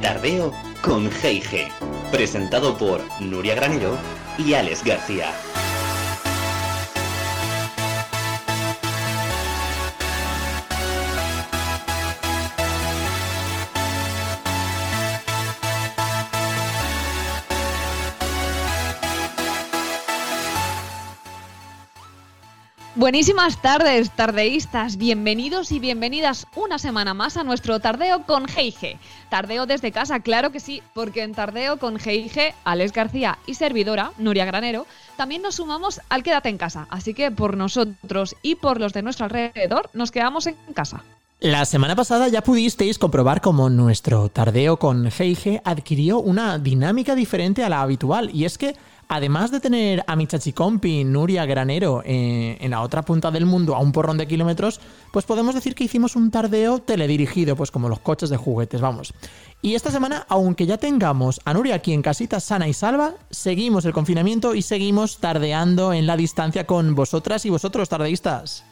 Tardeo 0.00 0.52
con 0.82 1.10
G&G, 1.10 1.68
presentado 2.10 2.76
por 2.76 3.00
Nuria 3.20 3.54
Granero 3.54 3.96
y 4.38 4.54
Alex 4.54 4.84
García. 4.84 5.32
Buenísimas 23.04 23.60
tardes, 23.60 24.10
tardeístas. 24.12 24.96
Bienvenidos 24.96 25.72
y 25.72 25.78
bienvenidas 25.78 26.46
una 26.56 26.78
semana 26.78 27.12
más 27.12 27.36
a 27.36 27.44
nuestro 27.44 27.78
Tardeo 27.78 28.22
con 28.22 28.46
G&G. 28.46 28.96
Tardeo 29.28 29.66
desde 29.66 29.92
casa, 29.92 30.20
claro 30.20 30.52
que 30.52 30.58
sí, 30.58 30.82
porque 30.94 31.22
en 31.22 31.34
Tardeo 31.34 31.78
con 31.78 31.98
G&G, 31.98 32.54
Alex 32.64 32.92
García 32.94 33.38
y 33.46 33.56
servidora, 33.56 34.12
Nuria 34.16 34.46
Granero, 34.46 34.86
también 35.18 35.42
nos 35.42 35.56
sumamos 35.56 36.00
al 36.08 36.22
Quédate 36.22 36.48
en 36.48 36.56
casa. 36.56 36.86
Así 36.88 37.12
que 37.12 37.30
por 37.30 37.58
nosotros 37.58 38.36
y 38.40 38.54
por 38.54 38.80
los 38.80 38.94
de 38.94 39.02
nuestro 39.02 39.26
alrededor, 39.26 39.90
nos 39.92 40.10
quedamos 40.10 40.46
en 40.46 40.56
casa. 40.72 41.04
La 41.40 41.66
semana 41.66 41.94
pasada 41.94 42.28
ya 42.28 42.42
pudisteis 42.42 42.98
comprobar 42.98 43.42
cómo 43.42 43.68
nuestro 43.68 44.30
tardeo 44.30 44.78
con 44.78 45.04
G&G 45.04 45.60
adquirió 45.62 46.20
una 46.20 46.58
dinámica 46.58 47.14
diferente 47.14 47.64
a 47.64 47.68
la 47.68 47.82
habitual, 47.82 48.30
y 48.32 48.46
es 48.46 48.56
que 48.56 48.76
además 49.08 49.50
de 49.50 49.60
tener 49.60 50.04
a 50.06 50.16
mi 50.16 50.26
chachicompi 50.26 51.04
Nuria 51.04 51.46
Granero 51.46 52.02
eh, 52.04 52.56
en 52.60 52.70
la 52.70 52.82
otra 52.82 53.02
punta 53.02 53.30
del 53.30 53.46
mundo 53.46 53.74
a 53.74 53.80
un 53.80 53.92
porrón 53.92 54.18
de 54.18 54.26
kilómetros, 54.26 54.80
pues 55.12 55.24
podemos 55.24 55.54
decir 55.54 55.74
que 55.74 55.84
hicimos 55.84 56.16
un 56.16 56.30
tardeo 56.30 56.78
teledirigido, 56.80 57.56
pues 57.56 57.70
como 57.70 57.88
los 57.88 58.00
coches 58.00 58.30
de 58.30 58.36
juguetes, 58.36 58.80
vamos. 58.80 59.14
Y 59.62 59.74
esta 59.74 59.90
semana, 59.90 60.26
aunque 60.28 60.66
ya 60.66 60.76
tengamos 60.76 61.40
a 61.44 61.54
Nuria 61.54 61.76
aquí 61.76 61.92
en 61.92 62.02
casita 62.02 62.40
sana 62.40 62.68
y 62.68 62.74
salva, 62.74 63.14
seguimos 63.30 63.84
el 63.84 63.92
confinamiento 63.92 64.54
y 64.54 64.62
seguimos 64.62 65.18
tardeando 65.18 65.92
en 65.92 66.06
la 66.06 66.16
distancia 66.16 66.66
con 66.66 66.94
vosotras 66.94 67.46
y 67.46 67.50
vosotros, 67.50 67.88
tardeístas. 67.88 68.64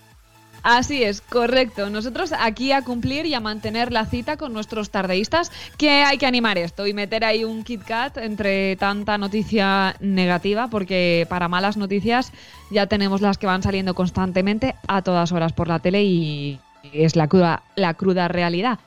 Así 0.62 1.02
es, 1.02 1.20
correcto. 1.20 1.90
Nosotros 1.90 2.32
aquí 2.38 2.72
a 2.72 2.82
cumplir 2.82 3.26
y 3.26 3.34
a 3.34 3.40
mantener 3.40 3.92
la 3.92 4.06
cita 4.06 4.36
con 4.36 4.52
nuestros 4.52 4.90
tardeístas, 4.90 5.50
que 5.76 6.04
hay 6.04 6.18
que 6.18 6.26
animar 6.26 6.56
esto 6.56 6.86
y 6.86 6.94
meter 6.94 7.24
ahí 7.24 7.44
un 7.44 7.64
Kit 7.64 7.82
Kat 7.82 8.16
entre 8.18 8.76
tanta 8.76 9.18
noticia 9.18 9.96
negativa, 10.00 10.68
porque 10.68 11.26
para 11.28 11.48
malas 11.48 11.76
noticias 11.76 12.32
ya 12.70 12.86
tenemos 12.86 13.20
las 13.20 13.38
que 13.38 13.46
van 13.46 13.62
saliendo 13.62 13.94
constantemente 13.94 14.76
a 14.86 15.02
todas 15.02 15.32
horas 15.32 15.52
por 15.52 15.66
la 15.66 15.80
tele 15.80 16.04
y 16.04 16.60
es 16.92 17.16
la 17.16 17.26
cruda, 17.26 17.62
la 17.74 17.94
cruda 17.94 18.28
realidad. 18.28 18.78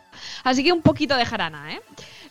Así 0.43 0.63
que 0.63 0.71
un 0.71 0.81
poquito 0.81 1.17
de 1.17 1.25
jarana, 1.25 1.73
¿eh? 1.73 1.81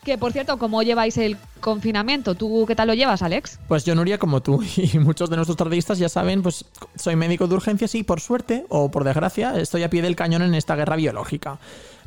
Que 0.05 0.19
por 0.19 0.33
cierto, 0.33 0.59
¿cómo 0.59 0.83
lleváis 0.83 1.17
el 1.17 1.37
confinamiento? 1.61 2.35
¿Tú 2.35 2.65
qué 2.67 2.77
tal 2.77 2.89
lo 2.89 2.95
llevas, 2.95 3.23
Alex? 3.23 3.59
Pues 3.69 3.85
yo, 3.85 3.95
Nuria, 3.95 4.19
como 4.19 4.43
tú 4.43 4.63
y 4.77 4.99
muchos 5.01 5.31
de 5.31 5.37
nuestros 5.37 5.57
tardistas 5.57 5.99
ya 5.99 6.09
saben, 6.09 6.43
pues 6.43 6.65
soy 6.95 7.17
médico 7.17 7.47
de 7.47 7.55
urgencias 7.55 7.95
y 7.95 8.03
por 8.03 8.21
suerte 8.21 8.67
o 8.69 8.91
por 8.91 9.05
desgracia 9.05 9.59
estoy 9.59 9.83
a 9.83 9.91
pie 9.91 10.03
del 10.03 10.17
cañón 10.17 10.43
en 10.43 10.55
esta 10.55 10.77
guerra 10.77 10.97
biológica. 10.97 11.59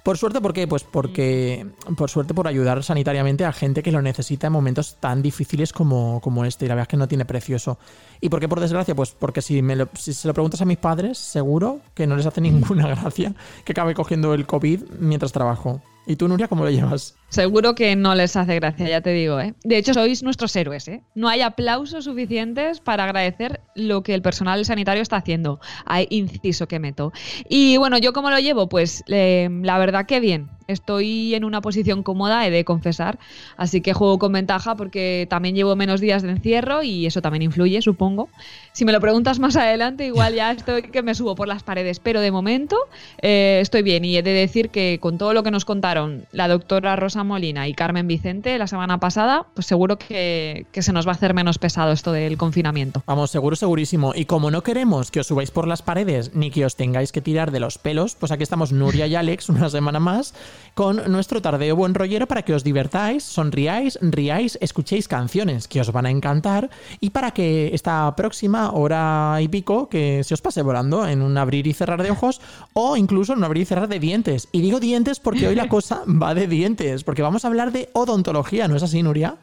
Por 0.07 0.17
suerte, 0.17 0.39
¿por 0.39 0.53
qué? 0.53 0.67
Pues 0.67 0.85
porque, 0.85 1.67
por 1.97 2.09
suerte, 2.09 2.33
por 2.33 2.47
ayudar 2.47 2.81
sanitariamente 2.81 3.43
a 3.43 3.51
gente 3.51 3.83
que 3.83 3.91
lo 3.91 4.01
necesita 4.01 4.47
en 4.47 4.53
momentos 4.53 4.95
tan 5.01 5.21
difíciles 5.21 5.73
como, 5.73 6.21
como 6.21 6.45
este. 6.45 6.63
Y 6.63 6.69
la 6.69 6.75
verdad 6.75 6.83
es 6.83 6.91
que 6.91 6.95
no 6.95 7.09
tiene 7.09 7.25
precio 7.25 7.57
eso. 7.57 7.77
¿Y 8.21 8.29
por 8.29 8.39
qué 8.39 8.47
por 8.47 8.59
desgracia? 8.59 8.95
Pues 8.95 9.11
porque 9.11 9.41
si, 9.41 9.61
me 9.61 9.75
lo, 9.75 9.87
si 9.93 10.13
se 10.13 10.27
lo 10.27 10.33
preguntas 10.33 10.61
a 10.61 10.65
mis 10.65 10.77
padres, 10.77 11.17
seguro 11.17 11.81
que 11.93 12.07
no 12.07 12.15
les 12.15 12.25
hace 12.25 12.41
ninguna 12.47 12.87
gracia 12.87 13.33
que 13.65 13.71
acabe 13.71 13.93
cogiendo 13.93 14.33
el 14.33 14.45
COVID 14.45 14.83
mientras 14.99 15.31
trabajo. 15.31 15.81
¿Y 16.09 16.15
tú, 16.15 16.29
Nuria, 16.29 16.47
cómo 16.47 16.63
lo 16.63 16.71
llevas? 16.71 17.15
Seguro 17.27 17.75
que 17.75 17.97
no 17.97 18.15
les 18.15 18.37
hace 18.37 18.55
gracia, 18.55 18.87
ya 18.87 19.01
te 19.01 19.09
digo, 19.09 19.41
¿eh? 19.41 19.55
De 19.65 19.77
hecho, 19.77 19.93
sois 19.93 20.23
nuestros 20.23 20.55
héroes, 20.55 20.87
¿eh? 20.87 21.03
No 21.15 21.27
hay 21.27 21.41
aplausos 21.41 22.05
suficientes 22.05 22.79
para 22.79 23.03
agradecer 23.03 23.59
lo 23.75 24.03
que 24.03 24.13
el 24.13 24.21
personal 24.21 24.63
sanitario 24.63 25.03
está 25.03 25.17
haciendo. 25.17 25.59
Hay 25.85 26.07
inciso 26.09 26.69
que 26.69 26.79
meto. 26.79 27.11
Y 27.49 27.75
bueno, 27.75 27.97
¿yo 27.97 28.13
cómo 28.13 28.29
lo 28.29 28.39
llevo? 28.39 28.69
Pues 28.69 29.03
eh, 29.07 29.49
la 29.63 29.77
verdad 29.79 30.05
que 30.05 30.21
bien. 30.21 30.49
Estoy 30.67 31.33
en 31.35 31.43
una 31.43 31.61
posición 31.61 32.03
cómoda, 32.03 32.45
he 32.45 32.51
de 32.51 32.65
confesar, 32.65 33.19
así 33.55 33.81
que 33.81 33.93
juego 33.93 34.19
con 34.19 34.33
ventaja 34.33 34.75
porque 34.75 35.25
también 35.29 35.55
llevo 35.55 35.75
menos 35.75 36.01
días 36.01 36.23
de 36.23 36.31
encierro 36.31 36.83
y 36.83 37.05
eso 37.05 37.21
también 37.21 37.41
influye, 37.43 37.81
supongo. 37.81 38.29
Si 38.77 38.85
me 38.85 38.91
lo 38.91 39.01
preguntas 39.01 39.39
más 39.39 39.55
adelante, 39.55 40.05
igual 40.05 40.35
ya 40.35 40.51
estoy 40.51 40.83
que 40.83 41.01
me 41.01 41.15
subo 41.15 41.33
por 41.33 41.47
las 41.47 41.63
paredes, 41.63 41.99
pero 41.99 42.21
de 42.21 42.29
momento 42.29 42.77
eh, 43.23 43.57
estoy 43.59 43.81
bien 43.81 44.05
y 44.05 44.15
he 44.15 44.21
de 44.21 44.33
decir 44.33 44.69
que 44.69 44.99
con 45.01 45.17
todo 45.17 45.33
lo 45.33 45.41
que 45.41 45.49
nos 45.49 45.65
contaron 45.65 46.27
la 46.31 46.47
doctora 46.47 46.95
Rosa 46.95 47.23
Molina 47.23 47.67
y 47.67 47.73
Carmen 47.73 48.05
Vicente 48.05 48.55
la 48.59 48.67
semana 48.67 48.99
pasada, 48.99 49.47
pues 49.55 49.65
seguro 49.65 49.97
que, 49.97 50.67
que 50.71 50.83
se 50.83 50.93
nos 50.93 51.07
va 51.07 51.13
a 51.13 51.15
hacer 51.15 51.33
menos 51.33 51.57
pesado 51.57 51.91
esto 51.91 52.11
del 52.11 52.37
confinamiento. 52.37 53.01
Vamos, 53.07 53.31
seguro, 53.31 53.55
segurísimo. 53.55 54.13
Y 54.13 54.25
como 54.25 54.51
no 54.51 54.61
queremos 54.61 55.09
que 55.09 55.21
os 55.21 55.25
subáis 55.25 55.49
por 55.49 55.67
las 55.67 55.81
paredes 55.81 56.35
ni 56.35 56.51
que 56.51 56.63
os 56.63 56.75
tengáis 56.75 57.11
que 57.11 57.21
tirar 57.21 57.49
de 57.49 57.59
los 57.59 57.79
pelos, 57.79 58.13
pues 58.13 58.31
aquí 58.31 58.43
estamos 58.43 58.71
Nuria 58.71 59.07
y 59.07 59.15
Alex 59.15 59.49
una 59.49 59.71
semana 59.71 59.99
más 59.99 60.35
con 60.75 61.11
nuestro 61.11 61.41
tardeo 61.41 61.75
buen 61.75 61.95
rollero 61.95 62.27
para 62.27 62.43
que 62.43 62.53
os 62.53 62.63
divertáis, 62.63 63.23
sonriáis, 63.23 63.97
riáis, 64.03 64.55
escuchéis 64.61 65.07
canciones 65.07 65.67
que 65.67 65.81
os 65.81 65.91
van 65.91 66.05
a 66.05 66.11
encantar 66.11 66.69
y 66.99 67.09
para 67.09 67.31
que 67.31 67.71
esta 67.73 68.15
próxima 68.15 68.66
hora 68.71 69.37
y 69.41 69.47
pico 69.47 69.89
que 69.89 70.23
se 70.23 70.33
os 70.33 70.41
pase 70.41 70.61
volando 70.61 71.07
en 71.07 71.21
un 71.21 71.37
abrir 71.37 71.67
y 71.67 71.73
cerrar 71.73 72.03
de 72.03 72.11
ojos 72.11 72.41
o 72.73 72.97
incluso 72.97 73.33
en 73.33 73.39
un 73.39 73.45
abrir 73.45 73.63
y 73.63 73.65
cerrar 73.65 73.87
de 73.87 73.99
dientes. 73.99 74.47
Y 74.51 74.61
digo 74.61 74.79
dientes 74.79 75.19
porque 75.19 75.47
hoy 75.47 75.55
la 75.55 75.69
cosa 75.69 76.03
va 76.07 76.33
de 76.33 76.47
dientes, 76.47 77.03
porque 77.03 77.21
vamos 77.21 77.45
a 77.45 77.47
hablar 77.47 77.71
de 77.71 77.89
odontología, 77.93 78.67
¿no 78.67 78.75
es 78.75 78.83
así, 78.83 79.03
Nuria? 79.03 79.37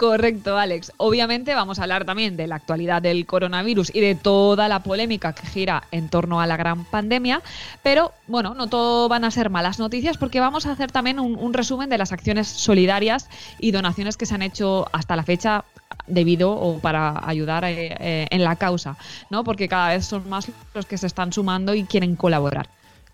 Correcto, 0.00 0.56
Alex. 0.56 0.92
Obviamente 0.96 1.54
vamos 1.54 1.78
a 1.78 1.82
hablar 1.82 2.06
también 2.06 2.34
de 2.34 2.46
la 2.46 2.54
actualidad 2.54 3.02
del 3.02 3.26
coronavirus 3.26 3.94
y 3.94 4.00
de 4.00 4.14
toda 4.14 4.66
la 4.66 4.82
polémica 4.82 5.34
que 5.34 5.46
gira 5.46 5.82
en 5.90 6.08
torno 6.08 6.40
a 6.40 6.46
la 6.46 6.56
gran 6.56 6.86
pandemia, 6.86 7.42
pero 7.82 8.14
bueno, 8.26 8.54
no 8.54 8.66
todo 8.68 9.10
van 9.10 9.24
a 9.24 9.30
ser 9.30 9.50
malas 9.50 9.78
noticias 9.78 10.16
porque 10.16 10.40
vamos 10.40 10.64
a 10.64 10.72
hacer 10.72 10.90
también 10.90 11.20
un, 11.20 11.36
un 11.36 11.52
resumen 11.52 11.90
de 11.90 11.98
las 11.98 12.12
acciones 12.12 12.48
solidarias 12.48 13.28
y 13.58 13.72
donaciones 13.72 14.16
que 14.16 14.24
se 14.24 14.34
han 14.34 14.40
hecho 14.40 14.86
hasta 14.90 15.16
la 15.16 15.22
fecha 15.22 15.66
debido 16.06 16.52
o 16.52 16.78
para 16.78 17.26
ayudar 17.28 17.64
eh, 17.64 17.96
eh, 17.98 18.26
en 18.30 18.44
la 18.44 18.56
causa, 18.56 18.96
¿no? 19.30 19.44
Porque 19.44 19.68
cada 19.68 19.90
vez 19.90 20.06
son 20.06 20.28
más 20.28 20.48
los 20.74 20.86
que 20.86 20.98
se 20.98 21.06
están 21.06 21.32
sumando 21.32 21.74
y 21.74 21.84
quieren 21.84 22.16
colaborar. 22.16 22.68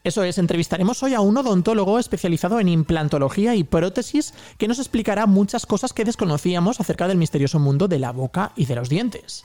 Eso 0.05 0.23
es, 0.23 0.39
entrevistaremos 0.39 1.03
hoy 1.03 1.15
a 1.15 1.21
un 1.21 1.37
odontólogo 1.37 1.99
especializado 1.99 2.61
en 2.61 2.69
implantología 2.69 3.57
y 3.57 3.65
prótesis 3.65 4.35
que 4.57 4.69
nos 4.69 4.79
explicará 4.79 5.27
muchas 5.27 5.67
cosas 5.67 5.93
que 5.93 6.05
desconocíamos 6.05 6.81
acerca 6.81 7.09
del 7.09 7.19
misterioso 7.19 7.59
mundo 7.59 7.89
de 7.89 7.99
la 7.99 8.13
boca 8.13 8.53
y 8.55 8.67
de 8.67 8.77
los 8.77 8.89
dientes. 8.89 9.45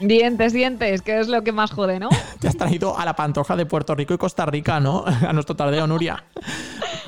Dientes, 0.00 0.52
dientes, 0.52 1.02
que 1.02 1.18
es 1.18 1.28
lo 1.28 1.42
que 1.42 1.52
más 1.52 1.72
jode, 1.72 1.98
¿no? 1.98 2.08
Te 2.40 2.48
has 2.48 2.56
traído 2.56 2.96
a 2.96 3.04
la 3.04 3.16
pantoja 3.16 3.56
de 3.56 3.66
Puerto 3.66 3.94
Rico 3.94 4.14
y 4.14 4.18
Costa 4.18 4.46
Rica, 4.46 4.78
¿no? 4.78 5.04
A 5.26 5.32
nuestro 5.32 5.56
tardeo, 5.56 5.86
Nuria. 5.86 6.24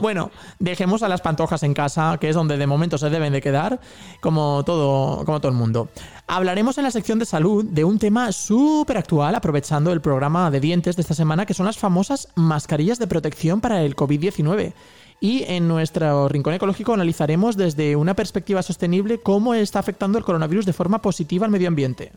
Bueno, 0.01 0.31
dejemos 0.59 1.03
a 1.03 1.09
las 1.09 1.21
pantojas 1.21 1.63
en 1.63 1.75
casa, 1.75 2.17
que 2.19 2.31
es 2.31 2.35
donde 2.35 2.57
de 2.57 2.67
momento 2.67 2.97
se 2.97 3.11
deben 3.11 3.35
de 3.35 3.43
quedar, 3.43 3.81
como 4.21 4.65
todo, 4.65 5.27
como 5.27 5.41
todo 5.41 5.53
el 5.53 5.59
mundo. 5.59 5.91
Hablaremos 6.27 6.79
en 6.79 6.85
la 6.85 6.91
sección 6.91 7.19
de 7.19 7.27
salud 7.27 7.67
de 7.67 7.85
un 7.85 7.99
tema 7.99 8.33
súper 8.33 8.97
actual, 8.97 9.35
aprovechando 9.35 9.93
el 9.93 10.01
programa 10.01 10.51
de 10.51 10.59
dientes 10.59 10.97
de 10.97 11.03
esta 11.03 11.15
semana, 11.15 11.45
que 11.45 11.53
son 11.53 11.67
las 11.67 11.77
famosas 11.77 12.29
mascarillas 12.35 12.99
de 12.99 13.09
protección 13.09 13.61
para 13.61 13.83
el 13.83 13.95
COVID-19. 13.95 14.73
Y 15.21 15.45
en 15.47 15.69
nuestro 15.69 16.29
rincón 16.29 16.55
ecológico 16.55 16.95
analizaremos 16.95 17.59
desde 17.59 17.95
una 17.95 18.15
perspectiva 18.15 18.63
sostenible 18.63 19.21
cómo 19.21 19.53
está 19.53 19.81
afectando 19.81 20.17
el 20.17 20.25
coronavirus 20.25 20.65
de 20.65 20.73
forma 20.73 21.03
positiva 21.03 21.45
al 21.45 21.53
medio 21.53 21.69
ambiente. 21.69 22.13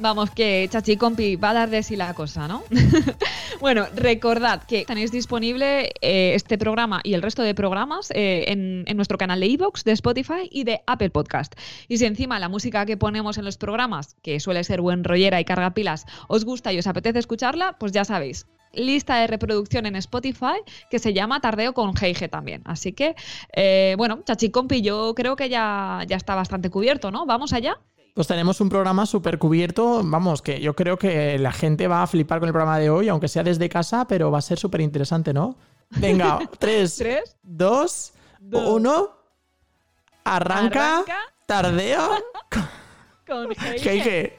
Vamos, 0.00 0.30
que 0.30 0.68
Chachi 0.70 0.96
Compi 0.96 1.34
va 1.34 1.50
a 1.50 1.54
dar 1.54 1.70
de 1.70 1.82
sí 1.82 1.96
la 1.96 2.14
cosa, 2.14 2.46
¿no? 2.46 2.62
bueno, 3.60 3.86
recordad 3.96 4.62
que 4.62 4.84
tenéis 4.84 5.10
disponible 5.10 5.92
eh, 6.00 6.34
este 6.36 6.56
programa 6.56 7.00
y 7.02 7.14
el 7.14 7.22
resto 7.22 7.42
de 7.42 7.52
programas 7.52 8.12
eh, 8.12 8.44
en, 8.46 8.96
nuestro 8.96 9.18
canal 9.18 9.40
de 9.40 9.48
iVoox, 9.48 9.82
de 9.82 9.90
Spotify 9.92 10.48
y 10.52 10.62
de 10.62 10.82
Apple 10.86 11.10
Podcast. 11.10 11.54
Y 11.88 11.98
si 11.98 12.06
encima 12.06 12.38
la 12.38 12.48
música 12.48 12.86
que 12.86 12.96
ponemos 12.96 13.38
en 13.38 13.44
los 13.44 13.58
programas, 13.58 14.14
que 14.22 14.38
suele 14.38 14.62
ser 14.62 14.80
buen 14.80 15.02
rollera 15.02 15.40
y 15.40 15.44
carga 15.44 15.74
pilas, 15.74 16.06
os 16.28 16.44
gusta 16.44 16.72
y 16.72 16.78
os 16.78 16.86
apetece 16.86 17.18
escucharla, 17.18 17.76
pues 17.80 17.90
ya 17.90 18.04
sabéis, 18.04 18.46
lista 18.72 19.16
de 19.16 19.26
reproducción 19.26 19.84
en 19.86 19.96
Spotify 19.96 20.60
que 20.92 21.00
se 21.00 21.12
llama 21.12 21.40
Tardeo 21.40 21.74
con 21.74 21.94
G&G 21.94 22.30
también. 22.30 22.62
Así 22.66 22.92
que, 22.92 23.16
eh, 23.52 23.96
bueno, 23.98 24.22
Chachi 24.24 24.50
Compi, 24.50 24.80
yo 24.80 25.14
creo 25.16 25.34
que 25.34 25.48
ya, 25.48 26.04
ya 26.06 26.16
está 26.16 26.36
bastante 26.36 26.70
cubierto, 26.70 27.10
¿no? 27.10 27.26
¿Vamos 27.26 27.52
allá? 27.52 27.80
Pues 28.18 28.26
tenemos 28.26 28.60
un 28.60 28.68
programa 28.68 29.06
súper 29.06 29.38
cubierto, 29.38 30.02
vamos, 30.02 30.42
que 30.42 30.60
yo 30.60 30.74
creo 30.74 30.98
que 30.98 31.38
la 31.38 31.52
gente 31.52 31.86
va 31.86 32.02
a 32.02 32.06
flipar 32.08 32.40
con 32.40 32.48
el 32.48 32.52
programa 32.52 32.76
de 32.76 32.90
hoy, 32.90 33.08
aunque 33.08 33.28
sea 33.28 33.44
desde 33.44 33.68
casa, 33.68 34.08
pero 34.08 34.28
va 34.28 34.38
a 34.38 34.42
ser 34.42 34.58
súper 34.58 34.80
interesante, 34.80 35.32
¿no? 35.32 35.56
Venga, 35.90 36.40
3, 36.58 37.04
2, 37.44 38.12
1, 38.50 39.10
Arranca, 40.24 41.04
tardeo 41.46 42.10
con 43.24 43.52
Heige. 43.86 44.36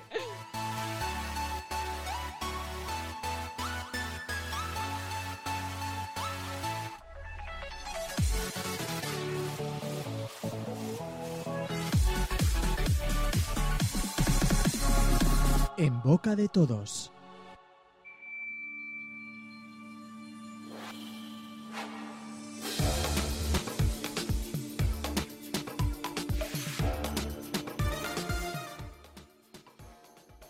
En 15.81 16.01
boca 16.01 16.35
de 16.35 16.49
todos. 16.49 17.09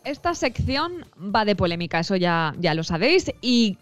Esta 0.04 0.34
sección 0.34 1.06
va 1.16 1.46
de 1.46 1.56
polémica, 1.56 2.00
eso 2.00 2.16
ya, 2.16 2.56
ya 2.58 2.74
lo 2.74 2.84
sabéis, 2.84 3.32
y 3.44 3.78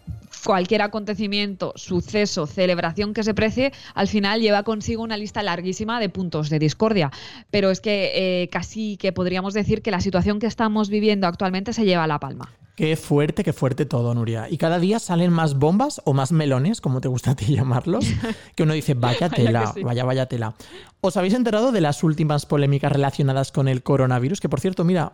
cualquier 0.48 0.80
acontecimiento, 0.80 1.74
suceso, 1.76 2.46
celebración 2.46 3.12
que 3.12 3.22
se 3.22 3.34
precie, 3.34 3.70
al 3.94 4.08
final 4.08 4.40
lleva 4.40 4.62
consigo 4.62 5.02
una 5.02 5.18
lista 5.18 5.42
larguísima 5.42 6.00
de 6.00 6.08
puntos 6.08 6.48
de 6.48 6.58
discordia. 6.58 7.10
Pero 7.50 7.70
es 7.70 7.82
que 7.82 8.12
eh, 8.14 8.48
casi 8.48 8.96
que 8.96 9.12
podríamos 9.12 9.52
decir 9.52 9.82
que 9.82 9.90
la 9.90 10.00
situación 10.00 10.38
que 10.38 10.46
estamos 10.46 10.88
viviendo 10.88 11.26
actualmente 11.26 11.74
se 11.74 11.84
lleva 11.84 12.04
a 12.04 12.06
la 12.06 12.18
palma. 12.18 12.48
Qué 12.76 12.96
fuerte, 12.96 13.44
qué 13.44 13.52
fuerte 13.52 13.84
todo, 13.84 14.14
Nuria. 14.14 14.48
Y 14.48 14.56
cada 14.56 14.78
día 14.78 15.00
salen 15.00 15.34
más 15.34 15.58
bombas 15.58 16.00
o 16.06 16.14
más 16.14 16.32
melones, 16.32 16.80
como 16.80 17.02
te 17.02 17.08
gusta 17.08 17.32
a 17.32 17.36
ti 17.36 17.44
llamarlos, 17.54 18.06
que 18.54 18.62
uno 18.62 18.72
dice, 18.72 18.94
vaya 18.94 19.28
tela, 19.28 19.74
vaya, 19.84 20.06
vaya 20.06 20.26
tela. 20.26 20.54
¿Os 21.02 21.18
habéis 21.18 21.34
enterado 21.34 21.72
de 21.72 21.82
las 21.82 22.02
últimas 22.02 22.46
polémicas 22.46 22.90
relacionadas 22.90 23.52
con 23.52 23.68
el 23.68 23.82
coronavirus? 23.82 24.40
Que 24.40 24.48
por 24.48 24.60
cierto, 24.60 24.82
mira, 24.82 25.12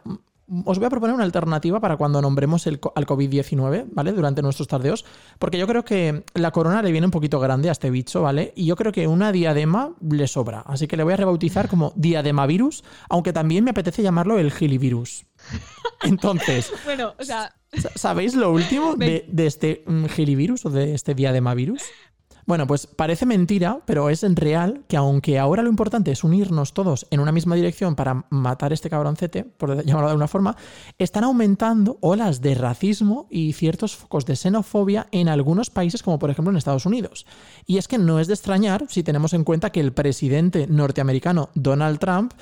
os 0.64 0.79
voy 0.79 0.87
a 0.87 0.91
proponer 0.91 1.14
una 1.14 1.25
alternativa 1.25 1.81
para 1.81 1.96
cuando 1.96 2.20
nombremos 2.20 2.67
el, 2.67 2.81
al 2.94 3.06
COVID-19, 3.06 3.87
¿vale? 3.93 4.12
Durante 4.12 4.43
nuestros 4.43 4.69
tardeos, 4.69 5.05
porque 5.38 5.58
yo 5.58 5.67
creo 5.67 5.85
que 5.85 6.25
la 6.35 6.50
corona 6.50 6.82
le 6.82 6.93
viene 6.93 7.06
un 7.06 7.11
poquito 7.11 7.41
grande 7.41 7.69
a 7.69 7.73
este 7.73 7.91
bicho, 7.91 8.23
¿vale? 8.23 8.52
Y 8.55 8.67
yo 8.67 8.76
creo 8.76 8.93
que 8.93 9.06
una 9.06 9.32
diadema 9.32 9.94
le 10.00 10.26
sobra, 10.26 10.61
así 10.61 10.87
que 10.87 10.96
le 10.96 11.05
voy 11.05 11.14
a 11.14 11.17
rebautizar 11.17 11.69
como 11.69 11.93
diademavirus, 11.96 12.85
aunque 13.08 13.32
también 13.32 13.64
me 13.64 13.70
apetece 13.70 14.02
llamarlo 14.02 14.38
el 14.38 14.52
gilivirus. 14.52 15.26
Entonces, 16.02 16.73
bueno, 16.85 17.14
o 17.19 17.25
sea... 17.25 17.55
¿sabéis 17.96 18.37
lo 18.37 18.52
último 18.52 18.94
de, 18.96 19.25
de 19.26 19.46
este 19.46 19.82
mm, 19.87 20.05
gilivirus 20.05 20.64
o 20.64 20.70
de 20.70 20.94
este 20.94 21.14
diademavirus? 21.14 21.82
Bueno, 22.46 22.67
pues 22.67 22.87
parece 22.87 23.26
mentira, 23.26 23.81
pero 23.87 24.11
es 24.11 24.23
real 24.35 24.82
que 24.88 24.96
aunque 24.96 25.38
ahora 25.38 25.62
lo 25.62 25.70
importante 25.70 26.11
es 26.11 26.25
unirnos 26.25 26.75
todos 26.75 27.06
en 27.11 27.20
una 27.20 27.32
misma 27.32 27.55
dirección 27.55 27.94
para 27.94 28.26
matar 28.31 28.73
este 28.73 28.91
cabroncete, 28.91 29.44
por 29.44 29.76
llamarlo 29.85 30.08
de 30.08 30.12
alguna 30.12 30.29
forma, 30.29 30.56
están 30.99 31.25
aumentando 31.25 31.99
olas 32.00 32.41
de 32.41 32.55
racismo 32.55 33.26
y 33.31 33.52
ciertos 33.55 33.96
focos 33.96 34.26
de 34.26 34.37
xenofobia 34.37 35.06
en 35.11 35.29
algunos 35.29 35.70
países, 35.70 36.02
como 36.02 36.19
por 36.19 36.31
ejemplo 36.31 36.50
en 36.50 36.56
Estados 36.56 36.87
Unidos. 36.87 37.26
Y 37.67 37.79
es 37.79 37.88
que 37.88 37.99
no 37.99 38.20
es 38.20 38.26
de 38.26 38.35
extrañar 38.35 38.87
si 38.88 39.02
tenemos 39.02 39.32
en 39.32 39.44
cuenta 39.44 39.70
que 39.70 39.81
el 39.81 39.93
presidente 39.93 40.67
norteamericano 40.67 41.50
Donald 41.55 41.99
Trump 41.99 42.35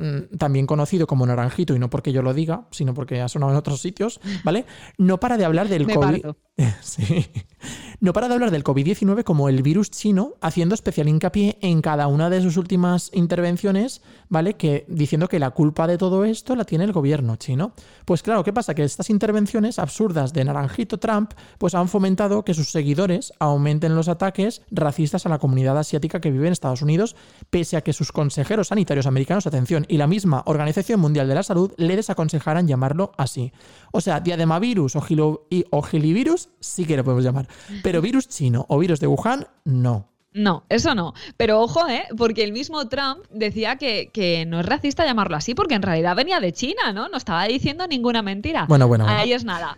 Mm, 0.00 0.38
también 0.38 0.66
conocido 0.66 1.06
como 1.06 1.26
Naranjito, 1.26 1.74
y 1.74 1.78
no 1.78 1.90
porque 1.90 2.10
yo 2.10 2.22
lo 2.22 2.32
diga, 2.32 2.64
sino 2.70 2.94
porque 2.94 3.20
ha 3.20 3.28
sonado 3.28 3.52
en 3.52 3.58
otros 3.58 3.82
sitios, 3.82 4.18
¿vale? 4.44 4.64
No 4.96 5.20
para 5.20 5.36
de 5.36 5.44
hablar 5.44 5.68
del 5.68 5.86
COVID. 5.86 6.24
No 8.02 8.14
para 8.14 8.28
de 8.28 8.34
hablar 8.34 8.50
del 8.50 8.64
COVID-19 8.64 9.24
como 9.24 9.50
el 9.50 9.62
virus 9.62 9.90
chino, 9.90 10.32
haciendo 10.40 10.74
especial 10.74 11.06
hincapié 11.06 11.58
en 11.60 11.82
cada 11.82 12.06
una 12.06 12.30
de 12.30 12.40
sus 12.40 12.56
últimas 12.56 13.10
intervenciones, 13.12 14.00
¿vale? 14.30 14.54
Que 14.54 14.86
diciendo 14.88 15.28
que 15.28 15.38
la 15.38 15.50
culpa 15.50 15.86
de 15.86 15.98
todo 15.98 16.24
esto 16.24 16.56
la 16.56 16.64
tiene 16.64 16.84
el 16.84 16.92
gobierno 16.92 17.36
chino. 17.36 17.72
Pues 18.06 18.22
claro, 18.22 18.42
¿qué 18.42 18.54
pasa? 18.54 18.74
Que 18.74 18.84
estas 18.84 19.10
intervenciones 19.10 19.78
absurdas 19.78 20.32
de 20.32 20.44
Naranjito 20.44 20.98
Trump, 20.98 21.32
pues 21.58 21.74
han 21.74 21.88
fomentado 21.88 22.42
que 22.42 22.54
sus 22.54 22.70
seguidores 22.70 23.34
aumenten 23.38 23.94
los 23.94 24.08
ataques 24.08 24.62
racistas 24.70 25.26
a 25.26 25.28
la 25.28 25.38
comunidad 25.38 25.78
asiática 25.78 26.22
que 26.22 26.30
vive 26.30 26.46
en 26.46 26.54
Estados 26.54 26.80
Unidos, 26.80 27.16
pese 27.50 27.76
a 27.76 27.82
que 27.82 27.92
sus 27.92 28.12
consejeros 28.12 28.68
sanitarios 28.68 29.06
americanos, 29.06 29.46
atención, 29.46 29.84
y 29.88 29.98
la 29.98 30.06
misma 30.06 30.42
Organización 30.46 31.00
Mundial 31.00 31.28
de 31.28 31.34
la 31.34 31.42
Salud 31.42 31.72
le 31.76 31.96
desaconsejaran 31.96 32.66
llamarlo 32.66 33.12
así. 33.18 33.52
O 33.92 34.00
sea, 34.00 34.20
diademavirus 34.20 34.96
o, 34.96 35.02
o 35.70 35.82
gilivirus 35.82 36.48
sí 36.58 36.84
que 36.84 36.96
lo 36.96 37.04
podemos 37.04 37.24
llamar, 37.24 37.46
pero 37.82 38.00
virus 38.00 38.28
chino 38.28 38.66
o 38.68 38.78
virus 38.78 39.00
de 39.00 39.06
Wuhan 39.06 39.46
no. 39.64 40.10
No, 40.32 40.62
eso 40.68 40.94
no. 40.94 41.12
Pero 41.36 41.60
ojo, 41.60 41.88
¿eh? 41.88 42.04
Porque 42.16 42.44
el 42.44 42.52
mismo 42.52 42.88
Trump 42.88 43.24
decía 43.30 43.76
que, 43.76 44.10
que, 44.12 44.46
no 44.46 44.60
es 44.60 44.66
racista 44.66 45.04
llamarlo 45.04 45.36
así, 45.36 45.54
porque 45.54 45.74
en 45.74 45.82
realidad 45.82 46.14
venía 46.14 46.38
de 46.38 46.52
China, 46.52 46.92
¿no? 46.92 47.08
No 47.08 47.16
estaba 47.16 47.44
diciendo 47.44 47.88
ninguna 47.88 48.22
mentira. 48.22 48.66
Bueno, 48.68 48.86
bueno. 48.86 49.06
Ahí 49.08 49.32
es 49.32 49.44
nada. 49.44 49.76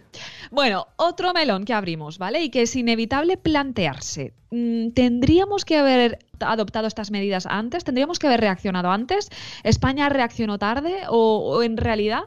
Bueno, 0.51 0.89
otro 0.97 1.33
melón 1.33 1.65
que 1.65 1.73
abrimos, 1.73 2.19
¿vale? 2.19 2.43
Y 2.43 2.51
que 2.51 2.63
es 2.63 2.77
inevitable 2.77 3.39
plantearse. 3.39 4.35
Mm, 4.51 4.91
¿Tendríamos 4.91 5.65
que 5.65 5.79
haber 5.79 6.19
adoptado 6.41 6.87
estas 6.87 7.11
medidas 7.11 7.47
antes? 7.47 7.85
¿Tendríamos 7.85 8.19
que 8.19 8.27
haber 8.27 8.41
reaccionado 8.41 8.91
antes? 8.91 9.31
¿España 9.63 10.11
reaccionó 10.11 10.59
tarde? 10.59 11.05
¿O, 11.09 11.39
o 11.39 11.63
en 11.63 11.79
realidad 11.79 12.25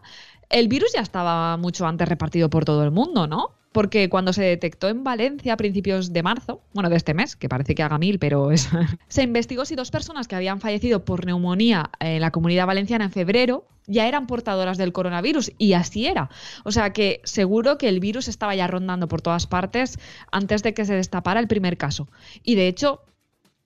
el 0.50 0.68
virus 0.68 0.94
ya 0.96 1.02
estaba 1.02 1.58
mucho 1.58 1.86
antes 1.86 2.10
repartido 2.10 2.50
por 2.50 2.66
todo 2.66 2.84
el 2.84 2.92
mundo, 2.92 3.28
¿no? 3.28 3.52
Porque 3.76 4.08
cuando 4.08 4.32
se 4.32 4.42
detectó 4.42 4.88
en 4.88 5.04
Valencia 5.04 5.52
a 5.52 5.58
principios 5.58 6.14
de 6.14 6.24
marzo, 6.24 6.62
bueno, 6.74 6.90
de 6.90 6.96
este 6.96 7.14
mes, 7.14 7.36
que 7.36 7.50
parece 7.50 7.76
que 7.76 7.84
haga 7.84 7.98
mil, 7.98 8.20
pero 8.20 8.52
es, 8.52 8.70
se 9.10 9.24
investigó 9.24 9.66
si 9.66 9.76
dos 9.76 9.92
personas 9.92 10.30
que 10.30 10.36
habían 10.38 10.62
fallecido 10.62 11.04
por 11.04 11.26
neumonía 11.26 11.92
en 12.00 12.22
la 12.22 12.32
comunidad 12.32 12.68
valenciana 12.68 13.04
en 13.04 13.12
febrero 13.12 13.68
ya 13.86 14.08
eran 14.08 14.28
portadoras 14.28 14.78
del 14.78 14.94
coronavirus 14.94 15.52
y 15.58 15.74
así 15.74 16.08
era. 16.08 16.30
O 16.64 16.72
sea 16.72 16.94
que 16.94 17.20
seguro 17.26 17.78
que 17.78 17.90
el 17.90 18.00
virus 18.00 18.30
estaba 18.30 18.56
ya 18.56 18.66
rondando 18.66 19.10
por 19.10 19.22
todas 19.22 19.46
partes 19.46 20.00
antes 20.32 20.64
de 20.64 20.74
que 20.74 20.86
se 20.86 20.96
destapara 20.96 21.42
el 21.42 21.50
primer 21.50 21.76
caso. 21.76 22.08
Y 22.44 22.56
de 22.56 22.70
hecho, 22.70 23.02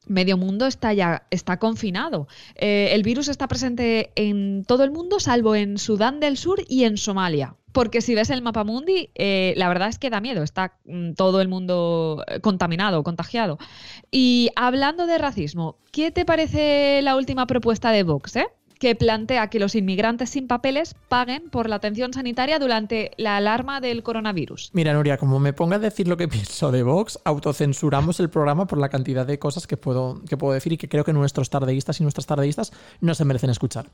medio 0.08 0.38
mundo 0.38 0.66
está 0.66 0.92
ya 0.92 1.28
está 1.30 1.60
confinado. 1.60 2.28
Eh, 2.56 2.90
el 2.94 3.04
virus 3.04 3.28
está 3.28 3.48
presente 3.48 4.12
en 4.16 4.66
todo 4.66 4.84
el 4.84 4.90
mundo, 4.90 5.20
salvo 5.20 5.54
en 5.54 5.78
Sudán 5.78 6.20
del 6.20 6.36
Sur 6.36 6.64
y 6.68 6.86
en 6.86 6.98
Somalia. 6.98 7.59
Porque 7.72 8.02
si 8.02 8.16
ves 8.16 8.30
el 8.30 8.42
mapa 8.42 8.64
mundi, 8.64 9.12
eh, 9.16 9.54
la 9.58 9.68
verdad 9.68 9.90
es 9.90 10.00
que 10.00 10.10
da 10.10 10.22
miedo, 10.22 10.44
está 10.44 10.78
mm, 10.86 11.14
todo 11.14 11.42
el 11.42 11.48
mundo 11.48 12.24
eh, 12.28 12.40
contaminado, 12.40 13.04
contagiado. 13.04 13.58
Y 14.12 14.50
hablando 14.56 15.06
de 15.06 15.18
racismo, 15.18 15.78
¿qué 15.92 16.12
te 16.12 16.26
parece 16.26 17.02
la 17.04 17.16
última 17.16 17.46
propuesta 17.46 17.92
de 17.92 18.04
Vox? 18.04 18.36
Eh? 18.38 18.48
Que 18.80 18.96
plantea 18.96 19.50
que 19.50 19.60
los 19.60 19.76
inmigrantes 19.76 20.32
sin 20.32 20.48
papeles 20.48 20.96
paguen 21.10 21.50
por 21.50 21.70
la 21.70 21.76
atención 21.76 22.14
sanitaria 22.14 22.60
durante 22.60 23.12
la 23.18 23.36
alarma 23.36 23.82
del 23.82 24.04
coronavirus. 24.04 24.72
Mira, 24.74 24.94
Nuria, 24.94 25.18
como 25.18 25.38
me 25.40 25.52
ponga 25.52 25.76
a 25.76 25.80
decir 25.80 26.08
lo 26.08 26.16
que 26.16 26.28
pienso 26.30 26.72
de 26.72 26.82
Vox, 26.82 27.20
autocensuramos 27.26 28.22
el 28.22 28.30
programa 28.30 28.68
por 28.68 28.80
la 28.80 28.88
cantidad 28.88 29.28
de 29.28 29.38
cosas 29.38 29.68
que 29.68 29.76
puedo, 29.76 30.22
que 30.28 30.38
puedo 30.38 30.54
decir 30.54 30.72
y 30.72 30.78
que 30.78 30.88
creo 30.88 31.04
que 31.04 31.12
nuestros 31.12 31.50
tardeístas 31.50 32.00
y 32.00 32.04
nuestras 32.04 32.26
tardeístas 32.26 32.72
no 33.02 33.14
se 33.14 33.26
merecen 33.26 33.50
escuchar. 33.50 33.90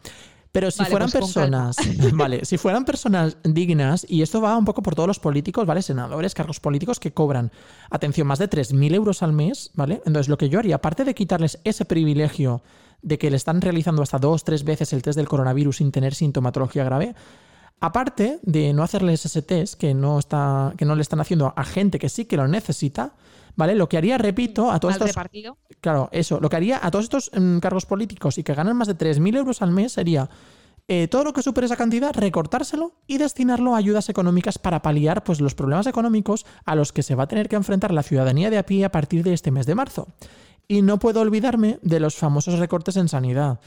Pero 0.52 0.70
si 0.72 0.86
fueran 0.86 1.10
pues 1.10 1.26
personas, 1.26 1.76
vale, 2.14 2.46
si 2.46 2.58
fueran 2.58 2.86
personas 2.86 3.38
dignas, 3.44 4.06
y 4.08 4.22
esto 4.22 4.40
va 4.40 4.56
un 4.56 4.66
poco 4.66 4.84
por 4.84 4.96
todos 4.96 5.08
los 5.08 5.20
políticos, 5.20 5.66
¿vale? 5.66 5.82
Senadores, 5.82 6.34
cargos 6.36 6.60
políticos 6.60 7.00
que 7.00 7.12
cobran, 7.12 7.52
atención, 7.90 8.28
más 8.28 8.40
de 8.40 8.50
3.000 8.50 8.94
euros 8.94 9.24
al 9.24 9.34
mes, 9.34 9.72
¿vale? 9.74 9.96
Entonces, 10.06 10.30
lo 10.30 10.38
que 10.38 10.48
yo 10.48 10.60
haría, 10.60 10.76
aparte 10.76 11.04
de 11.04 11.16
quitarles 11.16 11.60
ese 11.64 11.86
privilegio 11.86 12.62
de 13.06 13.20
que 13.20 13.30
le 13.30 13.38
están 13.38 13.62
realizando 13.62 14.02
hasta 14.02 14.18
dos, 14.18 14.44
tres 14.44 14.64
veces 14.64 14.92
el 14.92 15.04
test 15.04 15.16
del 15.16 15.28
coronavirus 15.28 15.78
sin 15.78 15.92
tener 15.92 16.16
sintomatología 16.16 16.84
grave, 16.84 17.14
aparte 17.80 18.40
de 18.42 18.74
no 18.74 18.82
hacerles 18.82 19.26
ese 19.26 19.44
test 19.44 19.76
que 19.76 19.94
no, 19.94 20.18
está, 20.18 20.74
que 20.76 20.86
no 20.86 20.96
le 20.96 21.04
están 21.04 21.20
haciendo 21.20 21.54
a 21.56 21.64
gente 21.64 22.00
que 22.00 22.10
sí 22.10 22.26
que 22.26 22.36
lo 22.36 22.48
necesita, 22.48 23.14
¿vale? 23.56 23.76
Lo 23.76 23.88
que 23.88 23.98
haría, 23.98 24.18
repito, 24.18 24.72
a 24.72 24.80
todos 24.80 24.96
estos... 24.96 25.10
Repartido. 25.10 25.58
Claro, 25.82 26.10
eso, 26.12 26.40
lo 26.40 26.50
que 26.50 26.56
haría 26.56 26.80
a 26.82 26.90
todos 26.90 27.06
estos 27.06 27.32
mm, 27.32 27.60
cargos 27.60 27.86
políticos 27.86 28.40
y 28.40 28.44
que 28.44 28.56
ganan 28.56 28.76
más 28.76 28.88
de 28.88 28.98
3.000 28.98 29.38
euros 29.38 29.62
al 29.62 29.72
mes 29.72 29.94
sería... 29.94 30.28
Eh, 30.88 31.08
todo 31.08 31.24
lo 31.24 31.34
que 31.34 31.42
supere 31.42 31.66
esa 31.66 31.78
cantidad, 31.78 32.14
recortárselo 32.14 32.94
y 33.08 33.18
destinarlo 33.18 33.74
a 33.74 33.80
ayudas 33.80 34.08
económicas 34.10 34.60
para 34.60 34.84
paliar 34.84 35.24
pues, 35.24 35.42
los 35.42 35.56
problemas 35.56 35.88
económicos 35.88 36.46
a 36.64 36.76
los 36.76 36.94
que 36.94 37.02
se 37.02 37.16
va 37.16 37.24
a 37.24 37.28
tener 37.28 37.50
que 37.50 37.56
enfrentar 37.56 37.92
la 37.92 38.04
ciudadanía 38.04 38.52
de 38.52 38.60
a 38.60 38.68
pie 38.68 38.86
a 38.86 38.92
partir 38.92 39.24
de 39.24 39.34
este 39.34 39.50
mes 39.50 39.66
de 39.66 39.74
marzo. 39.74 40.08
Y 40.68 40.82
no 40.82 41.00
puedo 41.00 41.22
olvidarme 41.22 41.80
de 41.82 42.00
los 42.00 42.16
famosos 42.16 42.60
recortes 42.60 42.98
en 42.98 43.08
sanidad. 43.08 43.60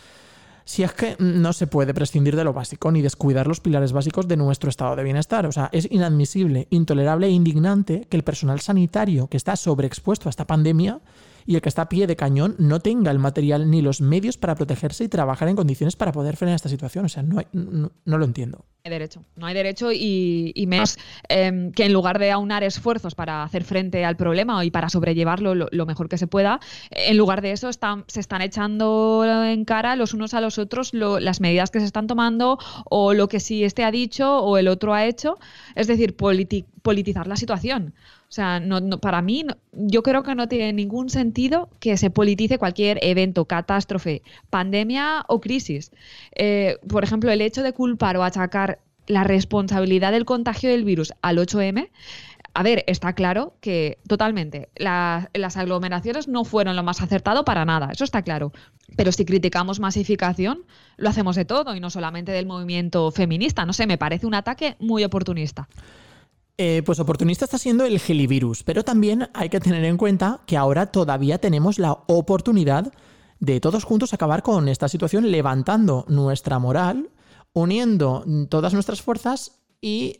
Si 0.64 0.82
es 0.82 0.92
que 0.92 1.16
no 1.18 1.54
se 1.54 1.66
puede 1.66 1.94
prescindir 1.94 2.36
de 2.36 2.44
lo 2.44 2.52
básico 2.52 2.90
ni 2.90 3.00
descuidar 3.00 3.46
los 3.46 3.60
pilares 3.60 3.92
básicos 3.92 4.28
de 4.28 4.36
nuestro 4.36 4.68
estado 4.68 4.96
de 4.96 5.04
bienestar. 5.04 5.46
O 5.46 5.52
sea, 5.52 5.70
es 5.72 5.90
inadmisible, 5.90 6.66
intolerable 6.70 7.26
e 7.26 7.30
indignante 7.30 8.06
que 8.10 8.18
el 8.18 8.22
personal 8.22 8.60
sanitario 8.60 9.28
que 9.28 9.38
está 9.38 9.56
sobreexpuesto 9.56 10.28
a 10.28 10.30
esta 10.30 10.46
pandemia 10.46 11.00
y 11.46 11.54
el 11.54 11.62
que 11.62 11.68
está 11.68 11.82
a 11.82 11.88
pie 11.88 12.06
de 12.06 12.16
cañón 12.16 12.54
no 12.58 12.80
tenga 12.80 13.10
el 13.10 13.18
material 13.18 13.70
ni 13.70 13.82
los 13.82 14.00
medios 14.00 14.36
para 14.36 14.54
protegerse 14.54 15.04
y 15.04 15.08
trabajar 15.08 15.48
en 15.48 15.56
condiciones 15.56 15.96
para 15.96 16.12
poder 16.12 16.36
frenar 16.36 16.56
esta 16.56 16.68
situación. 16.68 17.04
O 17.04 17.08
sea, 17.08 17.22
no, 17.22 17.42
no, 17.52 18.18
lo 18.18 18.24
entiendo. 18.24 18.58
No 18.58 18.64
hay 18.84 18.90
derecho, 18.90 19.24
no 19.36 19.46
hay 19.46 19.54
derecho 19.54 19.92
y, 19.92 20.64
menos 20.68 20.98
em, 21.28 21.72
que 21.72 21.84
en 21.84 21.92
lugar 21.92 22.18
de 22.18 22.30
aunar 22.30 22.64
esfuerzos 22.64 23.14
para 23.14 23.42
hacer 23.42 23.64
frente 23.64 24.04
al 24.04 24.16
problema 24.16 24.64
y 24.64 24.70
para 24.70 24.88
sobrellevarlo 24.88 25.54
lo, 25.54 25.86
mejor 25.86 26.08
que 26.08 26.18
se 26.18 26.26
pueda, 26.26 26.60
en 26.90 27.16
lugar 27.16 27.42
de 27.42 27.52
eso 27.52 27.68
están, 27.68 28.04
se 28.08 28.20
están 28.20 28.42
echando 28.42 29.24
en 29.44 29.64
cara 29.64 29.96
los 29.96 30.14
unos 30.14 30.34
a 30.34 30.40
los 30.40 30.58
otros 30.58 30.92
las 30.94 31.40
medidas 31.40 31.70
que 31.70 31.80
se 31.80 31.86
están 31.86 32.06
tomando 32.06 32.58
o 32.84 33.14
lo 33.14 33.28
que 33.28 33.40
sí 33.40 33.64
este 33.64 33.84
ha 33.84 33.90
dicho 33.90 34.38
o 34.38 34.58
el 34.58 34.68
otro 34.68 34.94
ha 34.94 35.06
hecho. 35.06 35.38
Es 35.74 35.86
decir, 35.86 36.16
politizar 36.16 37.26
la 37.26 37.36
situación. 37.36 37.94
O 38.28 38.32
sea, 38.32 38.60
no, 38.60 38.98
para 38.98 39.22
mí, 39.22 39.46
yo 39.72 40.02
creo 40.02 40.22
que 40.22 40.34
no 40.34 40.48
tiene 40.48 40.72
ningún 40.74 41.08
sentido 41.08 41.70
que 41.80 41.96
se 41.96 42.10
politice 42.10 42.58
cualquier 42.58 42.98
evento, 43.02 43.46
catástrofe, 43.46 44.22
pandemia 44.50 45.24
o 45.28 45.40
crisis. 45.40 45.92
Eh, 46.36 46.76
por 46.88 47.04
ejemplo, 47.04 47.30
el 47.30 47.40
hecho 47.40 47.62
de 47.62 47.72
culpar 47.72 48.16
o 48.18 48.24
achacar 48.24 48.80
la 49.06 49.24
responsabilidad 49.24 50.12
del 50.12 50.26
contagio 50.26 50.68
del 50.68 50.84
virus 50.84 51.14
al 51.22 51.38
8M 51.38 51.88
a 52.58 52.62
ver, 52.64 52.82
está 52.88 53.12
claro 53.12 53.54
que 53.60 53.98
totalmente 54.08 54.68
las 54.74 55.56
aglomeraciones 55.56 56.26
no 56.26 56.44
fueron 56.44 56.74
lo 56.74 56.82
más 56.82 57.00
acertado 57.00 57.44
para 57.44 57.64
nada, 57.64 57.90
eso 57.92 58.02
está 58.02 58.22
claro. 58.22 58.52
Pero 58.96 59.12
si 59.12 59.24
criticamos 59.24 59.78
masificación, 59.78 60.64
lo 60.96 61.08
hacemos 61.08 61.36
de 61.36 61.44
todo 61.44 61.76
y 61.76 61.80
no 61.80 61.88
solamente 61.88 62.32
del 62.32 62.46
movimiento 62.46 63.12
feminista. 63.12 63.64
No 63.64 63.72
sé, 63.72 63.86
me 63.86 63.96
parece 63.96 64.26
un 64.26 64.34
ataque 64.34 64.74
muy 64.80 65.04
oportunista. 65.04 65.68
Eh, 66.60 66.82
pues 66.84 66.98
oportunista 66.98 67.44
está 67.44 67.56
siendo 67.56 67.84
el 67.84 68.00
gelivirus, 68.00 68.64
pero 68.64 68.82
también 68.82 69.30
hay 69.32 69.48
que 69.48 69.60
tener 69.60 69.84
en 69.84 69.96
cuenta 69.96 70.40
que 70.44 70.56
ahora 70.56 70.86
todavía 70.86 71.38
tenemos 71.38 71.78
la 71.78 71.92
oportunidad 72.08 72.92
de 73.38 73.60
todos 73.60 73.84
juntos 73.84 74.12
acabar 74.12 74.42
con 74.42 74.68
esta 74.68 74.88
situación 74.88 75.30
levantando 75.30 76.04
nuestra 76.08 76.58
moral, 76.58 77.10
uniendo 77.52 78.24
todas 78.48 78.74
nuestras 78.74 79.02
fuerzas 79.02 79.60
y 79.80 80.18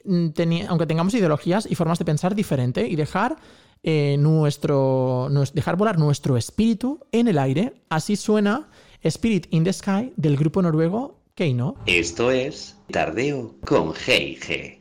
aunque 0.69 0.87
tengamos 0.87 1.15
ideologías 1.15 1.67
y 1.69 1.75
formas 1.75 1.99
de 1.99 2.05
pensar 2.05 2.37
diferente 2.37 2.87
y 2.87 2.95
dejar 2.95 3.37
eh, 3.83 4.17
nuestro, 4.21 5.29
dejar 5.53 5.75
volar 5.75 5.99
nuestro 5.99 6.37
espíritu 6.37 7.01
en 7.11 7.27
el 7.27 7.39
aire. 7.39 7.75
Así 7.89 8.15
suena 8.15 8.69
Spirit 9.03 9.49
in 9.51 9.65
the 9.65 9.73
Sky 9.73 10.13
del 10.17 10.37
grupo 10.37 10.63
noruego 10.63 11.19
Keino. 11.35 11.75
Esto 11.87 12.31
es 12.31 12.77
Tardeo 12.93 13.57
con 13.65 13.93
G&G. 13.93 14.79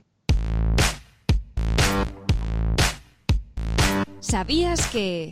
¿Sabías 4.30 4.86
que... 4.88 5.32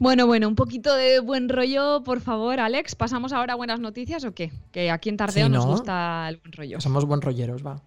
Bueno, 0.00 0.26
bueno, 0.26 0.48
un 0.48 0.56
poquito 0.56 0.92
de 0.96 1.20
buen 1.20 1.48
rollo, 1.48 2.02
por 2.02 2.20
favor, 2.20 2.58
Alex. 2.58 2.96
¿Pasamos 2.96 3.32
ahora 3.32 3.52
a 3.52 3.56
buenas 3.56 3.78
noticias 3.78 4.24
o 4.24 4.34
qué? 4.34 4.50
Que 4.72 4.90
aquí 4.90 5.08
en 5.08 5.16
Tardeo 5.16 5.48
nos 5.48 5.64
gusta 5.64 6.28
el 6.28 6.38
buen 6.38 6.52
rollo. 6.52 6.80
Somos 6.80 7.04
buen 7.04 7.20
rolleros, 7.22 7.64
va. 7.64 7.80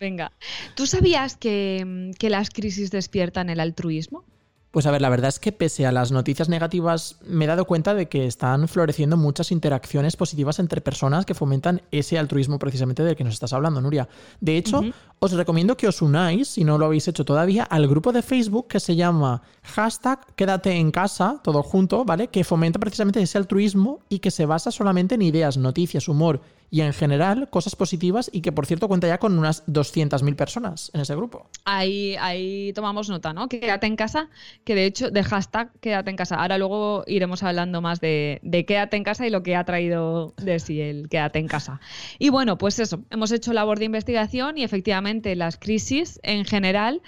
Venga, 0.00 0.32
¿tú 0.74 0.86
sabías 0.86 1.36
que, 1.36 2.12
que 2.18 2.30
las 2.30 2.48
crisis 2.48 2.90
despiertan 2.90 3.50
el 3.50 3.60
altruismo? 3.60 4.24
Pues 4.70 4.86
a 4.86 4.92
ver, 4.92 5.02
la 5.02 5.08
verdad 5.08 5.28
es 5.28 5.40
que 5.40 5.50
pese 5.50 5.84
a 5.84 5.90
las 5.90 6.12
noticias 6.12 6.48
negativas, 6.48 7.16
me 7.26 7.44
he 7.44 7.48
dado 7.48 7.64
cuenta 7.64 7.92
de 7.92 8.08
que 8.08 8.26
están 8.26 8.68
floreciendo 8.68 9.16
muchas 9.16 9.50
interacciones 9.50 10.16
positivas 10.16 10.60
entre 10.60 10.80
personas 10.80 11.26
que 11.26 11.34
fomentan 11.34 11.82
ese 11.90 12.20
altruismo 12.20 12.60
precisamente 12.60 13.02
del 13.02 13.16
que 13.16 13.24
nos 13.24 13.34
estás 13.34 13.52
hablando, 13.52 13.80
Nuria. 13.80 14.08
De 14.40 14.56
hecho, 14.56 14.80
os 15.18 15.32
recomiendo 15.32 15.76
que 15.76 15.88
os 15.88 16.00
unáis, 16.02 16.46
si 16.46 16.62
no 16.62 16.78
lo 16.78 16.86
habéis 16.86 17.08
hecho 17.08 17.24
todavía, 17.24 17.64
al 17.64 17.88
grupo 17.88 18.12
de 18.12 18.22
Facebook 18.22 18.68
que 18.68 18.78
se 18.78 18.94
llama 18.94 19.42
hashtag 19.64 20.24
quédate 20.36 20.70
en 20.70 20.92
casa, 20.92 21.40
todo 21.42 21.64
junto, 21.64 22.04
¿vale? 22.04 22.28
Que 22.28 22.44
fomenta 22.44 22.78
precisamente 22.78 23.20
ese 23.20 23.38
altruismo 23.38 23.98
y 24.08 24.20
que 24.20 24.30
se 24.30 24.46
basa 24.46 24.70
solamente 24.70 25.16
en 25.16 25.22
ideas, 25.22 25.56
noticias, 25.56 26.06
humor 26.06 26.40
y 26.70 26.82
en 26.82 26.92
general 26.92 27.48
cosas 27.50 27.76
positivas 27.76 28.30
y 28.32 28.42
que 28.42 28.52
por 28.52 28.66
cierto 28.66 28.88
cuenta 28.88 29.08
ya 29.08 29.18
con 29.18 29.38
unas 29.38 29.66
200.000 29.66 30.36
personas 30.36 30.90
en 30.94 31.00
ese 31.00 31.14
grupo. 31.16 31.48
Ahí, 31.64 32.16
ahí 32.20 32.72
tomamos 32.72 33.08
nota, 33.08 33.32
¿no? 33.32 33.48
Quédate 33.48 33.86
en 33.86 33.96
casa, 33.96 34.28
que 34.64 34.74
de 34.74 34.86
hecho 34.86 35.10
de 35.10 35.22
hashtag 35.24 35.72
quédate 35.80 36.10
en 36.10 36.16
casa. 36.16 36.36
Ahora 36.36 36.58
luego 36.58 37.04
iremos 37.06 37.42
hablando 37.42 37.80
más 37.80 38.00
de, 38.00 38.40
de 38.42 38.64
quédate 38.64 38.96
en 38.96 39.04
casa 39.04 39.26
y 39.26 39.30
lo 39.30 39.42
que 39.42 39.56
ha 39.56 39.64
traído 39.64 40.34
de 40.36 40.60
sí 40.60 40.80
el 40.80 41.08
quédate 41.08 41.38
en 41.38 41.48
casa. 41.48 41.80
Y 42.18 42.28
bueno, 42.28 42.58
pues 42.58 42.78
eso, 42.78 43.02
hemos 43.10 43.32
hecho 43.32 43.52
labor 43.52 43.78
de 43.78 43.86
investigación 43.86 44.58
y 44.58 44.64
efectivamente 44.64 45.34
las 45.34 45.56
crisis 45.56 46.20
en 46.22 46.44
general 46.44 47.02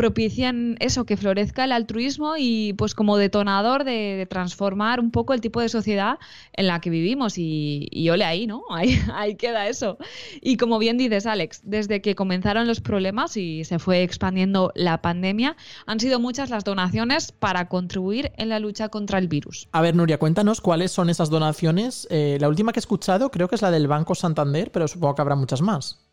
propician 0.00 0.76
eso, 0.80 1.04
que 1.04 1.18
florezca 1.18 1.62
el 1.64 1.72
altruismo 1.72 2.36
y 2.38 2.72
pues 2.78 2.94
como 2.94 3.18
detonador 3.18 3.84
de, 3.84 4.26
transformar 4.30 4.98
un 4.98 5.10
poco 5.10 5.34
el 5.34 5.42
tipo 5.42 5.60
de 5.60 5.68
sociedad 5.68 6.18
en 6.54 6.68
la 6.68 6.80
que 6.80 6.88
vivimos 6.88 7.34
y, 7.36 8.08
ole 8.10 8.24
ahí, 8.24 8.46
¿no? 8.46 8.62
Ahí, 8.70 8.98
ahí 9.12 9.34
queda 9.34 9.68
eso. 9.68 9.98
Y 10.40 10.56
como 10.56 10.78
bien 10.78 10.96
dices, 10.96 11.26
Alex, 11.26 11.60
desde 11.64 12.00
que 12.00 12.14
comenzaron 12.14 12.66
los 12.66 12.80
problemas 12.80 13.36
y 13.36 13.64
se 13.64 13.78
fue 13.78 14.02
expandiendo 14.02 14.72
la 14.74 15.02
pandemia, 15.02 15.54
han 15.84 16.00
sido 16.00 16.18
muchas 16.18 16.48
las 16.48 16.64
donaciones 16.64 17.30
para 17.32 17.68
contribuir 17.68 18.32
en 18.38 18.48
la 18.48 18.58
lucha 18.58 18.88
contra 18.88 19.18
el 19.18 19.28
virus. 19.28 19.68
A 19.72 19.82
ver, 19.82 19.94
Nuria, 19.94 20.18
cuéntanos 20.18 20.62
cuáles 20.62 20.92
son 20.92 21.10
esas 21.10 21.28
donaciones. 21.28 22.08
Eh, 22.10 22.38
la 22.40 22.48
última 22.48 22.72
que 22.72 22.78
he 22.78 22.80
escuchado 22.80 23.30
creo 23.30 23.48
que 23.48 23.56
es 23.56 23.62
la 23.62 23.70
del 23.70 23.86
Banco 23.86 24.14
Santander, 24.14 24.72
pero 24.72 24.88
supongo 24.88 25.14
que 25.14 25.20
habrá 25.20 25.36
muchas 25.36 25.60
más. 25.60 26.09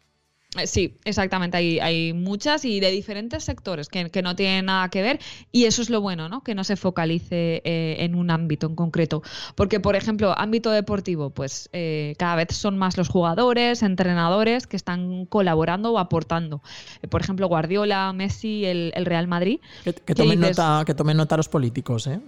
Eh, 0.56 0.66
sí, 0.66 0.98
exactamente. 1.04 1.58
Hay, 1.58 1.80
hay 1.80 2.14
muchas 2.14 2.64
y 2.64 2.80
de 2.80 2.90
diferentes 2.92 3.44
sectores 3.44 3.90
que, 3.90 4.10
no 4.22 4.36
tienen 4.36 4.66
nada 4.66 4.90
que 4.90 5.02
ver 5.02 5.20
y 5.52 5.66
eso 5.66 5.82
es 5.82 5.90
lo 5.90 6.00
bueno, 6.00 6.30
¿no? 6.30 6.42
Que 6.42 6.56
no 6.56 6.64
se 6.64 6.78
focalice 6.78 7.62
eh, 7.66 7.98
en 8.00 8.16
un 8.16 8.32
ámbito 8.32 8.68
en 8.68 8.76
concreto. 8.76 9.22
Porque, 9.56 9.80
por 9.80 9.96
ejemplo, 9.96 10.38
ámbito 10.38 10.72
deportivo, 10.72 11.32
pues 11.32 11.70
eh, 11.74 12.16
cada 12.18 12.36
vez 12.36 12.56
son 12.56 12.78
más 12.78 12.98
los 12.98 13.10
jugadores, 13.10 13.84
entrenadores 13.84 14.68
que 14.68 14.78
están 14.78 15.26
colaborando 15.26 15.92
o 15.92 16.00
aportando. 16.00 16.62
por 17.10 17.22
ejemplo, 17.22 17.48
Guardiola, 17.48 18.14
Messi, 18.14 18.66
el, 18.66 18.94
Real 19.06 19.28
Madrid. 19.28 19.60
Que, 19.84 20.16
tomen 20.16 20.40
nota, 20.40 20.84
que 20.86 20.94
tomen 20.94 21.18
nota 21.18 21.36
los 21.36 21.50
políticos, 21.50 22.08
¿eh? 22.08 22.22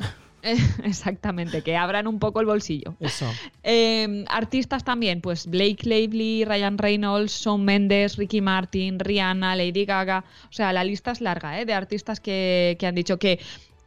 Exactamente, 0.83 1.61
que 1.61 1.75
abran 1.75 2.07
un 2.07 2.19
poco 2.19 2.39
el 2.39 2.45
bolsillo. 2.45 2.95
Eso. 2.99 3.25
Em, 3.63 4.25
artistas 4.29 4.83
también, 4.83 5.21
pues 5.21 5.47
Blake 5.47 5.83
Lively, 5.83 6.45
Ryan 6.45 6.77
Reynolds, 6.77 7.41
Shawn 7.43 7.63
Mendes, 7.63 8.17
Ricky 8.17 8.41
Martin, 8.41 8.99
Rihanna, 8.99 9.55
Lady 9.55 9.85
Gaga. 9.85 10.23
O 10.49 10.53
sea, 10.53 10.73
la 10.73 10.83
lista 10.83 11.11
es 11.11 11.21
larga, 11.21 11.59
¿eh? 11.59 11.65
De 11.65 11.73
artistas 11.73 12.19
que, 12.19 12.77
que 12.79 12.87
han 12.87 12.95
dicho 12.95 13.17
que 13.17 13.39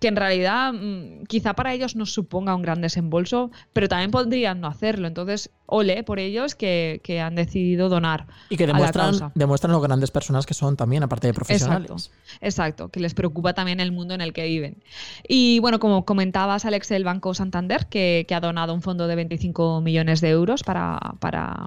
que 0.03 0.09
en 0.09 0.17
realidad 0.17 0.73
mm, 0.73 1.27
quizá 1.29 1.55
para 1.55 1.73
ellos 1.73 1.95
no 1.95 2.07
suponga 2.07 2.57
un 2.57 2.63
gran 2.63 2.81
desembolso, 2.81 3.53
pero 3.73 3.89
también 3.89 4.11
podrían 4.11 4.61
no 4.61 4.67
hacerlo. 4.67 5.07
Entonces, 5.07 5.51
ole 5.73 6.05
por 6.05 6.19
ellos 6.19 6.55
que, 6.55 7.01
han 7.23 7.35
decidido 7.35 7.89
donar. 7.89 8.27
Y 8.51 8.57
que 8.57 8.67
demuestran, 8.67 9.33
demuestran 9.35 9.73
lo 9.73 9.81
grandes 9.81 10.11
personas 10.11 10.47
que 10.47 10.55
son 10.55 10.77
también, 10.77 11.03
aparte 11.03 11.27
de 11.27 11.35
profesionales. 11.35 12.11
Exacto, 12.41 12.89
que 12.91 13.01
les 13.01 13.15
preocupa 13.15 13.55
también 13.55 13.81
el 13.81 13.91
mundo 13.91 14.15
en 14.15 14.21
el 14.21 14.33
que 14.33 14.45
viven. 14.45 14.83
Y 15.27 15.59
bueno, 15.61 15.81
como 15.81 16.05
comentabas, 16.05 16.65
Alex, 16.65 16.91
el 16.91 17.05
Banco 17.05 17.35
Santander, 17.35 17.87
que, 17.87 18.27
ha 18.33 18.41
donado 18.41 18.75
un 18.75 18.83
fondo 18.83 19.07
de 19.07 19.15
25 19.15 19.81
millones 19.81 20.21
de 20.21 20.31
euros 20.31 20.63
para, 20.63 21.01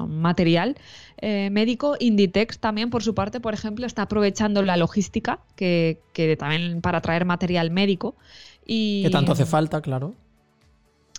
material 0.08 0.76
eh, 1.18 1.50
médico. 1.52 1.96
Inditex 2.00 2.60
también, 2.60 2.90
por 2.90 3.04
su 3.04 3.14
parte, 3.16 3.40
por 3.40 3.54
ejemplo, 3.54 3.86
está 3.86 4.04
aprovechando 4.04 4.62
la 4.62 4.78
logística 4.78 5.40
que, 5.56 6.00
que 6.14 6.36
también 6.38 6.82
para 6.82 7.02
traer 7.02 7.26
material 7.26 7.72
médico 7.72 8.16
que 8.66 9.10
tanto 9.12 9.32
hace 9.32 9.46
falta, 9.46 9.82
claro. 9.82 10.14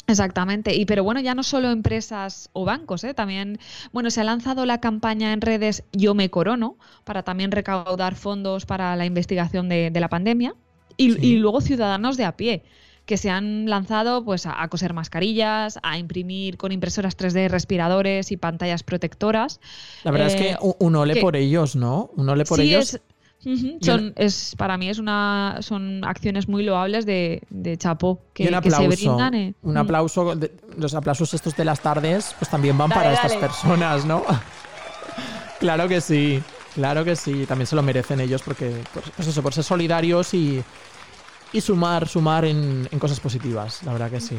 Exactamente, 0.09 0.75
y 0.75 0.87
pero 0.87 1.03
bueno, 1.03 1.21
ya 1.21 1.35
no 1.35 1.43
solo 1.43 1.71
empresas 1.71 2.49
o 2.53 2.65
bancos, 2.65 3.03
¿eh? 3.03 3.13
también, 3.13 3.59
bueno, 3.93 4.11
se 4.11 4.21
ha 4.21 4.25
lanzado 4.25 4.65
la 4.65 4.79
campaña 4.79 5.33
en 5.33 5.41
redes 5.41 5.83
Yo 5.93 6.15
me 6.15 6.31
corono 6.31 6.77
para 7.05 7.25
también 7.25 7.51
recaudar 7.51 8.15
fondos 8.15 8.67
para 8.67 8.95
la 8.95 9.05
investigación 9.05 9.69
de, 9.69 9.91
la 9.93 10.09
pandemia 10.09 10.55
y, 10.97 11.37
luego 11.37 11.61
ciudadanos 11.61 12.17
de 12.17 12.25
a 12.25 12.37
pie 12.37 12.63
que 13.05 13.17
se 13.17 13.31
han 13.31 13.69
lanzado 13.69 14.25
pues 14.25 14.47
a, 14.47 14.67
coser 14.69 14.93
mascarillas, 14.93 15.79
a 15.83 15.99
imprimir 15.99 16.57
con 16.57 16.73
impresoras 16.73 17.17
3D 17.17 17.49
respiradores 17.49 18.33
y 18.33 18.37
pantallas 18.37 18.83
protectoras. 18.83 19.61
La 20.03 20.11
verdad 20.11 20.29
es 20.29 20.37
que 20.37 20.51
eh, 20.51 20.57
uno 20.81 21.01
ole 21.01 21.21
por 21.21 21.37
ellos, 21.37 21.77
¿no? 21.77 22.11
Uno 22.17 22.33
ole 22.33 22.45
por 22.45 22.61
ellos. 22.61 22.99
Son, 23.81 24.13
es, 24.17 24.55
para 24.57 24.77
mí 24.77 24.89
es 24.89 24.99
una, 24.99 25.59
son 25.61 26.05
acciones 26.05 26.49
muy 26.49 26.65
loables 26.65 27.07
de, 27.07 27.43
de 27.49 27.77
Chapo 27.77 28.21
que, 28.35 28.49
un 28.49 28.71
se 28.71 28.89
brindan. 28.89 29.35
Eh. 29.35 29.55
Un 29.63 29.75
mm. 29.75 29.77
aplauso, 29.77 30.35
los 30.77 30.95
aplausos 30.95 31.33
estos 31.33 31.55
de 31.55 31.65
las 31.65 31.81
tardes, 31.81 32.35
pues 32.39 32.51
también 32.51 32.77
van 32.77 32.91
para 32.91 33.13
estas 33.13 33.35
personas, 33.35 34.05
¿no? 34.05 34.25
claro 35.61 35.87
que 35.87 36.01
sí, 36.01 36.43
claro 36.75 37.05
que 37.05 37.15
sí, 37.15 37.47
también 37.47 37.67
se 37.67 37.77
lo 37.77 37.83
merecen 37.83 38.21
ellos 38.21 38.43
porque, 38.43 38.83
pues, 38.93 39.07
pues 39.15 39.29
eso, 39.29 39.43
por 39.43 39.55
ser 39.55 39.63
solidarios 39.63 40.35
y, 40.35 40.63
y 41.53 41.61
sumar, 41.61 42.09
sumar 42.09 42.45
en, 42.45 42.89
cosas 42.99 43.21
positivas, 43.21 43.83
la 43.85 43.93
verdad 43.93 44.11
que 44.11 44.21
sí. 44.21 44.37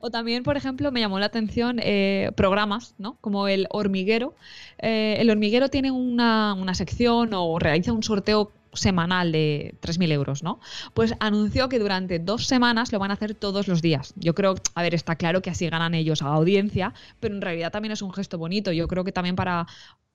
O 0.00 0.10
también, 0.10 0.42
por 0.42 0.56
ejemplo, 0.56 0.90
me 0.90 1.00
llamó 1.00 1.18
la 1.18 1.26
atención 1.26 1.78
eh, 1.82 2.32
programas, 2.34 2.94
¿no? 2.98 3.16
Como 3.20 3.48
el 3.48 3.66
hormiguero. 3.70 4.34
Eh, 4.78 5.16
el 5.18 5.30
hormiguero 5.30 5.68
tiene 5.68 5.90
una, 5.90 6.54
una, 6.54 6.74
sección 6.74 7.30
o 7.34 7.58
realiza 7.58 7.92
un 7.92 8.02
sorteo 8.02 8.50
semanal 8.72 9.32
de 9.32 9.74
3.000 9.80 10.12
euros, 10.12 10.42
¿no? 10.42 10.60
Pues 10.94 11.14
anunció 11.20 11.68
que 11.68 11.78
durante 11.78 12.18
dos 12.18 12.46
semanas 12.46 12.92
lo 12.92 12.98
van 12.98 13.10
a 13.10 13.14
hacer 13.14 13.34
todos 13.34 13.68
los 13.68 13.82
días. 13.82 14.14
Yo 14.16 14.34
creo, 14.34 14.54
a 14.74 14.82
ver, 14.82 14.94
está 14.94 15.16
claro 15.16 15.42
que 15.42 15.50
así 15.50 15.68
ganan 15.68 15.94
ellos 15.94 16.22
a 16.22 16.28
audiencia, 16.28 16.94
pero 17.18 17.34
en 17.34 17.42
realidad 17.42 17.72
también 17.72 17.92
es 17.92 18.02
un 18.02 18.12
gesto 18.12 18.38
bonito. 18.38 18.72
Yo 18.72 18.88
creo 18.88 19.04
que 19.04 19.12
también 19.12 19.36
para 19.36 19.66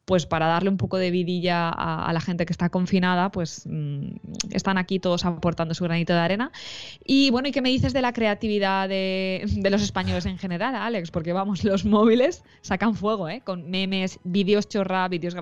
pues 0.06 0.26
para 0.28 0.48
darle 0.48 0.70
un 0.70 0.78
poco 0.78 0.98
de 0.98 1.12
vidilla 1.12 1.70
a, 1.70 2.14
la 2.14 2.22
gente 2.22 2.46
que 2.46 2.54
está 2.54 2.70
confinada, 2.70 3.32
pues 3.32 3.64
mm, 3.66 4.10
están 4.52 4.78
aquí 4.78 5.00
todos 5.00 5.26
aportando 5.26 5.74
su 5.74 5.84
granito 5.84 6.14
de 6.14 6.20
arena. 6.20 6.52
Y 7.04 7.32
bueno, 7.32 7.48
¿y 7.48 7.52
qué 7.52 7.62
me 7.62 7.70
dices 7.70 7.92
de 7.92 8.02
la 8.02 8.14
creatividad 8.14 8.88
de, 8.88 9.46
los 9.70 9.82
españoles 9.82 10.26
en 10.28 10.38
general, 10.38 10.76
Alex? 10.76 11.10
Porque 11.12 11.34
vamos, 11.34 11.64
los 11.64 11.86
móviles 11.86 12.44
sacan 12.62 12.96
fuego, 12.96 13.28
¿eh? 13.28 13.42
Con 13.44 13.70
memes, 13.70 14.20
vídeos 14.24 14.70
chorra, 14.70 15.08
vídeos 15.08 15.36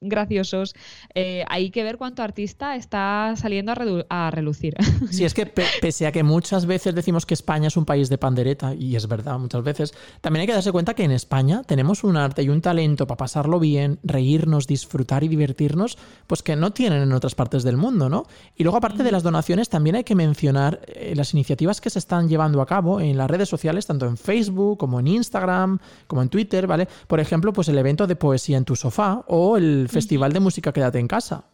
graciosos. 0.00 0.74
Eh, 1.14 1.44
hay 1.48 1.70
que 1.70 1.84
ver 1.84 1.96
cuánto 1.96 2.22
artista 2.22 2.74
está 2.76 3.34
saliendo 3.36 3.72
a, 4.08 4.30
relucir. 4.30 4.74
Sí, 5.10 5.24
es 5.24 5.32
que 5.32 5.46
pese 5.46 6.06
a 6.06 6.12
que 6.12 6.22
muchas 6.22 6.66
veces 6.66 6.94
decimos 6.94 7.24
que 7.24 7.34
España 7.34 7.68
es 7.68 7.76
un 7.76 7.84
país 7.84 8.08
de 8.08 8.18
pandereta, 8.18 8.74
y 8.74 8.96
es 8.96 9.08
verdad 9.08 9.38
muchas 9.38 9.62
veces, 9.62 9.94
también 10.20 10.42
hay 10.42 10.46
que 10.46 10.52
darse 10.52 10.72
cuenta 10.72 10.94
que 10.94 11.04
en 11.04 11.12
España 11.12 11.62
tenemos 11.62 12.04
un 12.04 12.16
arte 12.16 12.42
y 12.42 12.48
un 12.48 12.60
talento 12.60 13.06
para 13.06 13.16
pasarlo 13.16 13.58
bien, 13.58 13.98
reírnos, 14.08 14.66
disfrutar 14.66 15.24
y 15.24 15.28
divertirnos, 15.28 15.98
pues 16.26 16.42
que 16.42 16.56
no 16.56 16.72
tienen 16.72 17.02
en 17.02 17.12
otras 17.12 17.34
partes 17.34 17.62
del 17.62 17.76
mundo, 17.76 18.08
¿no? 18.08 18.26
Y 18.56 18.64
luego, 18.64 18.78
aparte 18.78 19.02
de 19.02 19.12
las 19.12 19.22
donaciones, 19.22 19.68
también 19.68 19.96
hay 19.96 20.04
que 20.04 20.14
mencionar 20.14 20.80
eh, 20.86 21.14
las 21.16 21.32
iniciativas 21.32 21.80
que 21.80 21.90
se 21.90 21.98
están 21.98 22.28
llevando 22.28 22.60
a 22.60 22.66
cabo 22.66 23.00
en 23.00 23.16
las 23.16 23.30
redes 23.30 23.48
sociales, 23.48 23.86
tanto 23.86 24.06
en 24.06 24.16
Facebook 24.16 24.78
como 24.78 25.00
en 25.00 25.06
Instagram, 25.08 25.78
como 26.06 26.22
en 26.22 26.28
Twitter, 26.28 26.66
¿vale? 26.66 26.88
Por 27.06 27.20
ejemplo, 27.20 27.52
pues 27.52 27.68
el 27.68 27.78
evento 27.78 28.06
de 28.06 28.16
poesía 28.16 28.56
en 28.56 28.64
tu 28.64 28.76
sofá 28.76 29.24
o 29.28 29.56
el 29.56 29.88
festival 29.88 30.32
de 30.32 30.40
música 30.40 30.72
Quédate 30.72 30.98
en 30.98 31.08
casa. 31.08 31.44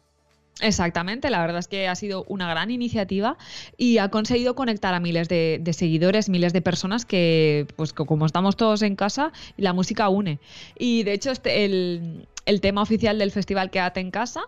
Exactamente, 0.60 1.30
la 1.30 1.40
verdad 1.40 1.58
es 1.58 1.66
que 1.66 1.88
ha 1.88 1.94
sido 1.96 2.24
una 2.28 2.48
gran 2.48 2.70
iniciativa 2.70 3.36
y 3.76 3.98
ha 3.98 4.08
conseguido 4.08 4.54
conectar 4.54 4.94
a 4.94 5.00
miles 5.00 5.28
de, 5.28 5.60
seguidores, 5.72 6.28
miles 6.28 6.52
de 6.52 6.62
personas 6.62 7.04
que, 7.04 7.66
pues 7.74 7.92
como 7.92 8.24
estamos 8.24 8.56
todos 8.56 8.82
en 8.82 8.94
casa, 8.94 9.32
la 9.56 9.72
música 9.72 10.08
une. 10.08 10.38
Y 10.78 11.02
de 11.02 11.12
hecho, 11.12 11.32
este, 11.32 11.64
el, 11.64 12.60
tema 12.60 12.82
oficial 12.82 13.18
del 13.18 13.32
festival 13.32 13.70
Quédate 13.70 13.98
en 13.98 14.12
casa. 14.12 14.42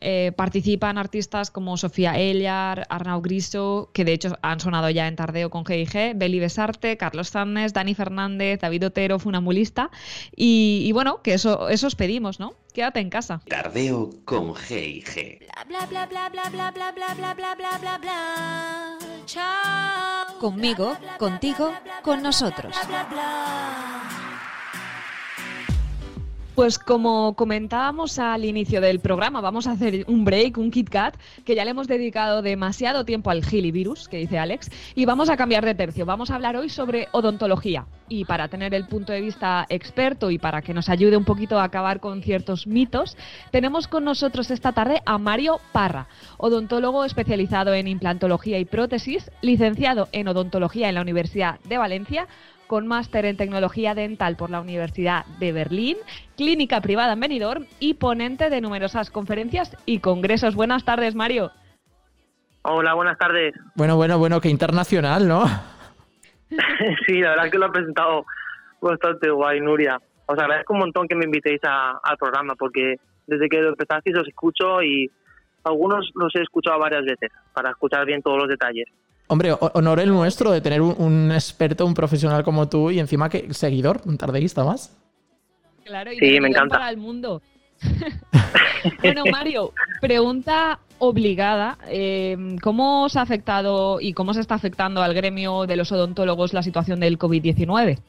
Eh, 0.00 0.32
participan 0.36 0.98
artistas 0.98 1.52
como 1.52 1.76
Sofía 1.76 2.18
Ellar, 2.18 2.86
Arnau 2.90 3.20
Griso, 3.22 3.90
que 3.92 4.04
de 4.04 4.14
hecho 4.14 4.36
han 4.42 4.58
sonado 4.58 4.90
ya 4.90 5.06
en 5.06 5.14
Tardeo 5.14 5.50
con 5.50 5.64
GIG, 5.64 6.16
Beli 6.16 6.40
Besarte, 6.40 6.96
Carlos 6.96 7.28
Sannes, 7.28 7.72
Dani 7.72 7.94
Fernández, 7.94 8.58
David 8.60 8.86
Otero, 8.86 9.20
Funambulista. 9.20 9.90
Y, 10.34 10.82
y 10.84 10.90
bueno, 10.90 11.22
que 11.22 11.34
eso, 11.34 11.68
eso 11.68 11.86
os 11.86 11.94
pedimos, 11.94 12.40
¿no? 12.40 12.56
Quédate 12.72 13.00
en 13.00 13.10
casa. 13.10 13.40
Tardeo 13.48 14.10
con 14.24 14.54
GIG. 14.54 15.46
Conmigo, 20.40 20.96
contigo, 21.18 21.72
con 22.02 22.22
nosotros. 22.22 22.74
Pues 26.54 26.78
como 26.78 27.34
comentábamos 27.34 28.18
al 28.18 28.44
inicio 28.44 28.82
del 28.82 29.00
programa, 29.00 29.40
vamos 29.40 29.66
a 29.66 29.70
hacer 29.70 30.04
un 30.06 30.26
break, 30.26 30.58
un 30.58 30.70
Kit 30.70 30.90
Kat, 30.90 31.16
que 31.46 31.54
ya 31.54 31.64
le 31.64 31.70
hemos 31.70 31.88
dedicado 31.88 32.42
demasiado 32.42 33.06
tiempo 33.06 33.30
al 33.30 33.42
gilivirus, 33.42 34.06
que 34.06 34.18
dice 34.18 34.38
Alex, 34.38 34.70
y 34.94 35.06
vamos 35.06 35.30
a 35.30 35.38
cambiar 35.38 35.64
de 35.64 35.74
tercio. 35.74 36.04
Vamos 36.04 36.30
a 36.30 36.34
hablar 36.34 36.58
hoy 36.58 36.68
sobre 36.68 37.08
odontología. 37.12 37.86
Y 38.10 38.26
para 38.26 38.48
tener 38.48 38.74
el 38.74 38.86
punto 38.86 39.14
de 39.14 39.22
vista 39.22 39.64
experto 39.70 40.30
y 40.30 40.36
para 40.36 40.60
que 40.60 40.74
nos 40.74 40.90
ayude 40.90 41.16
un 41.16 41.24
poquito 41.24 41.58
a 41.58 41.64
acabar 41.64 42.00
con 42.00 42.22
ciertos 42.22 42.66
mitos, 42.66 43.16
tenemos 43.50 43.88
con 43.88 44.04
nosotros 44.04 44.50
esta 44.50 44.72
tarde 44.72 45.00
a 45.06 45.16
Mario 45.16 45.58
Parra, 45.72 46.08
odontólogo 46.36 47.06
especializado 47.06 47.72
en 47.72 47.88
implantología 47.88 48.58
y 48.58 48.66
prótesis, 48.66 49.30
licenciado 49.40 50.10
en 50.12 50.28
odontología 50.28 50.90
en 50.90 50.96
la 50.96 51.00
Universidad 51.00 51.60
de 51.60 51.78
Valencia, 51.78 52.28
con 52.72 52.86
máster 52.86 53.26
en 53.26 53.36
tecnología 53.36 53.94
dental 53.94 54.34
por 54.34 54.48
la 54.48 54.58
Universidad 54.58 55.26
de 55.38 55.52
Berlín, 55.52 55.98
clínica 56.38 56.80
privada 56.80 57.12
en 57.12 57.20
Benidorm 57.20 57.66
y 57.80 57.92
ponente 57.92 58.48
de 58.48 58.62
numerosas 58.62 59.10
conferencias 59.10 59.76
y 59.84 59.98
congresos. 59.98 60.54
Buenas 60.54 60.82
tardes, 60.82 61.14
Mario. 61.14 61.50
Hola, 62.62 62.94
buenas 62.94 63.18
tardes. 63.18 63.52
Bueno, 63.74 63.96
bueno, 63.96 64.16
bueno, 64.18 64.40
que 64.40 64.48
internacional, 64.48 65.28
¿no? 65.28 65.44
sí, 67.06 67.20
la 67.20 67.32
verdad 67.32 67.50
que 67.50 67.58
lo 67.58 67.66
ha 67.66 67.72
presentado 67.72 68.24
bastante 68.80 69.28
guay, 69.28 69.60
Nuria. 69.60 69.98
Os 70.24 70.38
agradezco 70.38 70.72
un 70.72 70.78
montón 70.78 71.06
que 71.06 71.14
me 71.14 71.26
invitéis 71.26 71.60
al 71.64 72.16
programa 72.16 72.54
porque 72.54 72.94
desde 73.26 73.50
que 73.50 73.60
lo 73.60 73.68
empezasteis 73.68 74.16
os 74.16 74.26
escucho 74.26 74.82
y 74.82 75.10
algunos 75.64 76.10
los 76.14 76.34
he 76.36 76.40
escuchado 76.40 76.78
varias 76.78 77.04
veces 77.04 77.30
para 77.52 77.68
escuchar 77.68 78.06
bien 78.06 78.22
todos 78.22 78.38
los 78.38 78.48
detalles. 78.48 78.88
Hombre, 79.32 79.54
honor 79.58 79.98
el 79.98 80.10
nuestro 80.10 80.50
de 80.50 80.60
tener 80.60 80.82
un, 80.82 81.32
experto, 81.32 81.86
un 81.86 81.94
profesional 81.94 82.44
como 82.44 82.68
tú 82.68 82.90
y 82.90 82.98
encima 82.98 83.30
que 83.30 83.54
seguidor, 83.54 84.02
un 84.04 84.18
tardeísta 84.18 84.62
más. 84.62 84.94
Claro, 85.86 86.12
y 86.12 86.18
sí, 86.18 86.38
me 86.38 86.48
encanta. 86.48 86.76
para 86.76 86.90
el 86.90 86.98
mundo. 86.98 87.40
bueno, 89.02 89.24
Mario, 89.32 89.72
pregunta 90.02 90.80
obligada. 90.98 91.78
Eh, 91.88 92.36
¿Cómo 92.62 93.04
os 93.04 93.16
ha 93.16 93.22
afectado 93.22 94.02
y 94.02 94.12
cómo 94.12 94.34
se 94.34 94.42
está 94.42 94.54
afectando 94.54 95.00
al 95.00 95.14
gremio 95.14 95.64
de 95.64 95.76
los 95.76 95.90
odontólogos 95.92 96.52
la 96.52 96.62
situación 96.62 97.00
del 97.00 97.18
COVID-19? 97.18 98.00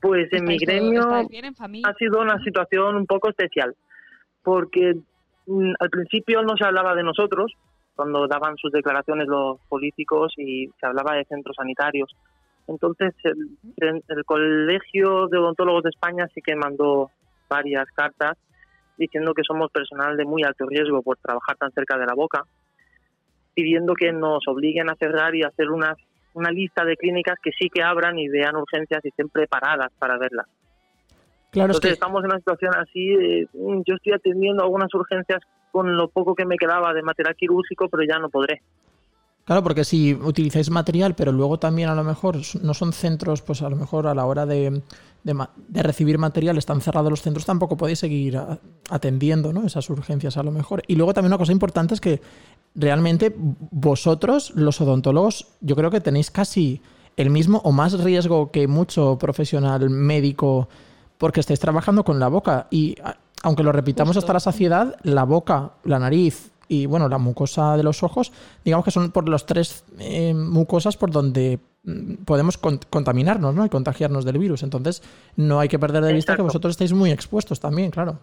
Pues 0.00 0.32
en 0.32 0.44
mi 0.44 0.58
gremio 0.58 1.08
ha 1.08 1.94
sido 1.94 2.20
una 2.20 2.42
situación 2.42 2.96
un 2.96 3.06
poco 3.06 3.30
especial, 3.30 3.76
porque 4.42 4.94
mm, 5.46 5.74
al 5.78 5.90
principio 5.90 6.42
no 6.42 6.56
se 6.56 6.64
hablaba 6.64 6.96
de 6.96 7.04
nosotros, 7.04 7.52
cuando 7.98 8.28
daban 8.28 8.56
sus 8.58 8.70
declaraciones 8.70 9.26
los 9.26 9.58
políticos 9.68 10.32
y 10.36 10.68
se 10.78 10.86
hablaba 10.86 11.16
de 11.16 11.24
centros 11.24 11.56
sanitarios. 11.56 12.08
Entonces, 12.68 13.12
el, 13.24 14.04
el, 14.06 14.24
Colegio 14.24 15.26
de 15.26 15.36
Odontólogos 15.36 15.82
de 15.82 15.90
España 15.90 16.28
sí 16.32 16.40
que 16.40 16.54
mandó 16.54 17.10
varias 17.48 17.90
cartas 17.96 18.38
diciendo 18.96 19.34
que 19.34 19.42
somos 19.42 19.72
personal 19.72 20.16
de 20.16 20.24
muy 20.24 20.44
alto 20.44 20.64
riesgo 20.66 21.02
por 21.02 21.16
trabajar 21.16 21.56
tan 21.56 21.72
cerca 21.72 21.98
de 21.98 22.06
la 22.06 22.14
boca, 22.14 22.44
pidiendo 23.54 23.94
que 23.94 24.12
nos 24.12 24.46
obliguen 24.46 24.88
a 24.90 24.94
cerrar 24.94 25.34
y 25.34 25.42
hacer 25.42 25.68
una, 25.68 25.96
una 26.34 26.52
lista 26.52 26.84
de 26.84 26.96
clínicas 26.96 27.34
que 27.42 27.50
sí 27.58 27.68
que 27.68 27.82
abran 27.82 28.16
y 28.16 28.28
vean 28.28 28.54
urgencias 28.54 29.04
y 29.04 29.08
estén 29.08 29.28
preparadas 29.28 29.90
para 29.98 30.18
verlas. 30.18 30.46
Claro, 31.50 31.70
Entonces 31.70 31.94
estamos 31.94 32.20
en 32.22 32.30
una 32.30 32.38
situación 32.38 32.74
así, 32.76 33.48
mm, 33.54 33.82
yo 33.84 33.96
estoy 33.96 34.12
atendiendo 34.12 34.62
algunas 34.62 34.94
urgencias 34.94 35.40
con 35.70 35.96
lo 35.96 36.08
poco 36.08 36.34
que 36.34 36.44
me 36.44 36.56
quedaba 36.56 36.92
de 36.94 37.02
material 37.02 37.36
quirúrgico, 37.36 37.88
pero 37.88 38.02
ya 38.08 38.18
no 38.18 38.28
podré. 38.28 38.62
Claro, 39.44 39.62
porque 39.62 39.84
si 39.84 40.12
utilizáis 40.12 40.68
material, 40.70 41.14
pero 41.14 41.32
luego 41.32 41.58
también 41.58 41.88
a 41.88 41.94
lo 41.94 42.04
mejor 42.04 42.36
no 42.60 42.74
son 42.74 42.92
centros, 42.92 43.40
pues 43.40 43.62
a 43.62 43.70
lo 43.70 43.76
mejor 43.76 44.06
a 44.06 44.14
la 44.14 44.26
hora 44.26 44.44
de, 44.44 44.82
de, 45.24 45.82
recibir 45.82 46.18
material 46.18 46.58
están 46.58 46.82
cerrados 46.82 47.10
los 47.10 47.22
centros, 47.22 47.46
tampoco 47.46 47.76
podéis 47.76 47.98
seguir 47.98 48.38
atendiendo 48.90 49.52
¿no? 49.54 49.64
esas 49.64 49.88
urgencias 49.88 50.36
a 50.36 50.42
lo 50.42 50.50
mejor. 50.50 50.82
Y 50.86 50.96
luego 50.96 51.14
también 51.14 51.30
una 51.30 51.38
cosa 51.38 51.52
importante 51.52 51.94
es 51.94 52.00
que 52.02 52.20
realmente 52.74 53.34
vosotros, 53.38 54.52
los 54.54 54.82
odontólogos, 54.82 55.48
yo 55.62 55.76
creo 55.76 55.90
que 55.90 56.02
tenéis 56.02 56.30
casi 56.30 56.82
el 57.16 57.30
mismo 57.30 57.62
o 57.64 57.72
más 57.72 57.98
riesgo 58.04 58.50
que 58.50 58.68
mucho 58.68 59.16
profesional 59.18 59.88
médico 59.88 60.68
porque 61.18 61.40
estáis 61.40 61.58
trabajando 61.58 62.04
con 62.04 62.20
la 62.20 62.28
boca 62.28 62.68
y 62.70 62.96
aunque 63.42 63.62
lo 63.62 63.72
repitamos 63.72 64.16
hasta 64.16 64.32
la 64.32 64.40
saciedad, 64.40 64.96
la 65.02 65.24
boca, 65.24 65.72
la 65.84 65.98
nariz 65.98 66.52
y 66.68 66.86
bueno, 66.86 67.08
la 67.08 67.18
mucosa 67.18 67.76
de 67.76 67.82
los 67.82 68.02
ojos, 68.02 68.32
digamos 68.64 68.84
que 68.84 68.90
son 68.90 69.10
por 69.10 69.28
los 69.28 69.46
tres 69.46 69.84
eh, 69.98 70.34
mucosas 70.34 70.96
por 70.96 71.10
donde 71.10 71.58
mm, 71.84 72.24
podemos 72.24 72.58
contaminarnos 72.58 73.54
¿no? 73.54 73.64
y 73.64 73.68
contagiarnos 73.68 74.24
del 74.24 74.38
virus. 74.38 74.62
Entonces, 74.62 75.02
no 75.36 75.60
hay 75.60 75.68
que 75.68 75.78
perder 75.78 76.04
de 76.04 76.12
vista 76.12 76.36
que 76.36 76.42
vosotros 76.42 76.72
estáis 76.72 76.92
muy 76.92 77.10
expuestos 77.10 77.58
también, 77.60 77.90
claro. 77.90 78.18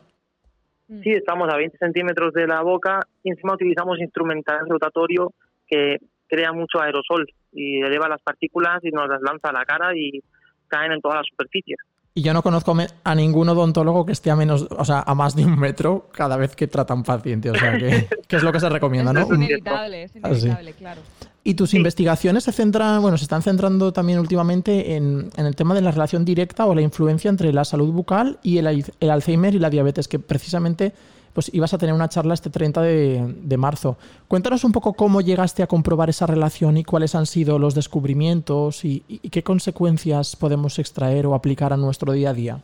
Mm. 0.87 1.01
Sí, 1.01 1.09
estamos 1.11 1.51
a 1.51 1.57
20 1.57 1.77
centímetros 1.77 2.33
de 2.33 2.47
la 2.47 2.61
boca 2.61 2.99
y 3.23 3.31
encima 3.31 3.53
utilizamos 3.53 3.99
instrumental 3.99 4.69
rotatorio 4.69 5.33
que 5.67 5.97
crea 6.27 6.51
mucho 6.51 6.79
aerosol 6.79 7.27
y 7.51 7.81
eleva 7.81 8.07
las 8.07 8.21
partículas 8.21 8.83
y 8.83 8.91
nos 8.91 9.07
las 9.09 9.21
lanza 9.21 9.49
a 9.49 9.53
la 9.53 9.65
cara 9.65 9.95
y 9.95 10.21
caen 10.67 10.91
en 10.91 11.01
todas 11.01 11.17
las 11.17 11.27
superficies. 11.27 11.77
Y 12.17 12.21
yo 12.21 12.33
no 12.33 12.41
conozco 12.41 12.73
a 13.03 13.15
ningún 13.15 13.49
odontólogo 13.49 14.05
que 14.05 14.13
esté 14.13 14.31
a 14.31 14.37
menos, 14.37 14.65
o 14.69 14.85
sea, 14.85 15.01
a 15.01 15.13
más 15.15 15.35
de 15.35 15.43
un 15.43 15.59
metro 15.59 16.07
cada 16.13 16.37
vez 16.37 16.55
que 16.55 16.65
trata 16.65 16.93
a 16.93 16.95
un 16.95 17.03
paciente. 17.03 17.49
O 17.51 17.55
sea, 17.55 17.77
que, 17.77 18.07
es 18.37 18.41
lo 18.41 18.53
que 18.53 18.61
se 18.61 18.69
recomienda, 18.69 19.11
¿no? 19.11 19.19
Es 19.19 19.27
inevitable, 19.27 20.03
es 20.03 20.11
ah, 20.23 20.29
inevitable, 20.29 20.73
claro. 20.73 21.01
Y 21.43 21.55
tus 21.55 21.73
investigaciones 21.73 22.45
se 22.45 22.53
centran, 22.53 23.01
bueno, 23.01 23.17
se 23.17 23.25
están 23.25 23.41
centrando 23.41 23.91
también 23.91 24.19
últimamente 24.19 24.95
en, 24.95 25.29
el 25.35 25.55
tema 25.57 25.75
de 25.75 25.81
la 25.81 25.91
relación 25.91 26.23
directa 26.23 26.65
o 26.65 26.73
la 26.73 26.81
influencia 26.81 27.27
entre 27.27 27.51
la 27.51 27.65
salud 27.65 27.91
bucal 27.91 28.39
y 28.41 28.59
el, 28.59 28.85
Alzheimer 29.09 29.53
y 29.53 29.59
la 29.59 29.69
diabetes, 29.69 30.07
que 30.07 30.17
precisamente 30.17 30.93
pues 31.35 31.53
ibas 31.53 31.73
a 31.73 31.77
tener 31.77 31.93
una 31.93 32.07
charla 32.07 32.33
este 32.33 32.49
30 32.49 32.81
de, 32.81 33.57
marzo. 33.57 33.97
Cuéntanos 34.29 34.63
un 34.63 34.71
poco 34.71 34.93
cómo 34.93 35.19
llegaste 35.19 35.63
a 35.63 35.67
comprobar 35.67 36.09
esa 36.09 36.25
relación 36.25 36.77
y 36.77 36.85
cuáles 36.85 37.13
han 37.13 37.25
sido 37.25 37.59
los 37.59 37.75
descubrimientos 37.75 38.85
y, 38.85 39.01
qué 39.29 39.43
consecuencias 39.43 40.37
podemos 40.37 40.79
extraer 40.79 41.25
o 41.25 41.35
aplicar 41.35 41.73
a 41.73 41.77
nuestro 41.77 42.13
día 42.13 42.29
a 42.29 42.33
día. 42.33 42.63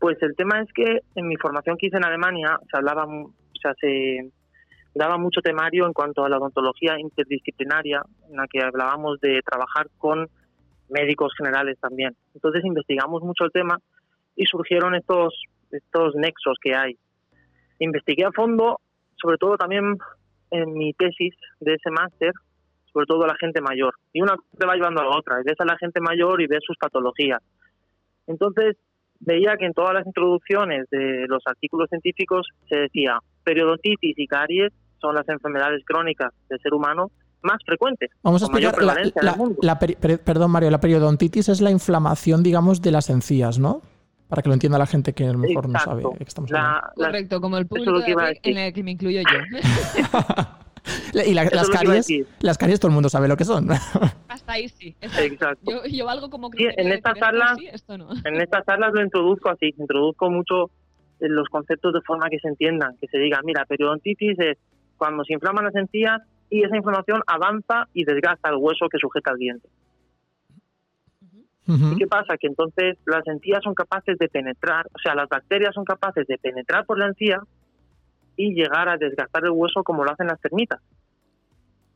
Pues 0.00 0.20
el 0.20 0.34
tema 0.34 0.60
es 0.60 0.68
que 0.74 1.02
en 1.14 1.28
mi 1.28 1.36
formación 1.36 1.76
que 1.76 1.86
hice 1.86 1.96
en 1.96 2.04
Alemania 2.04 2.58
se 2.68 2.76
hablaba, 2.76 3.04
o 3.06 3.32
sea, 3.62 3.72
se 3.80 4.32
daba 4.92 5.16
mucho 5.16 5.40
temario 5.40 5.86
en 5.86 5.92
cuanto 5.92 6.24
a 6.24 6.28
la 6.28 6.38
odontología 6.38 6.98
interdisciplinaria, 6.98 8.02
en 8.28 8.36
la 8.36 8.48
que 8.48 8.60
hablábamos 8.64 9.20
de 9.20 9.40
trabajar 9.48 9.86
con 9.96 10.28
médicos 10.88 11.32
generales 11.38 11.78
también. 11.80 12.16
Entonces 12.34 12.64
investigamos 12.64 13.22
mucho 13.22 13.44
el 13.44 13.52
tema 13.52 13.78
y 14.34 14.44
surgieron 14.46 14.96
estos, 14.96 15.40
estos 15.70 16.16
nexos 16.16 16.56
que 16.60 16.74
hay. 16.74 16.98
Investigué 17.78 18.24
a 18.24 18.32
fondo, 18.32 18.80
sobre 19.20 19.38
todo 19.38 19.56
también 19.56 19.96
en 20.50 20.72
mi 20.72 20.92
tesis 20.94 21.34
de 21.60 21.74
ese 21.74 21.90
máster, 21.90 22.32
sobre 22.92 23.06
todo 23.06 23.24
a 23.24 23.28
la 23.28 23.36
gente 23.36 23.60
mayor. 23.60 23.94
Y 24.12 24.22
una 24.22 24.34
te 24.58 24.66
va 24.66 24.74
llevando 24.74 25.00
a 25.00 25.04
la 25.04 25.16
otra, 25.16 25.40
y 25.40 25.44
ves 25.44 25.60
a 25.60 25.64
la 25.64 25.76
gente 25.76 26.00
mayor 26.00 26.40
y 26.40 26.46
ves 26.46 26.60
sus 26.66 26.76
patologías. 26.78 27.40
Entonces 28.26 28.76
veía 29.20 29.56
que 29.56 29.66
en 29.66 29.74
todas 29.74 29.94
las 29.94 30.06
introducciones 30.06 30.88
de 30.90 31.26
los 31.28 31.42
artículos 31.46 31.88
científicos 31.88 32.46
se 32.68 32.76
decía 32.76 33.18
periodontitis 33.44 34.18
y 34.18 34.26
caries 34.26 34.72
son 35.00 35.14
las 35.14 35.28
enfermedades 35.28 35.84
crónicas 35.84 36.32
del 36.48 36.60
ser 36.60 36.74
humano 36.74 37.10
más 37.42 37.58
frecuentes. 37.64 38.10
Vamos 38.22 38.42
a 38.42 38.46
explicar 38.46 38.74
la, 39.62 39.78
perdón 39.78 40.50
Mario, 40.50 40.70
la 40.70 40.80
periodontitis 40.80 41.48
es 41.48 41.60
la 41.60 41.70
inflamación, 41.70 42.42
digamos, 42.42 42.82
de 42.82 42.90
las 42.90 43.10
encías, 43.10 43.58
¿no? 43.58 43.82
Para 44.28 44.42
que 44.42 44.48
lo 44.48 44.54
entienda 44.54 44.78
la 44.78 44.86
gente 44.86 45.14
que 45.14 45.26
a 45.26 45.32
lo 45.32 45.38
mejor 45.38 45.68
no 45.68 45.78
sabe 45.78 46.02
qué 46.18 46.24
estamos 46.24 46.52
hablando. 46.52 46.88
Correcto, 46.94 47.40
como 47.40 47.56
el 47.56 47.66
público 47.66 48.02
en 48.42 48.58
el 48.58 48.72
que 48.72 48.82
me 48.82 48.90
incluyo 48.90 49.22
yo. 49.22 49.58
y 51.26 51.34
las 51.34 51.68
caries, 51.70 52.08
las 52.40 52.58
caries 52.58 52.80
todo 52.80 52.88
el 52.88 52.94
mundo 52.94 53.08
sabe 53.08 53.28
lo 53.28 53.36
que 53.36 53.44
son. 53.44 53.70
Hasta 54.28 54.52
ahí 54.52 54.68
sí. 54.68 54.94
Exacto. 55.00 55.86
Yo, 55.86 56.04
valgo 56.04 56.30
como 56.30 56.50
sí, 56.50 56.66
en 56.76 56.92
estas 56.92 57.18
charlas, 57.18 57.58
en 58.24 58.40
estas 58.40 58.64
charlas 58.66 58.92
lo 58.92 59.02
introduzco 59.02 59.50
así, 59.50 59.74
introduzco 59.78 60.30
mucho 60.30 60.70
los 61.20 61.48
conceptos 61.48 61.92
de 61.94 62.00
forma 62.02 62.28
que 62.30 62.38
se 62.38 62.48
entiendan, 62.48 62.96
que 63.00 63.08
se 63.08 63.18
diga, 63.18 63.40
mira, 63.44 63.64
periodontitis 63.64 64.38
es 64.38 64.58
cuando 64.96 65.24
se 65.24 65.32
inflaman 65.32 65.64
las 65.64 65.74
encías 65.74 66.20
y 66.50 66.64
esa 66.64 66.76
inflamación 66.76 67.20
avanza 67.26 67.88
y 67.92 68.04
desgasta 68.04 68.50
el 68.50 68.56
hueso 68.56 68.88
que 68.88 68.98
sujeta 68.98 69.32
el 69.32 69.38
diente. 69.38 69.68
¿Y 71.68 71.96
qué 71.96 72.06
pasa? 72.06 72.38
Que 72.38 72.46
entonces 72.46 72.96
las 73.04 73.26
encías 73.26 73.62
son 73.62 73.74
capaces 73.74 74.16
de 74.18 74.28
penetrar, 74.28 74.86
o 74.86 74.98
sea, 74.98 75.14
las 75.14 75.28
bacterias 75.28 75.74
son 75.74 75.84
capaces 75.84 76.26
de 76.26 76.38
penetrar 76.38 76.86
por 76.86 76.98
la 76.98 77.08
encía 77.08 77.42
y 78.36 78.54
llegar 78.54 78.88
a 78.88 78.96
desgastar 78.96 79.44
el 79.44 79.50
hueso 79.50 79.82
como 79.84 80.02
lo 80.02 80.10
hacen 80.10 80.28
las 80.28 80.40
termitas, 80.40 80.80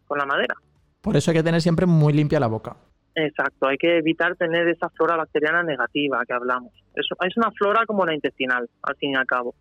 con 0.07 0.19
la 0.19 0.27
madera. 0.27 0.55
Por 1.01 1.17
eso 1.17 1.31
hay 1.31 1.39
que 1.39 1.43
tener 1.43 1.63
siempre 1.63 1.87
muy 1.87 2.13
limpia 2.13 2.39
la 2.39 2.49
boca. 2.49 2.77
Exacto, 3.15 3.67
hay 3.67 3.79
que 3.79 3.97
evitar 3.97 4.37
tener 4.37 4.69
esa 4.69 4.91
flora 4.91 5.17
bacteriana 5.17 5.63
negativa 5.63 6.23
que 6.27 6.35
hablamos. 6.35 6.73
Es, 6.95 7.07
es 7.27 7.37
una 7.39 7.51
flora 7.53 7.87
como 7.87 8.05
la 8.05 8.15
intestinal, 8.15 8.69
al 8.83 8.97
fin 8.97 9.13
y 9.13 9.17
al 9.17 9.27
cabo. 9.27 9.55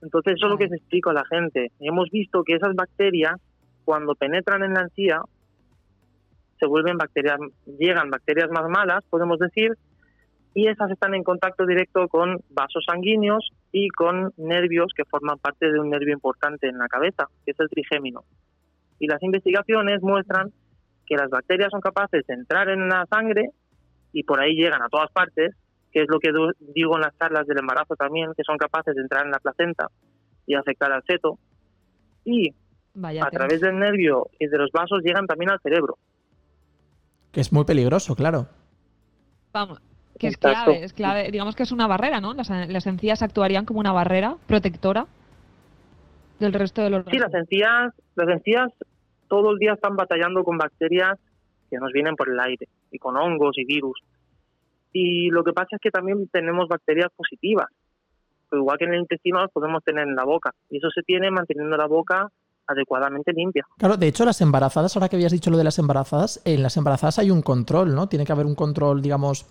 Entonces 0.00 0.34
eso 0.36 0.46
es 0.46 0.52
lo 0.52 0.58
que 0.58 0.68
se 0.68 0.76
explica 0.76 1.10
a 1.10 1.14
la 1.14 1.24
gente. 1.26 1.70
Hemos 1.80 2.08
visto 2.10 2.42
que 2.44 2.54
esas 2.54 2.74
bacterias, 2.74 3.34
cuando 3.84 4.14
penetran 4.14 4.62
en 4.62 4.72
la 4.72 4.82
encía, 4.82 5.20
se 6.60 6.66
vuelven 6.66 6.98
bacterias, 6.98 7.38
llegan 7.78 8.10
bacterias 8.10 8.50
más 8.50 8.68
malas, 8.68 9.02
podemos 9.10 9.38
decir, 9.38 9.72
y 10.54 10.68
esas 10.68 10.90
están 10.90 11.14
en 11.14 11.24
contacto 11.24 11.64
directo 11.66 12.06
con 12.08 12.40
vasos 12.50 12.84
sanguíneos 12.86 13.50
y 13.72 13.88
con 13.88 14.32
nervios 14.36 14.92
que 14.94 15.04
forman 15.04 15.38
parte 15.38 15.72
de 15.72 15.80
un 15.80 15.90
nervio 15.90 16.12
importante 16.12 16.68
en 16.68 16.78
la 16.78 16.88
cabeza, 16.88 17.24
que 17.44 17.52
es 17.52 17.60
el 17.60 17.68
trigémino. 17.68 18.24
Y 18.98 19.06
las 19.06 19.22
investigaciones 19.22 20.02
muestran 20.02 20.52
que 21.06 21.16
las 21.16 21.30
bacterias 21.30 21.70
son 21.70 21.80
capaces 21.80 22.26
de 22.26 22.34
entrar 22.34 22.68
en 22.68 22.88
la 22.88 23.06
sangre 23.06 23.50
y 24.12 24.24
por 24.24 24.40
ahí 24.40 24.54
llegan 24.54 24.82
a 24.82 24.88
todas 24.88 25.10
partes 25.12 25.56
que 25.92 26.02
es 26.02 26.08
lo 26.08 26.20
que 26.20 26.30
digo 26.74 26.96
en 26.96 27.02
las 27.02 27.16
charlas 27.18 27.46
del 27.46 27.58
embarazo 27.58 27.96
también, 27.96 28.32
que 28.36 28.44
son 28.44 28.56
capaces 28.56 28.94
de 28.94 29.02
entrar 29.02 29.24
en 29.24 29.32
la 29.32 29.38
placenta 29.38 29.88
y 30.46 30.54
afectar 30.54 30.92
al 30.92 31.02
feto. 31.02 31.38
Y 32.24 32.54
a 33.20 33.30
través 33.30 33.60
del 33.60 33.78
nervio 33.78 34.28
y 34.38 34.46
de 34.46 34.58
los 34.58 34.70
vasos 34.72 35.02
llegan 35.02 35.26
también 35.26 35.50
al 35.50 35.60
cerebro. 35.60 35.98
Que 37.32 37.40
es 37.40 37.52
muy 37.52 37.64
peligroso, 37.64 38.14
claro. 38.16 38.48
Vamos, 39.52 39.80
que 40.18 40.28
es 40.28 40.36
clave, 40.36 40.84
es 40.84 40.92
clave. 40.92 41.30
Digamos 41.30 41.56
que 41.56 41.62
es 41.62 41.72
una 41.72 41.86
barrera, 41.86 42.20
¿no? 42.20 42.34
Las, 42.34 42.50
las 42.50 42.86
encías 42.86 43.22
actuarían 43.22 43.64
como 43.64 43.80
una 43.80 43.92
barrera 43.92 44.36
protectora 44.46 45.06
del 46.38 46.52
resto 46.52 46.82
de 46.82 46.90
los... 46.90 47.04
Sí, 47.06 47.18
las 47.18 47.32
encías, 47.34 47.92
las 48.16 48.28
encías 48.28 48.72
todo 49.28 49.52
el 49.52 49.58
día 49.58 49.74
están 49.74 49.96
batallando 49.96 50.42
con 50.42 50.58
bacterias 50.58 51.18
que 51.70 51.76
nos 51.76 51.92
vienen 51.92 52.16
por 52.16 52.28
el 52.28 52.40
aire 52.40 52.68
y 52.90 52.98
con 52.98 53.16
hongos 53.16 53.56
y 53.58 53.64
virus. 53.64 54.02
Y 54.92 55.30
lo 55.30 55.44
que 55.44 55.52
pasa 55.52 55.76
es 55.76 55.80
que 55.80 55.90
también 55.90 56.28
tenemos 56.28 56.68
bacterias 56.68 57.10
positivas. 57.14 57.68
Igual 58.52 58.78
que 58.78 58.86
en 58.86 58.94
el 58.94 59.00
intestino 59.00 59.40
las 59.40 59.52
podemos 59.52 59.84
tener 59.84 60.08
en 60.08 60.16
la 60.16 60.24
boca. 60.24 60.52
Y 60.68 60.78
eso 60.78 60.90
se 60.90 61.02
tiene 61.02 61.30
manteniendo 61.30 61.76
la 61.76 61.86
boca 61.86 62.28
adecuadamente 62.70 63.32
limpia. 63.32 63.66
Claro, 63.78 63.96
de 63.96 64.08
hecho 64.08 64.24
las 64.24 64.40
embarazadas, 64.40 64.96
ahora 64.96 65.08
que 65.08 65.16
habías 65.16 65.32
dicho 65.32 65.50
lo 65.50 65.58
de 65.58 65.64
las 65.64 65.78
embarazadas, 65.78 66.40
en 66.44 66.62
las 66.62 66.76
embarazadas 66.76 67.18
hay 67.18 67.30
un 67.30 67.42
control, 67.42 67.94
¿no? 67.94 68.08
Tiene 68.08 68.24
que 68.24 68.32
haber 68.32 68.46
un 68.46 68.54
control, 68.54 69.02
digamos, 69.02 69.46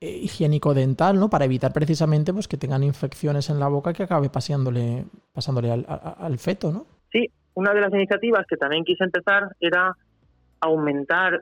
eh, 0.00 0.10
higiénico 0.10 0.74
dental, 0.74 1.18
¿no? 1.18 1.30
Para 1.30 1.46
evitar 1.46 1.72
precisamente 1.72 2.32
pues 2.32 2.48
que 2.48 2.58
tengan 2.58 2.82
infecciones 2.82 3.48
en 3.48 3.58
la 3.58 3.68
boca 3.68 3.92
que 3.92 4.02
acabe 4.02 4.28
pasándole, 4.28 5.04
pasándole 5.32 5.70
al, 5.70 6.38
feto, 6.38 6.70
¿no? 6.70 6.86
Sí, 7.10 7.30
una 7.54 7.72
de 7.72 7.80
las 7.80 7.92
iniciativas 7.92 8.44
que 8.46 8.56
también 8.56 8.84
quise 8.84 9.04
empezar 9.04 9.48
era 9.58 9.96
aumentar 10.60 11.40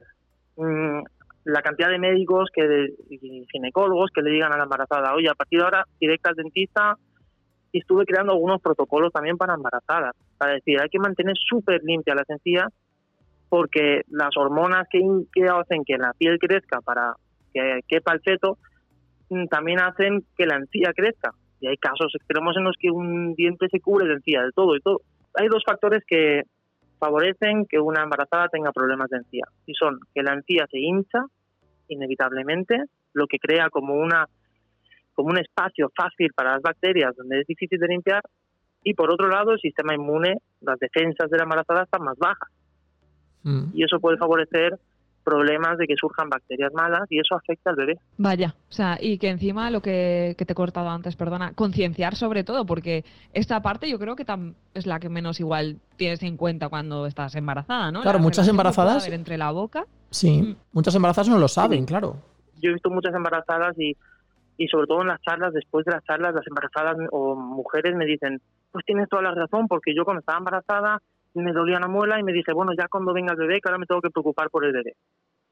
mm, 0.57 1.01
la 1.45 1.62
cantidad 1.62 1.88
de 1.88 1.99
médicos 1.99 2.49
que 2.55 2.95
y 3.11 3.45
ginecólogos 3.51 4.11
que 4.14 4.23
le 4.23 4.31
digan 4.31 4.53
a 4.53 4.57
la 4.57 4.64
embarazada, 4.64 5.14
oye, 5.14 5.29
a 5.29 5.35
partir 5.35 5.59
de 5.59 5.64
ahora 5.64 5.85
directa 6.01 6.31
al 6.31 6.37
dentista 6.37 6.97
y 7.75 7.81
estuve 7.81 8.07
creando 8.07 8.35
algunos 8.35 8.63
protocolos 8.63 9.13
también 9.13 9.37
para 9.37 9.55
embarazadas, 9.55 10.15
para 10.39 10.53
decir, 10.53 10.81
hay 10.81 10.89
que 10.89 11.01
mantener 11.01 11.35
súper 11.37 11.83
limpia 11.83 12.15
la 12.15 12.23
encías 12.29 12.73
porque 13.49 14.03
las 14.11 14.37
hormonas 14.37 14.87
que, 14.89 15.01
que 15.33 15.49
hacen 15.49 15.85
que 15.85 15.99
la 15.99 16.13
piel 16.13 16.39
crezca 16.39 16.81
para 16.81 17.15
que 17.53 17.81
quepa 17.89 18.13
el 18.13 18.21
feto 18.21 18.59
mm, 19.29 19.47
también 19.47 19.81
hacen 19.81 20.25
que 20.37 20.47
la 20.47 20.55
encía 20.55 20.93
crezca. 20.95 21.33
Y 21.61 21.67
hay 21.67 21.77
casos 21.77 22.15
extremos 22.15 22.57
en 22.57 22.63
los 22.63 22.77
que 22.79 22.93
un 22.93 23.35
diente 23.35 23.67
se 23.69 23.81
cubre 23.81 24.07
de 24.07 24.15
encía 24.15 24.43
del 24.43 24.53
todo 24.53 24.77
y 24.77 24.81
todo. 24.81 25.01
Hay 25.35 25.49
dos 25.49 25.65
factores 25.67 26.05
que 26.07 26.43
favorecen 27.01 27.67
que 27.67 27.81
una 27.81 28.05
embarazada 28.05 28.49
tenga 28.51 28.71
problemas 28.71 29.11
de 29.11 29.17
encía. 29.17 29.47
Y 29.67 29.75
son 29.75 29.99
que 30.15 30.23
la 30.23 30.35
encía 30.35 30.69
se 30.71 30.79
hincha 30.79 31.25
inevitablemente, 31.89 32.85
lo 33.15 33.27
que 33.27 33.41
crea 33.41 33.69
como 33.69 33.95
una 33.95 34.29
como 35.14 35.31
un 35.31 35.38
espacio 35.38 35.90
fácil 35.96 36.33
para 36.35 36.53
las 36.53 36.62
bacterias 36.62 37.16
donde 37.16 37.40
es 37.40 37.46
difícil 37.46 37.79
de 37.79 37.88
limpiar 37.88 38.22
y 38.83 38.94
por 38.94 39.11
otro 39.11 39.29
lado 39.29 39.53
el 39.53 39.61
sistema 39.61 39.94
inmune, 39.94 40.38
las 40.61 40.79
defensas 40.79 41.31
de 41.31 41.37
la 41.38 41.44
embarazada 41.44 41.85
están 41.85 42.03
más 42.03 42.18
bajas 42.18 42.50
mm. 43.42 43.70
y 43.74 43.85
eso 43.85 43.98
puede 43.98 44.18
favorecer 44.18 44.79
problemas 45.24 45.79
de 45.79 45.87
que 45.87 45.96
surjan 45.96 46.29
bacterias 46.29 46.72
malas 46.74 47.11
y 47.11 47.18
eso 47.18 47.35
afecta 47.35 47.70
al 47.70 47.77
bebé. 47.77 47.98
Vaya, 48.18 48.55
o 48.68 48.72
sea, 48.72 48.98
y 49.00 49.18
que 49.18 49.31
encima 49.31 49.70
lo 49.70 49.81
que, 49.81 50.37
te 50.37 50.53
he 50.53 50.55
cortado 50.55 50.90
antes, 50.90 51.16
perdona, 51.16 51.55
concienciar 51.55 52.14
sobre 52.14 52.44
todo, 52.44 52.66
porque 52.66 53.05
esta 53.33 53.62
parte 53.62 53.88
yo 53.88 53.98
creo 53.98 54.14
que 54.14 54.27
es 54.74 54.87
la 54.87 55.00
que 55.00 55.09
menos 55.09 55.40
igual 55.40 55.79
tienes 55.96 56.22
en 56.22 56.37
cuenta 56.37 56.68
cuando 56.68 57.07
estás 57.07 57.35
embarazada, 57.35 57.90
¿no? 57.90 58.03
Claro, 58.03 58.18
muchas 58.18 58.46
embarazadas... 58.46 59.09
Entre 59.09 59.38
la 59.38 59.50
boca. 59.50 59.87
Sí, 60.11 60.42
mm. 60.42 60.57
muchas 60.72 60.94
embarazadas 60.94 61.31
no 61.31 61.38
lo 61.38 61.48
saben, 61.48 61.87
claro. 61.87 62.16
Yo 62.61 62.70
he 62.70 62.74
visto 62.74 62.90
muchas 62.90 63.14
embarazadas 63.14 63.79
y, 63.79 63.96
y 64.57 64.69
sobre 64.69 64.87
todo 64.87 65.03
en 65.03 65.09
las 65.09 65.21
charlas, 65.23 65.53
después 65.53 65.85
de 65.85 65.93
las 65.93 66.05
charlas, 66.05 66.35
las 66.35 66.47
embarazadas 66.47 66.97
o 67.11 67.35
mujeres 67.35 67.95
me 67.97 68.05
dicen, 68.07 68.40
pues 68.71 68.85
tienes 68.85 69.09
toda 69.09 69.23
la 69.23 69.35
razón, 69.35 69.67
porque 69.69 69.95
yo 69.95 70.05
cuando 70.05 70.21
estaba 70.21 70.38
embarazada 70.38 71.03
me 71.35 71.53
dolía 71.53 71.81
la 71.81 71.88
muela 71.88 72.21
y 72.21 72.23
me 72.23 72.33
dije, 72.33 72.53
bueno, 72.53 72.73
ya 72.79 72.87
cuando 72.88 73.12
venga 73.12 73.33
el 73.33 73.38
bebé, 73.38 73.61
que 73.61 73.69
ahora 73.69 73.79
me 73.79 73.87
tengo 73.87 74.01
que 74.01 74.11
preocupar 74.11 74.51
por 74.51 74.64
el 74.64 74.73
bebé. 74.73 74.95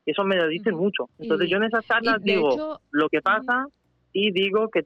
Eso 0.06 0.24
me 0.24 0.36
lo 0.36 0.46
dicen 0.48 0.74
mucho. 0.74 1.08
Entonces 1.18 1.48
yo 1.48 1.56
en 1.56 1.64
esas 1.64 1.84
charlas 1.86 2.22
digo 2.22 2.80
lo 2.90 3.08
que 3.08 3.20
pasa 3.20 3.66
y 4.12 4.30
digo 4.32 4.68
que 4.68 4.84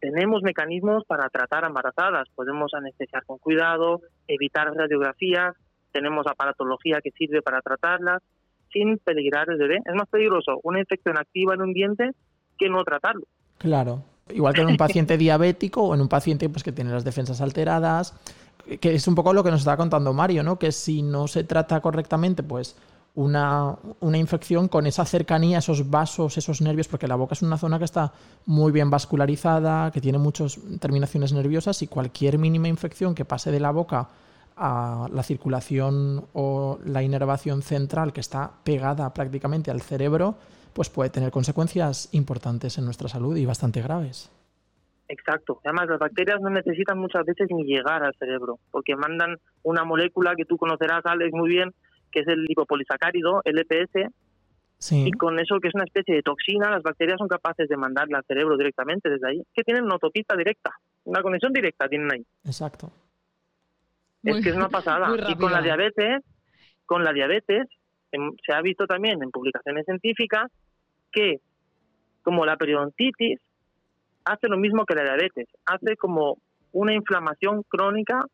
tenemos 0.00 0.42
mecanismos 0.42 1.04
para 1.06 1.28
tratar 1.28 1.64
embarazadas. 1.64 2.28
Podemos 2.34 2.72
anestesiar 2.74 3.24
con 3.24 3.38
cuidado, 3.38 4.00
evitar 4.26 4.72
radiografías, 4.74 5.54
tenemos 5.92 6.26
aparatología 6.26 7.00
que 7.02 7.10
sirve 7.10 7.42
para 7.42 7.60
tratarlas 7.60 8.22
sin 8.70 8.98
peligrar 8.98 9.50
el 9.50 9.58
bebé. 9.58 9.78
Es 9.84 9.94
más 9.94 10.08
peligroso 10.08 10.60
una 10.62 10.80
infección 10.80 11.18
activa 11.18 11.54
en 11.54 11.62
un 11.62 11.72
diente 11.72 12.10
que 12.58 12.68
no 12.68 12.84
tratarlo. 12.84 13.24
Claro. 13.58 14.02
Igual 14.30 14.54
que 14.54 14.60
en 14.60 14.68
un 14.68 14.76
paciente 14.78 15.16
diabético 15.16 15.82
o 15.82 15.94
en 15.94 16.00
un 16.00 16.08
paciente 16.08 16.48
pues, 16.48 16.62
que 16.62 16.72
tiene 16.72 16.90
las 16.90 17.04
defensas 17.04 17.40
alteradas, 17.40 18.14
que 18.80 18.94
es 18.94 19.08
un 19.08 19.14
poco 19.14 19.32
lo 19.32 19.42
que 19.42 19.50
nos 19.50 19.60
estaba 19.60 19.76
contando 19.76 20.12
Mario, 20.12 20.42
¿no? 20.42 20.58
Que 20.58 20.72
si 20.72 21.02
no 21.02 21.28
se 21.28 21.44
trata 21.44 21.80
correctamente, 21.80 22.42
pues 22.42 22.76
una, 23.14 23.76
una, 24.00 24.18
infección 24.18 24.68
con 24.68 24.86
esa 24.86 25.04
cercanía, 25.04 25.58
esos 25.58 25.88
vasos, 25.90 26.36
esos 26.36 26.60
nervios, 26.60 26.86
porque 26.86 27.08
la 27.08 27.16
boca 27.16 27.34
es 27.34 27.42
una 27.42 27.56
zona 27.56 27.78
que 27.78 27.84
está 27.84 28.12
muy 28.46 28.70
bien 28.70 28.90
vascularizada, 28.90 29.90
que 29.90 30.00
tiene 30.00 30.18
muchas 30.18 30.58
terminaciones 30.78 31.32
nerviosas 31.32 31.82
y 31.82 31.88
cualquier 31.88 32.38
mínima 32.38 32.68
infección 32.68 33.14
que 33.14 33.24
pase 33.24 33.50
de 33.50 33.58
la 33.58 33.70
boca 33.70 34.08
a 34.56 35.08
la 35.12 35.22
circulación 35.22 36.26
o 36.32 36.78
la 36.84 37.02
inervación 37.02 37.62
central 37.62 38.12
que 38.12 38.20
está 38.20 38.50
pegada 38.64 39.12
prácticamente 39.14 39.70
al 39.70 39.80
cerebro, 39.80 40.36
pues 40.78 40.90
puede 40.90 41.10
tener 41.10 41.32
consecuencias 41.32 42.08
importantes 42.12 42.78
en 42.78 42.84
nuestra 42.84 43.08
salud 43.08 43.36
y 43.36 43.44
bastante 43.44 43.82
graves. 43.82 44.30
Exacto. 45.08 45.60
Además, 45.64 45.88
las 45.88 45.98
bacterias 45.98 46.40
no 46.40 46.50
necesitan 46.50 46.96
muchas 46.98 47.26
veces 47.26 47.48
ni 47.50 47.64
llegar 47.64 48.04
al 48.04 48.14
cerebro, 48.14 48.60
porque 48.70 48.94
mandan 48.94 49.38
una 49.64 49.82
molécula 49.82 50.36
que 50.36 50.44
tú 50.44 50.56
conocerás, 50.56 51.00
Alex, 51.04 51.32
muy 51.32 51.48
bien, 51.48 51.74
que 52.12 52.20
es 52.20 52.28
el 52.28 52.44
lipopolisacárido, 52.44 53.42
el 53.44 53.58
EPS, 53.58 54.08
y 54.92 55.10
con 55.14 55.40
eso, 55.40 55.58
que 55.58 55.66
es 55.66 55.74
una 55.74 55.82
especie 55.82 56.14
de 56.14 56.22
toxina, 56.22 56.70
las 56.70 56.84
bacterias 56.84 57.18
son 57.18 57.26
capaces 57.26 57.68
de 57.68 57.76
mandarla 57.76 58.18
al 58.18 58.24
cerebro 58.24 58.56
directamente 58.56 59.10
desde 59.10 59.30
ahí, 59.30 59.42
que 59.52 59.64
tienen 59.64 59.82
una 59.82 59.94
autopista 59.94 60.36
directa, 60.36 60.70
una 61.06 61.22
conexión 61.22 61.52
directa 61.52 61.88
tienen 61.88 62.12
ahí. 62.12 62.24
Exacto. 62.44 62.92
Es 64.22 64.44
que 64.44 64.50
es 64.50 64.54
una 64.54 64.68
pasada. 64.78 65.12
Y 65.28 65.34
con 65.34 65.50
la 65.50 65.60
diabetes, 65.60 66.22
con 66.86 67.02
la 67.02 67.12
diabetes, 67.12 67.66
se 68.12 68.52
ha 68.52 68.62
visto 68.62 68.86
también 68.86 69.20
en 69.24 69.32
publicaciones 69.32 69.84
científicas 69.84 70.52
que, 71.12 71.40
como 72.22 72.44
la 72.44 72.56
periodontitis, 72.56 73.40
hace 74.24 74.48
lo 74.48 74.58
mismo 74.58 74.84
que 74.84 74.94
la 74.94 75.04
diabetes, 75.04 75.48
hace 75.64 75.96
como 75.96 76.36
una 76.72 76.94
inflamación 76.94 77.62
crónica 77.62 78.24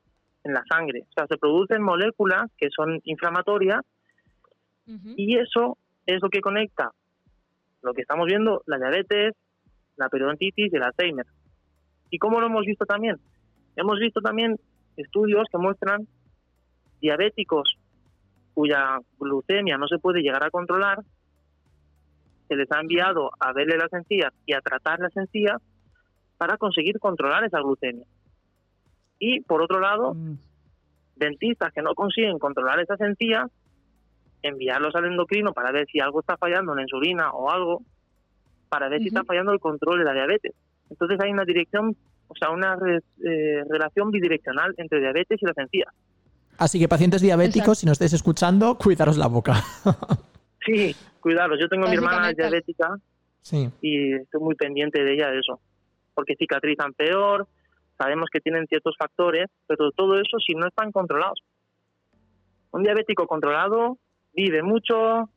en 0.43 0.55
la 0.55 0.63
sangre. 0.69 1.05
O 1.09 1.13
sea, 1.15 1.27
se 1.27 1.39
producen 1.39 1.83
moléculas 1.83 2.51
que 2.57 2.69
son 2.75 3.01
inflamatorias 3.05 3.81
y 5.17 5.39
eso 5.39 5.79
es 6.05 6.21
lo 6.21 6.29
que 6.29 6.41
conecta 6.41 6.91
lo 7.85 7.93
que 7.93 8.03
estamos 8.03 8.27
viendo, 8.27 8.63
la 8.67 8.79
diabetes, 8.79 9.35
la 9.97 10.09
periodontitis 10.09 10.73
y 10.73 10.77
el 10.77 10.83
Alzheimer. 10.83 11.27
¿Y 12.11 12.19
cómo 12.19 12.41
lo 12.41 12.47
hemos 12.47 12.65
visto 12.65 12.87
también? 12.87 13.17
Hemos 13.77 13.99
visto 13.99 14.21
también 14.21 14.57
estudios 14.97 15.47
que 15.53 15.59
muestran 15.59 16.09
diabéticos 17.01 17.77
cuya 18.55 18.99
glucemia 19.19 19.77
no 19.77 19.87
se 19.87 19.99
puede 19.99 20.23
llegar 20.23 20.43
a 20.45 20.51
controlar, 20.51 20.99
se 22.49 22.57
les 22.57 22.71
ha 22.73 22.81
enviado 22.81 23.31
a 23.41 23.53
verle 23.53 23.77
las 23.77 23.93
encías 23.93 24.33
y 24.47 24.55
a 24.55 24.61
tratar 24.61 25.01
las 25.01 25.17
encías 25.17 25.61
para 26.37 26.57
conseguir 26.57 26.99
controlar 26.99 27.45
esa 27.45 27.61
glucemia. 27.61 28.05
Y 29.19 29.41
por 29.41 29.63
otro 29.63 29.81
lado, 29.81 30.15
mm. 30.15 30.39
dentistas 31.17 31.73
que 31.73 31.83
no 31.83 31.95
consiguen 31.95 32.39
controlar 32.39 32.81
esas 32.81 33.01
encías, 33.01 33.51
enviarlos 34.43 34.95
al 34.95 35.07
endocrino 35.07 35.53
para 35.53 35.73
ver 35.73 35.87
si 35.91 36.01
algo 36.01 36.21
está 36.21 36.37
fallando 36.37 36.73
en 36.73 36.77
la 36.77 36.83
insulina 36.83 37.31
o 37.31 37.51
algo, 37.51 37.83
para 38.69 38.89
ver 38.89 39.01
si 39.01 39.09
está 39.09 39.25
fallando 39.25 39.53
el 39.53 39.61
control 39.61 40.01
de 40.01 40.05
la 40.05 40.13
diabetes. 40.13 40.53
Entonces 40.91 41.19
hay 41.21 41.31
una 41.31 41.45
dirección, 41.45 41.97
o 42.29 42.35
sea, 42.37 42.51
una 42.51 42.77
eh, 43.25 43.63
relación 43.69 44.11
bidireccional 44.11 44.75
entre 44.77 45.01
diabetes 45.01 45.41
y 45.41 45.47
las 45.47 45.57
encías. 45.57 45.93
Así 46.59 46.79
que 46.79 46.89
pacientes 46.89 47.23
diabéticos, 47.23 47.79
si 47.79 47.87
no 47.87 47.93
estáis 47.93 48.13
escuchando, 48.13 48.77
cuidaros 48.77 49.17
la 49.17 49.27
boca. 49.27 49.55
sí, 50.65 50.97
cuidaros. 51.21 51.59
Yo 51.61 51.69
tengo 51.69 51.87
mi 51.87 51.95
hermana 51.95 52.33
diabética 52.33 52.97
sí. 53.43 53.71
y 53.81 54.15
estoy 54.15 54.41
muy 54.41 54.55
pendiente 54.55 55.03
de 55.03 55.15
ella 55.15 55.31
de 55.31 55.39
eso 55.41 55.61
porque 56.15 56.37
cicatrizan 56.37 56.95
peor, 56.95 57.47
sabemos 57.99 58.29
que 58.33 58.41
tienen 58.41 58.67
ciertos 58.67 58.95
factores, 58.99 59.51
pero 59.67 59.91
todo 59.91 60.19
eso 60.21 60.39
si 60.39 60.55
no 60.55 60.67
están 60.67 60.93
controlados. 60.93 61.41
Un 62.71 62.83
diabético 62.83 63.27
controlado 63.27 63.99
vive 64.33 64.63
mucho, 64.63 65.29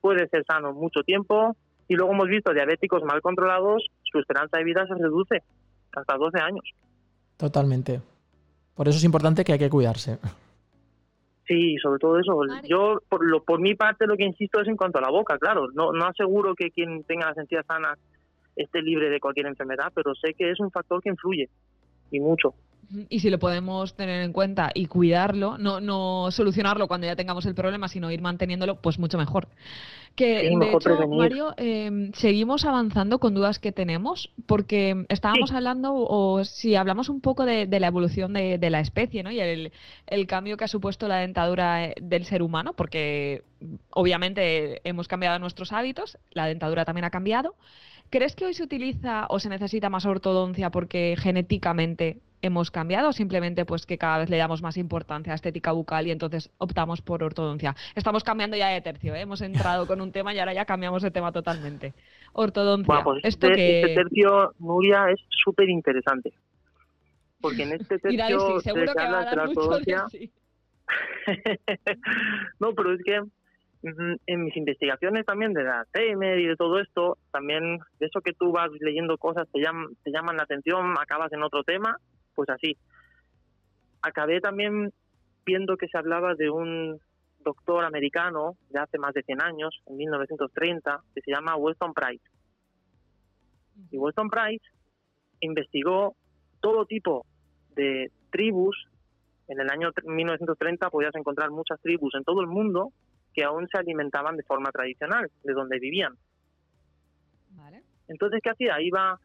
puede 0.00 0.28
ser 0.28 0.44
sano 0.44 0.72
mucho 0.72 1.02
tiempo, 1.02 1.56
y 1.88 1.94
luego 1.94 2.12
hemos 2.12 2.28
visto 2.28 2.52
diabéticos 2.52 3.02
mal 3.02 3.20
controlados, 3.20 3.84
su 4.02 4.18
esperanza 4.18 4.58
de 4.58 4.64
vida 4.64 4.86
se 4.86 4.94
reduce 4.94 5.42
hasta 5.92 6.16
12 6.16 6.38
años. 6.38 6.64
Totalmente. 7.36 8.00
Por 8.74 8.86
eso 8.86 8.98
es 8.98 9.04
importante 9.04 9.42
que 9.42 9.52
hay 9.54 9.58
que 9.58 9.70
cuidarse. 9.70 10.18
Sí, 11.50 11.78
sobre 11.82 11.98
todo 11.98 12.16
eso. 12.16 12.32
Yo, 12.68 13.00
por, 13.08 13.26
lo, 13.26 13.42
por 13.42 13.60
mi 13.60 13.74
parte, 13.74 14.06
lo 14.06 14.16
que 14.16 14.22
insisto 14.22 14.60
es 14.60 14.68
en 14.68 14.76
cuanto 14.76 14.98
a 14.98 15.02
la 15.02 15.10
boca, 15.10 15.36
claro. 15.36 15.66
No, 15.74 15.90
no 15.90 16.06
aseguro 16.06 16.54
que 16.54 16.70
quien 16.70 17.02
tenga 17.02 17.26
las 17.26 17.38
encías 17.38 17.66
sanas 17.66 17.98
esté 18.54 18.80
libre 18.80 19.10
de 19.10 19.18
cualquier 19.18 19.46
enfermedad, 19.46 19.90
pero 19.92 20.14
sé 20.14 20.34
que 20.34 20.48
es 20.52 20.60
un 20.60 20.70
factor 20.70 21.02
que 21.02 21.08
influye 21.08 21.48
y 22.12 22.20
mucho. 22.20 22.54
Y 23.08 23.20
si 23.20 23.30
lo 23.30 23.38
podemos 23.38 23.94
tener 23.94 24.22
en 24.22 24.32
cuenta 24.32 24.70
y 24.74 24.86
cuidarlo, 24.86 25.58
no, 25.58 25.80
no 25.80 26.30
solucionarlo 26.30 26.88
cuando 26.88 27.06
ya 27.06 27.14
tengamos 27.14 27.46
el 27.46 27.54
problema, 27.54 27.88
sino 27.88 28.10
ir 28.10 28.20
manteniéndolo, 28.20 28.80
pues 28.80 28.98
mucho 28.98 29.16
mejor. 29.16 29.48
Que 30.16 30.50
de 30.58 30.72
hecho, 30.72 31.08
Mario, 31.08 31.54
em, 31.56 32.12
seguimos 32.12 32.64
avanzando 32.64 33.20
con 33.20 33.32
dudas 33.32 33.58
que 33.58 33.72
tenemos, 33.72 34.30
porque 34.46 35.06
estábamos 35.08 35.52
hablando, 35.52 35.94
o 35.94 36.44
si 36.44 36.74
hablamos 36.74 37.08
un 37.08 37.20
poco 37.20 37.44
de, 37.44 37.66
la 37.66 37.86
evolución 37.86 38.32
de, 38.32 38.70
la 38.70 38.80
especie, 38.80 39.22
¿no? 39.22 39.30
Y 39.30 39.40
el, 39.40 39.72
el, 40.06 40.26
cambio 40.26 40.56
que 40.56 40.64
ha 40.64 40.68
supuesto 40.68 41.06
la 41.06 41.18
dentadura 41.18 41.84
eh, 41.84 41.94
del 42.02 42.24
ser 42.24 42.42
humano, 42.42 42.72
porque 42.74 43.44
obviamente 43.90 44.80
hemos 44.88 45.06
cambiado 45.06 45.38
nuestros 45.38 45.72
hábitos, 45.72 46.18
la 46.32 46.46
dentadura 46.46 46.84
también 46.84 47.04
ha 47.04 47.10
cambiado. 47.10 47.54
¿Crees 48.10 48.34
que 48.34 48.44
hoy 48.44 48.54
se 48.54 48.64
utiliza 48.64 49.26
o 49.28 49.38
se 49.38 49.48
necesita 49.48 49.88
más 49.88 50.04
ortodoncia 50.04 50.70
porque 50.70 51.14
genéticamente 51.16 52.18
hemos 52.42 52.72
cambiado 52.72 53.10
o 53.10 53.12
simplemente 53.12 53.64
pues 53.64 53.86
que 53.86 53.98
cada 53.98 54.18
vez 54.18 54.30
le 54.30 54.36
damos 54.36 54.62
más 54.62 54.76
importancia 54.76 55.32
a 55.32 55.36
estética 55.36 55.70
bucal 55.72 56.08
y 56.08 56.10
entonces 56.10 56.50
optamos 56.58 57.02
por 57.02 57.22
ortodoncia? 57.22 57.76
Estamos 57.94 58.24
cambiando 58.24 58.56
ya 58.56 58.68
de 58.68 58.80
tercio, 58.80 59.14
¿eh? 59.14 59.20
hemos 59.20 59.42
entrado 59.42 59.86
con 59.86 60.00
un 60.00 60.10
tema 60.10 60.34
y 60.34 60.40
ahora 60.40 60.54
ya 60.54 60.64
cambiamos 60.64 61.02
de 61.02 61.12
tema 61.12 61.30
totalmente. 61.30 61.94
Ortodoncia. 62.32 63.02
Pues 63.04 63.24
Esto 63.24 63.46
este, 63.46 63.56
que... 63.56 63.80
este 63.82 63.94
tercio, 63.94 64.54
Nuria, 64.58 65.10
es 65.10 65.20
súper 65.28 65.68
interesante. 65.68 66.32
Porque 67.40 67.62
en 67.62 67.74
este 67.74 67.98
tercio 68.00 68.58
sí, 68.58 68.64
seguro 68.64 68.92
que 68.92 69.04
va 69.04 69.20
a 69.20 69.24
dar 69.24 69.38
ortodoncia... 69.38 70.06
no, 72.58 72.74
pero 72.74 72.94
es 72.94 73.02
que 73.04 73.20
en 73.82 74.44
mis 74.44 74.56
investigaciones 74.56 75.24
también 75.24 75.54
de 75.54 75.64
la 75.64 75.80
Alzheimer 75.80 76.38
y 76.38 76.46
de 76.46 76.56
todo 76.56 76.78
esto, 76.80 77.16
también 77.32 77.78
de 77.98 78.06
eso 78.06 78.20
que 78.20 78.34
tú 78.34 78.52
vas 78.52 78.70
leyendo 78.80 79.16
cosas, 79.16 79.48
te 79.50 79.60
llaman, 79.60 79.88
te 80.04 80.10
llaman 80.10 80.36
la 80.36 80.42
atención, 80.42 80.94
acabas 80.98 81.32
en 81.32 81.42
otro 81.42 81.64
tema, 81.64 81.96
pues 82.34 82.48
así. 82.50 82.76
Acabé 84.02 84.40
también 84.40 84.92
viendo 85.46 85.76
que 85.76 85.88
se 85.88 85.96
hablaba 85.96 86.34
de 86.34 86.50
un 86.50 87.00
doctor 87.38 87.84
americano 87.84 88.56
de 88.68 88.80
hace 88.80 88.98
más 88.98 89.14
de 89.14 89.22
100 89.22 89.42
años, 89.42 89.80
en 89.86 89.96
1930, 89.96 91.00
que 91.14 91.20
se 91.22 91.30
llama 91.30 91.56
Weston 91.56 91.94
Price. 91.94 92.24
Y 93.90 93.96
Weston 93.96 94.28
Price 94.28 94.64
investigó 95.40 96.16
todo 96.60 96.84
tipo 96.84 97.24
de 97.74 98.10
tribus. 98.30 98.76
En 99.48 99.58
el 99.58 99.70
año 99.70 99.90
1930 100.04 100.90
podías 100.90 101.14
encontrar 101.14 101.50
muchas 101.50 101.80
tribus 101.80 102.14
en 102.14 102.24
todo 102.24 102.42
el 102.42 102.46
mundo 102.46 102.92
que 103.34 103.44
aún 103.44 103.68
se 103.68 103.78
alimentaban 103.78 104.36
de 104.36 104.42
forma 104.42 104.70
tradicional, 104.70 105.30
de 105.42 105.52
donde 105.52 105.78
vivían. 105.78 106.14
Entonces, 108.08 108.40
¿qué 108.42 108.50
hacía? 108.50 108.80
Iba 108.80 109.20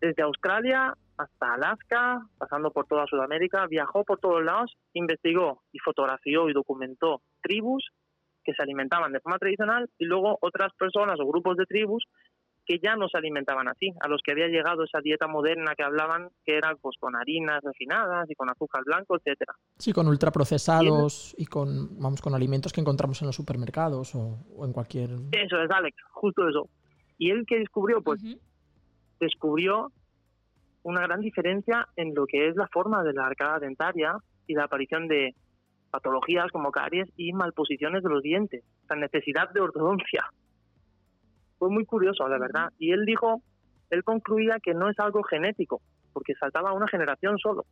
desde 0.00 0.22
Australia 0.22 0.92
hasta 1.16 1.54
Alaska, 1.54 2.26
pasando 2.36 2.72
por 2.72 2.86
toda 2.86 3.06
Sudamérica, 3.06 3.66
viajó 3.66 4.04
por 4.04 4.18
todos 4.18 4.42
lados, 4.42 4.76
investigó 4.92 5.62
y 5.70 5.78
fotografió 5.78 6.48
y 6.48 6.52
documentó 6.52 7.22
tribus 7.40 7.88
que 8.42 8.52
se 8.52 8.62
alimentaban 8.62 9.12
de 9.12 9.20
forma 9.20 9.38
tradicional 9.38 9.88
y 9.98 10.04
luego 10.04 10.36
otras 10.40 10.72
personas 10.74 11.18
o 11.20 11.26
grupos 11.26 11.56
de 11.56 11.66
tribus 11.66 12.04
que 12.66 12.78
ya 12.78 12.96
no 12.96 13.08
se 13.08 13.18
alimentaban 13.18 13.68
así, 13.68 13.92
a 14.00 14.08
los 14.08 14.22
que 14.22 14.32
había 14.32 14.48
llegado 14.48 14.84
esa 14.84 15.00
dieta 15.00 15.26
moderna 15.26 15.74
que 15.74 15.82
hablaban 15.82 16.28
que 16.44 16.56
era 16.56 16.74
pues 16.80 16.96
con 16.98 17.14
harinas 17.14 17.62
refinadas 17.62 18.30
y 18.30 18.34
con 18.34 18.50
azúcar 18.50 18.82
blanco, 18.84 19.16
etcétera. 19.16 19.54
Sí, 19.78 19.92
con 19.92 20.08
ultraprocesados 20.08 21.34
y, 21.38 21.46
con 21.46 21.98
vamos 21.98 22.22
con 22.22 22.34
alimentos 22.34 22.72
que 22.72 22.80
encontramos 22.80 23.20
en 23.22 23.26
los 23.26 23.36
supermercados 23.36 24.14
o, 24.14 24.38
en 24.64 24.72
cualquier 24.72 25.10
Eso 25.32 25.60
es 25.60 25.70
Alex, 25.70 25.96
justo 26.12 26.48
eso. 26.48 26.68
Y 27.18 27.30
él 27.30 27.44
que 27.46 27.58
descubrió 27.58 28.00
pues 28.02 28.20
descubrió 29.20 29.92
una 30.82 31.02
gran 31.02 31.20
diferencia 31.20 31.88
en 31.96 32.14
lo 32.14 32.26
que 32.26 32.48
es 32.48 32.56
la 32.56 32.68
forma 32.68 33.02
de 33.04 33.12
la 33.12 33.26
arcada 33.26 33.58
dentaria 33.58 34.16
y 34.46 34.54
la 34.54 34.64
aparición 34.64 35.08
de 35.08 35.34
patologías 35.90 36.50
como 36.50 36.72
caries 36.72 37.08
y 37.16 37.32
malposiciones 37.32 38.02
de 38.02 38.10
los 38.10 38.22
dientes, 38.22 38.64
la 38.88 38.96
necesidad 38.96 39.50
de 39.50 39.60
ortodoncia 39.60 40.24
fue 41.58 41.70
muy 41.70 41.84
curioso, 41.84 42.26
la 42.28 42.38
verdad. 42.38 42.70
Y 42.78 42.92
él 42.92 43.04
dijo, 43.04 43.42
él 43.90 44.04
concluía 44.04 44.58
que 44.62 44.74
no 44.74 44.90
es 44.90 44.98
algo 44.98 45.22
genético, 45.22 45.80
porque 46.12 46.34
saltaba 46.34 46.72
una 46.72 46.88
generación 46.88 47.38
solo. 47.38 47.64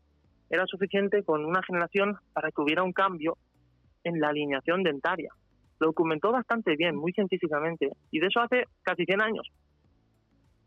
Era 0.51 0.67
suficiente 0.67 1.23
con 1.25 1.45
una 1.45 1.63
generación 1.63 2.17
para 2.33 2.51
que 2.51 2.61
hubiera 2.61 2.83
un 2.83 2.93
cambio 2.93 3.37
en 4.05 4.21
la 4.21 4.29
alineación 4.29 4.83
dentaria. 4.83 5.33
Lo 5.79 5.89
documentó 5.89 6.31
bastante 6.31 6.77
bien, 6.77 6.97
muy 6.97 7.13
científicamente, 7.13 7.91
y 8.11 8.21
de 8.21 8.27
eso 8.27 8.41
hace 8.41 8.65
casi 8.83 9.05
100 9.05 9.23
años. 9.23 9.49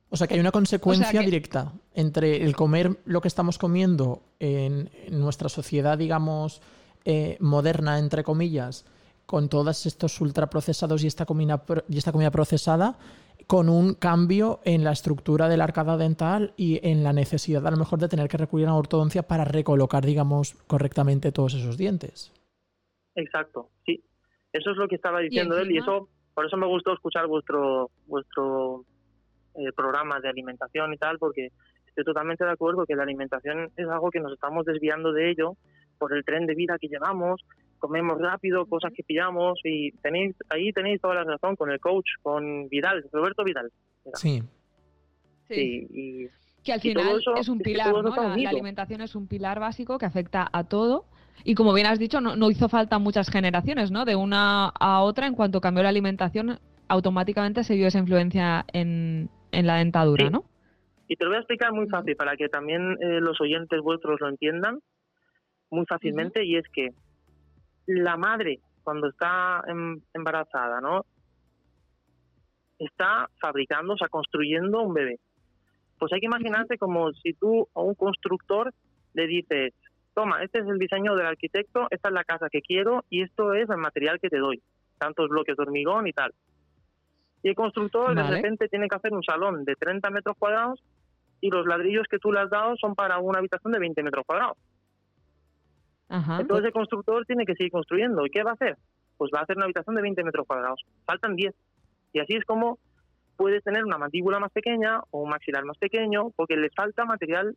O 0.09 0.17
sea 0.17 0.27
que 0.27 0.35
hay 0.35 0.39
una 0.39 0.51
consecuencia 0.51 1.19
directa 1.21 1.73
entre 1.93 2.43
el 2.43 2.55
comer 2.55 2.97
lo 3.05 3.21
que 3.21 3.27
estamos 3.27 3.57
comiendo 3.57 4.21
en, 4.39 4.89
nuestra 5.11 5.49
sociedad, 5.49 5.97
digamos, 5.97 6.61
eh, 7.05 7.37
moderna, 7.39 7.99
entre 7.99 8.23
comillas, 8.23 8.85
con 9.25 9.49
todos 9.49 9.85
estos 9.85 10.19
ultraprocesados 10.21 11.03
y 11.03 11.07
esta 11.07 11.25
comida, 11.25 11.63
y 11.89 11.97
esta 11.97 12.11
comida 12.11 12.31
procesada, 12.31 12.97
con 13.47 13.69
un 13.69 13.93
cambio 13.93 14.59
en 14.65 14.83
la 14.83 14.91
estructura 14.91 15.47
de 15.47 15.57
la 15.57 15.65
arcada 15.65 15.97
dental 15.97 16.53
y 16.57 16.79
en 16.87 17.03
la 17.03 17.13
necesidad 17.13 17.65
a 17.67 17.71
lo 17.71 17.77
mejor 17.77 17.99
de 17.99 18.07
tener 18.07 18.27
que 18.27 18.37
recurrir 18.37 18.67
a 18.67 18.71
una 18.71 18.79
ortodoncia 18.79 19.23
para 19.23 19.45
recolocar, 19.45 20.05
digamos, 20.05 20.55
correctamente 20.67 21.31
todos 21.31 21.53
esos 21.53 21.77
dientes. 21.77 22.33
Exacto, 23.15 23.69
sí. 23.85 24.03
Eso 24.51 24.71
es 24.71 24.77
lo 24.77 24.87
que 24.87 24.95
estaba 24.95 25.19
diciendo 25.19 25.57
él 25.59 25.71
y 25.71 25.77
eso, 25.77 26.09
por 26.33 26.45
eso 26.45 26.57
me 26.57 26.67
gustó 26.67 26.93
escuchar 26.93 27.27
vuestro 27.27 27.91
vuestro 28.07 28.85
eh, 29.55 29.71
programa 29.75 30.19
de 30.19 30.29
alimentación 30.29 30.93
y 30.93 30.97
tal, 30.97 31.19
porque 31.19 31.49
estoy 31.87 32.03
totalmente 32.03 32.45
de 32.45 32.51
acuerdo 32.51 32.85
que 32.85 32.95
la 32.95 33.03
alimentación 33.03 33.71
es 33.75 33.87
algo 33.87 34.11
que 34.11 34.19
nos 34.19 34.33
estamos 34.33 34.65
desviando 34.65 35.11
de 35.11 35.29
ello 35.29 35.55
por 35.97 36.13
el 36.13 36.25
tren 36.25 36.45
de 36.45 36.55
vida 36.55 36.77
que 36.79 36.87
llevamos, 36.87 37.41
comemos 37.79 38.19
rápido, 38.19 38.65
cosas 38.65 38.91
que 38.93 39.03
pillamos 39.03 39.59
y 39.63 39.91
tenéis 39.93 40.35
ahí 40.49 40.71
tenéis 40.71 41.01
toda 41.01 41.15
la 41.15 41.23
razón 41.23 41.55
con 41.55 41.71
el 41.71 41.79
coach, 41.79 42.07
con 42.21 42.67
Vidal, 42.69 43.05
Roberto 43.11 43.43
Vidal. 43.43 43.71
Sí. 44.13 44.41
Sí. 45.47 45.87
y, 45.91 46.27
que 46.65 46.73
al 46.73 46.81
final 46.81 47.21
es 47.37 47.47
un 47.47 47.59
pilar, 47.59 47.93
¿no? 47.93 48.09
La, 48.09 48.49
alimentación 48.49 49.01
es 49.01 49.15
un 49.15 49.27
pilar 49.27 49.59
básico 49.59 49.99
que 49.99 50.07
afecta 50.07 50.49
a 50.51 50.63
todo. 50.63 51.05
Y 51.43 51.53
como 51.53 51.73
bien 51.73 51.85
has 51.85 51.99
dicho, 51.99 52.21
no, 52.21 52.49
hizo 52.49 52.69
falta 52.69 52.97
muchas 52.97 53.29
generaciones, 53.29 53.91
¿no? 53.91 54.03
De 54.03 54.15
una 54.15 54.69
a 54.69 55.01
otra, 55.01 55.27
en 55.27 55.35
cuanto 55.35 55.61
cambió 55.61 55.83
la 55.83 55.89
alimentación, 55.89 56.59
automáticamente 56.87 57.63
se 57.63 57.75
vio 57.75 57.87
esa 57.87 57.99
influencia 57.99 58.65
en, 58.73 59.29
la 59.51 59.77
dentadura, 59.77 60.29
¿no? 60.31 60.43
Y 61.07 61.17
te 61.17 61.23
lo 61.23 61.29
voy 61.29 61.37
a 61.37 61.41
explicar 61.41 61.71
muy 61.71 61.87
fácil 61.87 62.15
para 62.15 62.35
que 62.35 62.49
también 62.49 62.97
eh, 62.99 63.21
los 63.21 63.39
oyentes 63.39 63.79
vuestros 63.81 64.19
lo 64.19 64.27
entiendan 64.27 64.79
muy 65.69 65.85
fácilmente, 65.85 66.43
y 66.45 66.55
es 66.55 66.65
que 66.73 66.89
la 67.87 68.17
madre, 68.17 68.59
cuando 68.83 69.07
está 69.07 69.63
em, 69.67 69.99
embarazada, 70.13 70.81
¿no? 70.81 71.05
Está 72.77 73.29
fabricando, 73.39 73.93
o 73.93 73.97
sea, 73.97 74.09
construyendo 74.09 74.81
un 74.81 74.93
bebé. 74.93 75.19
Pues 75.97 76.11
hay 76.13 76.19
que 76.19 76.25
imaginarse 76.25 76.77
como 76.77 77.11
si 77.13 77.33
tú 77.33 77.67
a 77.73 77.81
un 77.81 77.95
constructor 77.95 78.73
le 79.13 79.27
dices, 79.27 79.73
toma, 80.13 80.43
este 80.43 80.59
es 80.59 80.67
el 80.67 80.77
diseño 80.77 81.15
del 81.15 81.27
arquitecto, 81.27 81.87
esta 81.89 82.09
es 82.09 82.13
la 82.13 82.23
casa 82.23 82.49
que 82.49 82.61
quiero 82.61 83.03
y 83.09 83.21
esto 83.21 83.53
es 83.53 83.69
el 83.69 83.77
material 83.77 84.19
que 84.19 84.29
te 84.29 84.37
doy, 84.37 84.61
tantos 84.97 85.29
bloques 85.29 85.55
de 85.55 85.63
hormigón 85.63 86.07
y 86.07 86.11
tal. 86.11 86.33
Y 87.43 87.49
el 87.49 87.55
constructor 87.55 88.15
de 88.15 88.23
repente 88.23 88.67
tiene 88.67 88.87
que 88.87 88.95
hacer 88.95 89.13
un 89.13 89.23
salón 89.23 89.65
de 89.65 89.75
30 89.75 90.09
metros 90.09 90.35
cuadrados 90.37 90.83
y 91.41 91.51
los 91.51 91.65
ladrillos 91.67 92.07
que 92.09 92.17
tú 92.17 92.31
le 92.31 92.39
has 92.39 92.49
dado 92.49 92.75
son 92.77 92.95
para 92.95 93.19
una 93.19 93.39
habitación 93.39 93.71
de 93.71 93.79
20 93.79 94.01
metros 94.03 94.25
cuadrados. 94.25 94.57
Entonces 96.09 96.65
el 96.65 96.71
constructor 96.71 97.25
tiene 97.25 97.45
que 97.45 97.55
seguir 97.55 97.71
construyendo. 97.71 98.25
¿Y 98.25 98.29
qué 98.29 98.43
va 98.43 98.51
a 98.51 98.53
hacer? 98.53 98.77
Pues 99.17 99.31
va 99.33 99.39
a 99.39 99.43
hacer 99.43 99.57
una 99.57 99.65
habitación 99.65 99.95
de 99.95 100.01
20 100.01 100.23
metros 100.23 100.45
cuadrados. 100.45 100.81
Faltan 101.05 101.35
10. 101.35 101.53
Y 102.13 102.19
así 102.19 102.35
es 102.35 102.45
como 102.45 102.79
puedes 103.35 103.63
tener 103.63 103.83
una 103.83 103.97
mandíbula 103.97 104.39
más 104.39 104.51
pequeña 104.51 105.01
o 105.11 105.23
un 105.23 105.29
maxilar 105.29 105.65
más 105.65 105.77
pequeño 105.77 106.31
porque 106.35 106.55
le 106.55 106.69
falta 106.69 107.05
material 107.05 107.55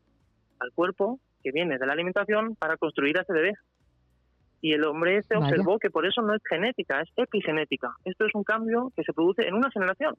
al 0.58 0.72
cuerpo 0.72 1.20
que 1.42 1.52
viene 1.52 1.78
de 1.78 1.87
la 1.87 1.92
alimentación 1.92 2.56
para 2.56 2.76
construir 2.76 3.18
a 3.18 3.22
ese 3.22 3.32
bebé. 3.32 3.54
Y 4.61 4.72
el 4.72 4.84
hombre 4.84 5.18
este 5.18 5.37
observó 5.37 5.78
que 5.78 5.90
por 5.90 6.04
eso 6.04 6.20
no 6.20 6.34
es 6.34 6.42
genética, 6.48 7.00
es 7.00 7.08
epigenética. 7.14 7.94
Esto 8.04 8.26
es 8.26 8.34
un 8.34 8.42
cambio 8.42 8.92
que 8.96 9.04
se 9.04 9.12
produce 9.12 9.46
en 9.46 9.54
una 9.54 9.70
generación. 9.70 10.16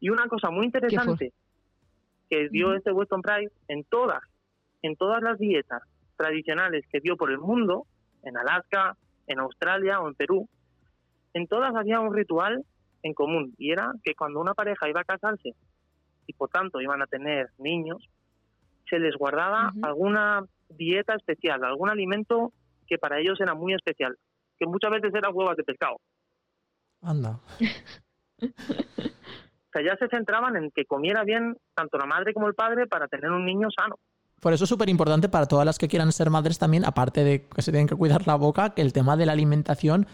Y 0.00 0.10
una 0.10 0.26
cosa 0.26 0.50
muy 0.50 0.66
interesante 0.66 1.32
que 2.28 2.48
dio 2.50 2.74
este 2.74 2.92
Weston 2.92 3.22
Price 3.22 3.52
en 3.68 3.84
todas, 3.84 4.20
en 4.82 4.96
todas 4.96 5.22
las 5.22 5.38
dietas 5.38 5.82
tradicionales 6.20 6.84
que 6.92 7.00
vio 7.00 7.16
por 7.16 7.30
el 7.30 7.38
mundo, 7.38 7.86
en 8.22 8.36
Alaska, 8.36 8.94
en 9.26 9.40
Australia 9.40 10.00
o 10.00 10.08
en 10.08 10.14
Perú, 10.14 10.46
en 11.32 11.46
todas 11.46 11.74
había 11.74 11.98
un 12.00 12.14
ritual 12.14 12.62
en 13.02 13.14
común 13.14 13.54
y 13.56 13.72
era 13.72 13.92
que 14.04 14.14
cuando 14.14 14.38
una 14.38 14.52
pareja 14.52 14.86
iba 14.86 15.00
a 15.00 15.04
casarse 15.04 15.54
y 16.26 16.34
por 16.34 16.50
tanto 16.50 16.82
iban 16.82 17.00
a 17.00 17.06
tener 17.06 17.48
niños, 17.56 18.06
se 18.90 18.98
les 18.98 19.16
guardaba 19.16 19.72
alguna 19.80 20.44
dieta 20.68 21.14
especial, 21.14 21.64
algún 21.64 21.88
alimento 21.88 22.52
que 22.86 22.98
para 22.98 23.18
ellos 23.18 23.40
era 23.40 23.54
muy 23.54 23.72
especial, 23.72 24.14
que 24.58 24.66
muchas 24.66 24.90
veces 24.90 25.14
eran 25.14 25.32
huevas 25.34 25.56
de 25.56 25.64
pescado. 25.64 25.96
Anda. 27.00 27.40
o 28.42 29.72
sea, 29.72 29.82
ya 29.82 29.96
se 29.96 30.08
centraban 30.08 30.56
en 30.56 30.70
que 30.70 30.84
comiera 30.84 31.24
bien 31.24 31.56
tanto 31.74 31.96
la 31.96 32.04
madre 32.04 32.34
como 32.34 32.46
el 32.46 32.54
padre 32.54 32.86
para 32.86 33.08
tener 33.08 33.30
un 33.30 33.46
niño 33.46 33.68
sano. 33.74 33.96
Por 34.40 34.54
eso 34.54 34.64
es 34.64 34.70
súper 34.70 34.88
importante 34.88 35.28
para 35.28 35.46
todas 35.46 35.66
las 35.66 35.78
que 35.78 35.86
quieran 35.86 36.10
ser 36.12 36.30
madres 36.30 36.58
también, 36.58 36.84
aparte 36.86 37.24
de 37.24 37.46
que 37.46 37.62
se 37.62 37.70
tienen 37.70 37.86
que 37.86 37.94
cuidar 37.94 38.26
la 38.26 38.36
boca, 38.36 38.70
que 38.70 38.80
el 38.80 38.92
tema 38.92 39.16
de 39.16 39.26
la 39.26 39.32
alimentación 39.32 40.06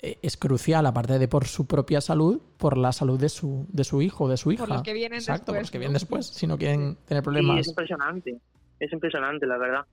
eh, 0.00 0.18
es 0.22 0.38
crucial, 0.38 0.86
aparte 0.86 1.18
de 1.18 1.28
por 1.28 1.46
su 1.46 1.66
propia 1.66 2.00
salud, 2.00 2.40
por 2.56 2.78
la 2.78 2.92
salud 2.92 3.20
de 3.20 3.28
su, 3.28 3.66
de 3.68 3.84
su 3.84 4.00
hijo, 4.00 4.28
de 4.28 4.38
su 4.38 4.50
hija. 4.52 4.64
Por 4.64 4.74
los 4.74 4.82
que 4.82 4.94
vienen 4.94 5.18
Exacto, 5.18 5.52
por 5.52 5.60
los 5.60 5.70
que 5.70 5.78
vienen 5.78 5.92
después, 5.92 6.26
si 6.26 6.46
no 6.46 6.56
quieren 6.56 6.96
tener 7.06 7.22
problemas. 7.22 7.60
es 7.60 7.68
impresionante, 7.68 8.40
es 8.80 8.92
impresionante, 8.92 9.46
la 9.46 9.58
verdad. 9.58 9.84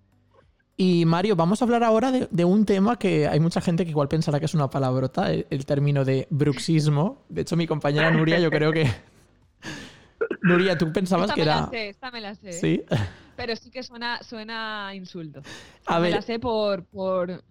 Y 0.77 1.05
Mario, 1.05 1.35
vamos 1.35 1.61
a 1.61 1.65
hablar 1.65 1.83
ahora 1.83 2.11
de, 2.11 2.45
un 2.45 2.65
tema 2.65 2.97
que 2.97 3.27
hay 3.27 3.39
mucha 3.39 3.61
gente 3.61 3.83
que 3.83 3.91
igual 3.91 4.07
pensará 4.07 4.39
que 4.39 4.45
es 4.45 4.53
una 4.55 4.69
palabrota, 4.69 5.31
el, 5.31 5.45
el 5.49 5.65
término 5.65 6.03
de 6.03 6.25
bruxismo. 6.31 7.25
De 7.29 7.41
hecho, 7.41 7.55
mi 7.55 7.67
compañera 7.67 8.09
Nuria, 8.09 8.39
yo 8.39 8.49
creo 8.49 8.71
que 8.71 8.89
Nuria, 10.43 10.77
tú 10.77 10.91
pensabas 10.91 11.29
esta 11.29 11.35
que 11.35 11.41
me 11.41 11.51
era. 11.51 11.61
La 11.61 11.67
sé, 11.67 11.89
esta 11.89 12.11
me 12.11 12.21
la 12.21 12.35
sé. 12.35 12.51
Sí. 12.51 12.83
Pero 13.37 13.55
sí 13.55 13.71
que 13.71 13.81
suena, 13.81 14.21
suena 14.21 14.93
insulto. 14.93 15.41
A 15.87 15.99
me 15.99 16.11
la 16.11 16.21
sé 16.21 16.37
por, 16.37 16.85
por, 16.85 17.41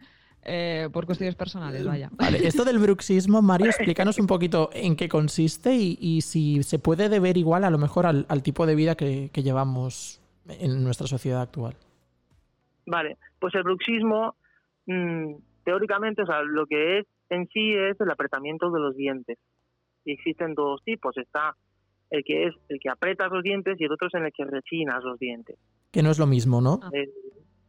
eh, 0.45 0.89
por 0.93 1.07
cuestiones 1.07 1.35
personales, 1.35 1.87
vaya. 1.87 2.11
Vale, 2.13 2.47
esto 2.47 2.65
del 2.65 2.79
bruxismo, 2.79 3.41
Mario, 3.41 3.69
explícanos 3.69 4.19
un 4.19 4.27
poquito 4.27 4.69
en 4.75 4.95
qué 4.95 5.09
consiste 5.09 5.75
y, 5.75 6.21
si 6.21 6.63
se 6.63 6.79
puede 6.79 7.09
deber 7.09 7.39
igual 7.39 7.65
a 7.65 7.71
lo 7.71 7.79
mejor 7.79 8.07
al, 8.07 8.43
tipo 8.43 8.67
de 8.67 8.75
vida 8.75 8.95
que, 8.95 9.31
llevamos 9.35 10.21
en 10.49 10.85
nuestra 10.85 11.07
sociedad 11.07 11.41
actual. 11.41 11.75
Vale, 12.85 13.17
pues 13.39 13.55
el 13.55 13.63
bruxismo, 13.63 14.37
mm, 14.87 15.35
teóricamente, 15.65 16.23
o 16.23 16.27
sea, 16.27 16.43
lo 16.43 16.67
que 16.67 16.99
es 16.99 17.07
en 17.31 17.49
sí 17.49 17.73
es 17.73 17.99
el 18.01 18.11
apretamiento 18.11 18.71
de 18.71 18.81
los 18.81 18.95
dientes. 18.95 19.39
Y 20.05 20.13
existen 20.13 20.55
dos 20.55 20.83
tipos. 20.85 21.17
Está 21.17 21.57
el 22.13 22.23
que 22.25 22.47
es 22.47 22.55
el 22.69 22.79
que 22.79 22.91
aprietas 22.91 23.33
los 23.33 23.43
dientes 23.43 23.81
y 23.81 23.85
el 23.85 23.93
otro 23.93 24.09
es 24.09 24.15
en 24.15 24.27
el 24.27 24.33
que 24.33 24.45
rechinas 24.45 25.03
los 25.03 25.19
dientes. 25.19 25.59
Que 25.91 26.03
no 26.03 26.11
es 26.11 26.19
lo 26.19 26.27
mismo, 26.27 26.61
¿no? 26.61 26.79
Ah. 26.83 26.91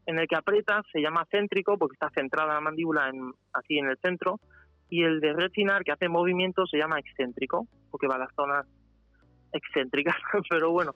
en 0.05 0.19
el 0.19 0.27
que 0.27 0.35
aprietas 0.35 0.85
se 0.91 0.99
llama 0.99 1.25
céntrico 1.31 1.77
porque 1.77 1.93
está 1.93 2.09
centrada 2.09 2.55
la 2.55 2.59
mandíbula 2.59 3.07
en, 3.07 3.31
así 3.53 3.77
en 3.77 3.87
el 3.87 3.97
centro 3.99 4.41
y 4.89 5.03
el 5.03 5.21
de 5.21 5.31
rechinar 5.31 5.85
que 5.85 5.93
hace 5.93 6.09
movimiento 6.09 6.67
se 6.67 6.77
llama 6.77 6.99
excéntrico 6.99 7.67
porque 7.89 8.07
va 8.07 8.15
a 8.15 8.19
las 8.19 8.35
zonas 8.35 8.67
excéntricas, 9.53 10.15
pero 10.49 10.71
bueno, 10.71 10.93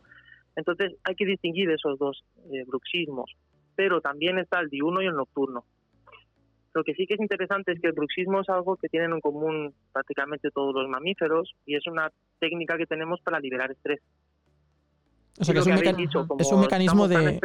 entonces 0.57 0.95
hay 1.05 1.15
que 1.15 1.25
distinguir 1.25 1.71
esos 1.71 1.97
dos 1.97 2.25
eh, 2.51 2.65
bruxismos, 2.67 3.31
pero 3.77 4.01
también 4.01 4.39
está 4.39 4.59
el 4.59 4.69
diurno 4.69 5.01
y 5.01 5.05
el 5.05 5.15
nocturno. 5.15 5.63
Lo 6.73 6.83
que 6.83 6.93
sí 6.93 7.07
que 7.07 7.15
es 7.15 7.19
interesante 7.19 7.71
es 7.71 7.79
que 7.79 7.87
el 7.87 7.93
bruxismo 7.93 8.41
es 8.41 8.49
algo 8.49 8.75
que 8.75 8.89
tienen 8.89 9.11
en 9.11 9.21
común 9.21 9.73
prácticamente 9.91 10.51
todos 10.51 10.73
los 10.75 10.87
mamíferos 10.89 11.55
y 11.65 11.75
es 11.75 11.87
una 11.87 12.11
técnica 12.39 12.77
que 12.77 12.85
tenemos 12.85 13.19
para 13.21 13.39
liberar 13.39 13.71
estrés. 13.71 14.01
O 15.39 15.43
sea, 15.43 15.53
que 15.53 15.59
es, 15.59 15.67
un, 15.67 15.73
mecanismo 16.61 17.07
de. 17.07 17.39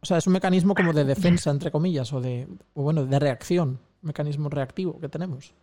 O 0.00 0.06
sea, 0.06 0.16
es 0.16 0.26
un 0.26 0.32
mecanismo 0.32 0.74
como 0.74 0.94
de 0.94 1.04
defensa, 1.04 1.50
entre 1.50 1.70
comillas, 1.70 2.10
o 2.14 2.20
de. 2.20 2.46
bueno, 2.74 3.04
de 3.04 3.18
reacción. 3.18 3.78
mecanismo 4.00 4.48
reactivo 4.48 4.98
que 4.98 5.08
tenemos. 5.08 5.54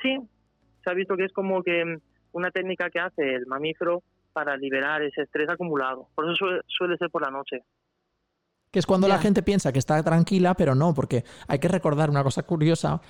Sí, 0.00 0.16
se 0.84 0.90
ha 0.90 0.94
visto 0.94 1.16
que 1.16 1.24
es 1.24 1.32
como 1.32 1.62
que 1.64 1.98
una 2.32 2.52
técnica 2.52 2.88
que 2.90 3.00
hace 3.00 3.34
el 3.34 3.46
mamífero 3.46 4.02
para 4.32 4.56
liberar 4.56 5.02
ese 5.02 5.22
estrés 5.22 5.48
acumulado. 5.48 6.08
Por 6.14 6.30
eso 6.30 6.46
suele 6.66 6.96
ser 6.98 7.10
por 7.10 7.22
la 7.22 7.30
noche 7.30 7.64
que 8.70 8.78
es 8.78 8.86
cuando 8.86 9.08
la 9.08 9.18
gente 9.18 9.42
piensa 9.42 9.72
que 9.72 9.78
está 9.78 10.02
tranquila, 10.02 10.54
pero 10.54 10.74
no, 10.74 10.94
porque 10.94 11.24
hay 11.46 11.58
que 11.58 11.68
recordar 11.68 12.10
una 12.10 12.22
cosa 12.22 12.42
curiosa, 12.42 13.00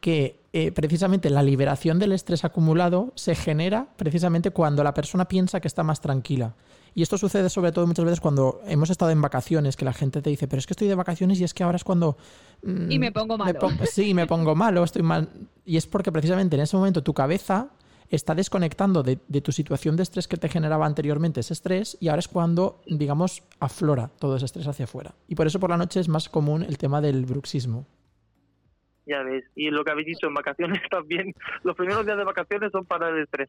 que 0.00 0.40
eh, 0.52 0.72
precisamente 0.72 1.30
la 1.30 1.42
liberación 1.42 1.98
del 1.98 2.12
estrés 2.12 2.44
acumulado 2.44 3.12
se 3.14 3.34
genera 3.34 3.88
precisamente 3.96 4.50
cuando 4.50 4.84
la 4.84 4.94
persona 4.94 5.26
piensa 5.26 5.60
que 5.60 5.68
está 5.68 5.82
más 5.82 6.00
tranquila. 6.00 6.54
Y 6.94 7.02
esto 7.02 7.18
sucede 7.18 7.50
sobre 7.50 7.72
todo 7.72 7.86
muchas 7.86 8.04
veces 8.04 8.20
cuando 8.20 8.62
hemos 8.66 8.88
estado 8.88 9.10
en 9.10 9.20
vacaciones, 9.20 9.76
que 9.76 9.84
la 9.84 9.92
gente 9.92 10.22
te 10.22 10.30
dice, 10.30 10.48
pero 10.48 10.60
es 10.60 10.66
que 10.66 10.72
estoy 10.72 10.88
de 10.88 10.94
vacaciones 10.94 11.38
y 11.40 11.44
es 11.44 11.52
que 11.52 11.62
ahora 11.62 11.76
es 11.76 11.84
cuando... 11.84 12.16
Mm, 12.62 12.90
y 12.90 12.98
me 12.98 13.12
pongo 13.12 13.36
malo. 13.36 13.60
sí, 13.90 14.14
me 14.14 14.26
pongo 14.26 14.54
malo, 14.54 14.82
estoy 14.82 15.02
mal. 15.02 15.28
Y 15.66 15.76
es 15.76 15.86
porque 15.86 16.10
precisamente 16.10 16.56
en 16.56 16.62
ese 16.62 16.74
momento 16.76 17.02
tu 17.02 17.12
cabeza 17.12 17.68
está 18.10 18.34
desconectando 18.34 19.02
de, 19.02 19.16
tu 19.16 19.52
situación 19.52 19.96
de 19.96 20.02
estrés 20.02 20.28
que 20.28 20.36
te 20.36 20.48
generaba 20.48 20.86
anteriormente 20.86 21.40
ese 21.40 21.52
estrés 21.52 21.96
y 22.00 22.08
ahora 22.08 22.20
es 22.20 22.28
cuando, 22.28 22.80
digamos, 22.86 23.42
aflora 23.60 24.10
todo 24.18 24.36
ese 24.36 24.46
estrés 24.46 24.66
hacia 24.66 24.84
afuera. 24.84 25.14
Y 25.28 25.34
por 25.34 25.46
eso 25.46 25.60
por 25.60 25.70
la 25.70 25.76
noche 25.76 26.00
es 26.00 26.08
más 26.08 26.28
común 26.28 26.62
el 26.62 26.78
tema 26.78 27.00
del 27.00 27.24
bruxismo. 27.26 27.86
Ya 29.06 29.22
ves, 29.22 29.44
y 29.54 29.70
lo 29.70 29.84
que 29.84 29.92
habéis 29.92 30.08
dicho 30.08 30.26
en 30.26 30.34
vacaciones 30.34 30.80
también, 30.90 31.32
los 31.62 31.76
primeros 31.76 32.04
días 32.04 32.18
de 32.18 32.24
vacaciones 32.24 32.72
son 32.72 32.84
para 32.84 33.08
el 33.08 33.22
estrés. 33.22 33.48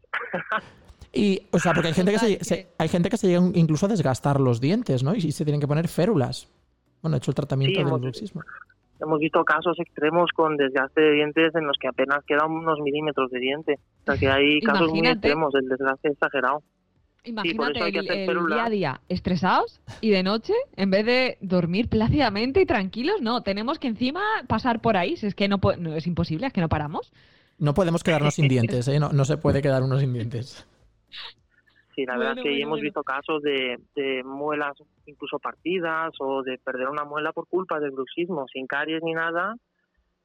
Y, 1.13 1.47
o 1.51 1.57
sea, 1.57 1.73
porque 1.73 1.87
hay 1.87 1.93
gente 1.93 2.11
que 2.11 2.43
se, 2.43 2.67
hay 2.77 2.89
gente 2.89 3.09
que 3.09 3.17
se 3.17 3.27
llega 3.27 3.41
incluso 3.53 3.85
a 3.85 3.89
desgastar 3.89 4.39
los 4.39 4.61
dientes, 4.61 5.03
¿no? 5.03 5.15
Y, 5.15 5.31
se 5.31 5.45
tienen 5.45 5.61
que 5.61 5.67
poner 5.67 5.87
férulas. 5.87 6.47
Bueno, 7.01 7.15
he 7.15 7.17
hecho 7.17 7.31
el 7.31 7.35
tratamiento 7.35 7.79
del 7.79 7.99
bruxismo. 7.99 8.43
Hemos 8.99 9.19
visto 9.19 9.43
casos 9.43 9.79
extremos 9.79 10.31
con 10.33 10.57
desgaste 10.57 11.01
de 11.01 11.11
dientes 11.11 11.55
en 11.55 11.67
los 11.67 11.77
que 11.79 11.87
apenas 11.87 12.23
quedan 12.25 12.51
unos 12.51 12.79
milímetros 12.79 13.29
de 13.31 13.39
diente. 13.39 13.79
O 14.01 14.05
sea 14.05 14.17
que 14.17 14.29
hay 14.29 14.59
casos 14.61 14.91
muy 14.91 15.07
extremos, 15.07 15.53
el 15.55 15.67
desgaste 15.67 16.09
exagerado. 16.09 16.63
Imagínate 17.23 17.79
el, 17.89 18.47
día 18.47 18.65
a 18.65 18.69
día 18.69 19.01
estresados 19.09 19.81
y 19.99 20.11
de 20.11 20.23
noche, 20.23 20.53
en 20.77 20.91
vez 20.91 21.05
de 21.05 21.37
dormir 21.41 21.89
plácidamente 21.89 22.61
y 22.61 22.65
tranquilos, 22.65 23.21
no, 23.21 23.43
tenemos 23.43 23.79
que 23.79 23.89
encima 23.89 24.21
pasar 24.47 24.79
por 24.79 24.95
ahí. 24.95 25.17
Si 25.17 25.27
es 25.27 25.35
que 25.35 25.49
no, 25.49 25.59
no 25.77 25.93
es 25.93 26.07
imposible, 26.07 26.47
es 26.47 26.53
que 26.53 26.61
no 26.61 26.69
paramos. 26.69 27.11
No 27.57 27.73
podemos 27.73 28.03
quedarnos 28.03 28.35
sin 28.35 28.47
dientes, 28.47 28.87
¿eh? 28.87 28.99
no, 28.99 29.09
no 29.09 29.25
se 29.25 29.37
puede 29.37 29.61
quedar 29.61 29.83
uno 29.83 29.99
sin 29.99 30.13
dientes. 30.13 30.65
Sí, 31.97 32.05
la 32.05 32.15
verdad 32.15 32.37
es 32.37 32.43
que 32.43 32.61
hemos 32.61 32.79
visto 32.79 33.03
casos 33.03 33.41
de, 33.41 34.21
muelas 34.23 34.77
incluso 35.07 35.39
partidas 35.39 36.13
o 36.19 36.43
de 36.43 36.59
perder 36.59 36.89
una 36.89 37.05
muela 37.05 37.33
por 37.33 37.47
culpa 37.47 37.79
del 37.79 37.89
bruxismo, 37.89 38.45
sin 38.53 38.67
caries 38.67 39.01
ni 39.01 39.13
nada, 39.13 39.55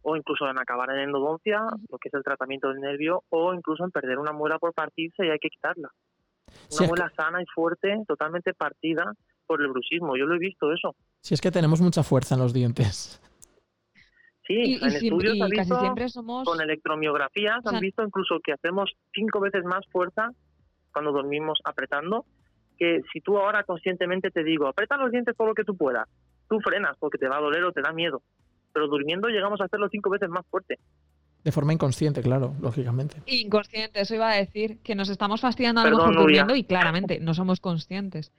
o 0.02 0.14
incluso 0.14 0.46
en 0.50 0.58
acabar 0.58 0.90
en 0.90 0.98
endodoncia, 0.98 1.62
lo 1.90 1.96
que 1.96 2.10
es 2.10 2.14
el 2.14 2.22
tratamiento 2.22 2.68
del 2.68 2.80
nervio, 2.80 3.24
o 3.30 3.54
incluso 3.54 3.84
en 3.84 3.90
perder 3.90 4.18
una 4.18 4.32
muela 4.32 4.58
por 4.58 4.74
partirse 4.74 5.24
y 5.24 5.30
hay 5.30 5.38
que 5.38 5.48
quitarla. 5.48 5.88
Una 6.78 6.88
muela 6.88 7.12
sana 7.16 7.40
y 7.40 7.46
fuerte, 7.46 8.02
totalmente 8.06 8.52
partida 8.52 9.10
por 9.46 9.62
el 9.62 9.68
bruxismo. 9.68 10.14
Yo 10.18 10.26
lo 10.26 10.34
he 10.34 10.40
visto 10.40 10.70
eso. 10.74 10.94
Si 11.22 11.32
es 11.32 11.40
que 11.40 11.50
tenemos 11.50 11.80
mucha 11.80 12.02
fuerza 12.02 12.34
en 12.34 12.42
los 12.42 12.52
dientes. 12.52 13.18
Sí, 14.46 14.78
en 14.82 14.88
estudios 14.88 15.48
visto, 15.48 15.80
siempre 15.80 16.10
somos... 16.10 16.44
con 16.44 16.60
electromiografías 16.60 17.64
han 17.64 17.80
visto 17.80 18.02
incluso 18.02 18.40
que 18.44 18.52
hacemos 18.52 18.92
cinco 19.14 19.40
veces 19.40 19.64
más 19.64 19.86
fuerza 19.90 20.32
cuando 20.93 21.12
dormimos 21.12 21.61
apretando, 21.64 22.24
que 22.78 23.01
si 23.12 23.20
tú 23.20 23.38
ahora 23.38 23.64
conscientemente 23.64 24.30
te 24.30 24.45
digo, 24.45 24.66
aprieta 24.66 24.97
los 24.97 25.11
dientes 25.11 25.36
todo 25.36 25.49
lo 25.49 25.55
que 25.55 25.64
tú 25.64 25.76
puedas, 25.76 26.09
tú 26.49 26.61
frenas 26.61 26.97
porque 26.99 27.18
te 27.18 27.28
va 27.28 27.38
a 27.38 27.40
doler 27.40 27.64
o 27.64 27.72
te 27.72 27.82
da 27.82 27.93
miedo. 27.93 28.22
Pero 28.72 28.88
durmiendo 28.88 29.28
llegamos 29.28 29.61
a 29.61 29.64
hacerlo 29.64 29.88
cinco 29.90 30.11
veces 30.11 30.28
más 30.28 30.47
fuerte. 30.47 30.78
De 31.45 31.51
forma 31.51 31.72
inconsciente, 31.72 32.22
claro, 32.22 32.55
lógicamente. 32.61 33.16
Inconsciente, 33.26 34.01
eso 34.01 34.14
iba 34.14 34.30
a 34.30 34.36
decir, 34.36 34.78
que 34.78 34.95
nos 34.95 35.09
estamos 35.09 35.40
fastidiando 35.40 35.80
a 35.80 35.90
lo 35.90 35.97
mejor 35.97 36.16
durmiendo 36.16 36.55
y 36.55 36.64
claramente 36.64 37.18
no 37.20 37.34
somos 37.34 37.61
conscientes. 37.61 38.32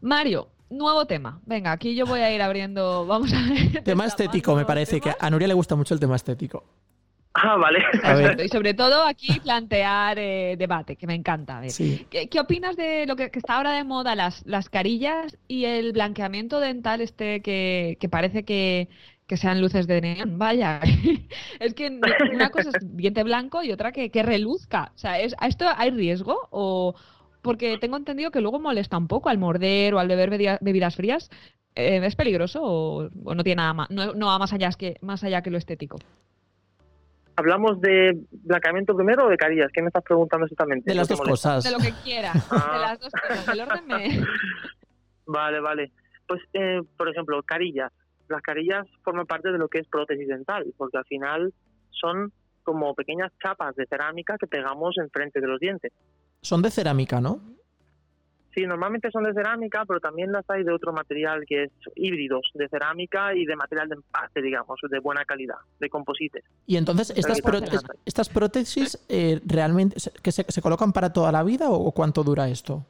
Mario, 0.00 0.48
nuevo 0.70 1.06
tema. 1.06 1.40
Venga, 1.46 1.70
aquí 1.70 1.94
yo 1.94 2.04
voy 2.06 2.20
a 2.20 2.34
ir 2.34 2.42
abriendo. 2.42 3.06
Vamos 3.06 3.32
a 3.32 3.42
ver. 3.48 3.84
Tema 3.84 4.06
estético, 4.06 4.56
me 4.56 4.64
parece 4.64 5.00
que 5.00 5.12
a 5.18 5.30
Nuria 5.30 5.46
le 5.46 5.54
gusta 5.54 5.76
mucho 5.76 5.94
el 5.94 6.00
tema 6.00 6.16
estético. 6.16 6.64
Ah, 7.34 7.56
vale. 7.56 7.82
Y 8.44 8.48
sobre 8.48 8.74
todo 8.74 9.04
aquí 9.04 9.40
plantear 9.40 10.18
eh, 10.18 10.56
debate, 10.58 10.96
que 10.96 11.06
me 11.06 11.14
encanta. 11.14 11.62
¿Qué, 12.10 12.40
opinas 12.40 12.76
de 12.76 13.06
lo 13.06 13.16
que, 13.16 13.30
está 13.32 13.56
ahora 13.56 13.72
de 13.72 13.84
moda, 13.84 14.14
las, 14.14 14.44
las 14.46 14.68
carillas 14.68 15.38
y 15.48 15.64
el 15.64 15.92
blanqueamiento 15.92 16.60
dental 16.60 17.00
este 17.00 17.40
que, 17.40 17.96
parece 18.10 18.44
que, 18.44 18.88
sean 19.36 19.62
luces 19.62 19.86
de 19.86 20.02
neón? 20.02 20.38
Vaya, 20.38 20.80
es 21.60 21.72
que 21.72 21.98
una 22.32 22.50
cosa 22.50 22.68
es 22.68 22.74
diente 22.96 23.22
blanco 23.22 23.62
y 23.62 23.72
otra 23.72 23.92
que, 23.92 24.10
que 24.10 24.22
reluzca. 24.22 24.92
O 24.94 24.98
sea, 24.98 25.18
¿es, 25.18 25.34
¿a 25.38 25.46
esto 25.46 25.64
hay 25.74 25.90
riesgo? 25.90 26.48
O, 26.50 26.94
porque 27.40 27.78
tengo 27.78 27.96
entendido 27.96 28.30
que 28.30 28.42
luego 28.42 28.60
molesta 28.60 28.98
un 28.98 29.08
poco 29.08 29.30
al 29.30 29.38
morder 29.38 29.94
o 29.94 29.98
al 29.98 30.08
beber 30.08 30.58
bebidas 30.60 30.96
frías. 30.96 31.30
Eh, 31.74 32.04
¿Es 32.04 32.14
peligroso 32.14 32.60
o, 32.62 33.08
no 33.34 33.42
tiene 33.42 33.62
nada 33.62 33.72
más, 33.72 33.90
no, 33.90 34.12
no 34.12 34.26
va 34.26 34.38
más 34.38 34.52
allá, 34.52 34.70
que, 34.72 34.98
más 35.00 35.24
allá 35.24 35.40
que 35.40 35.50
lo 35.50 35.56
estético? 35.56 35.98
¿Hablamos 37.36 37.80
de 37.80 38.18
blanqueamiento 38.30 38.94
primero 38.94 39.26
o 39.26 39.28
de 39.28 39.36
carillas? 39.36 39.70
¿Qué 39.72 39.80
me 39.80 39.88
estás 39.88 40.04
preguntando 40.04 40.44
exactamente? 40.44 40.90
De 40.90 40.94
las 40.94 41.08
dos 41.08 41.20
cosas. 41.20 41.64
De 41.64 41.70
lo 41.70 41.78
que 41.78 41.92
quiera. 42.04 42.32
De 42.32 42.78
las 42.78 43.00
dos 43.00 43.12
cosas. 43.12 43.48
El 43.48 43.60
orden 43.60 43.86
me... 43.86 44.20
Vale, 45.26 45.60
vale. 45.60 45.92
Pues, 46.26 46.42
eh, 46.52 46.80
por 46.96 47.08
ejemplo, 47.08 47.42
carillas. 47.42 47.92
Las 48.28 48.42
carillas 48.42 48.86
forman 49.04 49.24
parte 49.26 49.52
de 49.52 49.58
lo 49.58 49.68
que 49.68 49.78
es 49.78 49.86
prótesis 49.86 50.26
dental, 50.26 50.74
porque 50.76 50.98
al 50.98 51.04
final 51.04 51.54
son 51.90 52.32
como 52.64 52.94
pequeñas 52.94 53.32
chapas 53.42 53.74
de 53.76 53.86
cerámica 53.86 54.36
que 54.38 54.46
pegamos 54.46 54.96
enfrente 54.98 55.40
de 55.40 55.46
los 55.46 55.60
dientes. 55.60 55.92
Son 56.40 56.60
de 56.60 56.70
cerámica, 56.70 57.20
¿no? 57.20 57.40
Sí, 58.54 58.66
normalmente 58.66 59.10
son 59.10 59.24
de 59.24 59.32
cerámica, 59.32 59.84
pero 59.86 59.98
también 59.98 60.30
las 60.30 60.48
hay 60.50 60.62
de 60.62 60.72
otro 60.72 60.92
material 60.92 61.44
que 61.46 61.64
es 61.64 61.70
híbridos 61.94 62.42
de 62.54 62.68
cerámica 62.68 63.34
y 63.34 63.46
de 63.46 63.56
material 63.56 63.88
de 63.88 63.94
empaste, 63.94 64.42
digamos, 64.42 64.78
de 64.90 64.98
buena 64.98 65.24
calidad, 65.24 65.56
de 65.80 65.88
composites. 65.88 66.44
Y 66.66 66.76
entonces, 66.76 67.10
¿estas, 67.16 67.40
estas 68.04 68.28
prótesis 68.28 69.02
eh, 69.08 69.40
realmente 69.46 69.96
que 70.22 70.32
se, 70.32 70.62
colocan 70.62 70.92
para 70.92 71.12
toda 71.12 71.32
la 71.32 71.42
vida 71.42 71.70
o 71.70 71.92
cuánto 71.92 72.22
dura 72.22 72.48
esto? 72.48 72.84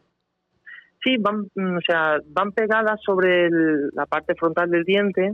Sí, 1.03 1.17
van, 1.19 1.49
mm, 1.55 1.77
o 1.77 1.81
sea, 1.87 2.19
van 2.29 2.53
pegadas 2.53 3.01
sobre 3.05 3.49
la 3.93 4.07
parte 4.07 4.35
frontal 4.35 4.71
del 4.71 4.85
diente 4.85 5.33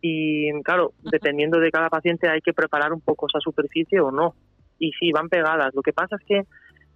y, 0.00 0.50
claro, 0.62 0.92
dependiendo 1.02 1.58
de 1.58 1.70
cada 1.70 1.88
paciente 1.88 2.28
hay 2.28 2.40
que 2.40 2.52
preparar 2.52 2.92
un 2.92 3.00
poco 3.00 3.26
esa 3.26 3.40
superficie 3.40 4.00
o 4.00 4.10
no. 4.10 4.34
Y 4.78 4.92
sí, 4.92 5.10
van 5.12 5.28
pegadas. 5.28 5.74
Lo 5.74 5.82
que 5.82 5.92
pasa 5.92 6.16
es 6.16 6.26
que 6.26 6.42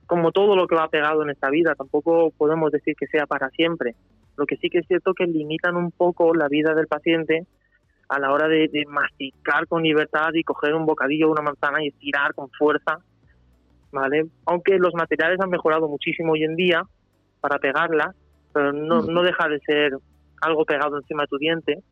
como 0.07 0.33
todo 0.33 0.57
lo 0.57 0.67
que 0.67 0.75
va 0.75 0.89
pegado 0.89 1.23
en 1.23 1.31
esta 1.31 1.51
vida, 1.51 1.75
tampoco 1.75 2.31
podemos 2.37 2.71
decir 2.71 2.95
que 2.97 3.07
sea 3.07 3.27
para 3.27 3.51
siempre. 3.51 3.95
Lo 4.37 4.47
que 4.47 4.57
sí 4.57 4.69
que 4.71 4.79
es 4.79 4.87
cierto 4.87 5.15
que 5.15 5.27
limitan 5.27 5.77
un 5.77 5.91
poco 5.91 6.35
la 6.35 6.49
vida 6.49 6.75
del 6.75 6.87
paciente 6.87 7.47
a 8.09 8.19
la 8.19 8.33
hora 8.33 8.49
de, 8.49 8.69
masticar 8.89 9.67
con 9.67 9.83
libertad 9.83 10.31
y 10.35 10.43
coger 10.43 10.75
un 10.75 10.85
bocadillo 10.85 11.31
una 11.31 11.43
manzana 11.43 11.83
y 11.83 11.89
estirar 11.89 12.35
con 12.35 12.51
fuerza, 12.51 12.99
¿vale? 13.91 14.27
Aunque 14.45 14.79
los 14.79 14.95
materiales 14.95 15.41
han 15.41 15.51
mejorado 15.51 15.89
muchísimo 15.89 16.33
hoy 16.33 16.45
en 16.45 16.57
día 16.57 16.83
para 17.41 17.59
pegarla, 17.59 18.15
pero 18.53 18.73
no, 18.73 19.03
no 19.03 19.23
deja 19.23 19.49
de 19.49 19.61
ser 19.61 19.93
algo 20.43 20.65
pegado 20.65 20.99
encima 20.99 21.23
de 21.23 21.29
tu 21.29 21.39
diente 21.39 21.83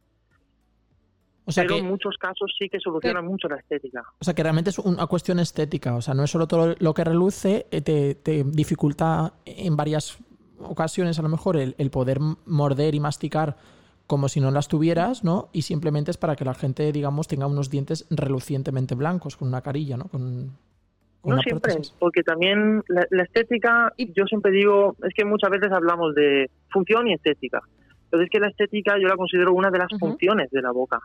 pero 1.54 1.76
en 1.76 1.86
muchos 1.86 2.16
casos 2.18 2.54
sí 2.58 2.68
que 2.68 2.80
soluciona 2.80 3.22
mucho 3.22 3.48
la 3.48 3.56
estética. 3.56 4.02
O 4.18 4.24
sea, 4.24 4.34
que 4.34 4.42
realmente 4.42 4.70
es 4.70 4.78
una 4.78 5.06
cuestión 5.06 5.38
estética. 5.38 5.94
O 5.94 6.02
sea, 6.02 6.14
no 6.14 6.24
es 6.24 6.30
solo 6.30 6.46
todo 6.46 6.74
lo 6.78 6.94
que 6.94 7.04
reluce, 7.04 7.66
eh, 7.70 7.80
te, 7.80 8.44
dificulta 8.44 9.32
en 9.44 9.76
varias 9.76 10.18
ocasiones 10.58 11.18
a 11.18 11.22
lo 11.22 11.28
mejor 11.28 11.56
el, 11.56 11.90
poder 11.90 12.18
morder 12.46 12.94
y 12.94 13.00
masticar 13.00 13.56
como 14.06 14.28
si 14.28 14.40
no 14.40 14.50
las 14.50 14.68
tuvieras, 14.68 15.24
¿no? 15.24 15.48
Y 15.52 15.62
simplemente 15.62 16.10
es 16.10 16.16
para 16.16 16.36
que 16.36 16.44
la 16.44 16.54
gente, 16.54 16.90
digamos, 16.92 17.28
tenga 17.28 17.46
unos 17.46 17.70
dientes 17.70 18.06
relucientemente 18.10 18.94
blancos, 18.94 19.36
con 19.36 19.48
una 19.48 19.60
carilla, 19.60 19.96
¿no? 19.96 20.06
Con, 20.06 20.50
no 21.22 21.38
siempre, 21.42 21.74
porque 21.98 22.22
también 22.22 22.82
la, 22.88 23.22
estética, 23.22 23.92
yo 23.98 24.24
siempre 24.24 24.52
digo, 24.52 24.96
es 25.06 25.12
que 25.14 25.24
muchas 25.24 25.50
veces 25.50 25.70
hablamos 25.70 26.14
de 26.14 26.50
función 26.70 27.08
y 27.08 27.14
estética. 27.14 27.60
Pero 28.10 28.22
es 28.22 28.30
que 28.30 28.40
la 28.40 28.48
estética 28.48 28.98
yo 28.98 29.06
la 29.06 29.16
considero 29.16 29.52
una 29.52 29.70
de 29.70 29.78
las 29.78 29.88
funciones 29.98 30.50
de 30.50 30.62
la 30.62 30.72
boca. 30.72 30.98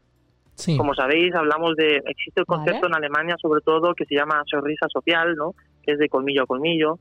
Como 0.77 0.93
sabéis, 0.95 1.33
hablamos 1.35 1.75
de, 1.75 1.97
existe 2.05 2.39
el 2.39 2.45
concepto 2.45 2.87
en 2.87 2.95
Alemania 2.95 3.35
sobre 3.41 3.61
todo 3.61 3.93
que 3.93 4.05
se 4.05 4.15
llama 4.15 4.41
sonrisa 4.45 4.87
social, 4.89 5.35
¿no? 5.35 5.53
Que 5.83 5.93
es 5.93 5.99
de 5.99 6.09
colmillo 6.09 6.43
a 6.43 6.45
colmillo. 6.45 6.99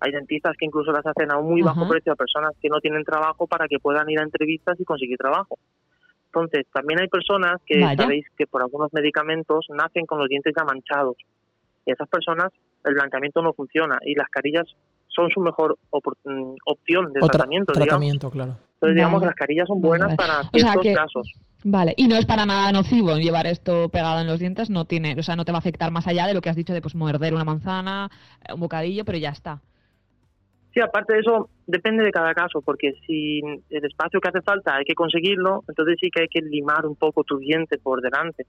Hay 0.00 0.12
dentistas 0.12 0.56
que 0.56 0.66
incluso 0.66 0.92
las 0.92 1.06
hacen 1.06 1.30
a 1.30 1.38
un 1.38 1.48
muy 1.48 1.62
bajo 1.62 1.88
precio 1.88 2.12
a 2.12 2.16
personas 2.16 2.52
que 2.60 2.68
no 2.68 2.80
tienen 2.80 3.04
trabajo 3.04 3.46
para 3.46 3.66
que 3.68 3.78
puedan 3.78 4.08
ir 4.10 4.20
a 4.20 4.22
entrevistas 4.22 4.78
y 4.78 4.84
conseguir 4.84 5.16
trabajo. 5.16 5.58
Entonces, 6.26 6.66
también 6.72 7.00
hay 7.00 7.08
personas 7.08 7.60
que 7.64 7.80
sabéis 7.96 8.26
que 8.36 8.46
por 8.46 8.62
algunos 8.62 8.92
medicamentos 8.92 9.66
nacen 9.70 10.06
con 10.06 10.18
los 10.18 10.28
dientes 10.28 10.52
ya 10.56 10.64
manchados. 10.64 11.16
Y 11.86 11.92
esas 11.92 12.08
personas 12.08 12.52
el 12.84 12.94
blanqueamiento 12.94 13.42
no 13.42 13.52
funciona 13.52 13.98
y 14.02 14.14
las 14.14 14.28
carillas 14.28 14.66
son 15.08 15.30
su 15.30 15.40
mejor 15.40 15.78
mm, 15.92 16.54
opción 16.66 17.12
de 17.12 17.20
tratamiento. 17.20 17.72
Tratamiento, 17.72 18.30
claro. 18.30 18.56
Entonces, 18.74 18.94
digamos 18.94 19.20
que 19.20 19.26
las 19.26 19.34
carillas 19.34 19.66
son 19.66 19.80
buenas 19.80 20.14
para 20.14 20.48
ciertos 20.50 20.86
casos. 20.94 21.32
Vale, 21.64 21.92
y 21.96 22.06
no 22.06 22.14
es 22.14 22.24
para 22.24 22.46
nada 22.46 22.70
nocivo 22.70 23.16
llevar 23.16 23.46
esto 23.46 23.88
pegado 23.88 24.20
en 24.20 24.28
los 24.28 24.38
dientes, 24.38 24.70
no 24.70 24.84
tiene, 24.84 25.16
o 25.18 25.22
sea, 25.24 25.34
no 25.34 25.44
te 25.44 25.50
va 25.50 25.58
a 25.58 25.58
afectar 25.58 25.90
más 25.90 26.06
allá 26.06 26.26
de 26.28 26.34
lo 26.34 26.40
que 26.40 26.50
has 26.50 26.56
dicho 26.56 26.72
de 26.72 26.80
pues 26.80 26.94
morder 26.94 27.34
una 27.34 27.44
manzana, 27.44 28.08
eh, 28.48 28.54
un 28.54 28.60
bocadillo, 28.60 29.04
pero 29.04 29.18
ya 29.18 29.30
está. 29.30 29.60
Sí, 30.72 30.80
aparte 30.80 31.14
de 31.14 31.20
eso, 31.20 31.50
depende 31.66 32.04
de 32.04 32.12
cada 32.12 32.32
caso, 32.34 32.62
porque 32.62 32.92
si 33.06 33.40
el 33.70 33.84
espacio 33.84 34.20
que 34.20 34.28
hace 34.28 34.42
falta 34.42 34.76
hay 34.76 34.84
que 34.84 34.94
conseguirlo, 34.94 35.64
entonces 35.66 35.96
sí 36.00 36.10
que 36.14 36.22
hay 36.22 36.28
que 36.28 36.42
limar 36.42 36.86
un 36.86 36.94
poco 36.94 37.24
tu 37.24 37.38
diente 37.38 37.78
por 37.78 38.00
delante. 38.00 38.46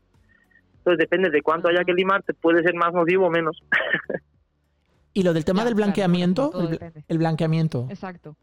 Entonces 0.77 0.99
depende 0.99 1.31
de 1.31 1.41
cuánto 1.41 1.69
haya 1.69 1.83
que 1.83 1.93
limar, 1.93 2.21
te 2.21 2.35
puede 2.35 2.61
ser 2.61 2.75
más 2.75 2.93
nocivo 2.93 3.27
o 3.27 3.31
menos. 3.31 3.63
y 5.13 5.23
lo 5.23 5.33
del 5.33 5.45
tema 5.45 5.65
del 5.65 5.75
blanqueamiento, 5.75 6.51
el, 7.07 7.17
blanqueamiento. 7.17 7.87
Exacto. 7.89 8.35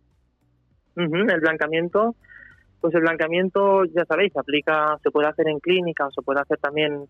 el 0.96 1.40
blanqueamiento, 1.40 2.16
pues 2.80 2.94
el 2.94 3.02
blanqueamiento, 3.02 3.84
ya 3.84 4.04
sabéis, 4.04 4.32
se 4.32 4.40
aplica, 4.40 4.98
se 5.02 5.10
puede 5.10 5.28
hacer 5.28 5.48
en 5.48 5.60
clínica, 5.60 6.08
se 6.14 6.22
puede 6.22 6.40
hacer 6.40 6.58
también 6.58 7.06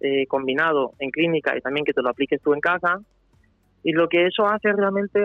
eh, 0.00 0.26
combinado 0.26 0.92
en 0.98 1.10
clínica 1.10 1.56
y 1.56 1.60
también 1.60 1.84
que 1.84 1.92
te 1.92 2.02
lo 2.02 2.10
apliques 2.10 2.40
tú 2.42 2.52
en 2.52 2.60
casa. 2.60 3.00
Y 3.82 3.92
lo 3.92 4.08
que 4.08 4.26
eso 4.26 4.46
hace 4.46 4.72
realmente 4.72 5.24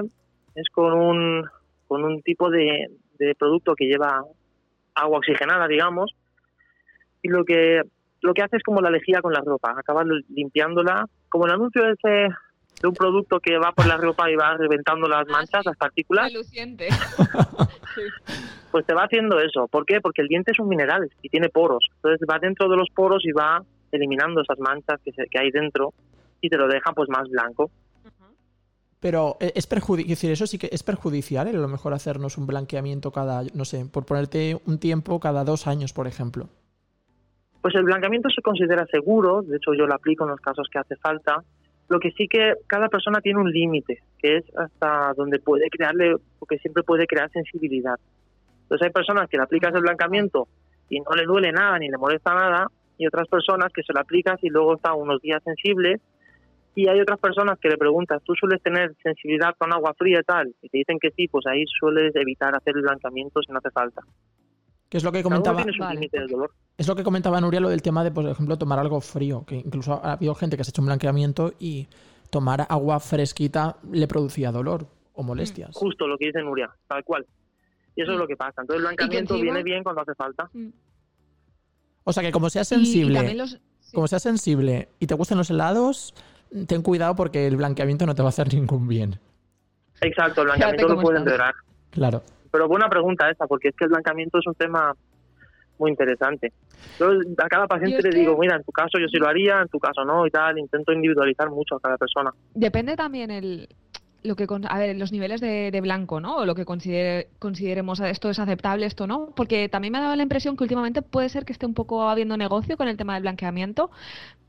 es 0.55 0.67
con 0.71 0.93
un, 0.93 1.45
con 1.87 2.03
un 2.03 2.21
tipo 2.21 2.49
de, 2.49 2.87
de 3.19 3.35
producto 3.35 3.75
que 3.75 3.85
lleva 3.85 4.23
agua 4.95 5.17
oxigenada, 5.17 5.67
digamos, 5.67 6.15
y 7.21 7.29
lo 7.29 7.43
que 7.45 7.81
lo 8.21 8.33
que 8.33 8.41
hace 8.41 8.55
es 8.55 8.63
como 8.63 8.81
la 8.81 8.89
lejía 8.89 9.21
con 9.21 9.33
la 9.33 9.41
ropa, 9.41 9.75
acabas 9.77 10.05
limpiándola, 10.29 11.05
como 11.29 11.45
el 11.45 11.51
anuncio 11.51 11.83
ese 11.85 12.29
de 12.81 12.87
un 12.87 12.93
producto 12.93 13.39
que 13.39 13.57
va 13.57 13.71
por 13.71 13.85
la 13.85 13.97
ropa 13.97 14.29
y 14.29 14.35
va 14.35 14.57
reventando 14.57 15.07
las 15.07 15.25
ah, 15.27 15.31
manchas, 15.31 15.65
las 15.65 15.77
partículas. 15.77 16.31
Pues 18.71 18.87
te 18.87 18.95
va 18.95 19.03
haciendo 19.03 19.39
eso. 19.39 19.67
¿Por 19.67 19.85
qué? 19.85 20.01
Porque 20.01 20.23
el 20.23 20.27
diente 20.27 20.51
es 20.51 20.59
un 20.59 20.67
mineral 20.67 21.07
y 21.21 21.29
tiene 21.29 21.49
poros. 21.49 21.85
Entonces 21.97 22.27
va 22.27 22.39
dentro 22.39 22.67
de 22.67 22.75
los 22.75 22.89
poros 22.89 23.23
y 23.23 23.31
va 23.31 23.63
eliminando 23.91 24.41
esas 24.41 24.57
manchas 24.57 24.99
que, 25.05 25.11
que 25.11 25.39
hay 25.39 25.51
dentro 25.51 25.93
y 26.41 26.49
te 26.49 26.57
lo 26.57 26.67
deja 26.67 26.91
pues 26.93 27.07
más 27.07 27.29
blanco. 27.29 27.69
Pero 29.03 29.35
eh, 29.41 29.51
es 29.53 29.67
perjudicial, 29.67 30.31
eso 30.31 30.47
sí 30.47 30.57
que 30.57 30.69
es 30.71 30.81
perjudicial, 30.81 31.47
a 31.47 31.51
lo 31.51 31.67
mejor 31.67 31.93
hacernos 31.93 32.37
un 32.37 32.47
blanqueamiento 32.47 33.11
cada, 33.11 33.43
no 33.53 33.65
sé, 33.65 33.85
por 33.85 34.05
ponerte 34.05 34.57
un 34.65 34.79
tiempo 34.79 35.19
cada 35.19 35.43
dos 35.43 35.67
años, 35.67 35.91
por 35.91 36.07
ejemplo. 36.07 36.47
Pues 37.61 37.75
el 37.75 37.83
blanqueamiento 37.83 38.29
se 38.29 38.41
considera 38.41 38.85
seguro, 38.85 39.41
de 39.41 39.57
hecho 39.57 39.73
yo 39.73 39.85
lo 39.87 39.93
aplico 39.93 40.23
en 40.23 40.31
los 40.31 40.39
casos 40.39 40.67
que 40.71 40.79
hace 40.79 40.95
falta. 40.95 41.43
Lo 41.93 41.99
que 41.99 42.09
sí 42.13 42.27
que 42.27 42.55
cada 42.65 42.89
persona 42.89 43.21
tiene 43.21 43.39
un 43.39 43.51
límite, 43.51 43.99
que 44.17 44.37
es 44.37 44.45
hasta 44.57 45.13
donde 45.15 45.37
puede 45.37 45.69
crearle, 45.69 46.15
porque 46.39 46.57
siempre 46.57 46.81
puede 46.81 47.05
crear 47.05 47.29
sensibilidad. 47.29 47.99
Entonces 48.63 48.87
hay 48.87 48.91
personas 48.91 49.29
que 49.29 49.37
le 49.37 49.43
aplicas 49.43 49.75
el 49.75 49.81
blanqueamiento 49.81 50.47
y 50.89 50.99
no 51.01 51.11
le 51.15 51.25
duele 51.25 51.51
nada 51.51 51.77
ni 51.77 51.89
le 51.89 51.99
molesta 51.99 52.33
nada, 52.33 52.65
y 52.97 53.05
otras 53.05 53.27
personas 53.27 53.71
que 53.71 53.83
se 53.83 53.93
lo 53.93 53.99
aplicas 53.99 54.39
y 54.41 54.49
luego 54.49 54.73
está 54.73 54.95
unos 54.95 55.21
días 55.21 55.43
sensible. 55.43 55.99
Y 56.73 56.87
hay 56.87 56.99
otras 56.99 57.19
personas 57.19 57.59
que 57.59 57.69
le 57.69 57.77
preguntas, 57.77 58.23
¿tú 58.23 58.33
sueles 58.33 58.59
tener 58.63 58.95
sensibilidad 59.03 59.53
con 59.55 59.71
agua 59.71 59.93
fría 59.95 60.21
y 60.21 60.23
tal? 60.23 60.47
Y 60.63 60.69
te 60.69 60.79
dicen 60.79 60.97
que 60.99 61.11
sí, 61.11 61.27
pues 61.27 61.45
ahí 61.45 61.63
sueles 61.79 62.15
evitar 62.15 62.55
hacer 62.55 62.75
el 62.75 62.81
blanqueamiento 62.81 63.39
si 63.43 63.51
no 63.51 63.59
hace 63.59 63.69
falta 63.69 64.01
es 64.97 65.03
lo 65.03 65.11
que 65.11 65.23
comentaba. 65.23 65.65
Es 66.77 66.87
lo 66.87 66.95
que 66.95 67.03
comentaba 67.03 67.41
Nuria, 67.41 67.59
lo 67.59 67.69
del 67.69 67.81
tema 67.81 68.03
de, 68.03 68.11
por 68.11 68.27
ejemplo, 68.27 68.57
tomar 68.57 68.79
algo 68.79 69.01
frío. 69.01 69.45
Que 69.45 69.55
incluso 69.55 69.93
ha 70.03 70.13
habido 70.13 70.35
gente 70.35 70.57
que 70.57 70.63
se 70.63 70.69
ha 70.69 70.71
hecho 70.71 70.81
un 70.81 70.87
blanqueamiento 70.87 71.53
y 71.59 71.87
tomar 72.29 72.65
agua 72.69 72.99
fresquita 72.99 73.77
le 73.91 74.07
producía 74.07 74.51
dolor 74.51 74.87
o 75.13 75.23
molestias. 75.23 75.75
Justo 75.75 76.07
lo 76.07 76.17
que 76.17 76.27
dice 76.27 76.41
Nuria, 76.41 76.69
tal 76.87 77.03
cual. 77.03 77.25
Y 77.95 78.01
eso 78.01 78.11
es 78.11 78.17
lo 78.17 78.27
que 78.27 78.35
pasa. 78.35 78.61
Entonces 78.61 78.77
el 78.77 78.87
blanqueamiento 78.87 79.35
viene 79.35 79.63
bien 79.63 79.83
cuando 79.83 80.01
hace 80.01 80.15
falta. 80.15 80.49
Mm. 80.53 80.69
O 82.05 82.11
sea 82.11 82.23
que 82.23 82.31
como 82.31 82.49
seas 82.49 82.67
sensible, 82.67 83.37
como 83.93 84.07
seas 84.07 84.23
sensible 84.23 84.89
y 84.99 85.07
te 85.07 85.13
gusten 85.13 85.37
los 85.37 85.49
helados, 85.49 86.13
ten 86.67 86.81
cuidado 86.81 87.15
porque 87.15 87.47
el 87.47 87.55
blanqueamiento 87.55 88.05
no 88.05 88.15
te 88.15 88.21
va 88.21 88.27
a 88.27 88.29
hacer 88.29 88.53
ningún 88.53 88.87
bien. 88.87 89.19
Exacto, 90.01 90.41
el 90.41 90.47
blanqueamiento 90.47 90.87
lo 90.87 91.01
puede 91.01 91.19
empeorar. 91.19 91.53
Claro. 91.91 92.23
Pero 92.53 92.67
buena 92.67 92.87
pregunta 92.87 93.31
esta, 93.31 93.47
porque 93.47 93.69
es 93.69 93.75
que 93.75 93.85
el 93.85 93.89
blanqueamiento 93.89 94.37
es 94.37 94.45
un 94.45 94.53
tema 94.53 94.93
muy 95.79 95.89
interesante. 95.89 96.53
Yo 96.99 97.07
a 97.09 97.47
cada 97.49 97.65
paciente 97.65 98.07
le 98.07 98.15
digo, 98.15 98.37
mira, 98.37 98.57
en 98.57 98.63
tu 98.63 98.71
caso 98.71 98.99
yo 98.99 99.07
sí 99.07 99.17
lo 99.17 99.27
haría, 99.27 99.59
en 99.63 99.69
tu 99.69 99.79
caso 99.79 100.05
no, 100.05 100.27
y 100.27 100.29
tal, 100.29 100.59
intento 100.59 100.93
individualizar 100.93 101.49
mucho 101.49 101.77
a 101.77 101.79
cada 101.79 101.97
persona. 101.97 102.29
Depende 102.53 102.95
también 102.95 103.31
el, 103.31 103.69
lo 104.21 104.35
que 104.35 104.45
a 104.69 104.77
ver 104.77 104.95
los 104.97 105.11
niveles 105.11 105.41
de, 105.41 105.71
de, 105.71 105.81
blanco 105.81 106.19
no 106.19 106.37
o 106.37 106.45
lo 106.45 106.53
que 106.53 106.63
considere, 106.63 107.29
consideremos 107.39 107.99
esto 107.99 108.29
es 108.29 108.37
aceptable 108.37 108.85
esto 108.85 109.07
no 109.07 109.31
porque 109.35 109.67
también 109.67 109.91
me 109.91 109.97
ha 109.97 110.01
dado 110.01 110.15
la 110.15 110.23
impresión 110.23 110.55
que 110.55 110.63
últimamente 110.63 111.01
puede 111.01 111.29
ser 111.29 111.45
que 111.45 111.53
esté 111.53 111.65
un 111.65 111.73
poco 111.73 112.07
habiendo 112.07 112.37
negocio 112.37 112.77
con 112.77 112.87
el 112.87 112.97
tema 112.97 113.15
del 113.15 113.23
blanqueamiento 113.23 113.89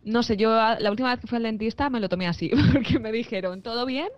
no 0.05 0.23
sé, 0.23 0.37
yo 0.37 0.51
la 0.51 0.91
última 0.91 1.11
vez 1.11 1.21
que 1.21 1.27
fui 1.27 1.37
al 1.37 1.45
dentista 1.45 1.91
me 1.91 2.01
lo 2.01 2.09
tomé 2.09 2.27
así, 2.27 2.51
porque 2.73 2.99
me 2.99 3.13
dijeron, 3.13 3.63
todo 3.63 3.87
bien, 3.87 4.09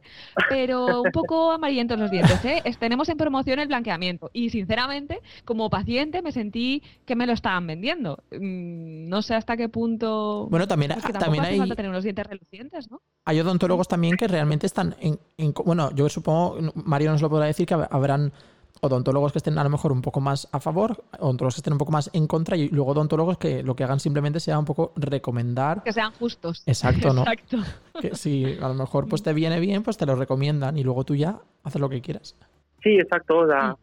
pero 0.48 1.02
un 1.02 1.12
poco 1.12 1.52
amarillentos 1.52 1.98
los 1.98 2.10
dientes, 2.10 2.44
¿eh? 2.44 2.62
Tenemos 2.78 3.08
en 3.08 3.16
promoción 3.16 3.58
el 3.58 3.68
blanqueamiento. 3.68 4.30
Y 4.32 4.50
sinceramente, 4.50 5.20
como 5.44 5.70
paciente, 5.70 6.22
me 6.22 6.32
sentí 6.32 6.82
que 7.04 7.16
me 7.16 7.26
lo 7.26 7.32
estaban 7.32 7.66
vendiendo. 7.66 8.22
Mm, 8.32 9.08
no 9.08 9.22
sé 9.22 9.34
hasta 9.34 9.56
qué 9.56 9.68
punto... 9.68 10.46
Bueno, 10.50 10.66
también, 10.66 10.94
también 11.18 11.44
hay... 11.44 11.58
falta 11.58 11.76
tener 11.76 11.90
unos 11.90 12.04
dientes 12.04 12.26
relucientes, 12.26 12.90
¿no? 12.90 13.00
Hay 13.24 13.40
odontólogos 13.40 13.88
también 13.88 14.16
que 14.16 14.28
realmente 14.28 14.66
están 14.66 14.96
en, 15.00 15.18
en... 15.36 15.52
Bueno, 15.64 15.90
yo 15.94 16.08
supongo, 16.08 16.58
Mario 16.74 17.12
nos 17.12 17.22
lo 17.22 17.30
podrá 17.30 17.46
decir, 17.46 17.66
que 17.66 17.74
habrán 17.74 18.32
odontólogos 18.80 19.32
que 19.32 19.38
estén 19.38 19.58
a 19.58 19.64
lo 19.64 19.70
mejor 19.70 19.92
un 19.92 20.02
poco 20.02 20.20
más 20.20 20.48
a 20.52 20.60
favor, 20.60 21.04
odontólogos 21.18 21.54
que 21.54 21.60
estén 21.60 21.72
un 21.72 21.78
poco 21.78 21.92
más 21.92 22.10
en 22.12 22.26
contra 22.26 22.56
y 22.56 22.68
luego 22.68 22.92
odontólogos 22.92 23.38
que 23.38 23.62
lo 23.62 23.74
que 23.74 23.84
hagan 23.84 24.00
simplemente 24.00 24.40
sea 24.40 24.58
un 24.58 24.64
poco 24.64 24.92
recomendar. 24.96 25.82
Que 25.82 25.92
sean 25.92 26.12
justos. 26.12 26.62
Exacto, 26.66 27.12
¿no? 27.12 27.22
Exacto. 27.22 27.58
Que 28.00 28.14
si 28.14 28.58
a 28.60 28.68
lo 28.68 28.74
mejor 28.74 29.08
pues 29.08 29.22
te 29.22 29.32
viene 29.32 29.60
bien, 29.60 29.82
pues 29.82 29.96
te 29.96 30.06
lo 30.06 30.14
recomiendan 30.14 30.76
y 30.76 30.84
luego 30.84 31.04
tú 31.04 31.14
ya 31.14 31.38
haces 31.64 31.80
lo 31.80 31.88
que 31.88 32.00
quieras. 32.00 32.36
Sí, 32.82 32.90
exacto. 32.98 33.38
O 33.38 33.46
sea, 33.46 33.76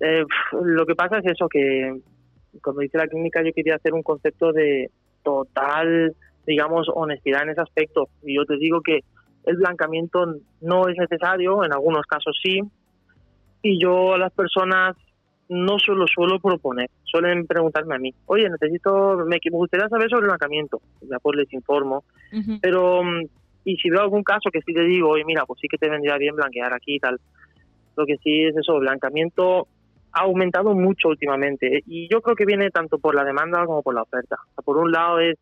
eh, 0.00 0.24
lo 0.62 0.86
que 0.86 0.94
pasa 0.94 1.18
es 1.18 1.26
eso, 1.26 1.48
que 1.48 2.00
cuando 2.62 2.82
hice 2.82 2.98
la 2.98 3.06
clínica 3.06 3.42
yo 3.44 3.52
quería 3.52 3.76
hacer 3.76 3.92
un 3.92 4.02
concepto 4.02 4.52
de 4.52 4.90
total, 5.22 6.14
digamos, 6.46 6.88
honestidad 6.94 7.42
en 7.42 7.50
ese 7.50 7.60
aspecto. 7.60 8.08
Y 8.22 8.36
yo 8.36 8.44
te 8.44 8.56
digo 8.56 8.80
que 8.80 9.00
el 9.44 9.56
blancamiento 9.56 10.24
no 10.60 10.88
es 10.88 10.96
necesario, 10.96 11.64
en 11.64 11.72
algunos 11.72 12.06
casos 12.06 12.36
sí, 12.42 12.60
y 13.64 13.80
yo 13.80 14.14
a 14.14 14.18
las 14.18 14.32
personas 14.32 14.94
no 15.48 15.78
solo 15.78 16.06
suelo 16.06 16.38
proponer, 16.38 16.88
suelen 17.02 17.46
preguntarme 17.46 17.94
a 17.94 17.98
mí, 17.98 18.14
oye, 18.26 18.48
necesito, 18.48 19.16
me, 19.26 19.38
gustaría 19.50 19.88
saber 19.88 20.08
sobre 20.08 20.24
el 20.24 20.28
blanqueamiento, 20.28 20.80
ya 21.02 21.18
pues 21.18 21.36
les 21.36 21.52
informo, 21.52 22.04
pero 22.60 23.02
mm, 23.02 23.22
y 23.64 23.76
si 23.76 23.88
veo 23.88 24.02
algún 24.02 24.22
caso 24.22 24.50
que 24.50 24.60
sí 24.60 24.74
te 24.74 24.84
digo, 24.84 25.10
oye, 25.10 25.24
mira, 25.24 25.46
pues 25.46 25.60
sí 25.60 25.68
que 25.68 25.78
te 25.78 25.88
vendría 25.88 26.18
bien 26.18 26.36
blanquear 26.36 26.72
aquí 26.74 26.96
y 26.96 27.00
tal, 27.00 27.18
lo 27.96 28.06
que 28.06 28.16
sí 28.18 28.44
es 28.44 28.56
eso, 28.56 28.74
el 28.74 28.80
blanqueamiento 28.80 29.66
ha 30.12 30.20
aumentado 30.20 30.74
mucho 30.74 31.08
últimamente 31.08 31.82
y 31.86 32.08
yo 32.08 32.20
creo 32.20 32.36
que 32.36 32.44
viene 32.44 32.70
tanto 32.70 32.98
por 32.98 33.14
la 33.14 33.24
demanda 33.24 33.64
como 33.66 33.82
por 33.82 33.94
la 33.94 34.02
oferta. 34.02 34.36
por 34.64 34.76
un 34.76 34.92
lado 34.92 35.20
es 35.20 35.38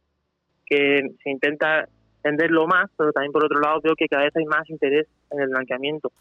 que 0.64 1.02
se 1.22 1.30
intenta 1.30 1.88
venderlo 2.22 2.66
más, 2.66 2.90
pero 2.96 3.12
también 3.12 3.32
por 3.32 3.44
otro 3.44 3.60
lado 3.60 3.80
veo 3.82 3.94
que 3.96 4.06
cada 4.08 4.24
vez 4.24 4.36
hay 4.36 4.44
más 4.44 4.68
interés 4.70 5.06
en 5.30 5.40
el 5.40 5.48
blanqueamiento. 5.48 6.12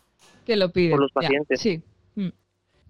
Que 0.45 0.55
lo 0.55 0.69
piden. 0.69 0.91
Por 0.91 1.01
los 1.01 1.11
pacientes. 1.11 1.59
sí. 1.59 1.81
Mm. 2.15 2.29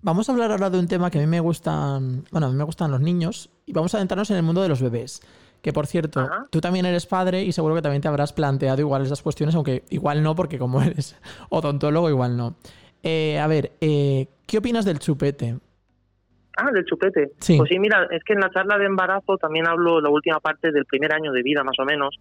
Vamos 0.03 0.27
a 0.27 0.31
hablar 0.31 0.49
ahora 0.49 0.71
de 0.71 0.79
un 0.79 0.87
tema 0.87 1.11
que 1.11 1.19
a 1.19 1.21
mí 1.21 1.27
me 1.27 1.39
gustan, 1.39 2.23
bueno, 2.31 2.47
a 2.47 2.49
mí 2.49 2.55
me 2.55 2.63
gustan 2.63 2.89
los 2.89 3.01
niños 3.01 3.51
y 3.67 3.73
vamos 3.73 3.93
a 3.93 3.97
adentrarnos 3.97 4.31
en 4.31 4.37
el 4.37 4.43
mundo 4.43 4.63
de 4.63 4.69
los 4.69 4.81
bebés. 4.81 5.21
Que 5.61 5.73
por 5.73 5.85
cierto, 5.85 6.27
tú 6.49 6.59
también 6.59 6.87
eres 6.87 7.05
padre 7.05 7.43
y 7.43 7.51
seguro 7.51 7.75
que 7.75 7.83
también 7.83 8.01
te 8.01 8.07
habrás 8.07 8.33
planteado 8.33 8.81
igual 8.81 9.03
esas 9.03 9.21
cuestiones, 9.21 9.53
aunque 9.53 9.83
igual 9.91 10.23
no, 10.23 10.33
porque 10.35 10.57
como 10.57 10.81
eres 10.81 11.15
odontólogo, 11.49 12.09
igual 12.09 12.35
no. 12.35 12.55
Eh, 13.03 13.39
a 13.39 13.45
ver, 13.45 13.73
eh, 13.79 14.27
¿qué 14.47 14.57
opinas 14.57 14.85
del 14.85 14.97
chupete? 14.97 15.57
Ah, 16.57 16.71
del 16.71 16.85
chupete. 16.85 17.31
Sí. 17.39 17.57
Pues 17.57 17.69
sí, 17.69 17.77
mira, 17.77 18.07
es 18.09 18.23
que 18.23 18.33
en 18.33 18.39
la 18.39 18.49
charla 18.49 18.79
de 18.79 18.85
embarazo 18.85 19.37
también 19.37 19.67
hablo 19.67 20.01
la 20.01 20.09
última 20.09 20.39
parte 20.39 20.71
del 20.71 20.85
primer 20.85 21.13
año 21.13 21.31
de 21.31 21.43
vida, 21.43 21.63
más 21.63 21.77
o 21.79 21.85
menos. 21.85 22.19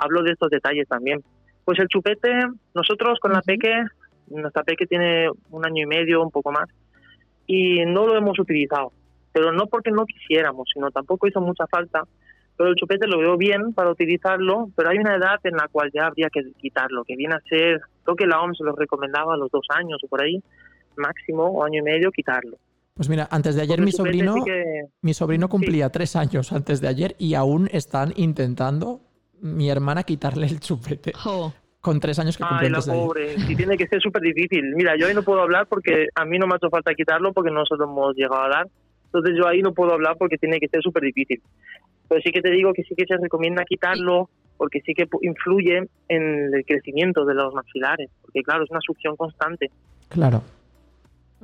Hablo 0.00 0.22
de 0.22 0.32
estos 0.32 0.50
detalles 0.50 0.88
también. 0.88 1.22
Pues 1.64 1.78
el 1.78 1.88
chupete, 1.88 2.30
nosotros 2.74 3.18
con 3.20 3.32
la 3.32 3.42
peque 3.42 3.84
nuestra 4.38 4.62
peque 4.62 4.86
tiene 4.86 5.28
un 5.50 5.66
año 5.66 5.82
y 5.82 5.86
medio, 5.86 6.22
un 6.22 6.30
poco 6.30 6.52
más, 6.52 6.68
y 7.46 7.84
no 7.84 8.06
lo 8.06 8.16
hemos 8.16 8.38
utilizado. 8.38 8.92
Pero 9.32 9.52
no 9.52 9.66
porque 9.66 9.90
no 9.90 10.06
quisiéramos, 10.06 10.68
sino 10.72 10.90
tampoco 10.90 11.26
hizo 11.26 11.40
mucha 11.40 11.66
falta. 11.66 12.02
Pero 12.56 12.70
el 12.70 12.76
chupete 12.76 13.06
lo 13.06 13.18
veo 13.18 13.36
bien 13.36 13.72
para 13.72 13.90
utilizarlo, 13.90 14.68
pero 14.76 14.90
hay 14.90 14.98
una 14.98 15.16
edad 15.16 15.38
en 15.44 15.56
la 15.56 15.68
cual 15.68 15.90
ya 15.94 16.06
habría 16.06 16.28
que 16.28 16.42
quitarlo, 16.60 17.04
que 17.04 17.16
viene 17.16 17.34
a 17.34 17.40
ser, 17.48 17.80
creo 18.04 18.16
que 18.16 18.26
la 18.26 18.40
OMS 18.40 18.60
lo 18.60 18.74
recomendaba 18.76 19.34
a 19.34 19.36
los 19.36 19.50
dos 19.50 19.66
años 19.70 19.98
o 20.04 20.08
por 20.08 20.22
ahí, 20.22 20.42
máximo, 20.96 21.44
o 21.44 21.64
año 21.64 21.80
y 21.80 21.82
medio, 21.82 22.10
quitarlo. 22.10 22.58
Pues 22.94 23.08
mira, 23.08 23.28
antes 23.30 23.54
de 23.54 23.62
ayer 23.62 23.80
mi 23.80 23.92
sobrino, 23.92 24.34
mi 25.00 25.14
sobrino 25.14 25.48
cumplía 25.48 25.88
tres 25.88 26.16
años 26.16 26.52
antes 26.52 26.82
de 26.82 26.88
ayer 26.88 27.16
y 27.18 27.32
aún 27.34 27.70
están 27.72 28.12
intentando 28.16 29.00
mi 29.40 29.70
hermana 29.70 30.02
quitarle 30.02 30.46
el 30.46 30.60
chupete 30.60 31.12
con 31.80 31.98
tres 31.98 32.18
años 32.18 32.36
que 32.36 32.44
cumple 32.44 32.66
Ay, 32.66 32.72
la 32.72 32.80
pobre, 32.80 33.38
sí 33.38 33.56
tiene 33.56 33.76
que 33.76 33.86
ser 33.86 34.00
súper 34.02 34.22
difícil. 34.22 34.74
Mira, 34.74 34.96
yo 34.98 35.06
ahí 35.06 35.14
no 35.14 35.22
puedo 35.22 35.40
hablar 35.40 35.66
porque 35.66 36.08
a 36.14 36.24
mí 36.24 36.38
no 36.38 36.46
me 36.46 36.54
ha 36.54 36.56
hecho 36.56 36.68
falta 36.68 36.94
quitarlo 36.94 37.32
porque 37.32 37.50
no 37.50 37.64
se 37.64 37.76
lo 37.76 37.84
hemos 37.84 38.14
llegado 38.16 38.42
a 38.42 38.48
dar. 38.48 38.66
Entonces 39.06 39.34
yo 39.36 39.48
ahí 39.48 39.62
no 39.62 39.72
puedo 39.72 39.92
hablar 39.92 40.16
porque 40.18 40.36
tiene 40.36 40.60
que 40.60 40.68
ser 40.68 40.82
súper 40.82 41.04
difícil. 41.04 41.40
Pero 42.08 42.20
sí 42.22 42.30
que 42.30 42.42
te 42.42 42.50
digo 42.50 42.72
que 42.74 42.82
sí 42.82 42.94
que 42.94 43.06
se 43.06 43.16
recomienda 43.16 43.64
quitarlo 43.64 44.28
porque 44.56 44.80
sí 44.82 44.92
que 44.94 45.08
influye 45.22 45.88
en 46.08 46.54
el 46.54 46.64
crecimiento 46.66 47.24
de 47.24 47.34
los 47.34 47.54
maxilares. 47.54 48.10
Porque 48.22 48.42
claro, 48.42 48.64
es 48.64 48.70
una 48.70 48.80
succión 48.80 49.16
constante. 49.16 49.70
Claro. 50.10 50.42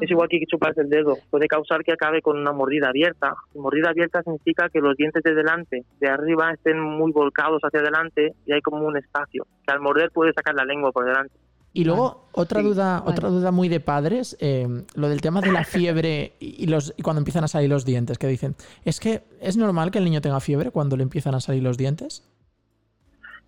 Es 0.01 0.11
igual 0.11 0.28
que 0.28 0.44
chuparse 0.47 0.82
el 0.82 0.90
dedo. 0.90 1.16
Puede 1.30 1.49
causar 1.49 1.82
que 1.82 1.92
acabe 1.92 2.20
con 2.20 2.38
una 2.38 2.53
mordida 2.53 2.88
abierta. 2.88 3.34
mordida 3.55 3.90
abierta 3.90 4.22
significa 4.22 4.68
que 4.68 4.80
los 4.80 4.97
dientes 4.97 5.22
de 5.22 5.34
delante, 5.34 5.84
de 6.01 6.09
arriba, 6.09 6.53
estén 6.53 6.80
muy 6.80 7.12
volcados 7.12 7.62
hacia 7.62 7.80
adelante 7.80 8.34
y 8.47 8.53
hay 8.53 8.61
como 8.61 8.86
un 8.86 8.97
espacio. 8.97 9.47
Que 9.66 9.72
al 9.72 9.80
morder 9.80 10.11
puede 10.11 10.32
sacar 10.34 10.55
la 10.55 10.64
lengua 10.64 10.92
por 10.92 11.07
delante. 11.07 11.34
Y 11.72 11.84
luego 11.84 12.28
otra 12.32 12.62
duda, 12.62 13.03
otra 13.05 13.28
duda 13.28 13.51
muy 13.51 13.68
de 13.68 13.80
padres, 13.80 14.34
eh, 14.40 14.66
lo 14.94 15.11
del 15.11 15.20
tema 15.20 15.42
de 15.42 15.53
la 15.53 15.62
fiebre 15.64 16.32
y, 16.40 16.66
los 16.68 16.94
y 16.97 17.03
cuando 17.03 17.20
empiezan 17.20 17.44
a 17.44 17.49
salir 17.49 17.68
los 17.68 17.84
dientes, 17.84 18.16
que 18.16 18.26
dicen, 18.26 18.55
es 18.86 18.99
que 18.99 19.24
es 19.42 19.59
normal 19.59 19.90
que 19.90 19.99
el 19.99 20.05
niño 20.05 20.22
tenga 20.22 20.40
fiebre 20.40 20.70
cuando 20.70 20.97
le 20.97 21.03
empiezan 21.03 21.34
a 21.34 21.40
salir 21.40 21.62
los 21.62 21.76
dientes. 21.76 22.26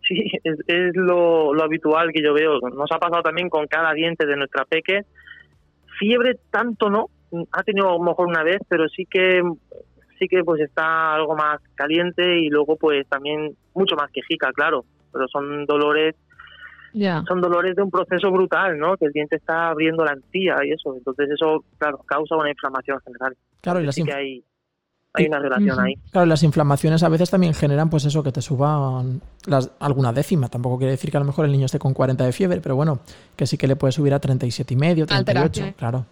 Sí, 0.07 0.31
es, 0.45 0.59
es 0.67 0.95
lo, 0.95 1.55
lo 1.55 1.65
habitual 1.65 2.13
que 2.13 2.23
yo 2.23 2.35
veo. 2.35 2.61
Nos 2.61 2.93
ha 2.93 2.99
pasado 2.99 3.23
también 3.23 3.49
con 3.49 3.67
cada 3.67 3.95
diente 3.95 4.27
de 4.27 4.37
nuestra 4.37 4.67
peque 4.67 5.07
Fiebre 5.99 6.39
tanto 6.51 6.89
no, 6.89 7.07
ha 7.53 7.63
tenido 7.63 7.89
a 7.89 7.93
lo 7.93 8.01
mejor 8.01 8.29
una 8.29 8.43
vez, 8.43 8.59
pero 8.69 8.89
sí 8.89 9.07
que 9.07 9.43
sí 10.19 10.27
que 10.29 10.43
pues 10.43 10.61
está 10.61 11.15
algo 11.15 11.37
más 11.37 11.61
caliente 11.75 12.39
y 12.41 12.49
luego 12.49 12.77
pues 12.77 13.07
también 13.09 13.57
mucho 13.75 13.95
más 13.97 14.11
quejica, 14.11 14.53
claro, 14.53 14.85
pero 15.13 15.29
son 15.29 15.65
dolores 15.65 16.15
son 17.27 17.41
dolores 17.41 17.77
de 17.77 17.83
un 17.83 17.91
proceso 17.91 18.31
brutal, 18.31 18.79
¿no? 18.79 18.97
Que 18.97 19.07
el 19.07 19.13
diente 19.13 19.37
está 19.37 19.69
abriendo 19.69 20.05
la 20.05 20.13
encía 20.13 20.57
y 20.65 20.73
eso. 20.73 20.95
Entonces 20.97 21.31
eso, 21.31 21.65
claro, 21.77 21.99
causa 22.07 22.37
una 22.37 22.51
inflamación 22.51 22.99
general. 23.01 23.37
Claro, 23.61 23.81
y 23.81 23.87
las 23.87 23.97
que 23.97 24.13
hay, 24.13 24.45
hay 25.15 25.27
una 25.27 25.39
relación 25.39 25.81
ahí. 25.81 25.95
Claro, 26.11 26.27
las 26.27 26.43
inflamaciones 26.43 27.03
a 27.03 27.09
veces 27.09 27.31
también 27.31 27.55
generan, 27.55 27.91
pues 27.91 28.05
eso, 28.05 28.23
que 28.23 28.33
te 28.33 28.43
suban 28.43 29.21
las, 29.47 29.71
alguna 29.81 30.13
décima. 30.13 30.49
Tampoco 30.49 30.79
quiere 30.79 30.93
decir 30.93 31.11
que 31.11 31.17
a 31.17 31.21
lo 31.21 31.27
mejor 31.27 31.45
el 31.45 31.53
niño 31.53 31.67
esté 31.67 31.79
con 31.79 31.95
40 31.95 32.25
de 32.25 32.33
fiebre, 32.33 32.61
pero 32.61 32.77
bueno, 32.77 33.01
que 33.37 33.47
sí 33.47 33.57
que 33.57 33.67
le 33.67 33.77
puede 33.77 33.93
subir 33.93 34.15
a 34.15 34.21
37 34.21 34.75
y 34.75 34.77
medio, 34.77 35.07
38, 35.07 35.75
claro. 35.77 36.07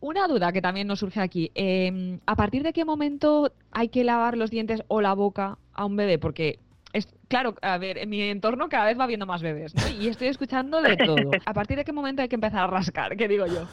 Una 0.00 0.26
duda 0.26 0.50
que 0.52 0.62
también 0.62 0.86
nos 0.86 1.00
surge 1.00 1.20
aquí. 1.20 1.52
Em, 1.54 2.20
¿A 2.26 2.34
partir 2.34 2.62
de 2.62 2.72
qué 2.72 2.84
momento 2.84 3.52
hay 3.70 3.88
que 3.88 4.02
lavar 4.02 4.36
los 4.36 4.50
dientes 4.50 4.82
o 4.88 5.00
la 5.02 5.14
boca 5.14 5.58
a 5.74 5.84
un 5.84 5.96
bebé? 5.96 6.18
Porque 6.18 6.58
es, 6.94 7.06
claro, 7.28 7.54
a 7.60 7.76
ver, 7.76 7.98
en 7.98 8.08
mi 8.08 8.22
entorno 8.22 8.68
cada 8.68 8.86
vez 8.86 8.98
va 8.98 9.06
viendo 9.06 9.26
más 9.26 9.42
bebés 9.42 9.74
y 10.00 10.08
estoy 10.08 10.28
escuchando 10.28 10.80
de 10.80 10.96
todo. 10.96 11.16
¿A 11.44 11.52
partir 11.54 11.76
de 11.76 11.84
qué 11.84 11.92
momento 11.92 12.22
hay 12.22 12.28
que 12.28 12.34
empezar 12.36 12.62
a 12.62 12.66
rascar? 12.66 13.16
¿Qué 13.16 13.28
digo 13.28 13.46
yo? 13.46 13.66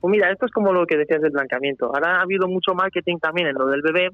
Pues 0.00 0.12
mira, 0.12 0.30
esto 0.30 0.46
es 0.46 0.52
como 0.52 0.72
lo 0.72 0.86
que 0.86 0.96
decías 0.96 1.20
del 1.20 1.32
blanqueamiento. 1.32 1.86
Ahora 1.86 2.18
ha 2.18 2.22
habido 2.22 2.46
mucho 2.46 2.74
marketing 2.74 3.18
también 3.18 3.48
en 3.48 3.54
lo 3.54 3.66
del 3.66 3.82
bebé 3.82 4.10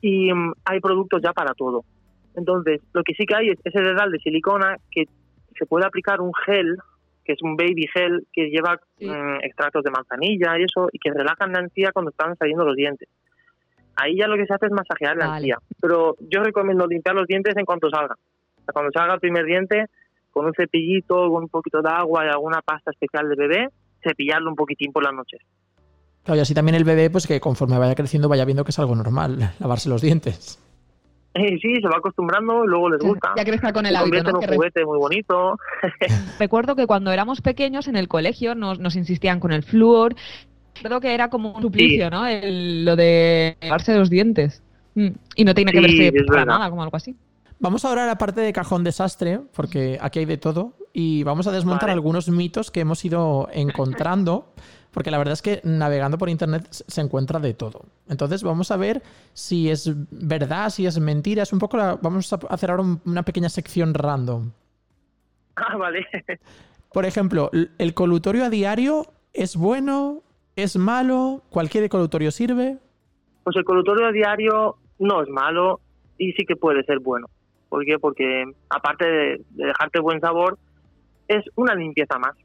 y 0.00 0.32
mm, 0.32 0.52
hay 0.64 0.80
productos 0.80 1.22
ya 1.22 1.32
para 1.32 1.54
todo. 1.54 1.84
Entonces, 2.34 2.80
lo 2.92 3.02
que 3.04 3.14
sí 3.14 3.26
que 3.26 3.34
hay 3.34 3.50
es 3.50 3.58
ese 3.64 3.80
dedal 3.80 4.10
de 4.10 4.18
silicona 4.18 4.76
que 4.90 5.04
se 5.56 5.66
puede 5.66 5.86
aplicar 5.86 6.20
un 6.20 6.32
gel, 6.44 6.76
que 7.24 7.32
es 7.32 7.42
un 7.42 7.56
baby 7.56 7.86
gel 7.92 8.26
que 8.32 8.50
lleva 8.50 8.80
mm, 9.00 9.44
extractos 9.44 9.84
de 9.84 9.90
manzanilla 9.90 10.58
y 10.58 10.64
eso, 10.64 10.88
y 10.92 10.98
que 10.98 11.12
relajan 11.12 11.52
la 11.52 11.60
encía 11.60 11.92
cuando 11.92 12.10
están 12.10 12.36
saliendo 12.36 12.64
los 12.64 12.74
dientes. 12.74 13.08
Ahí 13.96 14.16
ya 14.16 14.26
lo 14.26 14.36
que 14.36 14.46
se 14.46 14.54
hace 14.54 14.66
es 14.66 14.72
masajear 14.72 15.16
la 15.16 15.36
encía. 15.36 15.58
Pero 15.80 16.16
yo 16.18 16.42
recomiendo 16.42 16.86
limpiar 16.86 17.14
los 17.14 17.28
dientes 17.28 17.56
en 17.56 17.64
cuanto 17.64 17.88
salga. 17.88 18.16
cuando 18.72 18.90
salga 18.90 19.14
el 19.14 19.20
primer 19.20 19.44
diente, 19.44 19.86
con 20.32 20.46
un 20.46 20.52
cepillito, 20.54 21.30
con 21.30 21.44
un 21.44 21.48
poquito 21.48 21.80
de 21.80 21.90
agua 21.90 22.26
y 22.26 22.28
alguna 22.28 22.60
pasta 22.60 22.90
especial 22.90 23.28
de 23.28 23.36
bebé, 23.36 23.68
cepillarlo 24.04 24.50
un 24.50 24.56
poquitín 24.56 24.92
por 24.92 25.02
las 25.02 25.14
noches. 25.14 25.40
Claro, 26.22 26.38
y 26.38 26.40
así 26.42 26.54
también 26.54 26.74
el 26.74 26.84
bebé, 26.84 27.10
pues 27.10 27.26
que 27.26 27.40
conforme 27.40 27.78
vaya 27.78 27.94
creciendo 27.94 28.28
vaya 28.28 28.44
viendo 28.44 28.64
que 28.64 28.70
es 28.70 28.78
algo 28.78 28.94
normal, 28.94 29.54
lavarse 29.58 29.88
los 29.88 30.02
dientes. 30.02 30.60
Sí, 31.34 31.80
se 31.82 31.88
va 31.88 31.96
acostumbrando 31.96 32.64
y 32.64 32.68
luego 32.68 32.90
les 32.90 33.00
gusta. 33.00 33.32
Ya 33.36 33.44
crezca 33.44 33.72
con 33.72 33.84
el 33.86 33.96
hábito, 33.96 34.30
¿no? 34.30 34.38
un 34.38 34.46
juguete 34.46 34.84
muy 34.84 34.98
bonito. 34.98 35.58
Recuerdo 36.38 36.76
que 36.76 36.86
cuando 36.86 37.10
éramos 37.10 37.40
pequeños 37.40 37.88
en 37.88 37.96
el 37.96 38.06
colegio 38.06 38.54
nos, 38.54 38.78
nos 38.78 38.94
insistían 38.94 39.40
con 39.40 39.50
el 39.50 39.64
flúor. 39.64 40.14
Recuerdo 40.76 41.00
que 41.00 41.12
era 41.12 41.30
como 41.30 41.54
un 41.54 41.62
suplicio, 41.62 42.08
¿no? 42.08 42.22
lo 42.22 42.94
de 42.94 43.56
lavarse 43.62 43.96
los 43.98 44.10
dientes. 44.10 44.62
Mm, 44.94 45.08
y 45.34 45.44
no 45.44 45.54
tiene 45.54 45.72
que 45.72 45.80
verse 45.80 46.12
para 46.28 46.44
nada, 46.44 46.70
como 46.70 46.84
algo 46.84 46.96
así. 46.96 47.16
Vamos 47.64 47.86
ahora 47.86 48.04
a 48.04 48.06
la 48.06 48.18
parte 48.18 48.42
de 48.42 48.52
cajón 48.52 48.84
desastre, 48.84 49.40
porque 49.56 49.96
aquí 49.98 50.18
hay 50.18 50.26
de 50.26 50.36
todo, 50.36 50.74
y 50.92 51.22
vamos 51.22 51.46
a 51.46 51.50
desmontar 51.50 51.88
algunos 51.88 52.28
mitos 52.28 52.70
que 52.70 52.80
hemos 52.80 53.02
ido 53.06 53.48
encontrando, 53.54 54.52
porque 54.90 55.10
la 55.10 55.16
verdad 55.16 55.32
es 55.32 55.40
que 55.40 55.62
navegando 55.64 56.18
por 56.18 56.28
internet 56.28 56.66
se 56.70 57.00
encuentra 57.00 57.40
de 57.40 57.54
todo. 57.54 57.86
Entonces 58.06 58.42
vamos 58.42 58.70
a 58.70 58.76
ver 58.76 59.02
si 59.32 59.70
es 59.70 59.90
verdad, 60.10 60.68
si 60.68 60.84
es 60.84 61.00
mentira, 61.00 61.42
es 61.42 61.54
un 61.54 61.58
poco 61.58 61.78
vamos 62.02 62.30
a 62.34 62.38
hacer 62.50 62.70
ahora 62.70 62.84
una 63.06 63.22
pequeña 63.22 63.48
sección 63.48 63.94
random. 63.94 64.50
Ah, 65.56 65.78
vale. 65.78 66.04
Por 66.92 67.06
ejemplo, 67.06 67.50
¿el 67.78 67.94
colutorio 67.94 68.44
a 68.44 68.50
diario 68.50 69.06
es 69.32 69.56
bueno? 69.56 70.22
¿Es 70.54 70.76
malo? 70.76 71.44
¿Cualquier 71.48 71.88
colutorio 71.88 72.30
sirve? 72.30 72.76
Pues 73.42 73.56
el 73.56 73.64
colutorio 73.64 74.08
a 74.08 74.12
diario 74.12 74.76
no 74.98 75.22
es 75.22 75.28
malo 75.30 75.80
y 76.18 76.32
sí 76.32 76.44
que 76.44 76.56
puede 76.56 76.82
ser 76.82 76.98
bueno. 76.98 77.28
¿Por 77.74 77.84
qué? 77.84 77.98
Porque 77.98 78.44
aparte 78.70 79.04
de, 79.04 79.40
dejarte 79.50 79.98
buen 79.98 80.20
sabor, 80.20 80.58
es 81.26 81.44
una 81.56 81.74
limpieza 81.74 82.20
más 82.20 82.36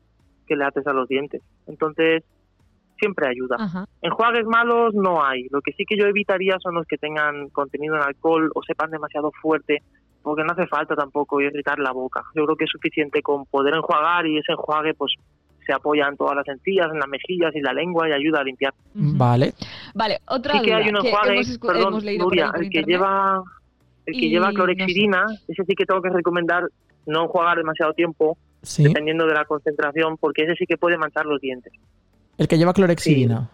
que 0.47 0.55
le 0.55 0.65
haces 0.65 0.87
a 0.87 0.91
los 0.91 1.07
dientes. 1.07 1.43
Entonces, 1.67 2.23
siempre 2.97 3.27
ayuda. 3.27 3.85
Enjuagues 4.01 4.47
malos 4.47 4.95
no 4.95 5.23
hay. 5.23 5.45
Lo 5.51 5.61
que 5.61 5.73
sí 5.73 5.85
que 5.87 5.95
yo 5.99 6.07
evitaría 6.07 6.57
son 6.57 6.73
los 6.73 6.87
que 6.87 6.97
tengan 6.97 7.49
contenido 7.49 7.95
en 7.95 8.01
alcohol 8.01 8.49
o 8.55 8.63
sepan 8.63 8.89
demasiado 8.89 9.31
fuerte, 9.39 9.83
porque 10.23 10.43
no 10.43 10.53
hace 10.53 10.65
falta 10.65 10.95
tampoco 10.95 11.39
irritar 11.41 11.77
la 11.77 11.91
boca. 11.91 12.23
Yo 12.33 12.45
creo 12.45 12.55
que 12.55 12.65
es 12.65 12.71
suficiente 12.71 13.21
con 13.21 13.45
poder 13.45 13.75
enjuagar 13.75 14.25
y 14.25 14.39
ese 14.39 14.53
enjuague 14.53 14.95
pues 14.95 15.13
se 15.63 15.73
apoya 15.73 16.07
en 16.07 16.17
todas 16.17 16.37
las 16.37 16.47
encías, 16.47 16.87
en 16.91 16.97
las 16.97 17.07
mejillas 17.07 17.55
y 17.55 17.61
la 17.61 17.73
lengua 17.73 18.09
y 18.09 18.13
ayuda 18.13 18.39
a 18.39 18.43
limpiar. 18.43 18.73
Vale. 18.95 19.53
Vale, 19.93 20.17
otra 20.27 20.53
sí 20.53 20.61
que 20.63 20.73
hay 20.73 20.89
un 20.89 21.05
enjuague, 21.05 21.41
perdón, 21.61 22.03
Nuria, 22.17 22.51
el 22.55 22.71
que 22.71 22.81
lleva 22.81 23.43
el 24.09 24.19
que 24.19 24.29
lleva 24.29 24.51
clorexidina, 24.51 25.25
ese 25.47 25.63
sí 25.65 25.75
que 25.75 25.85
tengo 25.85 26.01
que 26.01 26.09
recomendar 26.09 26.63
no 27.05 27.23
enjuagar 27.23 27.57
demasiado 27.57 27.93
tiempo, 27.93 28.37
dependiendo 28.77 29.25
de 29.25 29.33
la 29.33 29.45
concentración, 29.45 30.17
porque 30.17 30.43
ese 30.43 30.55
sí 30.55 30.65
que 30.65 30.77
puede 30.77 30.97
manchar 30.97 31.25
los 31.25 31.39
dientes. 31.41 31.73
El 32.37 32.47
que 32.47 32.57
lleva 32.57 32.73
clorexidina. 32.73 33.49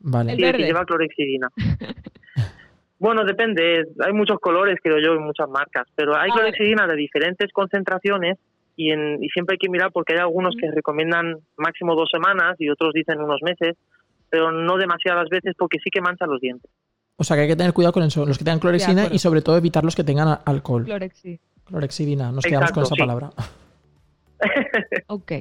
Vale. 0.00 0.32
El, 0.32 0.44
el 0.44 0.56
que 0.56 0.64
lleva 0.64 0.84
clorexidina. 0.84 1.48
bueno, 2.98 3.24
depende. 3.24 3.86
Hay 4.04 4.12
muchos 4.12 4.38
colores, 4.38 4.78
creo 4.82 4.98
yo, 5.00 5.14
en 5.14 5.22
muchas 5.22 5.48
marcas. 5.48 5.86
Pero 5.94 6.16
hay 6.16 6.30
clorexidina 6.30 6.86
de 6.86 6.96
diferentes 6.96 7.50
concentraciones 7.52 8.38
y, 8.76 8.90
en, 8.90 9.22
y 9.22 9.28
siempre 9.30 9.54
hay 9.54 9.58
que 9.58 9.70
mirar 9.70 9.92
porque 9.92 10.14
hay 10.14 10.20
algunos 10.20 10.54
que 10.60 10.70
recomiendan 10.70 11.38
máximo 11.56 11.94
dos 11.94 12.10
semanas 12.10 12.56
y 12.58 12.68
otros 12.68 12.92
dicen 12.92 13.20
unos 13.20 13.40
meses, 13.42 13.76
pero 14.30 14.52
no 14.52 14.76
demasiadas 14.76 15.28
veces 15.30 15.54
porque 15.58 15.78
sí 15.82 15.90
que 15.90 16.00
manchan 16.00 16.30
los 16.30 16.40
dientes. 16.40 16.70
O 17.16 17.24
sea 17.24 17.36
que 17.36 17.42
hay 17.42 17.48
que 17.48 17.56
tener 17.56 17.72
cuidado 17.72 17.92
con 17.92 18.02
eso, 18.02 18.26
los 18.26 18.38
que 18.38 18.44
tengan 18.44 18.60
clorexidina 18.60 19.08
y 19.10 19.18
sobre 19.18 19.40
todo 19.40 19.56
evitar 19.56 19.84
los 19.84 19.94
que 19.94 20.04
tengan 20.04 20.40
alcohol. 20.44 20.84
Clorexi. 20.84 21.40
Clorexidina, 21.64 22.32
nos 22.32 22.44
quedamos 22.44 22.72
con 22.72 22.82
esa 22.82 22.96
palabra. 22.96 23.30
ok. 25.06 25.32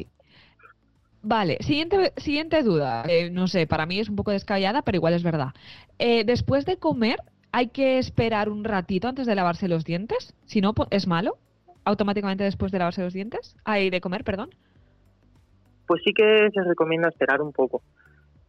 Vale, 1.22 1.58
siguiente, 1.62 2.12
siguiente 2.18 2.64
duda. 2.64 3.06
Eh, 3.08 3.30
no 3.30 3.48
sé, 3.48 3.66
para 3.66 3.86
mí 3.86 4.00
es 4.00 4.10
un 4.10 4.16
poco 4.16 4.32
descabellada, 4.32 4.82
pero 4.82 4.98
igual 4.98 5.14
es 5.14 5.24
verdad. 5.24 5.54
Eh, 5.98 6.26
después 6.26 6.66
de 6.66 6.78
comer, 6.78 7.18
¿hay 7.52 7.68
que 7.68 7.98
esperar 7.98 8.50
un 8.50 8.66
ratito 8.66 9.08
antes 9.08 9.26
de 9.26 9.36
lavarse 9.36 9.70
los 9.70 9.86
dientes? 9.86 10.36
Si 10.46 10.60
no, 10.60 10.74
¿es 10.90 11.08
malo? 11.08 11.38
¿Automáticamente 11.86 12.44
después 12.44 12.72
de 12.72 12.80
lavarse 12.80 13.04
los 13.04 13.14
dientes? 13.14 13.56
¿Hay 13.64 13.90
de 13.90 14.02
comer, 14.02 14.26
perdón? 14.26 14.50
Pues 15.88 16.02
sí 16.04 16.14
que 16.14 16.50
se 16.54 16.64
recomienda 16.64 17.08
esperar 17.08 17.42
un 17.42 17.54
poco. 17.54 17.82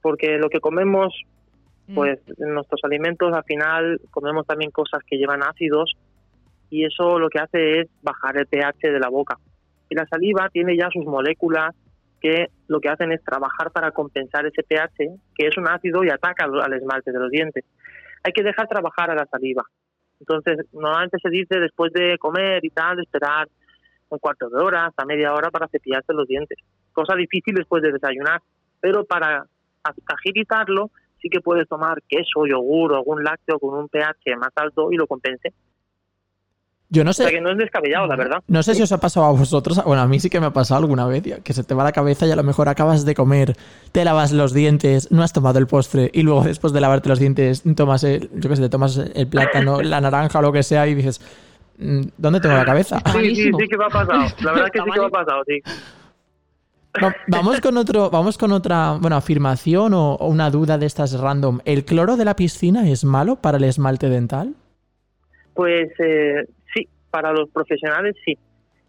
Porque 0.03 0.37
lo 0.39 0.51
que 0.51 0.61
comemos. 0.61 1.15
Pues 1.93 2.19
en 2.39 2.55
nuestros 2.55 2.81
alimentos 2.85 3.33
al 3.33 3.45
final 3.45 4.01
comemos 4.11 4.47
también 4.47 4.71
cosas 4.71 5.03
que 5.07 5.17
llevan 5.17 5.43
ácidos 5.43 5.95
y 6.71 6.85
eso 6.85 7.19
lo 7.19 7.29
que 7.29 7.39
hace 7.39 7.81
es 7.81 7.89
bajar 8.03 8.39
el 8.39 8.47
pH 8.47 8.91
de 8.91 8.99
la 8.99 9.09
boca. 9.09 9.39
Y 9.89 9.95
la 9.95 10.07
saliva 10.07 10.49
tiene 10.51 10.77
ya 10.77 10.89
sus 10.91 11.05
moléculas 11.05 11.75
que 12.21 12.49
lo 12.69 12.81
que 12.81 12.89
hacen 12.89 13.13
es 13.13 13.23
trabajar 13.23 13.71
para 13.71 13.91
compensar 13.91 14.47
ese 14.47 14.63
pH, 14.63 15.11
que 15.35 15.47
es 15.47 15.57
un 15.59 15.69
ácido 15.69 16.03
y 16.05 16.09
ataca 16.09 16.45
al 16.45 16.73
esmalte 16.73 17.13
de 17.13 17.19
los 17.19 17.31
dientes. 17.31 17.65
Hay 18.23 18.33
que 18.33 18.43
dejar 18.43 18.67
trabajar 18.67 19.11
a 19.11 19.15
la 19.15 19.27
saliva. 19.27 19.63
Entonces, 20.21 20.67
normalmente 20.73 21.19
se 21.23 21.29
dice 21.29 21.61
después 21.61 21.93
de 21.93 22.17
comer 22.17 22.65
y 22.65 22.71
tal, 22.71 22.99
esperar 22.99 23.47
un 24.09 24.19
cuarto 24.19 24.49
de 24.49 24.57
hora 24.57 24.87
hasta 24.87 25.05
media 25.05 25.35
hora 25.35 25.51
para 25.51 25.69
cepillarse 25.69 26.15
los 26.15 26.27
dientes. 26.27 26.59
Cosa 26.93 27.15
difícil 27.15 27.55
después 27.55 27.83
de 27.83 27.93
desayunar, 27.93 28.41
pero 28.81 29.05
para 29.05 29.45
agilizarlo 30.07 30.91
sí 31.25 31.31
que 31.31 31.41
puedes 31.41 31.67
tomar 31.67 32.03
queso, 32.07 32.47
yogur 32.47 32.93
o 32.93 32.97
algún 32.97 33.25
lácteo 33.25 33.59
con 33.59 33.75
un 33.79 33.89
pH 33.89 34.37
más 34.37 34.51
alto 34.57 34.93
y 34.93 34.97
lo 34.97 35.07
compense. 35.07 35.55
Yo 36.91 37.03
no 37.03 37.15
sé. 37.15 37.23
O 37.23 37.29
sea 37.29 37.35
que 37.35 37.41
no 37.41 37.51
es 37.51 37.57
descabellado, 37.57 38.07
la 38.07 38.15
verdad. 38.15 38.43
No 38.47 38.63
sé 38.63 38.75
si 38.75 38.83
os 38.83 38.93
ha 38.93 39.01
pasado 39.01 39.25
a 39.25 39.31
vosotros. 39.31 39.83
Bueno, 39.85 40.03
a 40.03 40.07
mí 40.07 40.21
sí 40.21 40.29
que 40.29 40.39
me 40.39 40.47
ha 40.47 40.53
pasado 40.53 40.83
alguna 40.83 41.07
vez, 41.07 41.23
que 41.43 41.53
se 41.55 41.65
te 41.65 41.75
va 41.75 41.83
la 41.83 41.93
cabeza 41.93 42.27
y 42.27 42.31
a 42.31 42.37
lo 42.37 42.43
mejor 42.43 42.69
acabas 42.69 43.07
de 43.07 43.15
comer, 43.15 43.57
te 43.91 44.05
lavas 44.05 44.33
los 44.33 44.53
dientes, 44.53 45.11
no 45.11 45.23
has 45.23 45.33
tomado 45.33 45.59
el 45.59 45.67
postre 45.67 46.11
y 46.13 46.23
luego 46.23 46.43
después 46.43 46.75
de 46.75 46.83
lavarte 46.83 47.09
los 47.09 47.19
dientes 47.19 47.63
tomas 47.75 48.05
el, 48.05 48.31
yo 48.35 48.51
qué 48.51 48.57
sé, 48.57 48.63
te 48.63 48.69
tomas 48.69 48.99
el 48.99 49.27
plátano, 49.27 49.81
la 49.83 50.03
naranja 50.03 50.41
o 50.41 50.43
lo 50.43 50.53
que 50.53 50.63
sea 50.63 50.87
y 50.87 50.95
dices, 50.95 51.23
mm, 51.79 52.03
¿dónde 52.19 52.41
tengo 52.41 52.55
la 52.55 52.67
cabeza? 52.67 53.01
Sí, 53.13 53.35
sí, 53.35 53.51
sí 53.59 53.69
que 53.69 53.79
me 53.79 53.87
ha 53.87 53.89
pasado. 53.89 54.27
La 54.43 54.53
verdad 54.53 54.67
es 54.67 54.73
que 54.73 54.79
sí 54.81 54.91
que 54.93 55.01
me 55.01 55.07
ha 55.07 55.11
pasado, 55.11 55.43
sí 55.47 55.63
vamos 57.27 57.61
con 57.61 57.77
otro, 57.77 58.11
vamos 58.11 58.39
con 58.39 58.53
otra, 58.53 58.97
bueno, 59.01 59.17
afirmación 59.17 59.95
o, 59.95 60.17
una 60.17 60.51
duda 60.51 60.79
de 60.79 60.87
estas 60.87 61.19
random. 61.19 61.61
¿El 61.65 61.85
cloro 61.85 62.17
de 62.17 62.25
la 62.25 62.37
piscina 62.37 62.89
es 62.89 63.05
malo 63.05 63.37
para 63.37 63.59
el 63.59 63.65
esmalte 63.65 64.09
dental? 64.09 64.55
Pues 65.55 65.91
eh, 65.99 66.47
sí, 66.75 66.89
para 67.11 67.33
los 67.33 67.51
profesionales 67.51 68.17
sí. 68.25 68.37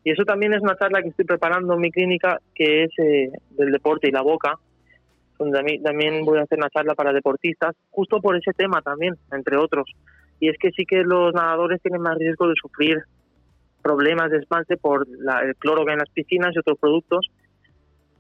Y 0.04 0.12
eso 0.12 0.24
también 0.24 0.54
es 0.54 0.62
una 0.62 0.78
charla 0.78 1.02
que 1.02 1.10
estoy 1.10 1.26
preparando 1.26 1.74
en 1.74 1.80
mi 1.80 1.92
clínica, 1.92 2.40
que 2.54 2.84
es 2.84 2.92
eh, 3.00 3.32
del 3.52 3.72
deporte 3.72 4.08
y 4.08 4.12
la 4.12 4.22
boca, 4.22 4.60
donde 5.40 5.80
también 5.84 6.24
voy 6.24 6.38
a 6.38 6.44
hacer 6.44 6.60
una 6.60 6.70
charla 6.70 6.94
para 6.94 7.12
deportistas, 7.12 7.76
justo 7.90 8.22
por 8.22 8.36
ese 8.36 8.52
tema 8.54 8.82
también, 8.82 9.16
entre 9.32 9.58
otros. 9.58 9.86
Y 10.40 10.50
es 10.50 10.58
que 10.60 10.70
sí 10.72 10.86
que 10.86 11.04
los 11.04 11.34
nadadores 11.34 11.82
tienen 11.82 12.02
más 12.02 12.18
riesgo 12.20 12.48
de 12.48 12.54
sufrir 12.62 13.00
problemas 13.82 14.30
de 14.30 14.38
esmalte 14.38 14.78
por 14.78 15.08
el 15.08 15.56
cloro 15.56 15.86
que 15.86 15.92
hay 15.92 15.96
en 15.96 16.00
las 16.00 16.10
piscinas 16.10 16.56
y 16.56 16.60
otros 16.60 16.78
productos 16.80 17.28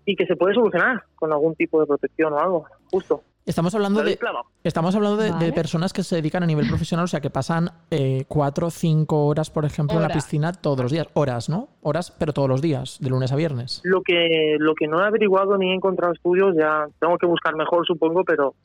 y 0.05 0.15
que 0.15 0.25
se 0.25 0.35
puede 0.35 0.53
solucionar 0.53 1.03
con 1.15 1.31
algún 1.31 1.55
tipo 1.55 1.79
de 1.79 1.87
protección 1.87 2.33
o 2.33 2.39
algo, 2.39 2.65
justo. 2.91 3.21
Estamos 3.45 3.75
hablando 3.75 4.01
de, 4.01 4.17
estamos 4.63 4.95
hablando 4.95 5.17
de, 5.17 5.53
personas 5.53 5.93
que 5.93 6.01
se 6.01 6.15
dedican 6.15 6.41
a 6.41 6.47
nivel 6.47 6.67
profesional, 6.67 7.03
o 7.03 7.07
sea, 7.07 7.21
que 7.21 7.29
pasan 7.29 7.69
eh, 7.91 8.25
cuatro 8.27 8.67
o 8.67 8.71
cinco 8.71 9.27
horas, 9.27 9.51
por 9.51 9.65
ejemplo, 9.65 9.97
en 9.97 10.01
la 10.01 10.09
piscina 10.09 10.51
todos 10.51 10.81
los 10.81 10.91
días. 10.91 11.07
Horas, 11.13 11.47
¿no? 11.47 11.69
Horas, 11.83 12.09
pero 12.09 12.33
todos 12.33 12.49
los 12.49 12.59
días, 12.59 12.97
de 12.99 13.09
lunes 13.11 13.31
a 13.31 13.35
viernes. 13.35 13.81
Lo 13.83 14.01
que, 14.01 14.55
lo 14.57 14.73
que 14.73 14.87
no 14.87 14.99
he 14.99 15.05
averiguado 15.05 15.59
ni 15.59 15.69
he 15.69 15.75
encontrado 15.75 16.13
estudios, 16.13 16.55
ya 16.57 16.87
tengo 16.99 17.19
que 17.19 17.27
buscar 17.27 17.55
mejor, 17.55 17.85
supongo, 17.85 18.23
pero 18.23 18.55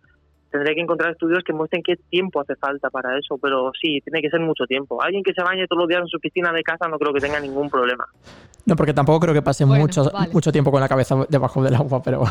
tendré 0.50 0.74
que 0.74 0.80
encontrar 0.80 1.12
estudios 1.12 1.42
que 1.44 1.52
muestren 1.52 1.82
qué 1.82 1.96
tiempo 1.96 2.40
hace 2.40 2.56
falta 2.56 2.90
para 2.90 3.18
eso. 3.18 3.38
Pero 3.40 3.72
sí, 3.80 4.00
tiene 4.02 4.20
que 4.20 4.30
ser 4.30 4.40
mucho 4.40 4.64
tiempo. 4.66 5.02
Alguien 5.02 5.22
que 5.22 5.32
se 5.32 5.42
bañe 5.42 5.66
todos 5.66 5.82
los 5.82 5.88
días 5.88 6.02
en 6.02 6.08
su 6.08 6.18
piscina 6.18 6.52
de 6.52 6.62
casa 6.62 6.88
no 6.88 6.98
creo 6.98 7.12
que 7.12 7.20
tenga 7.20 7.40
ningún 7.40 7.70
problema. 7.70 8.06
No, 8.66 8.76
porque 8.76 8.92
tampoco 8.92 9.20
creo 9.20 9.34
que 9.34 9.42
pase 9.42 9.64
mucho, 9.64 10.10
mucho 10.32 10.52
tiempo 10.52 10.70
con 10.70 10.80
la 10.80 10.88
cabeza 10.88 11.16
debajo 11.28 11.62
del 11.62 11.74
agua, 11.74 12.02
pero... 12.02 12.24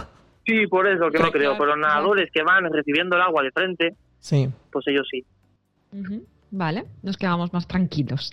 Sí, 0.46 0.68
por 0.68 0.88
eso 0.88 1.10
que 1.12 1.20
no 1.20 1.32
creo. 1.32 1.58
Pero 1.58 1.76
nadadores 1.76 2.30
que 2.32 2.42
van 2.44 2.72
recibiendo 2.72 3.16
el 3.16 3.22
agua 3.22 3.44
de 3.44 3.52
frente, 3.52 3.96
sí. 4.20 4.50
pues 4.72 4.88
ellos 4.88 5.08
sí. 5.10 5.26
Vale, 6.52 6.86
nos 7.04 7.18
quedamos 7.18 7.54
más 7.54 7.68
tranquilos. 7.68 8.32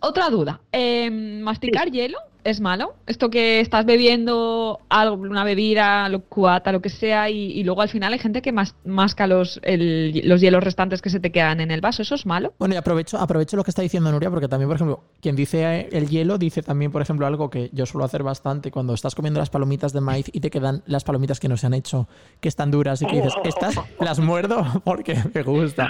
Otra 0.00 0.30
duda. 0.30 0.60
Em, 0.70 1.40
¿Masticar 1.40 1.90
hielo 1.90 2.18
es 2.44 2.60
malo? 2.60 2.94
Esto 3.06 3.28
que 3.28 3.58
estás 3.58 3.84
bebiendo 3.84 4.78
algo, 4.88 5.16
una 5.16 5.42
bebida, 5.42 6.08
lo 6.08 6.20
cuata, 6.20 6.70
lo 6.70 6.80
que 6.80 6.90
sea, 6.90 7.28
y, 7.28 7.64
luego 7.64 7.82
al 7.82 7.88
final 7.88 8.12
hay 8.12 8.20
gente 8.20 8.40
que 8.40 8.52
masca 8.52 9.26
los, 9.26 9.60
los 9.64 10.40
hielos 10.40 10.62
restantes 10.62 11.02
que 11.02 11.10
se 11.10 11.18
te 11.18 11.32
quedan 11.32 11.60
en 11.60 11.72
el 11.72 11.80
vaso. 11.80 12.02
¿Eso 12.02 12.14
es 12.14 12.24
malo? 12.24 12.54
Bueno, 12.58 12.74
y 12.74 12.78
aprovecho, 12.78 13.18
aprovecho 13.18 13.56
lo 13.56 13.64
que 13.64 13.70
está 13.70 13.82
diciendo 13.82 14.12
Nuria, 14.12 14.30
porque 14.30 14.46
también, 14.46 14.68
por 14.68 14.76
ejemplo, 14.76 15.02
quien 15.20 15.34
dice 15.34 15.88
el 15.90 16.08
hielo 16.08 16.38
dice 16.38 16.62
también, 16.62 16.92
por 16.92 17.02
ejemplo, 17.02 17.26
algo 17.26 17.50
que 17.50 17.70
yo 17.72 17.84
suelo 17.84 18.04
hacer 18.04 18.22
bastante 18.22 18.70
cuando 18.70 18.94
estás 18.94 19.16
comiendo 19.16 19.40
las 19.40 19.50
palomitas 19.50 19.92
de 19.92 20.00
maíz 20.00 20.26
y 20.32 20.38
te 20.38 20.50
quedan 20.50 20.84
las 20.86 21.02
palomitas 21.02 21.40
que 21.40 21.48
no 21.48 21.56
se 21.56 21.66
han 21.66 21.74
hecho, 21.74 22.08
que 22.40 22.48
están 22.48 22.70
duras 22.70 23.02
y 23.02 23.06
que 23.06 23.16
dices, 23.16 23.34
estas 23.44 23.74
las 23.98 24.20
muerdo 24.20 24.64
porque 24.84 25.16
me 25.34 25.42
gusta. 25.42 25.88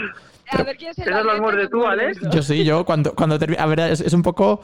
A 0.50 0.62
ver, 0.62 0.76
¿quién 0.76 0.94
se 0.94 1.04
muerde 1.40 1.68
tú, 1.68 1.84
Alex? 1.84 2.20
Yo 2.30 2.42
sí, 2.42 2.64
yo 2.64 2.84
cuando, 2.84 3.14
cuando 3.14 3.38
termino. 3.38 3.62
A 3.62 3.66
ver, 3.66 3.80
es, 3.80 4.12
un 4.12 4.22
poco. 4.22 4.62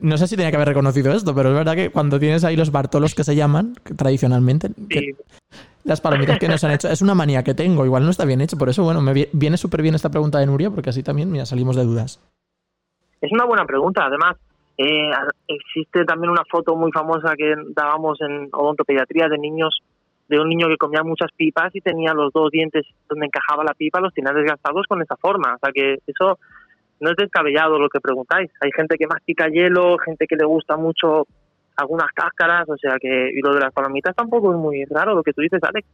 No 0.00 0.18
sé 0.18 0.26
si 0.26 0.36
tenía 0.36 0.50
que 0.50 0.56
haber 0.56 0.68
reconocido 0.68 1.12
esto, 1.12 1.34
pero 1.34 1.50
es 1.50 1.54
verdad 1.54 1.74
que 1.74 1.90
cuando 1.90 2.18
tienes 2.18 2.44
ahí 2.44 2.56
los 2.56 2.70
Bartolos 2.70 3.14
que 3.14 3.24
se 3.24 3.34
llaman, 3.34 3.74
tradicionalmente, 3.96 4.70
las 5.84 6.00
palomitas 6.00 6.38
que 6.38 6.48
nos 6.48 6.62
han 6.64 6.72
hecho, 6.72 6.88
es 6.88 7.02
una 7.02 7.14
manía 7.14 7.42
que 7.42 7.54
tengo, 7.54 7.84
igual 7.84 8.04
no 8.04 8.10
está 8.10 8.24
bien 8.24 8.40
hecho. 8.40 8.58
Por 8.58 8.68
eso, 8.68 8.82
bueno, 8.84 9.00
me 9.00 9.28
viene 9.32 9.56
súper 9.56 9.82
bien 9.82 9.94
esta 9.94 10.10
pregunta 10.10 10.38
de 10.38 10.46
Nuria, 10.46 10.70
porque 10.70 10.90
así 10.90 11.02
también, 11.02 11.30
mira, 11.30 11.46
salimos 11.46 11.76
de 11.76 11.84
dudas. 11.84 12.20
Es 13.20 13.32
una 13.32 13.44
buena 13.44 13.64
pregunta, 13.64 14.04
además. 14.04 14.36
Eh, 14.76 15.10
existe 15.46 16.06
también 16.06 16.30
una 16.30 16.44
foto 16.50 16.74
muy 16.74 16.90
famosa 16.90 17.34
que 17.36 17.54
dábamos 17.74 18.18
en 18.22 18.48
odontopediatría 18.50 19.28
de 19.28 19.36
niños 19.36 19.82
de 20.30 20.38
un 20.38 20.48
niño 20.48 20.68
que 20.68 20.76
comía 20.76 21.02
muchas 21.02 21.32
pipas 21.36 21.74
y 21.74 21.80
tenía 21.80 22.14
los 22.14 22.32
dos 22.32 22.52
dientes 22.52 22.86
donde 23.08 23.26
encajaba 23.26 23.64
la 23.64 23.74
pipa, 23.74 24.00
los 24.00 24.14
tenía 24.14 24.32
desgastados 24.32 24.86
con 24.86 25.02
esa 25.02 25.16
forma. 25.16 25.56
O 25.56 25.58
sea 25.58 25.72
que 25.72 25.98
eso 26.06 26.38
no 27.00 27.10
es 27.10 27.16
descabellado 27.16 27.80
lo 27.80 27.88
que 27.88 27.98
preguntáis. 27.98 28.48
Hay 28.60 28.70
gente 28.70 28.96
que 28.96 29.08
mastica 29.08 29.48
hielo, 29.48 29.98
gente 29.98 30.28
que 30.28 30.36
le 30.36 30.44
gusta 30.44 30.76
mucho 30.76 31.26
algunas 31.74 32.12
cáscaras, 32.12 32.68
o 32.68 32.76
sea 32.76 32.96
que, 33.00 33.30
y 33.34 33.40
lo 33.40 33.54
de 33.54 33.60
las 33.60 33.72
palomitas 33.72 34.14
tampoco 34.14 34.52
es 34.52 34.58
muy 34.58 34.84
raro 34.84 35.14
lo 35.16 35.24
que 35.24 35.32
tú 35.32 35.40
dices, 35.40 35.60
Alex. 35.64 35.88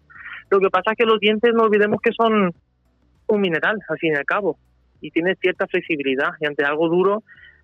Lo 0.50 0.60
que 0.60 0.68
pasa 0.68 0.90
es 0.90 0.98
que 0.98 1.06
los 1.06 1.18
dientes 1.18 1.54
no 1.54 1.62
olvidemos 1.62 2.02
que 2.02 2.12
son 2.12 2.52
un 3.28 3.40
mineral, 3.40 3.78
al 3.88 3.98
fin 3.98 4.12
y 4.12 4.16
al 4.16 4.24
cabo, 4.26 4.58
y 5.00 5.10
tiene 5.10 5.34
cierta 5.36 5.66
flexibilidad, 5.66 6.32
y 6.40 6.46
ante 6.46 6.64
algo 6.64 6.88
duro 6.88 7.22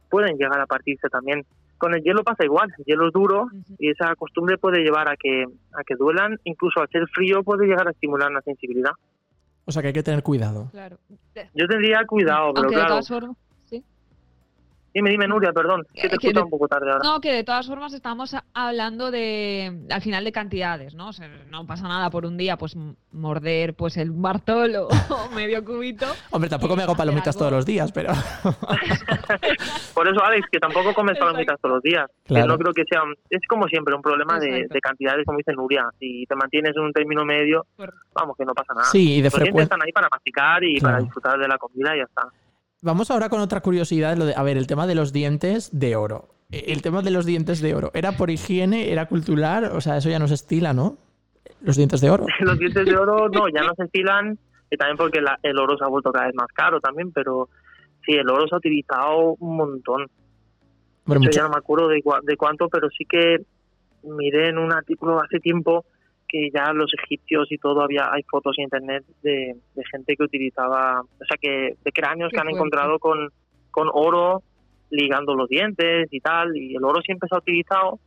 pueden 0.09 0.39
llegar 0.39 0.59
a 0.59 0.66
partirse 0.66 1.09
también. 1.09 1.45
Con 1.83 1.95
el 1.95 2.03
hielo 2.05 2.22
pasa 2.22 2.45
igual, 2.45 2.72
el 2.78 2.85
hielo 2.85 3.09
es 3.09 3.12
duro 3.12 3.49
y 3.76 3.91
esa 3.91 4.14
costumbre 4.14 4.57
puede 4.57 4.85
llevar 4.85 5.09
a 5.09 5.16
que, 5.16 5.43
a 5.72 5.83
que 5.85 5.97
duelan, 5.97 6.39
incluso 6.45 6.78
al 6.80 6.89
ser 6.91 7.09
frío 7.09 7.43
puede 7.43 7.66
llegar 7.66 7.89
a 7.89 7.91
estimular 7.91 8.30
la 8.30 8.41
sensibilidad. 8.43 8.93
O 9.64 9.72
sea 9.72 9.83
que 9.83 9.89
hay 9.89 9.93
que 9.93 10.05
tener 10.05 10.22
cuidado. 10.22 10.70
Yo 11.55 11.66
tendría 11.66 12.07
cuidado, 12.07 12.55
pero 12.55 12.68
claro. 12.68 13.01
Dime, 14.95 15.11
dime, 15.11 15.26
Nuria, 15.26 15.53
perdón, 15.53 15.86
que 15.95 16.09
te 16.09 16.16
escucho 16.16 16.45
un 16.45 16.51
poco 16.51 16.68
tarde 16.68 16.90
ahora. 16.90 17.03
No, 17.03 17.20
que 17.20 17.32
de 17.32 17.45
todas 17.45 17.66
formas 17.66 17.95
estamos 17.95 18.36
hablando 18.53 19.11
de, 19.11 19.86
al 19.90 20.03
final, 20.03 20.24
de 20.24 20.32
cantidades, 20.32 20.95
¿no? 20.95 21.09
O 21.09 21.12
sea, 21.12 21.28
no 21.51 21.66
pasa 21.66 21.88
nada 21.88 22.11
por 22.11 22.26
un 22.26 22.36
día, 22.36 22.59
pues 22.59 22.76
morder 23.12 23.74
pues 23.74 23.97
el 23.97 24.11
bartolo 24.11 24.88
o 25.11 25.34
medio 25.34 25.64
cubito. 25.64 26.07
Hombre, 26.30 26.51
tampoco 26.51 26.76
me 26.76 26.82
hago 26.82 26.95
palomitas 26.95 27.36
todos 27.36 27.53
los 27.53 27.64
días, 27.64 27.90
pero... 27.93 28.12
por 29.95 30.09
eso, 30.09 30.22
Alex, 30.22 30.47
que 30.51 30.59
tampoco 30.59 30.93
comes 30.93 31.18
palomitas 31.18 31.59
todos 31.61 31.76
los 31.76 31.82
días. 31.82 32.11
Que 32.24 32.45
no 32.45 32.59
creo 32.59 32.74
que 32.74 32.84
sea, 32.84 33.03
es 33.30 33.40
como 33.49 33.66
siempre, 33.68 33.95
un 33.95 34.03
problema 34.03 34.38
de, 34.38 34.68
cantidades, 34.82 35.24
como 35.24 35.38
dice 35.38 35.53
Nuria. 35.53 35.88
Si 35.99 36.26
te 36.26 36.34
mantienes 36.34 36.76
en 36.76 36.82
un 36.82 36.93
término 36.93 37.24
medio, 37.24 37.66
vamos, 38.12 38.36
que 38.36 38.45
no 38.45 38.53
pasa 38.53 38.74
nada. 38.74 38.86
Sí, 38.86 39.16
y 39.16 39.22
de 39.22 39.30
frecuencia... 39.30 39.62
están 39.62 39.82
ahí 39.82 39.93
para 39.93 40.09
masticar 40.11 40.62
y 40.64 40.80
para 40.80 40.99
disfrutar 40.99 41.38
de 41.38 41.49
la 41.49 41.57
comida 41.57 41.95
y 41.95 41.99
ya 41.99 42.05
está. 42.05 42.28
Vamos 42.85 43.12
ahora 43.12 43.28
con 43.28 43.41
otra 43.41 43.61
curiosidad, 43.61 44.16
lo 44.16 44.26
de, 44.26 44.35
a 44.37 44.43
ver, 44.43 44.57
el 44.57 44.66
tema 44.66 44.89
de 44.89 44.97
los 44.97 45.12
dientes 45.12 45.70
de 45.78 45.95
oro. 45.95 46.30
El 46.51 46.83
tema 46.83 47.01
de 47.01 47.12
los 47.12 47.24
dientes 47.24 47.61
de 47.62 47.76
oro, 47.76 47.93
¿era 47.95 48.12
por 48.12 48.28
higiene? 48.28 48.91
¿Era 48.91 49.07
cultural? 49.07 49.66
O 49.66 49.80
sea, 49.80 49.99
eso 49.99 50.11
ya 50.11 50.18
no 50.18 50.26
se 50.26 50.35
estila, 50.35 50.72
¿no? 50.72 50.99
Los 51.61 51.76
dientes 51.76 52.01
de 52.01 52.11
oro. 52.11 52.26
los 52.41 52.59
dientes 52.59 52.85
de 52.85 52.97
oro 52.97 53.28
no, 53.28 53.49
ya 53.49 53.62
no 53.62 53.72
se 53.76 53.85
estilan, 53.85 54.37
y 54.68 54.76
también 54.76 54.97
porque 54.97 55.20
el 55.43 55.59
oro 55.61 55.78
se 55.78 55.85
ha 55.85 55.89
vuelto 55.89 56.11
cada 56.11 56.26
vez 56.26 56.35
más 56.35 56.49
caro 56.49 56.80
también, 56.80 57.12
pero 57.12 57.49
sí, 58.05 58.12
el 58.14 58.28
oro 58.28 58.49
se 58.49 58.57
ha 58.57 58.59
utilizado 58.59 59.37
un 59.39 59.57
montón. 59.57 60.09
Bueno, 61.07 61.22
Yo 61.22 61.30
ya 61.30 61.45
no 61.45 61.51
me 61.51 61.59
acuerdo 61.59 61.87
de, 61.87 62.03
de 62.24 62.37
cuánto, 62.37 62.68
pero 62.68 62.89
sí 62.91 63.05
que 63.09 63.45
miré 64.03 64.49
en 64.49 64.59
un 64.59 64.72
artículo 64.72 65.22
hace 65.22 65.39
tiempo 65.39 65.85
que 66.33 66.51
ya 66.51 66.72
los 66.72 66.91
egipcios 67.05 67.53
y 67.53 67.59
todo 67.59 67.83
había 67.83 68.11
hay 68.11 68.22
fotos 68.22 68.57
en 68.57 68.64
internet 68.64 69.05
de, 69.22 69.55
gente 69.91 70.16
que 70.16 70.24
utilizaba, 70.24 71.03
o 71.03 71.24
sea, 71.28 71.37
que 71.39 71.76
de 71.85 71.93
cráneos 71.93 72.33
que 72.33 72.41
han 72.41 72.49
encontrado 72.49 72.99
con, 72.99 73.30
con 73.70 73.91
oro 73.93 74.43
ligando 74.89 75.35
los 75.35 75.49
dientes 75.49 76.09
y 76.11 76.20
tal, 76.20 76.57
y 76.57 76.74
el 76.74 76.85
oro 76.85 77.03
siempre 77.03 77.28
se 77.28 77.35
ha 77.35 77.39
utilizado 77.39 78.01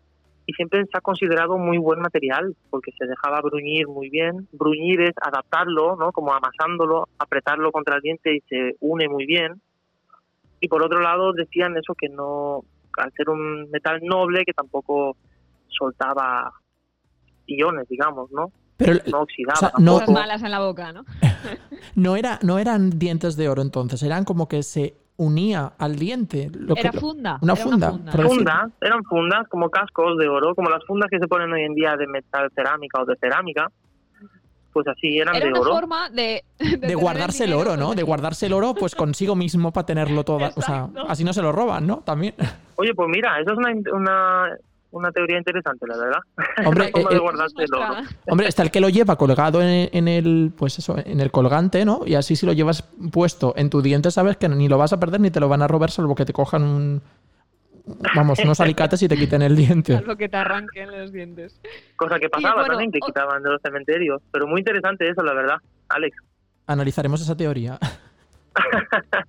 y 0.47 0.53
siempre 0.53 0.84
se 0.86 0.97
ha 0.97 1.01
considerado 1.01 1.57
muy 1.57 1.78
buen 1.78 1.99
material 1.99 2.55
porque 2.69 2.91
se 2.97 3.05
dejaba 3.05 3.41
bruñir 3.41 3.88
muy 3.88 4.09
bien. 4.09 4.47
Bruñir 4.51 5.01
es 5.01 5.13
adaptarlo, 5.21 5.95
¿no? 5.95 6.11
Como 6.11 6.34
amasándolo, 6.34 7.07
apretarlo 7.17 7.71
contra 7.71 7.95
el 7.95 8.01
diente 8.01 8.36
y 8.36 8.41
se 8.41 8.76
une 8.80 9.07
muy 9.07 9.26
bien. 9.26 9.61
Y 10.59 10.67
por 10.67 10.84
otro 10.84 10.99
lado 10.99 11.34
decían 11.34 11.76
eso 11.78 11.93
que 11.95 12.09
no, 12.09 12.61
al 12.97 13.11
ser 13.13 13.30
un 13.30 13.69
metal 13.71 14.01
noble, 14.03 14.45
que 14.45 14.53
tampoco 14.53 15.15
soltaba 15.67 16.53
iones, 17.48 17.88
digamos, 17.88 18.32
¿no? 18.32 18.52
Pero, 18.78 19.00
no 19.10 19.22
oxidaba. 19.22 19.72
no, 19.80 20.02
malas 20.08 20.43
en 20.43 20.52
la 20.52 20.60
boca, 20.60 20.91
¿no? 20.91 21.06
no, 21.96 22.16
era, 22.16 22.39
no 22.41 22.60
eran 22.60 23.00
dientes 23.00 23.38
de 23.38 23.48
oro 23.48 23.62
entonces, 23.62 24.04
eran 24.04 24.26
como 24.26 24.48
que 24.48 24.64
se 24.64 24.96
unía 25.18 25.74
al 25.78 25.96
diente. 25.96 26.50
Lo 26.54 26.76
era 26.76 26.91
funda. 26.91 27.39
Una 27.41 27.56
funda. 27.56 27.91
funda. 27.91 28.70
eran 28.82 29.04
fundas 29.06 29.48
como 29.48 29.70
cascos 29.70 30.18
de 30.18 30.28
oro, 30.28 30.54
como 30.56 30.70
las 30.70 30.84
fundas 30.86 31.10
que 31.10 31.20
se 31.20 31.28
ponen 31.28 31.52
hoy 31.54 31.64
en 31.64 31.74
día 31.74 31.96
de 31.96 32.08
metal 32.08 32.50
cerámica 32.54 33.02
o 33.02 33.06
de 33.06 33.16
cerámica. 33.18 33.68
Pues 34.74 34.86
así 34.89 35.20
eran 35.20 35.36
era 35.36 35.46
de 35.46 35.52
una 35.52 35.62
oro. 35.62 35.72
forma 35.72 36.10
de, 36.10 36.43
de, 36.60 36.96
guardarse 36.96 37.46
el, 37.46 37.54
oro, 37.54 37.78
¿no? 37.78 37.96
De 37.96 38.04
guardarse 38.04 38.48
el 38.48 38.54
oro 38.54 38.74
pues 38.74 38.93
consigo 38.96 39.34
mismo 39.34 39.72
para 39.72 39.86
tenerlo 39.86 40.26
todo. 40.26 40.50
O 40.54 40.62
sea, 40.62 40.89
así 41.08 41.24
no 41.24 41.32
se 41.32 41.41
lo 41.41 41.54
roban, 41.54 41.88
¿no? 41.88 42.00
También. 42.00 42.36
Oye, 42.76 42.93
pues 42.93 43.08
mira, 43.08 43.39
eso 43.39 43.54
es 43.54 43.58
una, 43.58 43.72
una 43.93 44.58
una 44.98 45.12
teoría 45.12 45.38
interesante, 45.38 45.86
la 45.88 45.98
verdad. 45.98 46.20
Hombre, 46.66 46.86
eh, 46.86 46.91
eh, 47.12 47.20
hombre, 48.28 48.48
está 48.48 48.64
el 48.64 48.72
que 48.72 48.80
lo 48.80 48.89
lleva 48.89 49.18
colgado 49.18 49.62
en, 49.62 50.08
el, 50.08 50.54
pues 50.58 50.80
eso, 50.80 50.96
en 50.98 51.20
el 51.20 51.32
colgante, 51.32 51.86
¿no? 51.86 52.02
Y 52.06 52.16
así 52.16 52.36
si 52.36 52.46
lo 52.46 52.54
llevas 52.54 52.84
puesto 53.12 53.54
en 53.58 53.70
tu 53.70 53.82
diente, 53.82 54.12
sabes 54.12 54.38
que 54.38 54.48
ni 54.50 54.68
lo 54.68 54.78
vas 54.78 54.93
a 54.93 55.00
perder 55.00 55.20
ni 55.20 55.32
te 55.32 55.39
lo 55.39 55.50
van 55.50 55.62
a 55.62 55.68
robar, 55.68 55.91
salvo 55.91 56.16
que 56.16 56.26
te 56.26 56.34
cojan 56.34 56.64
un, 56.64 57.02
vamos, 58.16 58.39
unos 58.39 58.60
alicates 58.60 59.02
y 59.04 59.08
te 59.08 59.18
quiten 59.18 59.41
el 59.41 59.56
diente. 59.56 59.93
Salvo 59.98 60.16
que 60.16 60.30
te 60.30 60.38
arranquen 60.38 60.91
los 60.91 61.12
dientes. 61.12 61.60
Cosa 61.96 62.20
que 62.20 62.30
pasaba 62.30 62.66
también, 62.66 62.91
que 62.91 63.00
quitaban 63.00 63.43
de 63.43 63.50
los 63.50 63.62
cementerios. 63.62 64.22
Pero 64.32 64.48
muy 64.48 64.62
interesante 64.62 65.10
eso, 65.10 65.24
la 65.24 65.34
verdad, 65.34 65.58
Alex. 65.89 66.18
Analizaremos 66.68 67.22
esa 67.22 67.36
teoría. 67.36 67.78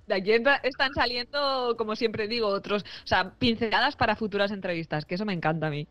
De 0.05 0.13
aquí 0.15 0.31
están 0.31 0.93
saliendo, 0.93 1.75
como 1.77 1.95
siempre 1.95 2.27
digo, 2.27 2.47
otros, 2.47 2.83
o 2.83 3.07
sea, 3.07 3.31
pinceladas 3.37 3.95
para 3.95 4.15
futuras 4.15 4.51
entrevistas, 4.51 5.05
que 5.05 5.15
eso 5.15 5.25
me 5.25 5.33
encanta 5.33 5.67
a 5.67 5.69
mí. 5.69 5.87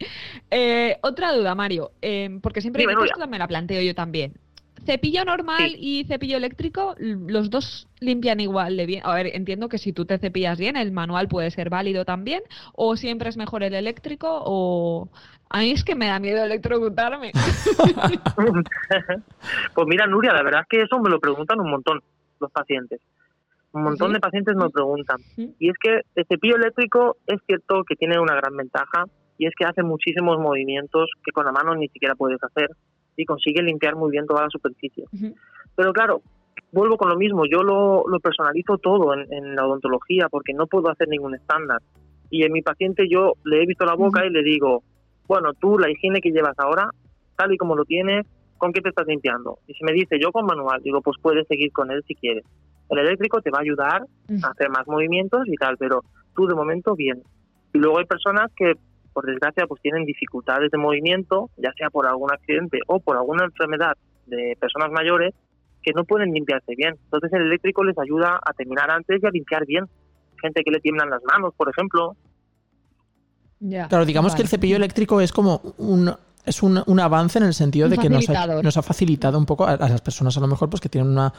Eh, 0.51 0.99
otra 1.03 1.33
duda, 1.33 1.55
Mario, 1.55 1.93
em, 2.01 2.41
porque 2.41 2.61
siempre 2.61 2.85
me 2.87 3.39
la 3.39 3.49
planteo 3.49 3.83
yo 3.83 3.95
también. 3.95 4.35
Cepillo 4.85 5.25
normal 5.25 5.75
y 5.77 6.05
cepillo 6.05 6.37
eléctrico, 6.37 6.95
los 6.99 7.51
dos 7.51 7.89
limpian 7.99 8.41
igual 8.41 8.77
de 8.77 8.87
bien. 8.87 9.03
A 9.05 9.15
ver, 9.15 9.35
entiendo 9.35 9.69
que 9.69 9.79
si 9.79 9.93
tú 9.93 10.05
te 10.05 10.19
cepillas 10.19 10.59
bien, 10.59 10.77
el 10.77 10.93
manual 10.93 11.29
puede 11.29 11.51
ser 11.51 11.71
válido 11.71 12.05
también, 12.05 12.43
o 12.75 12.97
siempre 12.97 13.29
es 13.29 13.37
mejor 13.37 13.65
el 13.65 13.75
eléctrico, 13.75 14.43
o 14.45 15.09
a 15.51 15.59
mí 15.59 15.73
es 15.73 15.83
que 15.83 15.97
me 15.97 16.07
da 16.07 16.21
miedo 16.21 16.45
electrocutarme. 16.45 17.33
pues 19.75 19.87
mira, 19.89 20.07
Nuria, 20.07 20.33
la 20.33 20.43
verdad 20.43 20.61
es 20.63 20.69
que 20.69 20.83
eso 20.83 21.01
me 21.01 21.11
lo 21.11 21.19
preguntan 21.19 21.61
un 21.61 21.71
montón 21.71 22.01
los 22.39 22.53
pacientes 22.53 23.01
un 23.77 23.83
montón 23.83 24.13
de 24.13 24.21
pacientes 24.21 24.57
me 24.57 24.71
preguntan. 24.71 25.19
Y 25.37 25.69
es 25.69 25.77
que 25.79 26.01
el 26.15 26.27
cepillo 26.27 26.57
eléctrico 26.57 27.17
es 27.27 27.39
cierto 27.47 27.85
que 27.85 27.95
tiene 27.95 28.19
una 28.19 28.35
gran 28.35 28.57
ventaja 28.57 29.05
y 29.39 29.47
es 29.47 29.53
que 29.55 29.67
hace 29.67 29.83
muchísimos 29.83 30.39
movimientos 30.39 31.11
que 31.23 31.31
con 31.31 31.45
la 31.45 31.53
mano 31.53 31.75
ni 31.75 31.89
siquiera 31.89 32.15
puedes 32.15 32.43
hacer. 32.43 32.71
y 33.19 33.25
consigue 33.25 33.63
limpiar 33.63 33.97
muy 33.97 34.11
bien 34.11 34.27
toda 34.27 34.43
la 34.43 34.51
superficie. 34.51 35.05
Pero 35.75 35.93
claro, 35.95 36.21
vuelvo 36.71 36.99
con 36.99 37.09
lo 37.09 37.17
mismo, 37.17 37.45
yo 37.47 37.63
lo, 37.63 38.05
personalizo 38.21 38.77
todo 38.77 39.15
en, 39.15 39.55
la 39.55 39.67
odontología 39.67 40.29
porque 40.31 40.53
no 40.53 40.67
puedo 40.67 40.91
hacer 40.91 41.09
ningún 41.09 41.35
estándar. 41.35 41.81
Y 42.29 42.45
en 42.45 42.53
mi 42.53 42.61
paciente 42.61 43.07
yo 43.09 43.33
le 43.45 43.63
he 43.63 43.67
visto 43.67 43.87
la 43.87 43.95
boca 43.95 44.27
y 44.27 44.31
le 44.31 44.43
digo, 44.43 44.83
bueno, 45.27 45.53
tú 45.55 45.79
la 45.79 45.91
higiene 45.91 46.21
que 46.21 46.31
llevas 46.31 46.59
ahora, 46.59 46.91
tal 47.37 47.53
y 47.53 47.57
como 47.57 47.75
lo 47.75 47.85
tienes, 47.85 48.27
¿con 48.59 48.73
qué 48.73 48.81
te 48.81 48.91
estás 48.91 49.07
limpiando? 49.07 49.59
Y 49.67 49.75
si 49.75 49.85
me 49.85 49.93
dice 49.93 50.19
yo 50.21 50.31
con 50.33 50.45
manual, 50.45 50.83
digo, 50.83 51.01
pues 51.01 51.17
puedes 51.23 51.47
seguir 51.47 51.73
con 51.73 51.91
él 51.91 52.03
si 52.07 52.15
quieres. 52.15 52.45
El 52.89 52.99
eléctrico 52.99 53.41
te 53.41 53.51
va 53.51 53.59
a 53.59 53.63
ayudar 53.63 54.03
a 54.03 54.49
hacer 54.49 54.71
más 54.71 54.87
movimientos 54.87 55.43
y 55.47 55.57
tal, 55.57 55.77
pero 55.77 56.03
tú 56.35 56.47
de 56.47 56.55
momento 56.55 56.95
bien. 56.95 57.23
Y 57.73 57.79
luego 57.79 57.99
hay 57.99 58.05
personas 58.05 58.51
que, 58.57 58.75
por 59.13 59.27
desgracia, 59.27 59.67
pues 59.67 59.83
tienen 59.83 60.05
dificultades 60.05 60.71
de 60.71 60.79
movimiento, 60.79 61.51
ya 61.57 61.73
sea 61.77 61.91
por 61.91 62.07
algún 62.07 62.33
accidente 62.33 62.79
o 62.87 63.01
por 63.01 63.17
alguna 63.17 63.45
enfermedad 63.45 63.97
de 64.27 64.57
personas 64.61 64.91
mayores, 64.93 65.35
que 65.83 65.93
no 65.95 66.05
pueden 66.05 66.33
limpiarse 66.33 66.75
bien. 66.77 66.95
Entonces 67.05 67.33
el 67.33 67.43
eléctrico 67.43 67.85
les 67.85 67.97
ayuda 67.99 68.41
a 68.45 68.53
terminar 68.53 68.91
antes 68.91 69.23
y 69.23 69.27
a 69.27 69.31
limpiar 69.31 69.65
bien. 69.67 69.85
Gente 70.41 70.63
que 70.65 70.71
le 70.71 70.81
tiemblan 70.81 71.11
las 71.11 71.23
manos, 71.25 71.55
por 71.57 71.71
ejemplo. 71.71 72.17
claro, 73.89 74.05
digamos 74.05 74.35
que 74.35 74.43
el 74.43 74.49
cepillo 74.49 74.77
eléctrico 74.77 75.21
es 75.21 75.33
como 75.33 75.61
un 75.79 76.13
es 76.45 76.63
un, 76.63 76.81
un, 76.87 77.01
avance 77.01 77.39
en 77.39 77.45
el 77.45 77.55
sentido 77.55 77.89
de 77.89 77.99
que 77.99 78.09
nos 78.09 78.29
ha, 78.31 78.47
nos 78.63 78.77
ha, 78.77 78.83
facilitado 78.83 79.37
un 79.37 79.47
poco 79.47 79.67
a, 79.67 79.77
las 79.77 80.01
personas 80.01 80.37
a 80.37 80.41
lo 80.41 80.47
mejor 80.47 80.71
pues 80.71 80.81
que 80.81 80.89
tienen 80.89 81.11
una 81.11 81.33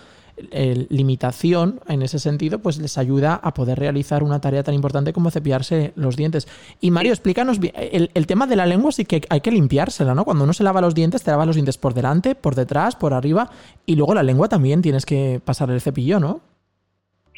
limitación 0.89 1.79
en 1.87 2.01
ese 2.01 2.19
sentido, 2.19 2.59
pues 2.59 2.79
les 2.79 2.97
ayuda 2.97 3.35
a 3.35 3.53
poder 3.53 3.79
realizar 3.79 4.23
una 4.23 4.39
tarea 4.39 4.63
tan 4.63 4.75
importante 4.75 5.13
como 5.13 5.31
cepillarse 5.31 5.93
los 5.95 6.15
dientes. 6.15 6.47
Y 6.79 6.91
Mario, 6.91 7.11
explícanos 7.11 7.59
bien, 7.59 7.73
el, 7.75 8.11
el, 8.13 8.27
tema 8.27 8.47
de 8.47 8.55
la 8.55 8.65
lengua 8.65 8.91
sí 8.91 9.05
que 9.05 9.21
hay 9.29 9.41
que 9.41 9.51
limpiársela, 9.51 10.13
¿no? 10.13 10.25
Cuando 10.25 10.43
uno 10.43 10.53
se 10.53 10.63
lava 10.63 10.81
los 10.81 10.95
dientes, 10.95 11.23
te 11.23 11.31
lava 11.31 11.45
los 11.45 11.55
dientes 11.55 11.77
por 11.77 11.93
delante, 11.93 12.35
por 12.35 12.55
detrás, 12.55 12.95
por 12.95 13.13
arriba, 13.13 13.49
y 13.85 13.95
luego 13.95 14.13
la 14.13 14.23
lengua 14.23 14.47
también 14.47 14.81
tienes 14.81 15.05
que 15.05 15.41
pasar 15.43 15.69
el 15.71 15.81
cepillo, 15.81 16.19
¿no? 16.19 16.41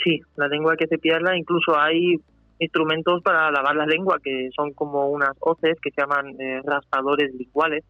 Sí, 0.04 0.22
la 0.36 0.48
lengua 0.48 0.74
hay 0.74 0.78
que 0.78 0.88
cepillarla, 0.88 1.38
incluso 1.38 1.78
hay 1.78 2.20
instrumentos 2.60 3.22
para 3.24 3.52
lavar 3.52 3.76
la 3.76 3.86
lengua, 3.86 4.18
que 4.24 4.50
son 4.56 4.74
como 4.74 5.08
unas 5.08 5.32
hoces 5.40 5.78
que 5.82 5.92
se 5.92 6.02
llaman 6.02 6.36
eh, 6.40 6.62
raspadores 6.64 7.34
linguales. 7.34 7.84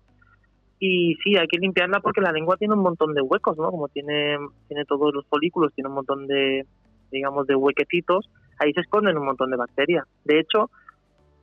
Y 0.79 1.15
sí, 1.23 1.35
hay 1.35 1.47
que 1.47 1.57
limpiarla 1.57 1.99
porque 1.99 2.21
la 2.21 2.31
lengua 2.31 2.55
tiene 2.57 2.73
un 2.73 2.81
montón 2.81 3.13
de 3.13 3.21
huecos, 3.21 3.57
¿no? 3.57 3.69
Como 3.69 3.89
tiene, 3.89 4.37
tiene 4.67 4.85
todos 4.85 5.13
los 5.13 5.25
folículos, 5.27 5.73
tiene 5.73 5.89
un 5.89 5.95
montón 5.95 6.25
de, 6.27 6.65
digamos, 7.11 7.45
de 7.47 7.55
huequecitos, 7.55 8.29
ahí 8.59 8.73
se 8.73 8.81
esconden 8.81 9.17
un 9.17 9.25
montón 9.25 9.51
de 9.51 9.57
bacterias. 9.57 10.05
De 10.23 10.39
hecho, 10.39 10.69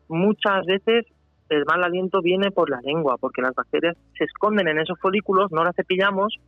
muchas 0.08 0.64
veces 0.64 1.04
el 1.50 1.64
mal 1.66 1.84
aliento 1.84 2.22
viene 2.22 2.50
por 2.50 2.70
la 2.70 2.80
lengua, 2.80 3.18
porque 3.18 3.42
las 3.42 3.54
bacterias 3.54 3.96
se 4.16 4.24
esconden 4.24 4.68
en 4.68 4.78
esos 4.78 4.98
folículos, 4.98 5.52
no 5.52 5.64
las 5.64 5.76
cepillamos 5.76 6.38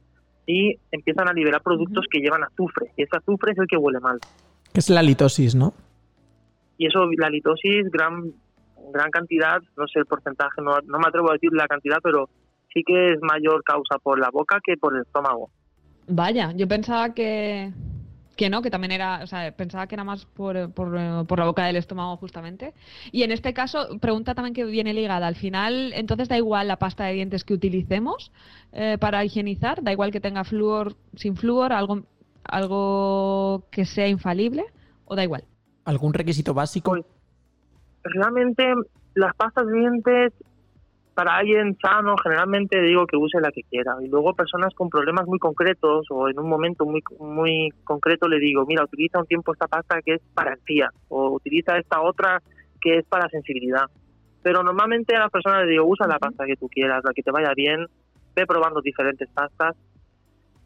y 0.46 0.78
empiezan 0.90 1.28
a 1.28 1.34
liberar 1.34 1.62
productos 1.62 2.06
que 2.10 2.20
llevan 2.20 2.42
azufre. 2.42 2.90
Y 2.96 3.02
ese 3.02 3.16
azufre 3.16 3.52
es 3.52 3.58
el 3.58 3.66
que 3.66 3.76
huele 3.76 4.00
mal. 4.00 4.18
Es 4.72 4.88
la 4.88 5.02
litosis, 5.02 5.54
¿no? 5.54 5.74
y 6.78 6.86
eso, 6.86 7.10
la 7.18 7.28
litosis, 7.28 7.90
gran, 7.90 8.32
gran 8.92 9.10
cantidad, 9.10 9.60
no 9.76 9.86
sé 9.88 9.98
el 9.98 10.06
porcentaje, 10.06 10.62
no, 10.62 10.78
no 10.86 10.98
me 10.98 11.08
atrevo 11.08 11.30
a 11.30 11.34
decir 11.34 11.52
la 11.52 11.66
cantidad, 11.66 11.98
pero 12.02 12.30
sí 12.72 12.82
que 12.86 13.12
es 13.12 13.18
mayor 13.22 13.62
causa 13.64 13.98
por 13.98 14.18
la 14.18 14.30
boca 14.30 14.60
que 14.64 14.76
por 14.76 14.94
el 14.94 15.02
estómago. 15.02 15.50
Vaya, 16.06 16.52
yo 16.52 16.66
pensaba 16.66 17.12
que, 17.12 17.72
que 18.36 18.48
no, 18.48 18.62
que 18.62 18.70
también 18.70 18.92
era, 18.92 19.20
o 19.22 19.26
sea, 19.26 19.52
pensaba 19.52 19.86
que 19.86 19.94
era 19.94 20.04
más 20.04 20.24
por, 20.24 20.72
por, 20.72 21.26
por, 21.26 21.38
la 21.38 21.44
boca 21.44 21.66
del 21.66 21.76
estómago 21.76 22.16
justamente. 22.16 22.72
Y 23.12 23.24
en 23.24 23.32
este 23.32 23.52
caso, 23.52 23.98
pregunta 24.00 24.34
también 24.34 24.54
que 24.54 24.64
viene 24.64 24.94
ligada. 24.94 25.26
Al 25.26 25.34
final, 25.34 25.92
entonces 25.94 26.28
da 26.28 26.38
igual 26.38 26.68
la 26.68 26.78
pasta 26.78 27.04
de 27.04 27.14
dientes 27.14 27.44
que 27.44 27.54
utilicemos 27.54 28.32
eh, 28.72 28.96
para 28.98 29.24
higienizar, 29.24 29.82
da 29.82 29.92
igual 29.92 30.12
que 30.12 30.20
tenga 30.20 30.44
flúor, 30.44 30.94
sin 31.14 31.36
flúor, 31.36 31.72
algo, 31.72 32.04
algo 32.44 33.64
que 33.70 33.84
sea 33.84 34.08
infalible, 34.08 34.64
o 35.04 35.14
da 35.14 35.24
igual. 35.24 35.44
¿Algún 35.84 36.14
requisito 36.14 36.54
básico? 36.54 36.92
Pues, 36.92 37.04
realmente 38.14 38.64
las 39.14 39.34
pastas 39.34 39.66
de 39.66 39.78
dientes 39.78 40.32
para 41.18 41.34
alguien 41.34 41.76
sano 41.82 42.14
generalmente 42.22 42.80
digo 42.80 43.04
que 43.04 43.16
use 43.16 43.40
la 43.40 43.50
que 43.50 43.64
quiera. 43.64 43.96
Y 44.00 44.06
luego 44.06 44.34
personas 44.34 44.72
con 44.72 44.88
problemas 44.88 45.26
muy 45.26 45.40
concretos 45.40 46.06
o 46.10 46.28
en 46.28 46.38
un 46.38 46.48
momento 46.48 46.86
muy 46.86 47.02
muy 47.18 47.70
concreto 47.82 48.28
le 48.28 48.38
digo 48.38 48.64
mira 48.64 48.84
utiliza 48.84 49.18
un 49.18 49.26
tiempo 49.26 49.52
esta 49.52 49.66
pasta 49.66 50.00
que 50.00 50.14
es 50.14 50.20
para 50.32 50.52
el 50.52 50.60
tía 50.60 50.88
o 51.08 51.30
utiliza 51.30 51.76
esta 51.76 52.02
otra 52.02 52.40
que 52.80 52.98
es 52.98 53.04
para 53.06 53.28
sensibilidad 53.30 53.86
pero 54.44 54.62
normalmente 54.62 55.16
a 55.16 55.22
las 55.22 55.32
personas 55.32 55.64
le 55.64 55.72
digo 55.72 55.86
usa 55.86 56.06
la 56.06 56.20
pasta 56.20 56.46
que 56.46 56.54
tú 56.54 56.68
quieras 56.68 57.02
la 57.02 57.12
que 57.12 57.24
te 57.24 57.32
vaya 57.32 57.52
bien 57.52 57.88
ve 58.36 58.46
probando 58.46 58.80
diferentes 58.80 59.28
pastas 59.30 59.74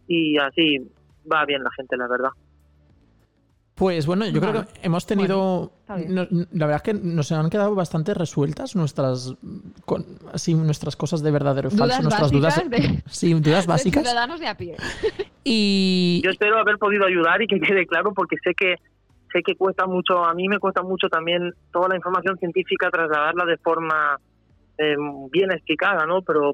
y 0.06 0.36
así 0.36 0.86
va 1.32 1.46
bien 1.46 1.62
la 1.64 1.70
gente 1.74 1.96
la 1.96 2.08
verdad 2.08 2.30
pues 3.82 4.06
bueno, 4.06 4.24
yo 4.28 4.40
creo 4.40 4.52
que 4.52 4.68
hemos 4.84 5.06
tenido. 5.06 5.72
la 5.88 6.66
verdad 6.66 6.76
es 6.76 6.82
que 6.82 6.94
nos 6.94 7.32
han 7.32 7.50
quedado 7.50 7.74
bastante 7.74 8.14
resueltas 8.14 8.76
nuestras 8.76 9.34
así, 10.32 10.54
nuestras 10.54 10.94
cosas 10.94 11.20
de 11.20 11.32
verdadero 11.32 11.68
y 11.68 11.76
falso, 11.76 12.00
nuestras 12.00 12.30
dudas. 12.30 12.62
sí, 13.06 13.34
dudas 13.34 13.66
básicas. 13.66 14.04
ciudadanos 14.04 14.38
de 14.38 14.46
a 14.46 14.56
pie. 14.56 14.76
Y. 15.42 16.20
Yo 16.22 16.30
espero 16.30 16.58
haber 16.58 16.78
podido 16.78 17.04
ayudar 17.04 17.42
y 17.42 17.48
que 17.48 17.58
quede 17.58 17.84
claro, 17.84 18.12
porque 18.14 18.36
sé 18.44 18.54
que 18.54 18.76
sé 19.32 19.42
que 19.44 19.56
cuesta 19.56 19.88
mucho, 19.88 20.24
a 20.24 20.32
mí 20.32 20.46
me 20.46 20.60
cuesta 20.60 20.82
mucho 20.82 21.08
también 21.08 21.50
toda 21.72 21.88
la 21.88 21.96
información 21.96 22.38
científica 22.38 22.88
trasladarla 22.88 23.44
de 23.46 23.56
forma 23.56 24.16
eh, 24.78 24.94
bien 25.32 25.50
explicada, 25.50 26.06
¿no? 26.06 26.22
Pero 26.22 26.52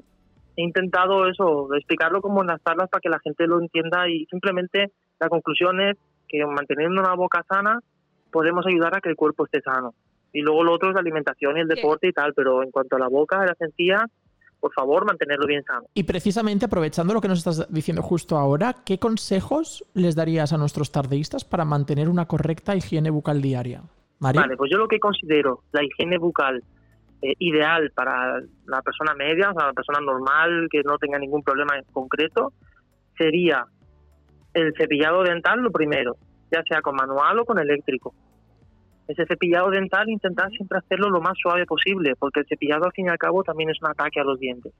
he 0.55 0.63
intentado 0.63 1.29
eso, 1.29 1.75
explicarlo 1.75 2.23
como 2.23 2.41
en 2.41 2.47
las 2.47 2.63
tablas 2.63 2.89
para 2.89 3.01
que 3.01 3.09
la 3.09 3.19
gente 3.19 3.45
lo 3.45 3.61
entienda 3.61 4.09
y 4.09 4.25
simplemente 4.31 4.87
la 5.19 5.29
conclusión 5.29 5.79
es 5.81 5.95
que 6.29 6.45
manteniendo 6.45 7.01
una 7.01 7.15
boca 7.15 7.43
sana 7.49 7.79
podemos 8.31 8.65
ayudar 8.65 8.95
a 8.95 9.01
que 9.01 9.09
el 9.09 9.15
cuerpo 9.15 9.45
esté 9.45 9.61
sano. 9.61 9.93
Y 10.31 10.41
luego 10.41 10.63
lo 10.63 10.73
otro 10.73 10.89
es 10.89 10.93
la 10.93 11.01
alimentación 11.01 11.57
y 11.57 11.61
el 11.61 11.67
deporte 11.67 12.07
y 12.07 12.13
tal, 12.13 12.33
pero 12.33 12.61
en 12.63 12.71
cuanto 12.71 12.95
a 12.95 12.99
la 12.99 13.07
boca, 13.07 13.43
la 13.45 13.55
sencilla, 13.55 14.05
por 14.59 14.71
favor, 14.73 15.05
mantenerlo 15.05 15.47
bien 15.47 15.63
sano. 15.63 15.87
Y 15.93 16.03
precisamente 16.03 16.65
aprovechando 16.65 17.13
lo 17.13 17.21
que 17.21 17.27
nos 17.27 17.39
estás 17.39 17.67
diciendo 17.73 18.03
justo 18.03 18.37
ahora, 18.37 18.75
¿qué 18.85 18.99
consejos 18.99 19.83
les 19.95 20.15
darías 20.15 20.53
a 20.53 20.57
nuestros 20.57 20.91
tardeístas 20.91 21.43
para 21.43 21.65
mantener 21.65 22.09
una 22.09 22.27
correcta 22.27 22.75
higiene 22.75 23.09
bucal 23.09 23.41
diaria? 23.41 23.81
Vale, 24.19 24.57
pues 24.57 24.69
yo 24.69 24.77
lo 24.77 24.87
que 24.87 24.99
considero 24.99 25.63
la 25.71 25.83
higiene 25.83 26.17
bucal 26.17 26.61
eh, 27.21 27.33
ideal 27.39 27.91
para 27.95 28.41
la 28.65 28.81
persona 28.81 29.13
media, 29.13 29.49
o 29.49 29.53
sea, 29.53 29.67
la 29.67 29.73
persona 29.73 29.99
normal 29.99 30.67
que 30.69 30.83
no 30.83 30.97
tenga 30.97 31.17
ningún 31.17 31.41
problema 31.41 31.77
en 31.77 31.85
concreto, 31.85 32.51
sería 33.17 33.65
el 34.53 34.73
cepillado 34.77 35.23
dental 35.23 35.59
lo 35.59 35.71
primero, 35.71 36.15
ya 36.51 36.61
sea 36.67 36.81
con 36.81 36.95
manual 36.95 37.39
o 37.39 37.45
con 37.45 37.59
eléctrico. 37.59 38.13
Ese 39.07 39.25
cepillado 39.25 39.71
dental 39.71 40.07
intentar 40.09 40.49
siempre 40.51 40.77
hacerlo 40.77 41.09
lo 41.09 41.21
más 41.21 41.33
suave 41.41 41.65
posible, 41.65 42.13
porque 42.17 42.41
el 42.41 42.47
cepillado 42.47 42.85
al 42.85 42.91
fin 42.91 43.07
y 43.07 43.09
al 43.09 43.17
cabo 43.17 43.43
también 43.43 43.69
es 43.69 43.81
un 43.81 43.89
ataque 43.89 44.19
a 44.19 44.23
los 44.23 44.39
dientes. 44.39 44.73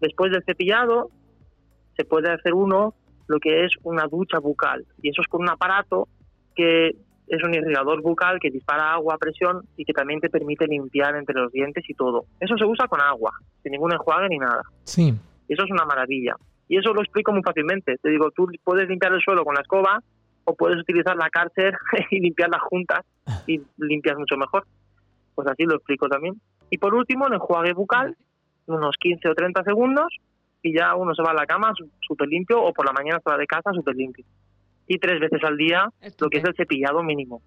Después 0.00 0.30
del 0.30 0.44
cepillado 0.44 1.10
se 1.96 2.04
puede 2.04 2.30
hacer 2.30 2.54
uno 2.54 2.94
lo 3.26 3.40
que 3.40 3.64
es 3.64 3.72
una 3.82 4.06
ducha 4.06 4.38
bucal, 4.38 4.86
y 5.02 5.10
eso 5.10 5.22
es 5.22 5.28
con 5.28 5.42
un 5.42 5.50
aparato 5.50 6.08
que 6.54 6.96
es 7.28 7.44
un 7.44 7.54
irrigador 7.54 8.02
bucal 8.02 8.38
que 8.40 8.50
dispara 8.50 8.94
agua 8.94 9.14
a 9.14 9.18
presión 9.18 9.62
y 9.76 9.84
que 9.84 9.92
también 9.92 10.20
te 10.20 10.30
permite 10.30 10.66
limpiar 10.66 11.14
entre 11.16 11.34
los 11.34 11.52
dientes 11.52 11.84
y 11.88 11.94
todo. 11.94 12.24
Eso 12.40 12.56
se 12.56 12.64
usa 12.64 12.88
con 12.88 13.00
agua, 13.00 13.32
sin 13.62 13.72
ningún 13.72 13.92
enjuague 13.92 14.28
ni 14.28 14.38
nada. 14.38 14.62
Sí. 14.84 15.14
Eso 15.48 15.64
es 15.64 15.70
una 15.70 15.84
maravilla. 15.84 16.34
Y 16.68 16.78
eso 16.78 16.92
lo 16.92 17.02
explico 17.02 17.32
muy 17.32 17.42
fácilmente. 17.42 17.96
Te 17.98 18.10
digo, 18.10 18.30
tú 18.30 18.46
puedes 18.62 18.88
limpiar 18.88 19.12
el 19.12 19.22
suelo 19.22 19.44
con 19.44 19.54
la 19.54 19.62
escoba 19.62 20.02
o 20.44 20.54
puedes 20.54 20.78
utilizar 20.78 21.16
la 21.16 21.30
cárcel 21.30 21.74
y 22.10 22.20
limpiar 22.20 22.50
las 22.50 22.62
juntas 22.62 23.00
y 23.46 23.60
limpias 23.78 24.16
mucho 24.18 24.36
mejor. 24.36 24.66
Pues 25.34 25.48
así 25.48 25.64
lo 25.64 25.76
explico 25.76 26.08
también. 26.08 26.40
Y 26.70 26.78
por 26.78 26.94
último, 26.94 27.26
el 27.26 27.34
enjuague 27.34 27.72
bucal, 27.72 28.16
unos 28.66 28.96
15 29.00 29.28
o 29.28 29.34
30 29.34 29.64
segundos 29.64 30.08
y 30.62 30.76
ya 30.76 30.94
uno 30.94 31.14
se 31.14 31.22
va 31.22 31.30
a 31.30 31.34
la 31.34 31.46
cama 31.46 31.72
súper 32.00 32.28
limpio 32.28 32.60
o 32.62 32.72
por 32.72 32.84
la 32.84 32.92
mañana 32.92 33.20
se 33.24 33.30
va 33.30 33.38
de 33.38 33.46
casa 33.46 33.72
súper 33.72 33.96
limpio. 33.96 34.24
Y 34.86 34.98
tres 34.98 35.20
veces 35.20 35.42
al 35.44 35.56
día 35.56 35.88
lo 36.18 36.28
que 36.28 36.38
es 36.38 36.44
el 36.44 36.54
cepillado 36.54 37.02
mínimo. 37.02 37.42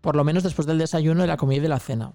Por 0.00 0.16
lo 0.16 0.24
menos 0.24 0.42
después 0.42 0.66
del 0.66 0.78
desayuno, 0.78 1.22
de 1.22 1.28
la 1.28 1.36
comida 1.36 1.58
y 1.58 1.62
de 1.62 1.68
la 1.68 1.78
cena 1.78 2.12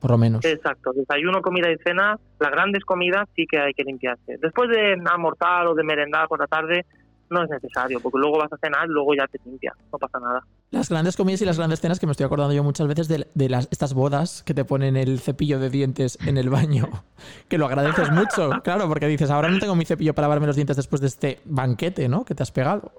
por 0.00 0.10
lo 0.10 0.18
menos. 0.18 0.44
Exacto, 0.44 0.92
desayuno, 0.92 1.42
comida 1.42 1.70
y 1.70 1.76
cena, 1.78 2.18
las 2.38 2.50
grandes 2.50 2.84
comidas 2.84 3.28
sí 3.36 3.46
que 3.46 3.58
hay 3.58 3.74
que 3.74 3.84
limpiarse. 3.84 4.38
Después 4.40 4.70
de 4.70 4.94
almorzar 5.04 5.66
o 5.66 5.74
de 5.74 5.84
merendar 5.84 6.26
por 6.28 6.40
la 6.40 6.46
tarde, 6.46 6.86
no 7.30 7.44
es 7.44 7.50
necesario, 7.50 8.00
porque 8.00 8.18
luego 8.18 8.38
vas 8.38 8.52
a 8.52 8.56
cenar 8.56 8.86
y 8.86 8.92
luego 8.92 9.14
ya 9.14 9.26
te 9.28 9.38
limpias, 9.44 9.74
no 9.92 9.98
pasa 9.98 10.18
nada. 10.18 10.44
Las 10.70 10.88
grandes 10.88 11.16
comidas 11.16 11.40
y 11.42 11.44
las 11.44 11.58
grandes 11.58 11.80
cenas 11.80 12.00
que 12.00 12.06
me 12.06 12.12
estoy 12.12 12.26
acordando 12.26 12.52
yo 12.52 12.64
muchas 12.64 12.88
veces 12.88 13.08
de, 13.08 13.48
las, 13.48 13.68
estas 13.70 13.94
bodas 13.94 14.42
que 14.42 14.52
te 14.52 14.64
ponen 14.64 14.96
el 14.96 15.20
cepillo 15.20 15.58
de 15.58 15.70
dientes 15.70 16.18
en 16.26 16.36
el 16.36 16.50
baño, 16.50 16.88
que 17.48 17.58
lo 17.58 17.66
agradeces 17.66 18.10
mucho, 18.10 18.50
claro, 18.64 18.88
porque 18.88 19.06
dices, 19.06 19.30
ahora 19.30 19.48
no 19.48 19.58
tengo 19.58 19.76
mi 19.76 19.84
cepillo 19.84 20.14
para 20.14 20.26
lavarme 20.26 20.48
los 20.48 20.56
dientes 20.56 20.76
después 20.76 21.00
de 21.00 21.06
este 21.06 21.40
banquete, 21.44 22.08
¿no? 22.08 22.24
Que 22.24 22.34
te 22.34 22.42
has 22.42 22.50
pegado. 22.50 22.92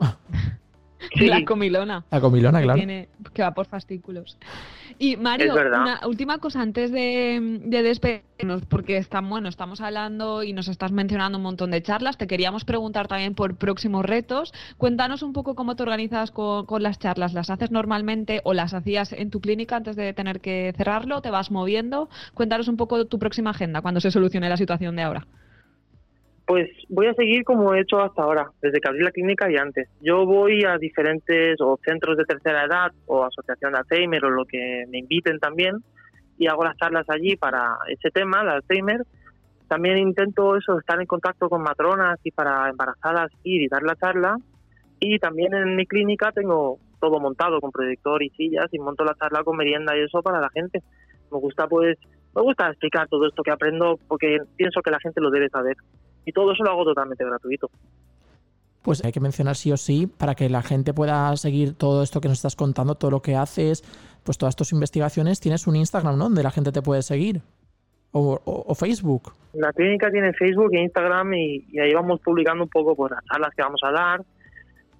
La 1.15 1.43
comilona. 1.45 2.05
La 2.11 2.21
comilona, 2.21 2.61
claro. 2.61 2.81
que 3.33 3.41
va 3.41 3.53
por 3.53 3.65
fascículos. 3.65 4.37
Y 4.99 5.17
Mario, 5.17 5.53
una 5.53 6.01
última 6.05 6.37
cosa 6.37 6.61
antes 6.61 6.91
de, 6.91 7.59
despedirnos, 7.65 8.65
porque 8.67 8.97
están, 8.97 9.29
bueno, 9.29 9.49
estamos 9.49 9.81
hablando 9.81 10.43
y 10.43 10.53
nos 10.53 10.67
estás 10.67 10.91
mencionando 10.91 11.37
un 11.37 11.43
montón 11.43 11.71
de 11.71 11.81
charlas. 11.81 12.17
Te 12.17 12.27
queríamos 12.27 12.65
preguntar 12.65 13.07
también 13.07 13.33
por 13.33 13.55
próximos 13.55 14.05
retos. 14.05 14.53
Cuéntanos 14.77 15.23
un 15.23 15.33
poco 15.33 15.55
cómo 15.55 15.75
te 15.75 15.83
organizas 15.83 16.31
con, 16.31 16.65
con 16.65 16.83
las 16.83 16.99
charlas. 16.99 17.33
¿Las 17.33 17.49
haces 17.49 17.71
normalmente 17.71 18.41
o 18.43 18.53
las 18.53 18.73
hacías 18.73 19.13
en 19.13 19.31
tu 19.31 19.41
clínica 19.41 19.77
antes 19.77 19.95
de 19.95 20.13
tener 20.13 20.39
que 20.39 20.73
cerrarlo? 20.77 21.21
¿Te 21.21 21.31
vas 21.31 21.49
moviendo? 21.49 22.09
Cuéntanos 22.33 22.67
un 22.67 22.77
poco 22.77 23.05
tu 23.05 23.17
próxima 23.17 23.51
agenda 23.51 23.81
cuando 23.81 24.01
se 24.01 24.11
solucione 24.11 24.49
la 24.49 24.57
situación 24.57 24.95
de 24.95 25.01
ahora. 25.01 25.27
Pues 26.51 26.69
voy 26.89 27.07
a 27.07 27.13
seguir 27.13 27.45
como 27.45 27.73
he 27.73 27.79
hecho 27.79 28.01
hasta 28.01 28.23
ahora, 28.23 28.51
desde 28.61 28.81
que 28.81 28.89
abrí 28.89 29.01
la 29.01 29.11
clínica 29.11 29.49
y 29.49 29.55
antes. 29.55 29.87
Yo 30.01 30.25
voy 30.25 30.65
a 30.65 30.77
diferentes 30.77 31.55
o 31.61 31.79
centros 31.81 32.17
de 32.17 32.25
tercera 32.25 32.65
edad 32.65 32.91
o 33.05 33.23
asociación 33.23 33.71
de 33.71 33.77
Alzheimer 33.77 34.25
o 34.25 34.29
lo 34.29 34.43
que 34.43 34.83
me 34.89 34.97
inviten 34.97 35.39
también 35.39 35.77
y 36.37 36.47
hago 36.47 36.65
las 36.65 36.75
charlas 36.75 37.05
allí 37.07 37.37
para 37.37 37.77
ese 37.87 38.11
tema, 38.11 38.43
de 38.43 38.51
Alzheimer. 38.51 39.01
También 39.69 39.97
intento 39.97 40.57
eso, 40.57 40.77
estar 40.77 40.99
en 40.99 41.07
contacto 41.07 41.47
con 41.47 41.63
matronas 41.63 42.19
y 42.21 42.31
para 42.31 42.67
embarazadas 42.69 43.31
ir 43.45 43.61
y 43.61 43.69
dar 43.69 43.83
la 43.83 43.95
charla. 43.95 44.35
Y 44.99 45.19
también 45.19 45.53
en 45.53 45.77
mi 45.77 45.85
clínica 45.85 46.33
tengo 46.33 46.79
todo 46.99 47.21
montado 47.21 47.61
con 47.61 47.71
proyector 47.71 48.21
y 48.23 48.29
sillas 48.31 48.67
y 48.73 48.79
monto 48.79 49.05
la 49.05 49.15
charla 49.15 49.45
con 49.45 49.55
merienda 49.55 49.95
y 49.95 50.01
eso 50.01 50.21
para 50.21 50.41
la 50.41 50.49
gente. 50.49 50.83
Me 51.31 51.39
gusta 51.39 51.65
pues, 51.69 51.97
me 52.36 52.41
gusta 52.41 52.69
explicar 52.69 53.07
todo 53.07 53.27
esto 53.27 53.43
que 53.43 53.51
aprendo 53.51 53.99
porque 54.07 54.38
pienso 54.55 54.82
que 54.82 54.91
la 54.91 54.99
gente 54.99 55.21
lo 55.21 55.29
debe 55.29 55.49
saber 55.49 55.75
y 56.25 56.32
todo 56.32 56.53
eso 56.53 56.63
lo 56.63 56.71
hago 56.71 56.86
totalmente 56.86 57.25
gratuito. 57.25 57.69
Pues 58.82 59.03
hay 59.05 59.11
que 59.11 59.19
mencionar 59.19 59.55
sí 59.55 59.71
o 59.71 59.77
sí 59.77 60.07
para 60.07 60.34
que 60.34 60.49
la 60.49 60.63
gente 60.63 60.93
pueda 60.93 61.36
seguir 61.38 61.75
todo 61.75 62.01
esto 62.01 62.19
que 62.19 62.27
nos 62.27 62.38
estás 62.38 62.55
contando, 62.55 62.95
todo 62.95 63.11
lo 63.11 63.21
que 63.21 63.36
haces, 63.36 63.84
pues 64.23 64.38
todas 64.38 64.55
tus 64.55 64.71
investigaciones. 64.71 65.39
Tienes 65.39 65.67
un 65.67 65.75
Instagram, 65.75 66.17
¿no? 66.17 66.25
Donde 66.25 66.41
la 66.41 66.51
gente 66.51 66.71
te 66.71 66.82
puede 66.82 67.03
seguir. 67.03 67.41
O, 68.13 68.75
Facebook. 68.75 69.32
La 69.53 69.71
clínica 69.71 70.11
tiene 70.11 70.34
Facebook 70.34 70.73
e 70.73 70.82
Instagram 70.82 71.34
y, 71.34 71.79
ahí 71.79 71.93
vamos 71.93 72.19
publicando 72.19 72.63
un 72.63 72.69
poco 72.69 72.93
pues, 72.95 73.11
las 73.11 73.23
charlas 73.25 73.53
que 73.55 73.61
vamos 73.61 73.82
a 73.84 73.91
dar. 73.91 74.21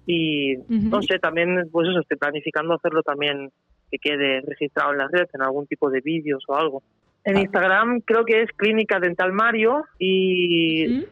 Y 0.06 0.56
no 0.68 1.02
sé, 1.02 1.18
también, 1.18 1.68
pues 1.70 1.88
eso, 1.88 2.00
estoy 2.00 2.16
planificando 2.16 2.74
hacerlo 2.74 3.02
también 3.02 3.50
que 3.90 3.98
quede 3.98 4.40
registrado 4.40 4.92
en 4.92 4.98
las 4.98 5.10
redes, 5.10 5.28
en 5.34 5.42
algún 5.42 5.66
tipo 5.66 5.90
de 5.90 6.00
vídeos 6.00 6.42
o 6.48 6.56
algo. 6.56 6.82
En 7.24 7.38
Instagram 7.38 8.00
creo 8.00 8.24
que 8.24 8.42
es 8.42 8.50
Clínica 8.56 8.98
Dental 8.98 9.32
Mario 9.32 9.84
y, 9.98 11.06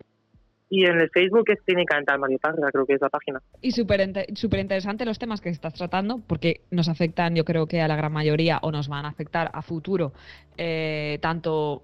y 0.69 0.85
en 0.85 1.01
el 1.01 1.11
Facebook 1.11 1.45
es 1.49 1.61
Clínica 1.63 1.97
Dental 1.97 2.19
Mario 2.19 2.39
Parra, 2.41 2.71
creo 2.73 2.85
que 2.85 2.95
es 2.95 3.01
la 3.01 3.09
página. 3.09 3.41
Y 3.61 3.73
súper 3.73 4.01
super 4.35 4.61
interesante 4.61 5.05
los 5.05 5.19
temas 5.19 5.41
que 5.41 5.51
estás 5.51 5.75
tratando 5.75 6.21
porque 6.27 6.63
nos 6.71 6.89
afectan 6.89 7.37
yo 7.37 7.45
creo 7.45 7.67
que 7.67 7.81
a 7.81 7.89
la 7.89 7.97
gran 7.97 8.13
mayoría 8.13 8.59
o 8.63 8.73
nos 8.73 8.89
van 8.89 9.05
a 9.05 9.09
afectar 9.09 9.51
a 9.53 9.63
futuro 9.63 10.13
eh, 10.57 11.19
tanto 11.21 11.83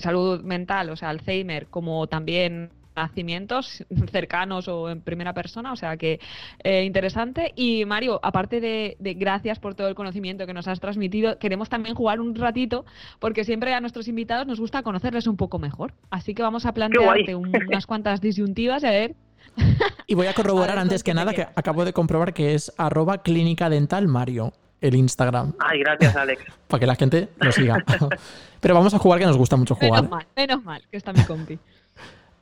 salud 0.00 0.42
mental, 0.42 0.90
o 0.90 0.96
sea, 0.96 1.10
Alzheimer, 1.10 1.66
como 1.66 2.06
también 2.06 2.70
nacimientos 2.96 3.84
cercanos 4.10 4.68
o 4.68 4.90
en 4.90 5.00
primera 5.00 5.32
persona, 5.34 5.72
o 5.72 5.76
sea 5.76 5.96
que 5.96 6.18
eh, 6.64 6.84
interesante. 6.84 7.52
Y 7.54 7.84
Mario, 7.84 8.18
aparte 8.22 8.60
de, 8.60 8.96
gracias 8.98 9.58
por 9.58 9.74
todo 9.74 9.88
el 9.88 9.94
conocimiento 9.94 10.46
que 10.46 10.54
nos 10.54 10.66
has 10.68 10.80
transmitido, 10.80 11.38
queremos 11.38 11.68
también 11.68 11.94
jugar 11.94 12.20
un 12.20 12.34
ratito, 12.34 12.84
porque 13.18 13.44
siempre 13.44 13.74
a 13.74 13.80
nuestros 13.80 14.08
invitados 14.08 14.46
nos 14.46 14.58
gusta 14.58 14.82
conocerles 14.82 15.26
un 15.26 15.36
poco 15.36 15.58
mejor. 15.58 15.92
Así 16.10 16.34
que 16.34 16.42
vamos 16.42 16.66
a 16.66 16.72
plantearte 16.72 17.34
unas 17.34 17.86
cuantas 17.86 18.20
disyuntivas 18.20 18.82
a 18.84 18.90
ver. 18.90 19.14
Y 20.06 20.14
voy 20.14 20.26
a 20.26 20.34
corroborar 20.34 20.78
antes 20.78 21.02
que 21.04 21.14
nada 21.14 21.32
que 21.32 21.46
acabo 21.54 21.84
de 21.84 21.92
comprobar 21.92 22.34
que 22.34 22.54
es 22.54 22.72
arroba 22.78 23.22
clínica 23.22 23.68
dental 23.68 24.08
Mario 24.08 24.52
el 24.80 24.94
Instagram. 24.94 25.54
Ay, 25.58 25.80
gracias, 25.80 26.16
Alex. 26.16 26.44
Para 26.68 26.80
que 26.80 26.86
la 26.86 26.94
gente 26.94 27.28
lo 27.40 27.52
siga. 27.52 27.82
Pero 28.60 28.74
vamos 28.74 28.94
a 28.94 28.98
jugar 28.98 29.18
que 29.18 29.26
nos 29.26 29.36
gusta 29.36 29.56
mucho 29.56 29.74
jugar. 29.74 30.02
Menos 30.02 30.10
mal, 30.10 30.26
menos 30.36 30.64
mal 30.64 30.82
que 30.90 30.96
está 30.96 31.12
mi 31.12 31.22
compi. 31.24 31.58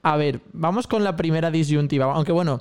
A 0.04 0.18
ver, 0.18 0.40
vamos 0.52 0.86
con 0.86 1.02
la 1.02 1.16
primera 1.16 1.50
disyuntiva. 1.50 2.04
Aunque 2.12 2.30
bueno, 2.30 2.60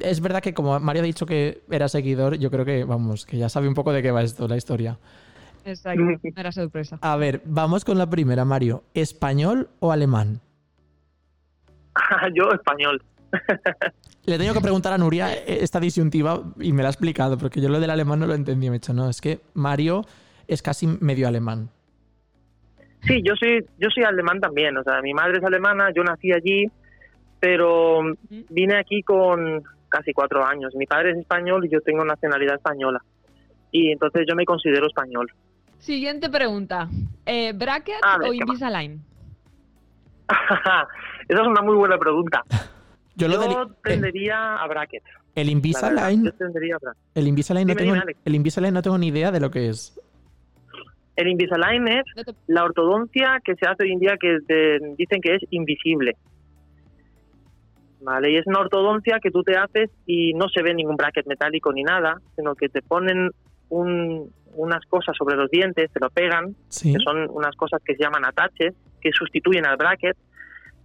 es 0.00 0.20
verdad 0.20 0.42
que 0.42 0.52
como 0.52 0.78
Mario 0.80 1.02
ha 1.02 1.06
dicho 1.06 1.24
que 1.24 1.62
era 1.70 1.88
seguidor, 1.88 2.36
yo 2.36 2.50
creo 2.50 2.64
que, 2.64 2.82
vamos, 2.82 3.24
que 3.24 3.38
ya 3.38 3.48
sabe 3.48 3.68
un 3.68 3.74
poco 3.74 3.92
de 3.92 4.02
qué 4.02 4.10
va 4.10 4.22
esto, 4.22 4.48
la 4.48 4.56
historia. 4.56 4.98
Exacto, 5.64 6.02
era 6.36 6.50
sorpresa. 6.50 6.98
A 7.00 7.16
ver, 7.16 7.42
vamos 7.44 7.84
con 7.84 7.96
la 7.96 8.10
primera, 8.10 8.44
Mario. 8.44 8.82
¿Español 8.92 9.68
o 9.78 9.92
alemán? 9.92 10.40
yo, 12.34 12.50
español. 12.50 13.00
Le 14.26 14.36
tengo 14.36 14.52
que 14.52 14.60
preguntar 14.60 14.92
a 14.92 14.98
Nuria 14.98 15.32
esta 15.32 15.78
disyuntiva 15.78 16.42
y 16.58 16.72
me 16.72 16.82
la 16.82 16.88
ha 16.88 16.90
explicado, 16.90 17.38
porque 17.38 17.60
yo 17.60 17.68
lo 17.68 17.78
del 17.78 17.90
alemán 17.90 18.18
no 18.18 18.26
lo 18.26 18.34
entendí. 18.34 18.68
Me 18.68 18.76
he 18.76 18.78
dicho, 18.80 18.92
no, 18.92 19.08
es 19.08 19.20
que 19.20 19.38
Mario 19.54 20.04
es 20.48 20.60
casi 20.60 20.88
medio 20.88 21.28
alemán. 21.28 21.70
Sí, 23.02 23.22
yo 23.24 23.34
soy, 23.36 23.64
yo 23.78 23.88
soy 23.90 24.02
alemán 24.02 24.40
también. 24.40 24.76
O 24.76 24.82
sea, 24.82 25.00
mi 25.02 25.14
madre 25.14 25.38
es 25.38 25.44
alemana, 25.44 25.90
yo 25.94 26.02
nací 26.02 26.32
allí, 26.32 26.66
pero 27.40 28.02
vine 28.50 28.78
aquí 28.78 29.02
con 29.02 29.62
casi 29.88 30.12
cuatro 30.12 30.44
años. 30.44 30.74
Mi 30.76 30.86
padre 30.86 31.12
es 31.12 31.18
español 31.18 31.64
y 31.64 31.70
yo 31.70 31.80
tengo 31.80 32.04
nacionalidad 32.04 32.56
española. 32.56 33.02
Y 33.72 33.90
entonces 33.90 34.24
yo 34.28 34.36
me 34.36 34.44
considero 34.44 34.86
español. 34.86 35.32
Siguiente 35.78 36.28
pregunta. 36.28 36.88
Eh, 37.24 37.52
¿Bracket 37.54 38.00
o 38.22 38.32
Invisalign? 38.32 39.02
Esa 41.28 41.42
es 41.42 41.46
una 41.46 41.62
muy 41.62 41.74
buena 41.74 41.98
pregunta. 41.98 42.44
Yo, 43.16 43.28
lo 43.28 43.66
tendería 43.82 44.56
a 44.56 44.66
bracket. 44.66 45.02
El 45.34 45.50
Invisalign. 45.50 46.24
Yo 46.24 46.32
tendería 46.32 46.76
a 46.76 46.78
bracket. 46.78 47.02
El 47.14 47.28
Invisalign, 47.28 47.68
no 47.68 47.74
tengo, 47.74 47.94
el 48.24 48.34
Invisalign 48.34 48.72
no 48.72 48.80
tengo 48.80 48.96
ni 48.96 49.08
idea 49.08 49.30
de 49.30 49.40
lo 49.40 49.50
que 49.50 49.68
es. 49.68 50.00
El 51.16 51.28
Invisalign 51.28 51.86
es 51.88 52.04
la 52.46 52.64
ortodoncia 52.64 53.38
que 53.44 53.56
se 53.56 53.66
hace 53.66 53.82
hoy 53.82 53.92
en 53.92 53.98
día 53.98 54.16
que 54.18 54.38
dicen 54.96 55.20
que 55.20 55.34
es 55.34 55.42
invisible. 55.50 56.16
¿Vale? 58.02 58.30
Y 58.30 58.36
es 58.36 58.46
una 58.46 58.60
ortodoncia 58.60 59.18
que 59.22 59.30
tú 59.30 59.42
te 59.42 59.56
haces 59.56 59.90
y 60.06 60.32
no 60.32 60.48
se 60.48 60.62
ve 60.62 60.72
ningún 60.72 60.96
bracket 60.96 61.26
metálico 61.26 61.72
ni 61.72 61.82
nada, 61.82 62.16
sino 62.34 62.54
que 62.54 62.68
te 62.68 62.80
ponen 62.80 63.30
unas 63.68 64.84
cosas 64.86 65.14
sobre 65.16 65.36
los 65.36 65.50
dientes, 65.50 65.92
te 65.92 66.00
lo 66.00 66.08
pegan, 66.10 66.54
que 66.82 66.96
son 67.04 67.28
unas 67.30 67.54
cosas 67.56 67.82
que 67.84 67.94
se 67.94 68.02
llaman 68.02 68.24
ataches, 68.24 68.74
que 69.00 69.10
sustituyen 69.12 69.66
al 69.66 69.76
bracket, 69.76 70.16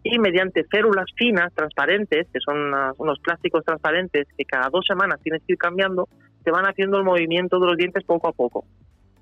y 0.04 0.20
mediante 0.20 0.66
células 0.70 1.08
finas, 1.16 1.52
transparentes, 1.56 2.28
que 2.32 2.40
son 2.40 2.72
unos 2.98 3.20
plásticos 3.20 3.66
transparentes 3.66 4.28
que 4.38 4.46
cada 4.46 4.70
dos 4.70 4.86
semanas 4.86 5.20
tienes 5.24 5.42
que 5.48 5.54
ir 5.54 5.58
cambiando, 5.58 6.08
te 6.44 6.52
van 6.52 6.66
haciendo 6.66 6.98
el 6.98 7.04
movimiento 7.04 7.60
de 7.60 7.66
los 7.66 7.76
dientes 7.76 8.04
poco 8.04 8.28
a 8.28 8.32
poco. 8.32 8.66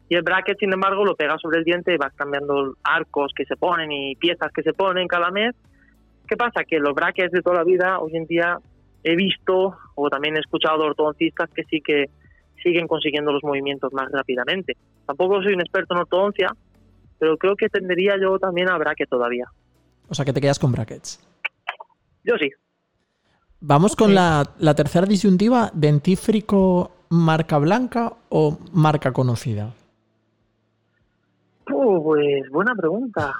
Y 0.09 0.15
el 0.15 0.23
bracket, 0.23 0.59
sin 0.59 0.73
embargo, 0.73 1.05
lo 1.05 1.15
pegas 1.15 1.41
sobre 1.41 1.59
el 1.59 1.63
diente 1.63 1.93
y 1.93 1.97
vas 1.97 2.13
cambiando 2.15 2.75
arcos 2.83 3.31
que 3.33 3.45
se 3.45 3.55
ponen 3.55 3.91
y 3.93 4.15
piezas 4.15 4.51
que 4.51 4.61
se 4.61 4.73
ponen 4.73 5.07
cada 5.07 5.31
mes. 5.31 5.55
¿Qué 6.33 6.37
pasa? 6.37 6.63
Que 6.63 6.79
los 6.79 6.95
brackets 6.95 7.31
de 7.31 7.43
toda 7.43 7.57
la 7.57 7.63
vida, 7.63 7.99
hoy 7.99 8.17
en 8.17 8.25
día 8.25 8.57
he 9.03 9.15
visto 9.15 9.77
o 9.93 10.09
también 10.09 10.35
he 10.35 10.39
escuchado 10.39 10.83
ortodoncistas 10.83 11.47
que 11.51 11.63
sí 11.65 11.79
que 11.79 12.09
siguen 12.63 12.87
consiguiendo 12.87 13.31
los 13.31 13.43
movimientos 13.43 13.93
más 13.93 14.11
rápidamente. 14.11 14.75
Tampoco 15.05 15.43
soy 15.43 15.53
un 15.53 15.61
experto 15.61 15.93
en 15.93 15.99
ortodoncia, 15.99 16.47
pero 17.19 17.37
creo 17.37 17.55
que 17.55 17.69
tendería 17.69 18.15
yo 18.19 18.39
también 18.39 18.67
a 18.67 18.79
bracket 18.79 19.07
todavía. 19.07 19.45
O 20.09 20.15
sea, 20.15 20.25
que 20.25 20.33
te 20.33 20.41
quedas 20.41 20.57
con 20.57 20.71
brackets. 20.71 21.23
Yo 22.23 22.33
sí. 22.39 22.49
Vamos 23.59 23.95
con 23.95 24.15
la, 24.15 24.43
la 24.57 24.73
tercera 24.73 25.05
disyuntiva, 25.05 25.69
dentífrico 25.75 26.93
marca 27.09 27.59
blanca 27.59 28.11
o 28.29 28.57
marca 28.71 29.13
conocida. 29.13 29.71
Uh, 31.71 32.03
pues 32.03 32.49
buena 32.49 32.73
pregunta. 32.73 33.35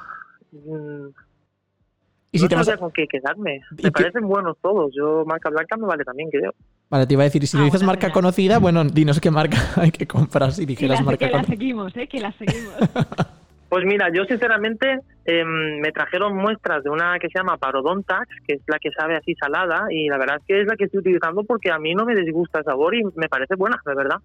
¿Y 2.33 2.39
si 2.39 2.47
no 2.47 2.63
te 2.65 2.77
con 2.77 2.91
qué 2.91 3.07
quedarme. 3.07 3.61
Me 3.83 3.91
parecen 3.91 4.27
buenos 4.27 4.57
todos. 4.59 4.91
Yo, 4.97 5.23
marca 5.23 5.51
blanca 5.51 5.77
me 5.77 5.85
vale 5.85 6.03
también, 6.03 6.31
creo. 6.31 6.51
Vale, 6.89 7.05
te 7.05 7.13
iba 7.13 7.21
a 7.21 7.25
decir, 7.25 7.43
y 7.43 7.45
si 7.45 7.57
ah, 7.59 7.63
dices 7.63 7.83
marca 7.83 8.11
conocida, 8.11 8.57
bueno, 8.57 8.83
dinos 8.83 9.21
qué 9.21 9.29
marca 9.29 9.57
hay 9.75 9.91
que 9.91 10.07
comprar 10.07 10.51
si 10.51 10.65
dijeras 10.65 10.99
la, 10.99 11.05
marca 11.05 11.27
que 11.27 11.31
la 11.31 11.43
seguimos, 11.43 11.95
¿eh? 11.95 12.07
Que 12.07 12.19
la 12.19 12.31
seguimos. 12.31 12.73
pues 13.69 13.85
mira, 13.85 14.07
yo 14.11 14.25
sinceramente 14.25 14.99
em, 15.25 15.79
me 15.79 15.91
trajeron 15.91 16.35
muestras 16.35 16.83
de 16.83 16.89
una 16.89 17.19
que 17.19 17.29
se 17.29 17.37
llama 17.37 17.57
Parodontax, 17.57 18.27
que 18.47 18.55
es 18.55 18.61
la 18.65 18.79
que 18.79 18.89
sabe 18.97 19.15
así 19.15 19.35
salada, 19.35 19.85
y 19.91 20.07
la 20.07 20.17
verdad 20.17 20.37
es 20.39 20.45
que 20.47 20.61
es 20.61 20.65
la 20.65 20.75
que 20.75 20.85
estoy 20.85 21.01
utilizando 21.01 21.43
porque 21.43 21.69
a 21.69 21.77
mí 21.77 21.93
no 21.93 22.03
me 22.03 22.15
disgusta 22.15 22.59
el 22.59 22.65
sabor 22.65 22.95
y 22.95 23.03
me 23.15 23.29
parece 23.29 23.53
buena, 23.53 23.79
de 23.85 23.93
verdad. 23.93 24.17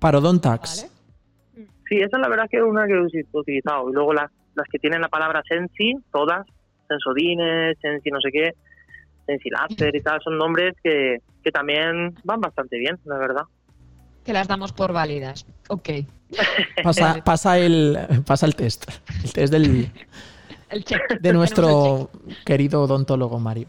Parodontax. 0.00 0.90
¿Vale? 1.54 1.68
Sí, 1.88 1.96
esa 1.98 2.16
es 2.16 2.20
la 2.20 2.28
verdad 2.28 2.48
que 2.50 2.56
es 2.56 2.64
una 2.64 2.86
que 2.86 2.94
he 2.94 3.38
utilizado. 3.38 3.88
Y 3.88 3.92
luego 3.92 4.14
las, 4.14 4.32
las 4.56 4.66
que 4.68 4.80
tienen 4.80 5.00
la 5.00 5.08
palabra 5.08 5.44
Sensi, 5.48 5.94
todas, 6.10 6.44
Sensodines, 6.92 7.76
Sensi 7.80 8.10
no 8.10 8.20
sé 8.20 8.30
qué, 8.30 8.54
Sensi 9.26 9.50
Láser 9.50 9.94
y 9.94 10.00
tal, 10.00 10.20
son 10.22 10.38
nombres 10.38 10.74
que, 10.82 11.18
que 11.42 11.50
también 11.50 12.14
van 12.24 12.40
bastante 12.40 12.78
bien, 12.78 12.98
la 13.04 13.18
verdad. 13.18 13.42
Que 14.24 14.32
las 14.32 14.46
damos 14.46 14.72
por 14.72 14.92
válidas. 14.92 15.46
Ok. 15.68 15.88
Pasa, 16.82 17.22
pasa, 17.22 17.58
el, 17.58 17.98
pasa 18.26 18.46
el 18.46 18.56
test. 18.56 18.90
El 19.22 19.32
test 19.34 19.52
del, 19.52 19.90
el 20.70 20.82
check. 20.82 21.20
de 21.20 21.32
nuestro 21.34 22.08
querido 22.46 22.82
odontólogo 22.82 23.38
Mario. 23.38 23.68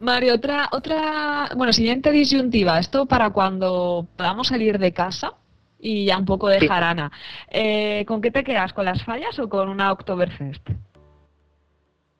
Mario, 0.00 0.34
otra, 0.34 0.68
otra, 0.72 1.50
bueno, 1.56 1.72
siguiente 1.72 2.10
disyuntiva. 2.10 2.80
Esto 2.80 3.06
para 3.06 3.30
cuando 3.30 4.08
podamos 4.16 4.48
salir 4.48 4.80
de 4.80 4.92
casa 4.92 5.34
y 5.78 6.06
ya 6.06 6.18
un 6.18 6.24
poco 6.24 6.48
de 6.48 6.66
jarana. 6.66 7.10
Eh, 7.48 8.04
¿Con 8.06 8.20
qué 8.20 8.30
te 8.30 8.42
quedas? 8.42 8.72
¿Con 8.72 8.84
las 8.84 9.04
fallas 9.04 9.38
o 9.38 9.48
con 9.48 9.68
una 9.68 9.92
Oktoberfest? 9.92 10.68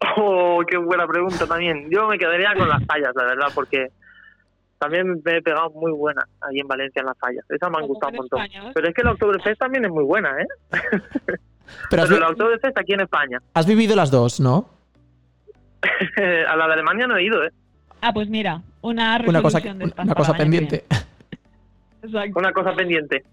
Oh, 0.17 0.63
qué 0.67 0.77
buena 0.77 1.07
pregunta 1.07 1.47
también. 1.47 1.89
Yo 1.91 2.09
me 2.09 2.19
quedaría 2.19 2.55
con 2.55 2.69
las 2.69 2.85
fallas, 2.85 3.13
la 3.15 3.25
verdad, 3.25 3.49
porque 3.55 3.89
también 4.79 5.21
me 5.25 5.37
he 5.37 5.43
pegado 5.43 5.71
muy 5.71 5.93
buena 5.93 6.27
ahí 6.41 6.61
en 6.61 6.69
Valencia 6.69 7.01
en 7.01 7.07
las 7.07 7.19
fallas. 7.19 7.45
Esas 7.49 7.71
me 7.71 7.79
han 7.79 7.87
gustado 7.87 8.13
un 8.13 8.17
montón. 8.19 8.41
Pero 8.75 8.89
es 8.89 8.95
que 8.95 9.03
la 9.03 9.13
Oktoberfest 9.13 9.59
también 9.59 9.85
es 9.85 9.91
muy 9.91 10.05
buena, 10.05 10.31
¿eh? 10.41 10.47
Pero, 11.91 12.07
la 12.07 12.29
Oktoberfest 12.29 12.79
aquí 12.79 12.95
en 12.95 13.01
España. 13.01 13.39
Has 13.55 13.67
vivido 13.67 13.95
las 13.95 14.11
dos, 14.11 14.41
¿no? 14.41 14.71
a 16.49 16.57
la 16.57 16.67
de 16.67 16.73
Alemania 16.73 17.07
no 17.07 17.17
he 17.17 17.25
ido, 17.25 17.45
¿eh? 17.45 17.51
Ah, 18.01 18.13
pues 18.13 18.29
mira, 18.29 18.63
una 18.81 19.21
una 19.27 19.43
cosa, 19.43 19.61
una 19.61 20.15
cosa 20.15 20.35
pendiente. 20.35 20.85
Una 22.35 22.53
cosa 22.53 22.73
pendiente. 22.75 23.25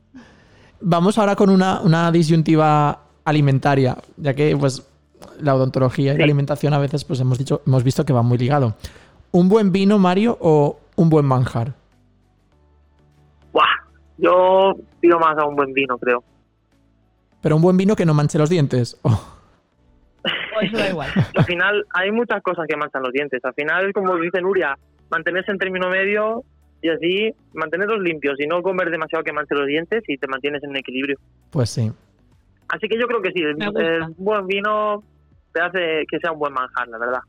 Vamos 0.82 1.18
ahora 1.18 1.36
con 1.36 1.50
una, 1.50 1.82
una 1.82 2.12
disyuntiva 2.12 3.00
alimentaria, 3.24 3.96
ya 4.18 4.34
que 4.34 4.58
pues 4.58 4.84
la 5.40 5.56
odontología 5.56 6.14
y 6.14 6.18
la 6.18 6.24
alimentación 6.24 6.74
a 6.74 6.80
veces 6.80 7.04
pues 7.04 7.20
hemos 7.20 7.38
dicho 7.38 7.62
hemos 7.66 7.84
visto 7.84 8.06
que 8.06 8.14
va 8.14 8.22
muy 8.22 8.38
ligado. 8.38 8.76
¿Un 9.32 9.50
buen 9.50 9.72
vino, 9.72 10.00
Mario, 10.00 10.38
o 10.40 10.80
un 10.96 11.10
buen 11.10 11.26
manjar? 11.26 11.74
Buah, 13.52 13.66
yo 14.18 14.74
pido 15.00 15.20
más 15.20 15.38
a 15.38 15.46
un 15.46 15.56
buen 15.56 15.74
vino, 15.74 15.98
creo. 15.98 16.24
Pero 17.42 17.58
un 17.58 17.62
buen 17.62 17.78
vino 17.78 17.96
que 17.96 18.06
no 18.06 18.14
manche 18.14 18.38
los 18.38 18.50
dientes. 18.50 18.98
eso 20.62 20.78
da 20.78 20.90
igual. 20.90 21.10
Al 21.36 21.46
final 21.46 21.86
hay 21.94 22.12
muchas 22.12 22.42
cosas 22.42 22.66
que 22.68 22.78
manchan 22.78 23.04
los 23.04 23.12
dientes. 23.12 23.44
Al 23.44 23.54
final, 23.54 23.94
como 23.94 24.16
dice 24.18 24.42
Nuria, 24.42 24.78
mantenerse 25.10 25.52
en 25.52 25.58
término 25.58 25.90
medio 25.90 26.44
y 26.82 26.90
así 26.90 27.34
mantenerlos 27.54 28.00
limpios 28.00 28.40
y 28.40 28.48
no 28.48 28.62
comer 28.62 28.90
demasiado 28.90 29.24
que 29.24 29.34
manche 29.34 29.56
los 29.56 29.68
dientes 29.68 30.04
y 30.08 30.18
te 30.18 30.28
mantienes 30.28 30.64
en 30.64 30.76
equilibrio. 30.76 31.18
Pues 31.52 31.70
sí. 31.70 31.92
Así 32.70 32.88
que 32.88 33.00
yo 33.00 33.08
creo 33.08 33.22
que 33.22 33.32
sí, 33.32 33.42
el, 33.42 34.14
buen 34.18 34.48
vino 34.48 35.04
te 35.56 35.62
hace 35.62 36.06
que 36.10 36.20
sea 36.20 36.34
un 36.34 36.40
buen 36.40 36.54
manjar, 36.54 36.88
la 36.90 36.98
verdad. 36.98 37.20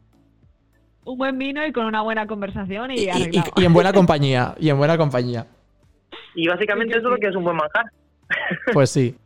Un 1.05 1.17
buen 1.17 1.39
vino 1.39 1.65
y 1.65 1.73
con 1.73 1.87
una 1.87 2.03
buena 2.03 2.27
conversación 2.27 2.91
y, 2.91 3.05
y, 3.05 3.65
en 3.65 3.73
buena 3.73 3.93
compañía, 3.93 4.55
y 4.59 4.69
en 4.69 4.77
buena 4.77 4.99
compañía. 4.99 5.47
Y 6.35 6.49
básicamente 6.49 6.99
eso 6.99 7.07
es 7.07 7.13
lo 7.13 7.17
que 7.19 7.29
es 7.29 7.37
un 7.37 7.45
buen 7.45 7.57
manjar. 7.57 7.85
Pues 8.73 8.91
sí. 8.91 9.17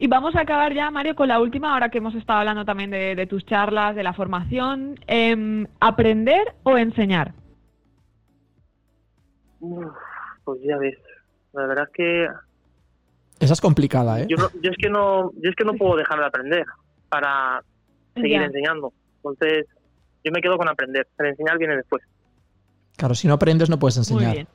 Y 0.00 0.08
vamos 0.08 0.34
a 0.34 0.40
acabar 0.40 0.74
ya, 0.74 0.90
Mario, 0.90 1.14
con 1.14 1.28
la 1.28 1.40
última, 1.40 1.72
ahora 1.72 1.88
que 1.88 1.98
hemos 1.98 2.16
estado 2.16 2.40
hablando 2.40 2.64
también 2.64 2.90
de, 2.90 3.26
tus 3.28 3.46
charlas, 3.46 3.94
de 3.94 4.02
la 4.02 4.12
formación. 4.12 4.98
Em, 5.06 5.68
¿Aprender 5.78 6.54
o 6.64 6.76
enseñar? 6.76 7.32
pues 10.44 10.60
ya 10.64 10.76
ves, 10.78 10.98
la 11.52 11.66
verdad 11.66 11.84
es 11.84 11.92
que... 11.94 12.28
Esa 13.38 13.52
es 13.52 13.60
complicada, 13.60 14.20
¿eh? 14.20 14.26
Yo, 14.28 14.36
es 14.36 14.76
que 14.78 14.90
no, 14.90 15.30
yo 15.34 15.50
es 15.50 15.54
que 15.54 15.64
no 15.64 15.74
puedo 15.74 15.96
dejar 15.96 16.18
de 16.18 16.26
aprender 16.26 16.64
para 17.08 17.62
seguir 18.14 18.42
enseñando. 18.42 18.92
Entonces, 19.16 19.66
yo 20.24 20.32
me 20.32 20.40
quedo 20.40 20.56
con 20.56 20.68
aprender. 20.68 21.06
El 21.18 21.26
enseñar 21.26 21.58
viene 21.58 21.76
después. 21.76 22.02
Claro, 22.96 23.14
si 23.14 23.28
no 23.28 23.34
aprendes 23.34 23.70
no 23.70 23.78
puedes 23.78 23.96
enseñar. 23.96 24.46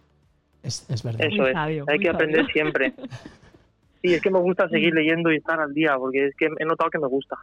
Es, 0.64 1.04
verdad. 1.04 1.22
Eso 1.26 1.48
es. 1.48 1.56
Hay 1.88 2.00
que 2.00 2.10
aprender 2.10 2.46
siempre. 2.48 2.94
Sí, 4.02 4.14
es 4.14 4.22
que 4.22 4.30
me 4.30 4.38
gusta 4.38 4.70
seguir 4.70 4.94
mm. 4.94 4.98
leyendo 4.98 5.32
y 5.32 5.38
estar 5.38 5.60
al 5.60 5.74
día, 5.74 5.96
porque 5.98 6.28
es 6.28 6.36
que 6.36 6.46
he 6.46 6.66
notado 6.66 6.92
que 6.92 7.00
me 7.00 7.08
gusta. 7.08 7.38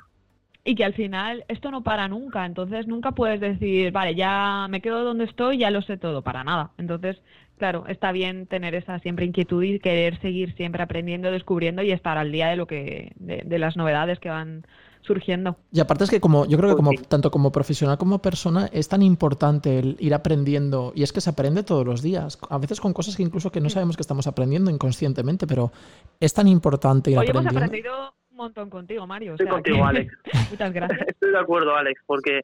Y 0.62 0.76
que 0.76 0.84
al 0.84 0.94
final 0.94 1.44
esto 1.48 1.72
no 1.72 1.82
para 1.82 2.06
nunca, 2.06 2.46
entonces 2.46 2.86
nunca 2.86 3.10
puedes 3.10 3.40
decir, 3.40 3.90
vale, 3.90 4.14
ya 4.14 4.68
me 4.70 4.80
quedo 4.80 5.02
donde 5.02 5.24
estoy, 5.24 5.58
ya 5.58 5.72
lo 5.72 5.82
sé 5.82 5.96
todo, 5.96 6.22
para 6.22 6.44
nada. 6.44 6.70
Entonces, 6.78 7.20
claro, 7.58 7.84
está 7.88 8.12
bien 8.12 8.46
tener 8.46 8.76
esa 8.76 9.00
siempre 9.00 9.24
inquietud 9.24 9.64
y 9.64 9.80
querer 9.80 10.20
seguir 10.20 10.54
siempre 10.54 10.84
aprendiendo, 10.84 11.32
descubriendo 11.32 11.82
y 11.82 11.90
estar 11.90 12.16
al 12.16 12.30
día 12.30 12.46
de 12.46 12.56
lo 12.56 12.68
que, 12.68 13.10
de 13.16 13.58
las 13.58 13.76
novedades 13.76 14.20
que 14.20 14.28
van 14.28 14.64
surgiendo. 15.02 15.56
Y 15.72 15.80
aparte 15.80 16.04
es 16.04 16.10
que 16.10 16.20
como 16.20 16.46
yo 16.46 16.56
creo 16.56 16.70
que 16.70 16.76
como 16.76 16.92
tanto 17.08 17.30
como 17.30 17.52
profesional 17.52 17.98
como 17.98 18.20
persona 18.20 18.68
es 18.72 18.88
tan 18.88 19.02
importante 19.02 19.78
el 19.78 19.96
ir 19.98 20.14
aprendiendo 20.14 20.92
y 20.94 21.02
es 21.02 21.12
que 21.12 21.20
se 21.20 21.30
aprende 21.30 21.62
todos 21.62 21.84
los 21.84 22.02
días, 22.02 22.38
a 22.48 22.58
veces 22.58 22.80
con 22.80 22.92
cosas 22.92 23.16
que 23.16 23.22
incluso 23.22 23.50
que 23.50 23.60
no 23.60 23.68
sabemos 23.68 23.96
que 23.96 24.02
estamos 24.02 24.26
aprendiendo 24.26 24.70
inconscientemente, 24.70 25.46
pero 25.46 25.72
es 26.20 26.32
tan 26.32 26.48
importante 26.48 27.10
ir 27.10 27.18
aprendiendo. 27.18 27.50
hemos 27.50 27.62
aprendido 27.62 28.14
un 28.30 28.36
montón 28.36 28.70
contigo, 28.70 29.06
Mario. 29.06 29.32
Estoy 29.32 29.48
contigo, 29.48 29.84
Alex. 29.84 30.12
Muchas 30.50 30.72
gracias. 30.72 31.08
Estoy 31.08 31.32
de 31.32 31.38
acuerdo, 31.38 31.74
Alex, 31.74 32.00
porque 32.06 32.42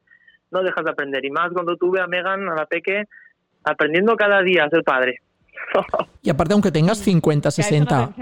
no 0.51 0.63
dejas 0.63 0.85
de 0.85 0.91
aprender 0.91 1.25
y 1.25 1.31
más 1.31 1.53
cuando 1.53 1.77
tuve 1.77 2.01
a 2.01 2.07
Megan, 2.07 2.49
a 2.49 2.55
la 2.55 2.67
Peque, 2.67 3.05
aprendiendo 3.65 4.17
cada 4.17 4.43
día 4.43 4.65
a 4.65 4.69
ser 4.69 4.83
padre. 4.83 5.21
Y 6.21 6.31
aparte, 6.31 6.53
aunque 6.53 6.71
tengas 6.71 6.99
50, 6.99 7.51
60, 7.51 8.15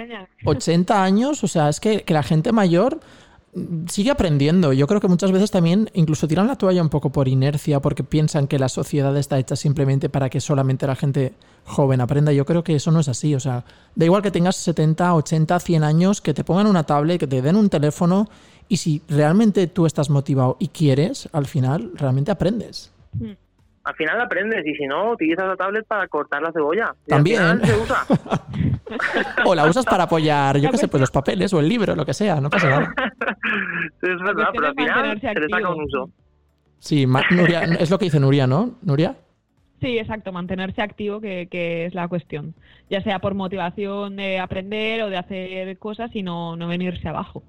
80 0.45 1.03
años, 1.03 1.43
o 1.43 1.49
sea, 1.49 1.69
es 1.69 1.81
que, 1.81 2.03
que 2.03 2.15
la 2.15 2.23
gente 2.23 2.53
mayor 2.53 3.01
sigue 3.89 4.11
aprendiendo. 4.11 4.73
Yo 4.73 4.87
creo 4.87 5.01
que 5.01 5.09
muchas 5.09 5.33
veces 5.33 5.51
también 5.51 5.91
incluso 5.95 6.29
tiran 6.29 6.47
la 6.47 6.57
toalla 6.57 6.83
un 6.83 6.89
poco 6.89 7.11
por 7.11 7.29
inercia 7.29 7.81
porque 7.81 8.05
piensan 8.05 8.47
que 8.47 8.59
la 8.59 8.69
sociedad 8.69 9.17
está 9.17 9.39
hecha 9.39 9.57
simplemente 9.57 10.09
para 10.09 10.29
que 10.29 10.41
solamente 10.41 10.87
la 10.87 10.97
gente 10.97 11.33
joven 11.65 12.01
aprenda. 12.01 12.33
Yo 12.33 12.45
creo 12.45 12.63
que 12.63 12.75
eso 12.75 12.91
no 12.91 13.01
es 13.01 13.09
así. 13.09 13.35
O 13.35 13.41
sea, 13.41 13.65
da 13.95 14.05
igual 14.05 14.23
que 14.23 14.31
tengas 14.31 14.57
70, 14.57 15.15
80, 15.15 15.59
100 15.59 15.85
años, 15.85 16.21
que 16.21 16.35
te 16.35 16.45
pongan 16.45 16.67
una 16.67 16.85
tablet, 16.85 17.19
que 17.19 17.27
te 17.27 17.43
den 17.43 17.57
un 17.57 17.69
teléfono 17.69 18.29
y 18.69 18.77
si 18.79 19.03
realmente 19.09 19.67
tú 19.69 19.87
estás 19.87 20.11
motivado 20.11 20.57
y 20.59 20.69
quieres, 20.69 21.29
al 21.33 21.47
final 21.47 21.93
realmente 21.95 22.31
aprendes. 22.31 22.91
Mm 23.15 23.46
al 23.87 23.95
final 23.95 24.21
aprendes 24.21 24.67
y 24.67 24.75
si 24.75 24.85
no, 24.85 25.13
utilizas 25.13 25.47
la 25.47 25.55
tablet 25.55 25.87
para 25.87 26.09
cortar 26.09 26.43
la 26.43 26.51
cebolla. 26.51 26.93
También. 27.07 27.65
Se 27.65 27.73
usa. 27.79 28.05
o 29.45 29.55
la 29.55 29.65
usas 29.67 29.85
para 29.85 30.05
apoyar, 30.05 30.59
yo 30.59 30.73
qué 30.73 30.77
sé, 30.77 30.89
pues 30.89 31.01
los 31.01 31.13
papeles 31.13 31.55
o 31.55 31.61
el 31.61 31.69
libro, 31.69 31.95
lo 31.95 32.05
que 32.05 32.13
sea, 32.13 32.41
no 32.41 32.51
pasa 32.51 32.69
nada. 32.69 32.95
es 34.03 34.19
verdad, 34.19 34.49
pero 34.53 34.67
al 34.67 34.75
final 34.75 35.21
se 35.21 35.35
le 35.35 35.49
saca 35.49 35.71
un 35.71 35.85
uso. 35.85 36.11
Sí, 36.81 37.07
Nuria, 37.07 37.63
es 37.79 37.89
lo 37.89 37.99
que 37.99 38.07
dice 38.07 38.19
Nuria, 38.19 38.49
¿no? 38.49 38.75
Nuria. 38.83 39.15
Sí, 39.81 39.99
exacto, 39.99 40.33
mantenerse 40.33 40.83
activo, 40.83 41.21
que, 41.21 41.47
que, 41.49 41.87
es 41.87 41.95
la 41.95 42.09
cuestión. 42.09 42.55
Ya 42.91 43.03
sea 43.03 43.21
por 43.21 43.35
motivación 43.35 44.17
de 44.17 44.41
aprender 44.41 45.05
o 45.05 45.11
de 45.11 45.17
hacer 45.17 45.79
cosas 45.79 46.11
y 46.13 46.25
no, 46.25 46.57
no 46.57 46.67
venirse 46.67 47.07
abajo 47.07 47.45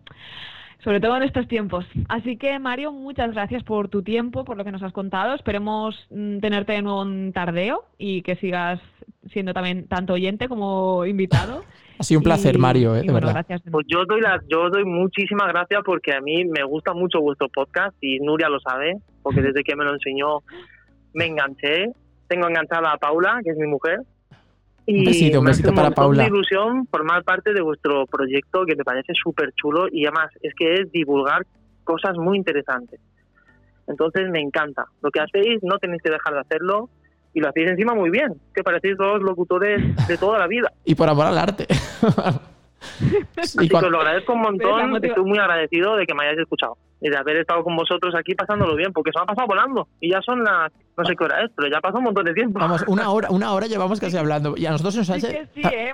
sobre 0.88 1.02
todo 1.02 1.18
en 1.18 1.24
estos 1.24 1.50
tiempos. 1.50 1.86
Así 2.08 2.38
que, 2.38 2.58
Mario, 2.60 2.94
muchas 2.94 3.34
gracias 3.34 3.62
por 3.66 3.90
tu 3.90 4.04
tiempo, 4.04 4.46
por 4.46 4.56
lo 4.56 4.64
que 4.64 4.72
nos 4.72 4.82
has 4.82 4.94
contado. 4.94 5.36
Esperemos 5.36 6.08
mm, 6.12 6.40
tenerte 6.40 6.72
de 6.72 6.82
nuevo 6.82 7.04
en 7.04 7.34
tardeo 7.34 7.84
y 7.98 8.22
que 8.22 8.38
sigas 8.38 8.80
siendo 9.34 9.54
también 9.54 9.90
tanto 9.90 10.14
oyente 10.14 10.48
como 10.48 11.06
invitado. 11.06 11.66
Ha 12.00 12.04
sido 12.04 12.22
un 12.22 12.24
placer, 12.24 12.58
Mario, 12.58 12.96
¿eh? 12.96 13.02
de 13.02 13.12
verdad. 13.12 13.34
Gracias. 13.34 13.64
Pues 13.70 13.86
yo 13.90 14.06
doy, 14.06 14.22
la, 14.22 14.42
yo 14.48 14.70
doy 14.70 14.86
muchísimas 14.86 15.50
gracias 15.50 15.82
porque 15.86 16.14
a 16.14 16.22
mí 16.22 16.46
me 16.46 16.64
gusta 16.64 16.94
mucho 16.94 17.20
vuestro 17.20 17.50
podcast 17.50 17.94
y 18.00 18.20
Nuria 18.20 18.48
lo 18.48 18.62
sabe, 18.62 18.96
porque 19.24 19.42
desde 19.42 19.66
que 19.66 19.76
me 19.76 19.84
lo 19.84 19.94
enseñó 19.94 20.40
me 21.14 21.26
enganché. 21.26 21.92
Tengo 22.30 22.48
enganchada 22.48 22.94
a 22.94 22.98
Paula, 22.98 23.42
que 23.44 23.50
es 23.50 23.58
mi 23.58 23.68
mujer, 23.68 24.00
un 24.88 25.04
besito, 25.04 25.40
un 25.40 25.46
besito 25.46 25.74
para 25.74 25.92
Paula. 25.92 26.24
Es 26.24 26.30
ilusión 26.30 26.88
formar 26.88 27.24
parte 27.24 27.54
de 27.54 27.62
vuestro 27.62 28.06
proyecto 28.06 28.66
que 28.66 28.76
me 28.76 28.84
parece 28.84 29.14
súper 29.14 29.52
chulo 29.54 29.88
y 29.92 30.06
además 30.06 30.30
es 30.42 30.54
que 30.56 30.76
es 30.76 30.92
divulgar 30.92 31.46
cosas 31.84 32.16
muy 32.18 32.38
interesantes. 32.38 33.00
Entonces 33.88 34.30
me 34.30 34.40
encanta. 34.40 34.86
Lo 35.02 35.12
que 35.12 35.20
hacéis 35.20 35.62
no 35.64 35.78
tenéis 35.78 36.02
que 36.02 36.10
dejar 36.10 36.34
de 36.34 36.40
hacerlo 36.40 36.90
y 37.34 37.40
lo 37.40 37.50
hacéis 37.50 37.70
encima 37.70 37.94
muy 37.94 38.10
bien, 38.10 38.34
que 38.54 38.64
parecéis 38.64 38.98
dos 38.98 39.22
locutores 39.22 40.08
de 40.08 40.18
toda 40.18 40.40
la 40.40 40.48
vida. 40.48 40.72
y 40.86 40.96
por 40.96 41.10
amor 41.10 41.28
al 41.28 41.38
arte. 41.38 41.68
Así 43.38 43.68
que 43.68 43.76
os 43.76 43.90
lo 43.90 44.00
agradezco 44.00 44.34
un 44.34 44.42
montón, 44.42 45.04
estoy 45.04 45.24
muy 45.24 45.38
agradecido 45.38 45.96
de 45.96 46.06
que 46.06 46.14
me 46.14 46.24
hayáis 46.24 46.40
escuchado 46.40 46.78
y 47.02 47.10
de 47.10 47.18
haber 47.18 47.38
estado 47.38 47.64
con 47.64 47.76
vosotros 47.76 48.14
aquí 48.16 48.34
pasándolo 48.34 48.76
bien, 48.76 48.92
porque 48.94 49.12
se 49.12 49.20
me 49.20 49.24
ha 49.24 49.26
pasado 49.26 49.48
volando 49.48 49.88
y 50.00 50.12
ya 50.12 50.22
son 50.22 50.44
las, 50.44 50.72
no 50.98 51.06
sé 51.06 51.16
qué 51.16 51.24
hora 51.24 51.44
es, 51.44 51.52
pero 51.56 51.70
ya 51.70 51.80
pasó 51.80 51.98
un 51.98 52.06
montón 52.06 52.26
de 52.26 52.34
tiempo. 52.34 52.60
Vamos, 52.60 52.84
una 52.88 53.10
hora, 53.12 53.30
una 53.30 53.54
hora 53.54 53.68
llevamos 53.68 54.00
casi 54.00 54.18
hablando 54.18 54.56
y 54.58 54.66
a 54.66 54.72
nosotros 54.72 54.94
se 54.94 55.00
nos 55.00 55.10
hace... 55.10 55.48
Sí, 55.54 55.62
¿eh? 55.64 55.94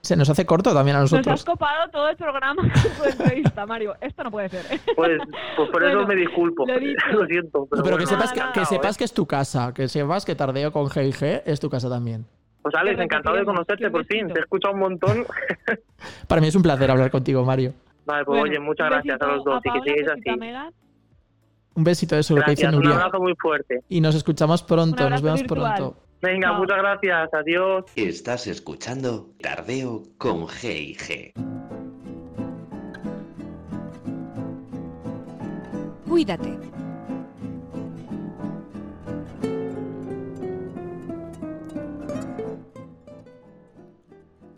Se 0.00 0.16
nos 0.16 0.30
hace 0.30 0.46
corto 0.46 0.72
también 0.72 0.96
a 0.96 1.00
nosotros. 1.00 1.26
Nos 1.26 1.40
has 1.40 1.44
copado 1.44 1.90
todo 1.90 2.08
el 2.08 2.16
programa 2.16 2.62
con 2.62 2.92
tu 2.92 3.04
entrevista, 3.04 3.66
Mario. 3.66 3.94
Esto 4.00 4.24
no 4.24 4.30
puede 4.30 4.48
ser. 4.48 4.80
Pues, 4.94 5.18
pues 5.56 5.70
por 5.70 5.84
eso 5.84 6.06
me 6.06 6.14
disculpo. 6.14 6.64
Lo, 6.66 7.26
siento. 7.26 7.66
Pero, 7.70 7.98
que, 7.98 8.06
sepas, 8.06 8.32
que, 8.32 8.64
sepas 8.66 8.96
que 8.96 9.04
es 9.04 9.12
tu 9.12 9.26
casa, 9.26 9.74
que 9.74 9.88
sepas 9.88 10.24
que 10.24 10.34
Tardeo 10.34 10.72
con 10.72 10.88
GIG 10.90 11.42
es 11.44 11.58
tu 11.58 11.68
casa 11.68 11.88
también. 11.88 12.24
Pues 12.62 12.74
Alex, 12.74 13.00
encantado 13.00 13.36
de 13.36 13.44
conocerte 13.44 13.90
por 13.90 14.04
fin. 14.06 14.28
Te 14.28 14.40
he 14.40 14.42
escuchado 14.42 14.74
un 14.74 14.80
montón. 14.80 15.24
Para 16.28 16.40
mí 16.40 16.48
es 16.48 16.54
un 16.54 16.62
placer 16.62 16.90
hablar 16.90 17.10
contigo, 17.10 17.44
Mario. 17.44 17.74
Vale, 18.06 18.24
pues 18.24 18.42
oye, 18.42 18.60
muchas 18.60 18.88
gracias 18.88 19.20
a 19.20 19.26
los 19.26 19.44
dos 19.44 19.60
y 19.64 19.72
que 19.72 19.82
sigáis 19.82 20.08
así. 20.08 20.72
Un 21.74 21.84
besito 21.84 22.14
de 22.14 22.22
eso, 22.22 22.34
lo 22.34 22.42
que 22.42 22.52
dice 22.52 22.70
Nuria. 22.70 22.90
Un 22.92 22.96
abrazo 22.96 23.20
muy 23.20 23.34
fuerte. 23.38 23.82
Y 23.88 24.00
nos 24.00 24.14
escuchamos 24.14 24.62
pronto, 24.62 25.10
nos 25.10 25.20
vemos 25.20 25.42
pronto. 25.42 25.96
Venga, 26.22 26.52
muchas 26.52 26.78
gracias, 26.78 27.34
adiós. 27.34 27.84
Estás 27.94 28.46
escuchando 28.46 29.28
Tardeo 29.42 30.04
con 30.16 30.46
G&G. 30.46 31.32
Cuídate. 36.08 36.58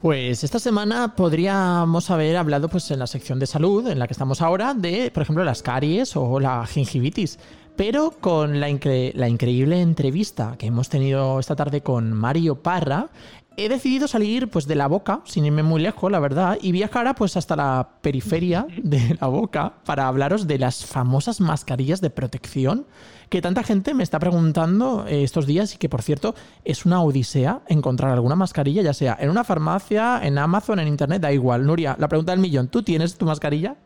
Pues 0.00 0.44
esta 0.44 0.60
semana 0.60 1.16
podríamos 1.16 2.08
haber 2.10 2.36
hablado 2.36 2.68
pues 2.68 2.88
en 2.92 3.00
la 3.00 3.08
sección 3.08 3.40
de 3.40 3.46
salud 3.46 3.88
en 3.88 3.98
la 3.98 4.06
que 4.06 4.12
estamos 4.12 4.40
ahora 4.40 4.72
de, 4.72 5.10
por 5.10 5.24
ejemplo, 5.24 5.42
las 5.42 5.60
caries 5.60 6.14
o 6.14 6.38
la 6.38 6.64
gingivitis. 6.66 7.40
Pero 7.74 8.12
con 8.12 8.60
la, 8.60 8.68
increíble 8.68 9.80
entrevista 9.80 10.54
que 10.56 10.66
hemos 10.66 10.88
tenido 10.88 11.40
esta 11.40 11.56
tarde 11.56 11.80
con 11.80 12.12
Mario 12.12 12.62
Parra, 12.62 13.08
he 13.56 13.68
decidido 13.68 14.06
salir 14.06 14.48
pues 14.48 14.68
de 14.68 14.76
la 14.76 14.86
boca, 14.86 15.20
sin 15.24 15.46
irme 15.46 15.64
muy 15.64 15.80
lejos, 15.82 16.12
la 16.12 16.20
verdad, 16.20 16.58
y 16.62 16.70
viajar 16.70 17.12
pues 17.16 17.36
hasta 17.36 17.56
la 17.56 17.88
periferia 18.00 18.68
de 18.80 19.18
la 19.20 19.26
boca 19.26 19.74
para 19.84 20.06
hablaros 20.06 20.46
de 20.46 20.60
las 20.60 20.84
famosas 20.84 21.40
mascarillas 21.40 22.00
de 22.00 22.10
protección 22.10 22.86
que 23.28 23.42
tanta 23.42 23.62
gente 23.62 23.94
me 23.94 24.02
está 24.02 24.18
preguntando 24.18 25.06
eh, 25.06 25.22
estos 25.22 25.46
días 25.46 25.74
y 25.74 25.78
que 25.78 25.88
por 25.88 26.02
cierto 26.02 26.34
es 26.64 26.86
una 26.86 27.02
odisea 27.02 27.62
encontrar 27.68 28.12
alguna 28.12 28.36
mascarilla, 28.36 28.82
ya 28.82 28.94
sea 28.94 29.16
en 29.20 29.30
una 29.30 29.44
farmacia, 29.44 30.20
en 30.22 30.38
Amazon, 30.38 30.80
en 30.80 30.88
internet, 30.88 31.22
da 31.22 31.32
igual. 31.32 31.66
Nuria, 31.66 31.96
la 31.98 32.08
pregunta 32.08 32.32
del 32.32 32.40
millón, 32.40 32.68
¿tú 32.68 32.82
tienes 32.82 33.16
tu 33.16 33.26
mascarilla? 33.26 33.76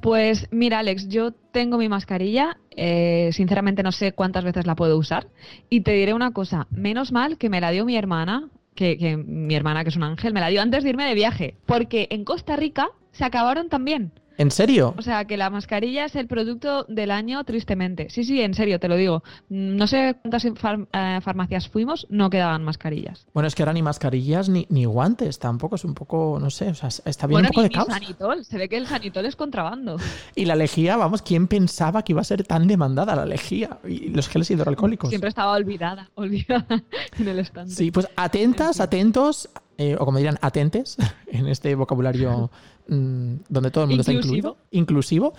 Pues 0.00 0.48
mira, 0.50 0.78
Alex, 0.78 1.08
yo 1.08 1.32
tengo 1.32 1.76
mi 1.76 1.88
mascarilla, 1.88 2.56
eh, 2.70 3.30
sinceramente 3.32 3.82
no 3.82 3.92
sé 3.92 4.12
cuántas 4.12 4.44
veces 4.44 4.66
la 4.66 4.74
puedo 4.74 4.96
usar 4.96 5.28
y 5.68 5.82
te 5.82 5.92
diré 5.92 6.14
una 6.14 6.32
cosa, 6.32 6.66
menos 6.70 7.12
mal 7.12 7.36
que 7.36 7.50
me 7.50 7.60
la 7.60 7.70
dio 7.70 7.84
mi 7.84 7.96
hermana 7.96 8.48
que, 8.74 9.16
mi 9.16 9.54
hermana, 9.54 9.82
que 9.82 9.90
es 9.90 9.96
un 9.96 10.04
ángel, 10.04 10.32
me 10.32 10.40
la 10.40 10.48
dio 10.48 10.62
antes 10.62 10.82
de 10.84 10.90
irme 10.90 11.04
de 11.04 11.14
viaje, 11.14 11.54
porque 11.66 12.08
en 12.10 12.24
Costa 12.24 12.56
Rica 12.56 12.88
se 13.12 13.24
acabaron 13.24 13.68
también. 13.68 14.12
¿En 14.40 14.50
serio? 14.50 14.94
O 14.96 15.02
sea, 15.02 15.26
que 15.26 15.36
la 15.36 15.50
mascarilla 15.50 16.06
es 16.06 16.16
el 16.16 16.26
producto 16.26 16.86
del 16.88 17.10
año, 17.10 17.44
tristemente. 17.44 18.08
Sí, 18.08 18.24
sí, 18.24 18.40
en 18.40 18.54
serio, 18.54 18.80
te 18.80 18.88
lo 18.88 18.96
digo. 18.96 19.22
No 19.50 19.86
sé 19.86 20.16
cuántas 20.22 20.46
eh, 20.46 21.20
farmacias 21.20 21.68
fuimos, 21.68 22.06
no 22.08 22.30
quedaban 22.30 22.64
mascarillas. 22.64 23.26
Bueno, 23.34 23.48
es 23.48 23.54
que 23.54 23.64
ahora 23.64 23.74
ni 23.74 23.82
mascarillas 23.82 24.48
ni, 24.48 24.66
ni 24.70 24.86
guantes 24.86 25.38
tampoco, 25.38 25.74
es 25.74 25.84
un 25.84 25.92
poco, 25.92 26.38
no 26.40 26.48
sé, 26.48 26.70
o 26.70 26.74
sea, 26.74 26.88
está 26.88 27.26
bien 27.26 27.42
un 27.42 27.48
poco 27.48 27.64
de 27.64 27.68
caos. 27.68 27.88
sanitol, 27.88 28.42
se 28.46 28.56
ve 28.56 28.70
que 28.70 28.78
el 28.78 28.86
sanitol 28.86 29.26
es 29.26 29.36
contrabando. 29.36 29.98
Y 30.34 30.46
la 30.46 30.56
lejía, 30.56 30.96
vamos, 30.96 31.20
¿quién 31.20 31.46
pensaba 31.46 32.02
que 32.02 32.12
iba 32.14 32.22
a 32.22 32.24
ser 32.24 32.42
tan 32.44 32.66
demandada 32.66 33.14
la 33.14 33.26
lejía? 33.26 33.76
Y 33.86 34.08
los 34.08 34.26
geles 34.26 34.50
hidroalcohólicos. 34.50 35.10
Siempre 35.10 35.28
estaba 35.28 35.52
olvidada, 35.52 36.08
olvidada 36.14 36.82
en 37.18 37.28
el 37.28 37.40
estante. 37.40 37.74
Sí, 37.74 37.90
pues 37.90 38.08
atentas, 38.16 38.80
atentos, 38.80 39.50
eh, 39.76 39.96
o 39.98 40.06
como 40.06 40.16
dirían, 40.16 40.38
atentes, 40.40 40.96
en 41.26 41.46
este 41.46 41.74
vocabulario 41.74 42.50
Mm, 42.90 43.42
donde 43.48 43.70
todo 43.70 43.84
el 43.84 43.90
mundo 43.90 44.00
está 44.00 44.12
incluido, 44.12 44.56
inclusivo. 44.72 45.32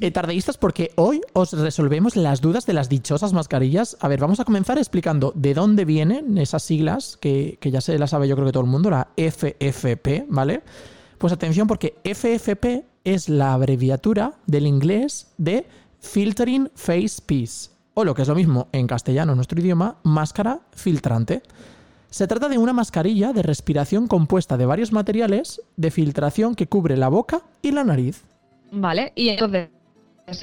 Eh, 0.00 0.10
tardeístas, 0.10 0.58
porque 0.58 0.90
hoy 0.96 1.22
os 1.32 1.54
resolvemos 1.54 2.14
las 2.14 2.42
dudas 2.42 2.66
de 2.66 2.74
las 2.74 2.90
dichosas 2.90 3.32
mascarillas. 3.32 3.96
A 4.00 4.08
ver, 4.08 4.20
vamos 4.20 4.38
a 4.38 4.44
comenzar 4.44 4.76
explicando 4.76 5.32
de 5.34 5.54
dónde 5.54 5.86
vienen 5.86 6.36
esas 6.36 6.62
siglas, 6.62 7.16
que, 7.18 7.58
ya 7.62 7.80
se 7.80 7.98
las 7.98 8.10
sabe 8.10 8.28
yo 8.28 8.36
creo 8.36 8.46
que 8.46 8.52
todo 8.52 8.64
el 8.64 8.68
mundo, 8.68 8.90
la 8.90 9.08
FFP, 9.16 10.26
¿vale? 10.28 10.62
Pues 11.16 11.32
atención, 11.32 11.66
porque 11.66 11.94
FFP 12.04 12.84
es 13.04 13.30
la 13.30 13.54
abreviatura 13.54 14.34
del 14.46 14.66
inglés 14.66 15.28
de 15.38 15.66
Filtering 16.00 16.70
Face 16.74 17.22
Piece, 17.24 17.70
o 17.94 18.04
lo 18.04 18.14
que 18.14 18.22
es 18.22 18.28
lo 18.28 18.34
mismo 18.34 18.68
en 18.72 18.86
castellano, 18.86 19.34
nuestro 19.34 19.58
idioma, 19.58 19.96
máscara 20.02 20.60
filtrante. 20.72 21.40
Se 22.10 22.26
trata 22.26 22.48
de 22.48 22.58
una 22.58 22.72
mascarilla 22.72 23.32
de 23.32 23.42
respiración 23.42 24.08
compuesta 24.08 24.56
de 24.56 24.66
varios 24.66 24.92
materiales 24.92 25.62
de 25.76 25.90
filtración 25.92 26.56
que 26.56 26.66
cubre 26.66 26.96
la 26.96 27.08
boca 27.08 27.42
y 27.62 27.70
la 27.70 27.84
nariz. 27.84 28.24
Vale, 28.72 29.12
y 29.14 29.28
entonces 29.28 29.68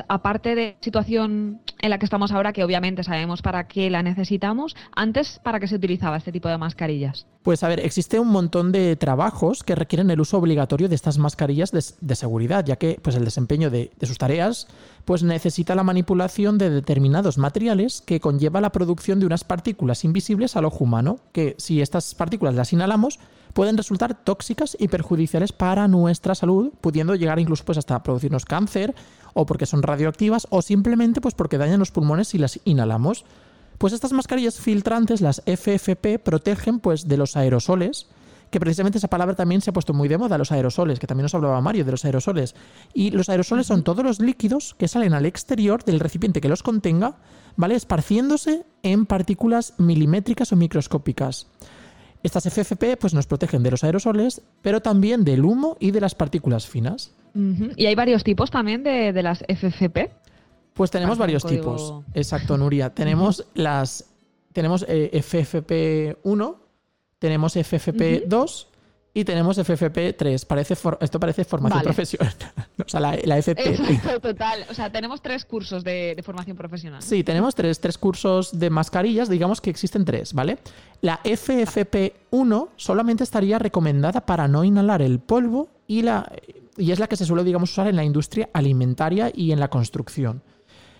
aparte 0.07 0.55
de 0.55 0.71
la 0.71 0.83
situación 0.83 1.61
en 1.79 1.89
la 1.89 1.99
que 1.99 2.05
estamos 2.05 2.31
ahora, 2.31 2.53
que 2.53 2.63
obviamente 2.63 3.03
sabemos 3.03 3.41
para 3.41 3.67
qué 3.67 3.89
la 3.89 4.03
necesitamos, 4.03 4.75
antes, 4.95 5.39
¿para 5.43 5.59
qué 5.59 5.67
se 5.67 5.75
utilizaba 5.75 6.17
este 6.17 6.31
tipo 6.31 6.49
de 6.49 6.57
mascarillas? 6.57 7.27
Pues 7.43 7.63
a 7.63 7.69
ver, 7.69 7.79
existe 7.79 8.19
un 8.19 8.29
montón 8.29 8.71
de 8.71 8.95
trabajos 8.95 9.63
que 9.63 9.75
requieren 9.75 10.09
el 10.11 10.19
uso 10.19 10.37
obligatorio 10.37 10.89
de 10.89 10.95
estas 10.95 11.17
mascarillas 11.17 11.71
de, 11.71 12.15
seguridad, 12.15 12.65
ya 12.65 12.75
que 12.75 12.99
pues, 13.01 13.15
el 13.15 13.23
desempeño 13.23 13.69
de, 13.69 13.91
de, 13.97 14.07
sus 14.07 14.17
tareas 14.17 14.67
pues, 15.05 15.23
necesita 15.23 15.75
la 15.75 15.83
manipulación 15.83 16.57
de 16.57 16.69
determinados 16.69 17.37
materiales 17.37 18.01
que 18.05 18.19
conlleva 18.19 18.59
la 18.59 18.71
producción 18.71 19.19
de 19.19 19.25
unas 19.25 19.43
partículas 19.43 20.03
invisibles 20.03 20.55
al 20.57 20.65
ojo 20.65 20.83
humano, 20.83 21.19
que 21.31 21.55
si 21.57 21.81
estas 21.81 22.15
partículas 22.15 22.55
las 22.55 22.73
inhalamos, 22.73 23.19
pueden 23.53 23.75
resultar 23.75 24.13
tóxicas 24.13 24.77
y 24.79 24.87
perjudiciales 24.87 25.51
para 25.51 25.87
nuestra 25.87 26.35
salud, 26.35 26.71
pudiendo 26.79 27.15
llegar 27.15 27.39
incluso 27.39 27.65
pues, 27.65 27.79
hasta 27.79 28.03
producirnos 28.03 28.45
cáncer 28.45 28.93
o 29.37 29.45
porque 29.45 29.67
son 29.67 29.83
radioactivas 29.83 30.47
o 30.49 30.63
simplemente 30.63 31.21
pues 31.21 31.35
porque 31.35 31.59
dañan 31.59 31.77
los 31.77 31.91
pulmones 31.91 32.29
si 32.29 32.39
las 32.39 32.59
inhalamos. 32.65 33.23
Pues 33.77 33.93
estas 33.93 34.11
mascarillas 34.11 34.59
filtrantes, 34.59 35.21
las 35.21 35.43
FFP, 35.45 36.17
protegen 36.17 36.79
pues 36.79 37.07
de 37.07 37.17
los 37.17 37.37
aerosoles, 37.37 38.07
que 38.49 38.59
precisamente 38.59 38.97
esa 38.97 39.09
palabra 39.09 39.35
también 39.35 39.61
se 39.61 39.69
ha 39.69 39.73
puesto 39.73 39.93
muy 39.93 40.07
de 40.07 40.17
moda, 40.17 40.39
los 40.39 40.51
aerosoles, 40.51 40.97
que 40.97 41.05
también 41.05 41.25
nos 41.25 41.35
hablaba 41.35 41.61
Mario 41.61 41.85
de 41.85 41.91
los 41.91 42.03
aerosoles. 42.03 42.55
Y 42.95 43.11
los 43.11 43.29
aerosoles 43.29 43.67
son 43.67 43.83
todos 43.83 44.03
los 44.03 44.19
líquidos 44.19 44.73
que 44.73 44.87
salen 44.87 45.13
al 45.13 45.27
exterior 45.27 45.83
del 45.83 45.99
recipiente 45.99 46.41
que 46.41 46.49
los 46.49 46.63
contenga, 46.63 47.17
¿vale? 47.57 47.75
Esparciéndose 47.75 48.65
en 48.81 49.05
partículas 49.05 49.75
milimétricas 49.77 50.51
o 50.51 50.55
microscópicas. 50.55 51.45
Estas 52.23 52.49
FFP 52.51 52.97
pues, 52.99 53.13
nos 53.13 53.27
protegen 53.27 53.61
de 53.61 53.69
los 53.69 53.83
aerosoles, 53.83 54.41
pero 54.63 54.81
también 54.81 55.23
del 55.23 55.45
humo 55.45 55.77
y 55.79 55.91
de 55.91 56.01
las 56.01 56.15
partículas 56.15 56.65
finas. 56.65 57.11
¿Y 57.75 57.85
hay 57.85 57.95
varios 57.95 58.23
tipos 58.23 58.49
también 58.51 58.83
de, 58.83 59.13
las 59.23 59.43
FFP? 59.47 60.11
Pues 60.73 60.91
tenemos 60.91 61.17
varios 61.17 61.45
tipos. 61.45 62.03
Exacto, 62.13 62.57
Nuria. 62.57 62.93
Tenemos 62.93 63.45
las. 63.53 64.05
Tenemos 64.53 64.85
eh, 64.87 65.11
FFP1, 65.13 66.55
tenemos 67.19 67.55
FFP2 67.55 68.67
y 69.13 69.23
tenemos 69.23 69.57
FFP3. 69.57 70.45
Parece 70.45 70.75
esto 71.01 71.19
parece 71.19 71.43
formación 71.43 71.83
profesional. 71.83 72.33
o 72.85 72.89
sea, 72.89 72.99
la, 72.99 73.37
FP. 73.37 74.19
total. 74.21 74.65
O 74.69 74.73
sea, 74.73 74.91
tenemos 74.91 75.21
tres 75.21 75.45
cursos 75.45 75.83
de, 75.83 76.19
formación 76.23 76.57
profesional. 76.57 77.01
Sí, 77.01 77.23
tenemos 77.23 77.53
tres, 77.53 77.79
tres, 77.79 77.97
cursos 77.97 78.57
de 78.57 78.69
mascarillas. 78.69 79.29
Digamos 79.29 79.61
que 79.61 79.69
existen 79.69 80.05
tres, 80.05 80.33
¿vale? 80.33 80.57
La 81.01 81.21
FFP1 81.23 82.69
solamente 82.75 83.23
estaría 83.23 83.59
recomendada 83.59 84.25
para 84.25 84.47
no 84.47 84.63
inhalar 84.63 85.01
el 85.01 85.19
polvo 85.19 85.69
y, 85.87 86.01
la, 86.01 86.31
y 86.77 86.91
es 86.91 86.99
la 86.99 87.07
que 87.07 87.15
se 87.15 87.25
suele, 87.25 87.43
digamos, 87.43 87.71
usar 87.71 87.87
en 87.87 87.95
la 87.95 88.03
industria 88.03 88.49
alimentaria 88.53 89.31
y 89.33 89.51
en 89.51 89.59
la 89.59 89.69
construcción. 89.69 90.43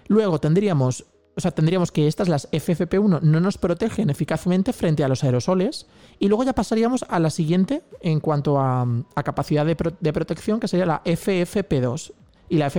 Luego 0.08 0.40
tendríamos 0.40 1.06
o 1.38 1.40
sea, 1.40 1.52
tendríamos 1.52 1.92
que 1.92 2.08
estas, 2.08 2.30
las 2.30 2.50
FFP1, 2.52 3.22
no 3.22 3.40
nos 3.40 3.60
protegen 3.60 4.10
eficazmente 4.10 4.74
frente 4.74 5.04
a 5.04 5.08
los 5.08 5.24
aerosoles. 5.24 5.86
Y 6.18 6.30
luego 6.30 6.44
ya 6.44 6.54
pasaríamos 6.54 7.06
a 7.08 7.20
la 7.20 7.30
siguiente 7.30 7.84
en 8.02 8.20
cuanto 8.20 8.60
a, 8.60 8.88
capacidad 9.24 9.64
de, 9.64 9.76
protección, 9.76 10.60
que 10.60 10.68
sería 10.68 10.88
la 10.88 11.04
FFP2 11.04 12.12
y 12.50 12.58
la, 12.58 12.72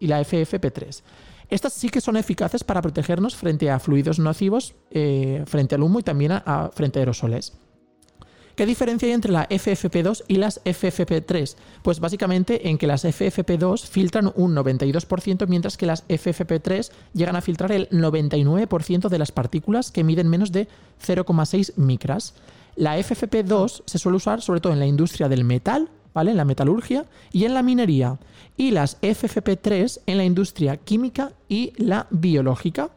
y 0.00 0.06
la 0.06 0.20
FFP3. 0.22 1.02
Estas 1.50 1.74
sí 1.74 1.90
que 1.90 2.00
son 2.00 2.16
eficaces 2.16 2.64
para 2.64 2.80
protegernos 2.80 3.36
frente 3.36 3.70
a 3.70 3.78
fluidos 3.78 4.18
nocivos, 4.18 4.74
eh, 4.90 5.44
frente 5.46 5.74
al 5.74 5.82
humo 5.82 6.00
y 6.00 6.02
también 6.02 6.32
frente 6.72 6.98
a 6.98 7.02
aerosoles. 7.02 7.58
¿Qué 8.58 8.66
diferencia 8.66 9.06
hay 9.06 9.12
entre 9.12 9.30
la 9.30 9.48
FFP2 9.48 10.24
y 10.26 10.34
las 10.34 10.60
FFP3? 10.64 11.54
Pues 11.82 12.00
básicamente 12.00 12.68
en 12.68 12.76
que 12.76 12.88
las 12.88 13.04
FFP2 13.04 13.86
filtran 13.86 14.32
un 14.34 14.56
92%, 14.56 15.46
mientras 15.46 15.76
que 15.76 15.86
las 15.86 16.04
FFP3 16.08 16.90
llegan 17.14 17.36
a 17.36 17.40
filtrar 17.40 17.70
el 17.70 17.88
99% 17.90 19.10
de 19.10 19.18
las 19.20 19.30
partículas 19.30 19.92
que 19.92 20.02
miden 20.02 20.26
menos 20.26 20.50
de 20.50 20.66
0,6 21.06 21.76
micras. 21.76 22.34
La 22.74 22.98
FFP2 22.98 23.82
se 23.86 23.98
suele 24.00 24.16
usar 24.16 24.42
sobre 24.42 24.60
todo 24.60 24.72
en 24.72 24.80
la 24.80 24.86
industria 24.86 25.28
del 25.28 25.44
metal, 25.44 25.88
¿vale? 26.12 26.32
En 26.32 26.36
la 26.36 26.44
metalurgia 26.44 27.06
y 27.30 27.44
en 27.44 27.54
la 27.54 27.62
minería. 27.62 28.18
Y 28.56 28.72
las 28.72 29.00
FFP3 29.02 30.00
en 30.06 30.16
la 30.16 30.24
industria 30.24 30.78
química 30.78 31.30
y 31.48 31.74
la 31.76 32.08
biológica. 32.10 32.90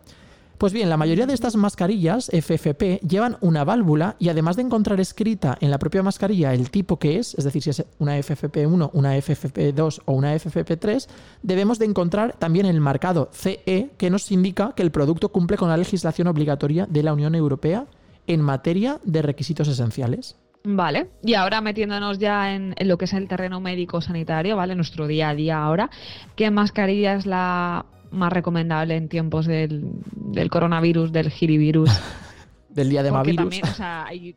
Pues 0.62 0.74
bien, 0.74 0.90
la 0.92 0.98
mayoría 0.98 1.26
de 1.26 1.34
estas 1.34 1.56
mascarillas 1.56 2.30
FFP 2.30 3.00
llevan 3.00 3.36
una 3.42 3.64
válvula 3.64 4.16
y 4.20 4.30
además 4.30 4.58
de 4.58 4.62
encontrar 4.62 5.00
escrita 5.00 5.58
en 5.60 5.72
la 5.72 5.80
propia 5.80 6.04
mascarilla 6.04 6.54
el 6.54 6.70
tipo 6.70 7.00
que 7.00 7.18
es, 7.18 7.34
es 7.34 7.46
decir, 7.46 7.64
si 7.64 7.72
es 7.72 7.84
una 7.98 8.20
FFP1, 8.20 8.92
una 8.94 9.18
FFP2 9.18 10.04
o 10.06 10.14
una 10.14 10.36
FFP3, 10.36 11.08
debemos 11.42 11.80
de 11.80 11.86
encontrar 11.86 12.36
también 12.38 12.68
el 12.68 12.80
marcado 12.80 13.32
CE 13.34 13.90
que 13.98 14.12
nos 14.12 14.32
indica 14.32 14.74
que 14.76 14.84
el 14.84 14.92
producto 14.92 15.30
cumple 15.30 15.58
con 15.58 15.68
la 15.68 15.78
legislación 15.78 16.28
obligatoria 16.28 16.86
de 16.88 17.02
la 17.02 17.14
Unión 17.14 17.34
Europea 17.34 17.88
en 18.28 18.42
materia 18.42 19.00
de 19.04 19.24
requisitos 19.24 19.68
esenciales. 19.68 20.38
Vale, 20.64 21.10
y 21.24 21.34
ahora 21.34 21.62
metiéndonos 21.62 22.20
ya 22.20 22.54
en, 22.54 22.76
lo 22.82 23.00
que 23.00 23.06
es 23.06 23.14
el 23.14 23.28
terreno 23.28 23.62
médico 23.62 24.00
sanitario, 24.00 24.58
¿vale? 24.58 24.76
Nuestro 24.76 25.08
día 25.08 25.30
a 25.30 25.34
día 25.34 25.58
ahora, 25.58 25.90
¿qué 26.36 26.52
mascarilla 26.52 27.16
es 27.16 27.26
la 27.26 27.88
más 28.12 28.32
recomendable 28.32 28.96
en 28.96 29.10
tiempos 29.10 29.46
del, 29.46 29.92
del 30.16 30.50
coronavirus, 30.50 31.12
del 31.12 31.30
girivirus. 31.30 31.90
del 32.70 32.90
día 32.90 33.04
de 33.04 33.12
Mavirus. 33.12 33.38
También, 33.38 33.64
o 33.66 33.74
sea, 33.74 34.06
hay 34.08 34.36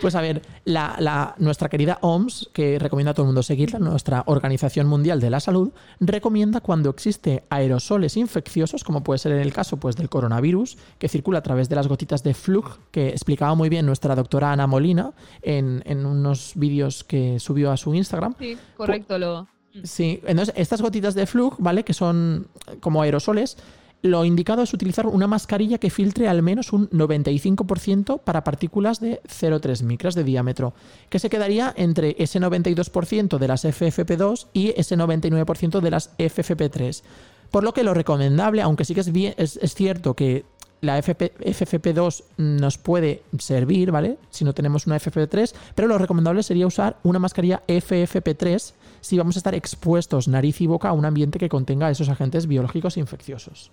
Pues 0.00 0.14
a 0.14 0.20
ver, 0.20 0.42
la, 0.64 1.34
nuestra 1.38 1.68
querida 1.68 1.98
OMS, 2.02 2.50
que 2.52 2.78
recomienda 2.78 3.10
a 3.10 3.14
todo 3.14 3.24
el 3.24 3.28
mundo 3.28 3.42
seguirla, 3.42 3.78
nuestra 3.78 4.22
Organización 4.26 4.86
Mundial 4.86 5.20
de 5.20 5.30
la 5.30 5.40
Salud, 5.40 5.72
recomienda 6.00 6.60
cuando 6.60 6.90
existe 6.90 7.44
aerosoles 7.50 8.16
infecciosos, 8.16 8.84
como 8.84 9.02
puede 9.02 9.18
ser 9.18 9.32
en 9.32 9.40
el 9.40 9.52
caso 9.52 9.78
pues, 9.78 9.96
del 9.96 10.08
coronavirus, 10.08 10.78
que 10.98 11.08
circula 11.08 11.40
a 11.40 11.42
través 11.42 11.68
de 11.68 11.76
las 11.76 11.88
gotitas 11.88 12.22
de 12.22 12.34
flug, 12.34 12.78
que 12.90 13.08
explicaba 13.08 13.54
muy 13.54 13.68
bien 13.68 13.86
nuestra 13.86 14.14
doctora 14.14 14.52
Ana 14.52 14.66
Molina 14.66 15.12
en, 15.42 15.82
en 15.84 16.06
unos 16.06 16.52
vídeos 16.54 17.04
que 17.04 17.40
subió 17.40 17.72
a 17.72 17.76
su 17.76 17.94
Instagram. 17.94 18.34
Sí, 18.38 18.56
correcto, 18.76 19.18
lo... 19.18 19.48
Sí, 19.84 20.20
entonces 20.26 20.54
estas 20.56 20.82
gotitas 20.82 21.14
de 21.14 21.26
flug, 21.26 21.56
¿vale? 21.58 21.84
Que 21.84 21.94
son 21.94 22.48
como 22.80 23.02
aerosoles, 23.02 23.56
lo 24.02 24.24
indicado 24.24 24.62
es 24.62 24.72
utilizar 24.72 25.06
una 25.06 25.26
mascarilla 25.26 25.78
que 25.78 25.90
filtre 25.90 26.28
al 26.28 26.42
menos 26.42 26.72
un 26.72 26.88
95% 26.90 28.20
para 28.20 28.44
partículas 28.44 29.00
de 29.00 29.20
0,3 29.22 29.82
micras 29.82 30.14
de 30.14 30.22
diámetro, 30.22 30.72
que 31.08 31.18
se 31.18 31.28
quedaría 31.28 31.74
entre 31.76 32.14
ese 32.18 32.40
92% 32.40 33.38
de 33.38 33.48
las 33.48 33.64
FFP2 33.64 34.46
y 34.52 34.72
ese 34.76 34.96
99% 34.96 35.80
de 35.80 35.90
las 35.90 36.16
FFP3. 36.16 37.02
Por 37.50 37.64
lo 37.64 37.72
que 37.72 37.82
lo 37.82 37.92
recomendable, 37.92 38.62
aunque 38.62 38.84
sí 38.84 38.94
que 38.94 39.00
es, 39.00 39.10
bien, 39.10 39.34
es, 39.36 39.58
cierto 39.74 40.14
que 40.14 40.44
la 40.80 41.00
FFP2 41.00 42.22
nos 42.36 42.78
puede 42.78 43.22
servir, 43.38 43.90
¿vale? 43.90 44.18
Si 44.30 44.44
no 44.44 44.54
tenemos 44.54 44.86
una 44.86 44.98
FFP3, 44.98 45.54
pero 45.74 45.88
lo 45.88 45.98
recomendable 45.98 46.44
sería 46.44 46.68
usar 46.68 46.98
una 47.02 47.18
mascarilla 47.18 47.62
FFP3 47.66 48.74
si 49.00 49.18
vamos 49.18 49.36
a 49.36 49.40
estar 49.40 49.54
expuestos 49.54 50.28
nariz 50.28 50.60
y 50.60 50.66
boca 50.66 50.88
a 50.88 50.92
un 50.92 51.04
ambiente 51.04 51.38
que 51.38 51.48
contenga 51.48 51.90
esos 51.90 52.08
agentes 52.08 52.46
biológicos 52.46 52.96
infecciosos. 52.96 53.70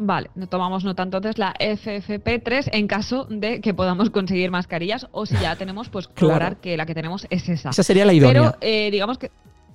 Vale, 0.00 0.30
tomamos 0.48 0.84
nota 0.84 1.02
entonces 1.02 1.38
la 1.38 1.54
FFP3 1.54 2.70
en 2.72 2.86
caso 2.86 3.26
de 3.28 3.60
que 3.60 3.74
podamos 3.74 4.10
conseguir 4.10 4.52
mascarillas 4.52 5.08
o 5.10 5.26
si 5.26 5.36
ya 5.38 5.56
tenemos, 5.56 5.88
pues 5.88 6.06
corroborar 6.06 6.58
que 6.58 6.76
la 6.76 6.86
que 6.86 6.94
tenemos 6.94 7.26
es 7.30 7.48
esa. 7.48 7.70
Esa 7.70 7.82
sería 7.82 8.04
la 8.04 8.12
idónea. 8.12 8.32
Pero 8.32 8.56
eh, 8.60 8.92
digamos 8.92 9.18
que, 9.18 9.32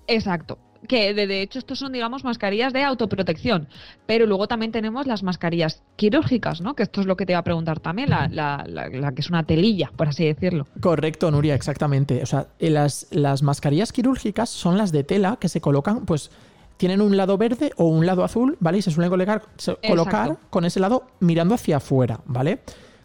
exacto, 0.08 0.58
que 0.88 1.14
de, 1.14 1.42
hecho 1.42 1.60
estos 1.60 1.80
son, 1.80 1.92
digamos, 1.92 2.24
mascarillas 2.24 2.74
de 2.74 2.84
autoprotección, 2.84 3.68
pero 4.06 4.26
luego 4.26 4.48
también 4.48 4.72
tenemos 4.72 5.08
las 5.08 5.24
mascarillas 5.24 5.82
quirúrgicas, 5.96 6.62
¿no? 6.62 6.76
Que 6.76 6.84
esto 6.84 7.02
es 7.02 7.08
lo 7.08 7.16
que 7.16 7.26
te 7.26 7.34
iba 7.34 7.40
a 7.40 7.44
preguntar 7.44 7.80
también, 7.80 8.10
la, 8.10 8.28
la, 8.28 9.12
que 9.14 9.22
es 9.22 9.30
una 9.30 9.44
telilla, 9.44 9.92
por 9.96 10.08
así 10.08 10.26
decirlo. 10.26 10.68
Correcto, 10.80 11.32
Nuria, 11.32 11.56
exactamente. 11.56 12.22
O 12.22 12.26
sea, 12.26 12.48
eh, 12.60 12.70
las, 12.70 13.08
las 13.12 13.44
mascarillas 13.44 13.92
quirúrgicas 13.92 14.50
son 14.50 14.78
las 14.78 14.92
de 14.92 15.04
tela 15.04 15.38
que 15.40 15.50
se 15.50 15.62
colocan, 15.62 16.06
pues 16.06 16.32
tienen 16.78 17.02
un 17.02 17.16
lado 17.16 17.38
verde 17.38 17.72
o 17.78 17.86
un 17.86 18.06
lado 18.06 18.24
azul, 18.24 18.58
¿vale? 18.60 18.80
Y 18.80 18.82
se 18.82 18.92
suelen 18.92 19.10
colocar, 19.10 19.44
colocar 19.88 20.38
con 20.50 20.66
ese 20.66 20.80
lado 20.80 21.08
mirando 21.20 21.56
hacia 21.56 21.78
afuera, 21.78 22.20
¿vale? 22.26 22.60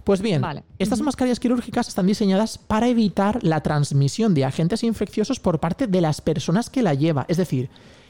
Pues 0.08 0.22
bien, 0.22 0.42
estas 0.78 1.02
mascarillas 1.02 1.38
quirúrgicas 1.38 1.86
están 1.86 2.06
diseñadas 2.06 2.56
para 2.56 2.88
evitar 2.88 3.44
la 3.44 3.60
transmisión 3.60 4.32
de 4.32 4.46
agentes 4.46 4.82
infecciosos 4.82 5.38
por 5.38 5.60
parte 5.60 5.86
de 5.86 6.00
las 6.00 6.22
personas 6.22 6.70
que 6.70 6.80
la 6.80 6.94
lleva. 6.94 7.26
Es 7.28 7.36
decir, 7.36 7.68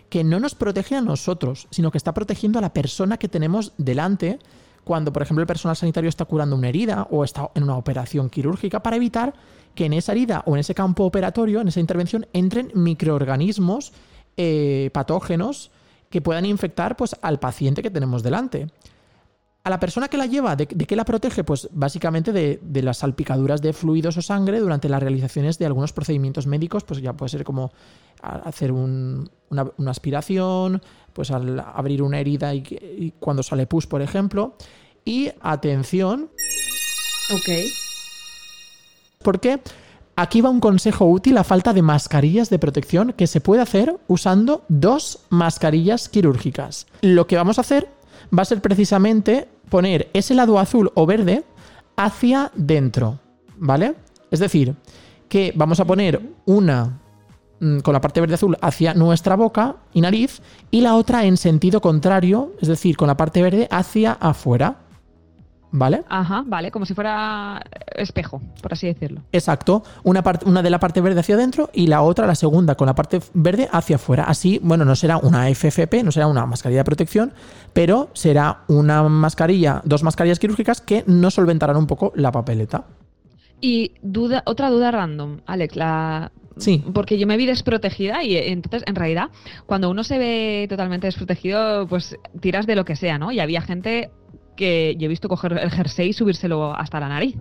que 0.09 0.23
no 0.23 0.39
nos 0.39 0.55
protege 0.55 0.95
a 0.95 1.01
nosotros, 1.01 1.67
sino 1.73 1.91
que 1.91 1.99
está 1.99 2.15
protegiendo 2.15 2.61
a 2.61 2.63
la 2.63 2.73
persona 2.73 3.17
que 3.17 3.27
tenemos 3.27 3.73
delante 3.79 4.39
cuando, 4.85 5.13
por 5.13 5.23
ejemplo, 5.23 5.43
el 5.43 5.49
personal 5.49 5.75
sanitario 5.75 6.09
está 6.09 6.25
curando 6.25 6.55
una 6.55 6.69
herida 6.69 7.09
o 7.11 7.25
está 7.25 7.51
en 7.57 7.65
una 7.65 7.77
operación 7.77 8.31
quirúrgica 8.31 8.81
para 8.81 8.95
evitar 8.95 9.35
que 9.75 9.87
en 9.87 9.93
esa 9.93 10.13
herida 10.13 10.45
o 10.47 10.55
en 10.55 10.61
ese 10.61 10.77
campo 10.77 11.03
operatorio, 11.03 11.63
en 11.63 11.67
esa 11.67 11.81
intervención, 11.81 12.29
entren 12.33 12.71
microorganismos 12.75 13.93
eh, 14.37 14.91
patógenos 14.93 15.73
que 16.11 16.23
puedan 16.23 16.47
infectar 16.47 16.97
pues, 16.97 17.17
al 17.23 17.41
paciente 17.41 17.83
que 17.83 17.91
tenemos 17.91 18.23
delante. 18.23 18.69
A 19.69 19.71
la 19.71 19.79
persona 19.79 20.09
que 20.09 20.17
la 20.17 20.25
lleva, 20.25 20.57
¿de, 20.57 20.67
qué 20.67 20.97
la 20.97 21.05
protege? 21.05 21.45
Pues 21.45 21.69
básicamente 21.71 22.33
de, 22.33 22.83
las 22.83 22.97
salpicaduras 22.97 23.61
de 23.61 23.75
fluidos 23.75 24.17
o 24.17 24.23
sangre 24.23 24.61
durante 24.61 24.89
las 24.89 24.99
realizaciones 24.99 25.59
de 25.59 25.67
algunos 25.67 25.93
procedimientos 25.93 26.47
médicos, 26.47 26.85
pues 26.85 27.03
ya 27.03 27.13
puede 27.13 27.29
ser 27.29 27.45
como 27.45 27.71
hacer 28.23 28.73
una, 28.73 29.29
aspiración, 29.87 30.81
pues 31.13 31.31
al 31.31 31.61
abrir 31.61 32.03
una 32.03 32.19
herida 32.19 32.55
y, 32.55 32.61
y, 32.61 33.13
cuando 33.21 33.43
sale 33.43 33.67
pus, 33.67 33.87
por 33.87 34.01
ejemplo. 34.01 34.55
Y 35.05 35.29
atención. 35.43 36.31
Ok. 37.31 37.51
¿Por 39.23 39.39
qué? 39.39 39.61
Aquí 40.17 40.41
va 40.41 40.49
un 40.49 40.61
consejo 40.61 41.05
útil 41.05 41.37
a 41.37 41.45
falta 41.45 41.75
de 41.75 41.83
mascarillas 41.83 42.49
de 42.49 42.59
protección 42.59 43.13
que 43.13 43.27
se 43.27 43.43
puede 43.43 43.61
hacer 43.61 43.99
usando 44.07 44.65
dos 44.69 45.27
mascarillas 45.29 46.09
quirúrgicas. 46.09 46.87
Lo 47.03 47.27
que 47.27 47.37
vamos 47.37 47.59
a 47.59 47.61
hacer 47.61 47.99
va 48.37 48.43
a 48.43 48.47
ser 48.47 48.61
precisamente 48.61 49.49
poner 49.69 50.09
ese 50.13 50.35
lado 50.35 50.59
azul 50.59 50.91
o 50.95 51.07
verde 51.07 51.45
hacia 51.97 52.51
dentro, 52.55 53.19
¿vale? 53.57 53.95
Es 54.31 54.41
decir, 54.41 54.75
que 55.29 55.53
vamos 55.55 55.81
a 55.81 55.85
poner 55.85 56.21
una 56.47 57.01
mm, 57.61 57.79
con 57.81 57.93
la 57.93 58.01
parte 58.01 58.21
verde 58.21 58.35
azul 58.35 58.57
hacia 58.61 58.95
nuestra 58.95 59.37
boca 59.37 59.77
y 59.93 60.01
nariz 60.01 60.41
y 60.71 60.81
la 60.81 60.95
otra 60.95 61.25
en 61.25 61.37
sentido 61.37 61.81
contrario, 61.81 62.55
es 62.61 62.69
decir, 62.69 62.97
con 62.97 63.09
la 63.09 63.17
parte 63.17 63.43
verde 63.43 63.69
hacia 63.71 64.13
afuera. 64.13 64.77
¿Vale? 65.71 66.03
Ajá, 66.09 66.45
vale, 66.47 66.71
como 66.71 66.87
si 66.87 66.95
fuera 66.95 67.63
espejo, 67.95 68.41
por 68.63 68.73
así 68.73 68.87
decirlo. 68.87 69.21
Exacto, 69.33 69.83
una, 70.03 70.23
parte, 70.23 70.49
una 70.49 70.63
de 70.63 70.71
la 70.71 70.79
parte 70.79 71.01
verde 71.01 71.21
hacia 71.21 71.35
adentro 71.35 71.69
y 71.75 71.89
la 71.89 72.03
otra, 72.03 72.27
la 72.27 72.35
segunda, 72.35 72.75
con 72.75 72.87
la 72.87 72.95
parte 72.95 73.21
verde 73.35 73.69
hacia 73.71 73.97
afuera. 73.97 74.25
Así, 74.25 74.61
bueno, 74.63 74.85
no 74.85 74.97
será 74.97 75.19
una 75.19 75.47
FFP, 75.53 76.03
no 76.05 76.11
será 76.11 76.27
una 76.27 76.47
mascarilla 76.47 76.81
de 76.81 76.85
protección, 76.85 77.33
pero 77.75 78.09
será 78.15 78.63
una 78.69 79.03
mascarilla, 79.09 79.83
dos 79.85 80.03
mascarillas 80.03 80.39
quirúrgicas 80.39 80.81
que 80.81 81.05
no 81.07 81.31
solventarán 81.31 81.77
un 81.77 81.87
poco 81.87 82.13
la 82.17 82.33
papeleta. 82.33 82.85
Y 83.61 83.93
duda, 84.03 84.43
otra 84.47 84.71
duda 84.71 84.91
random, 84.91 85.41
Alex, 85.47 85.77
la... 85.77 86.33
Sí. 86.57 86.83
Porque 86.93 87.19
yo 87.19 87.27
me 87.29 87.37
vi 87.37 87.47
desprotegida 87.47 88.25
y 88.25 88.37
entonces, 88.37 88.83
en 88.87 88.97
realidad, 88.97 89.29
cuando 89.67 89.91
uno 89.91 90.03
se 90.03 90.19
ve 90.19 90.67
totalmente 90.69 91.07
desprotegido, 91.07 91.87
pues 91.87 92.17
tiras 92.41 92.67
de 92.67 92.75
lo 92.75 92.85
que 92.85 92.97
sea, 92.97 93.17
¿no? 93.17 93.31
Y 93.31 93.39
había 93.39 93.61
gente 93.61 94.11
que 94.59 94.97
yo 94.99 95.07
he 95.07 95.09
visto 95.09 95.29
coger 95.29 95.53
el 95.53 95.71
jersey 95.71 96.09
y 96.09 96.13
subírselo 96.13 96.75
hasta 96.75 96.99
la 96.99 97.09
nariz. 97.09 97.37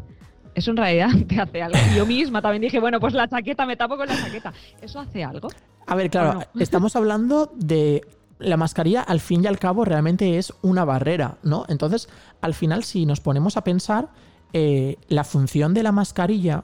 Eso 0.53 0.72
en 0.72 0.77
realidad 0.77 1.10
te 1.27 1.41
hace 1.41 1.61
algo. 1.61 1.77
Yo 1.95 2.06
misma 2.06 2.41
también 2.41 2.61
dije, 2.61 2.80
bueno, 2.80 2.99
pues 2.99 3.14
la 3.14 3.27
chaqueta, 3.27 3.65
me 3.65 3.76
tapo 3.76 3.98
con 3.98 4.07
la 4.07 4.15
chaqueta. 4.15 4.53
¿Eso 4.81 4.99
hace 4.99 5.23
algo? 5.23 5.49
A 5.88 5.95
ver, 5.95 6.10
claro, 6.10 6.44
estamos 6.60 6.95
hablando 6.95 7.52
de 7.56 8.06
la 8.39 8.56
mascarilla, 8.56 9.02
al 9.02 9.19
fin 9.19 9.44
y 9.44 9.48
al 9.48 9.57
cabo, 9.57 9.84
realmente 9.84 10.38
es 10.38 10.53
una 10.61 10.85
barrera, 10.85 11.39
¿no? 11.41 11.65
Entonces, 11.69 12.07
al 12.39 12.53
final, 12.53 12.84
si 12.84 13.07
nos 13.07 13.19
ponemos 13.19 13.57
a 13.57 13.64
pensar, 13.64 14.10
eh, 14.53 14.98
la 15.10 15.23
función 15.23 15.73
de 15.73 15.81
la 15.81 15.91
mascarilla 15.91 16.64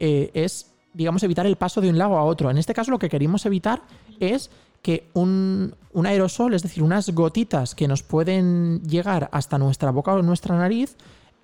eh, 0.00 0.30
es, 0.32 0.74
digamos, 0.94 1.22
evitar 1.22 1.44
el 1.44 1.56
paso 1.56 1.82
de 1.82 1.90
un 1.90 1.98
lado 1.98 2.16
a 2.16 2.24
otro. 2.24 2.50
En 2.50 2.56
este 2.56 2.72
caso, 2.72 2.90
lo 2.90 2.98
que 2.98 3.10
queremos 3.10 3.44
evitar 3.44 3.82
es 4.20 4.50
que 4.82 5.08
un, 5.14 5.74
aerosol, 6.04 6.54
es 6.54 6.62
decir, 6.62 6.82
unas 6.82 7.08
gotitas 7.10 7.74
que 7.74 7.86
nos 7.88 8.02
pueden 8.02 8.82
llegar 8.82 9.28
hasta 9.32 9.56
nuestra 9.56 9.92
boca 9.92 10.12
o 10.12 10.22
nuestra 10.22 10.56
nariz, 10.56 10.96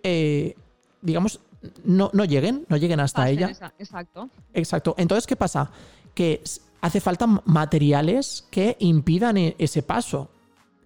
eh, 0.02 0.56
digamos, 1.00 1.40
no, 1.84 2.10
no, 2.12 2.24
lleguen, 2.24 2.66
no 2.68 2.76
lleguen 2.76 3.00
hasta 3.00 3.30
ella. 3.30 3.50
exacto. 3.78 4.28
Exacto. 4.52 4.94
Entonces, 4.98 5.26
¿qué 5.26 5.36
pasa? 5.36 5.70
Que 6.14 6.42
hace 6.80 7.00
falta 7.00 7.26
materiales 7.44 8.46
que 8.50 8.76
impidan 8.80 9.36
e, 9.36 9.54
ese 9.58 9.82
paso. 9.82 10.30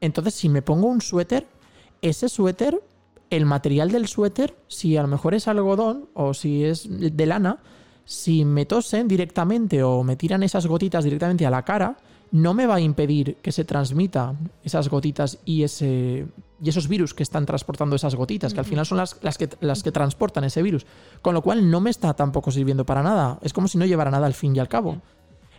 Entonces, 0.01 0.35
si 0.35 0.49
me 0.49 0.63
pongo 0.63 0.89
un 0.89 1.01
suéter, 1.01 1.47
ese 2.03 2.29
suéter, 2.29 2.83
el 3.31 3.47
material 3.47 3.91
del 3.91 4.09
suéter, 4.09 4.57
si 4.69 4.97
a 4.97 5.03
lo 5.03 5.09
mejor 5.09 5.35
es 5.35 5.49
algodón 5.49 6.09
o 6.13 6.35
si 6.35 6.65
es 6.65 6.87
de 6.89 7.27
lana, 7.27 7.61
si 8.05 8.45
me 8.45 8.67
tosen 8.67 9.09
directamente 9.09 9.83
o 9.83 10.03
me 10.03 10.17
tiran 10.17 10.43
esas 10.43 10.67
gotitas 10.67 11.05
directamente 11.05 11.47
a 11.47 11.51
la 11.51 11.65
cara, 11.65 11.97
no 12.33 12.55
me 12.55 12.67
va 12.67 12.77
a 12.77 12.81
impedir 12.81 13.37
que 13.37 13.53
se 13.53 13.65
transmita 13.65 14.35
esas 14.65 14.89
gotitas 14.89 15.39
y, 15.45 15.63
ese, 15.63 16.27
y 16.63 16.69
esos 16.69 16.89
virus 16.89 17.13
que 17.13 17.23
están 17.23 17.45
transportando 17.45 17.95
esas 17.95 18.15
gotitas, 18.15 18.55
que 18.55 18.61
al 18.61 18.67
final 18.67 18.87
son 18.87 18.99
las, 18.99 19.19
las, 19.23 19.37
que, 19.37 19.51
las 19.61 19.83
que 19.83 19.93
transportan 19.93 20.43
ese 20.45 20.63
virus. 20.63 20.87
Con 21.21 21.35
lo 21.35 21.43
cual 21.43 21.71
no 21.71 21.81
me 21.81 21.91
está 21.91 22.15
tampoco 22.15 22.51
sirviendo 22.51 22.87
para 22.87 23.03
nada. 23.03 23.39
Es 23.43 23.53
como 23.53 23.69
si 23.69 23.77
no 23.77 23.85
llevara 23.85 24.11
nada 24.11 24.27
al 24.27 24.33
fin 24.33 24.57
y 24.57 24.61
al 24.61 24.69
cabo. 24.69 25.03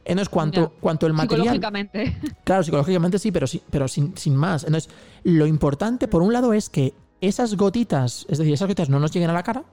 Entonces, 0.04 0.30
cuanto, 0.30 0.74
cuanto 0.82 1.06
el 1.06 1.14
material. 1.14 1.56
Psicológicamente. 1.56 2.18
Claro, 2.44 2.64
psicológicamente 2.64 3.20
sí, 3.20 3.32
pero, 3.32 3.46
sí, 3.46 3.62
pero 3.70 3.88
sin, 3.88 4.18
sin 4.18 4.36
más. 4.36 4.64
Entonces, 4.64 4.92
lo 5.24 5.46
importante, 5.46 6.08
por 6.08 6.24
un 6.24 6.34
lado, 6.34 6.54
es 6.54 6.70
que 6.70 6.96
esas 7.22 7.56
gotitas, 7.56 8.26
es 8.30 8.40
decir, 8.40 8.54
esas 8.54 8.68
gotitas 8.68 8.90
no 8.90 9.00
nos 9.00 9.12
lleguen 9.12 9.30
a 9.30 9.34
la 9.34 9.44
cara, 9.44 9.64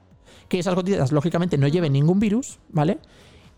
que 0.47 0.59
esas 0.59 0.75
gotitas, 0.75 1.11
lógicamente, 1.11 1.57
no 1.57 1.67
lleven 1.67 1.93
ningún 1.93 2.19
virus, 2.19 2.59
¿vale? 2.69 2.99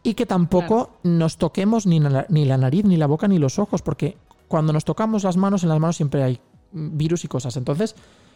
Y 0.03 0.13
que 0.13 0.25
tampoco 0.25 0.91
nos 1.03 1.37
toquemos 1.37 1.85
ni 1.85 1.99
la, 1.99 2.25
ni 2.29 2.45
la 2.45 2.57
nariz, 2.57 2.83
ni 2.85 2.97
la 2.97 3.07
boca, 3.07 3.27
ni 3.27 3.39
los 3.39 3.57
ojos, 3.57 3.81
porque 3.81 4.17
cuando 4.47 4.73
nos 4.73 4.85
tocamos 4.85 5.23
las 5.23 5.37
manos, 5.37 5.63
en 5.63 5.69
las 5.69 5.79
manos 5.79 5.95
siempre 5.95 6.23
hay 6.23 6.39
virus 6.73 7.23
y 7.23 7.27
cosas. 7.27 7.55
Entonces, 7.55 7.95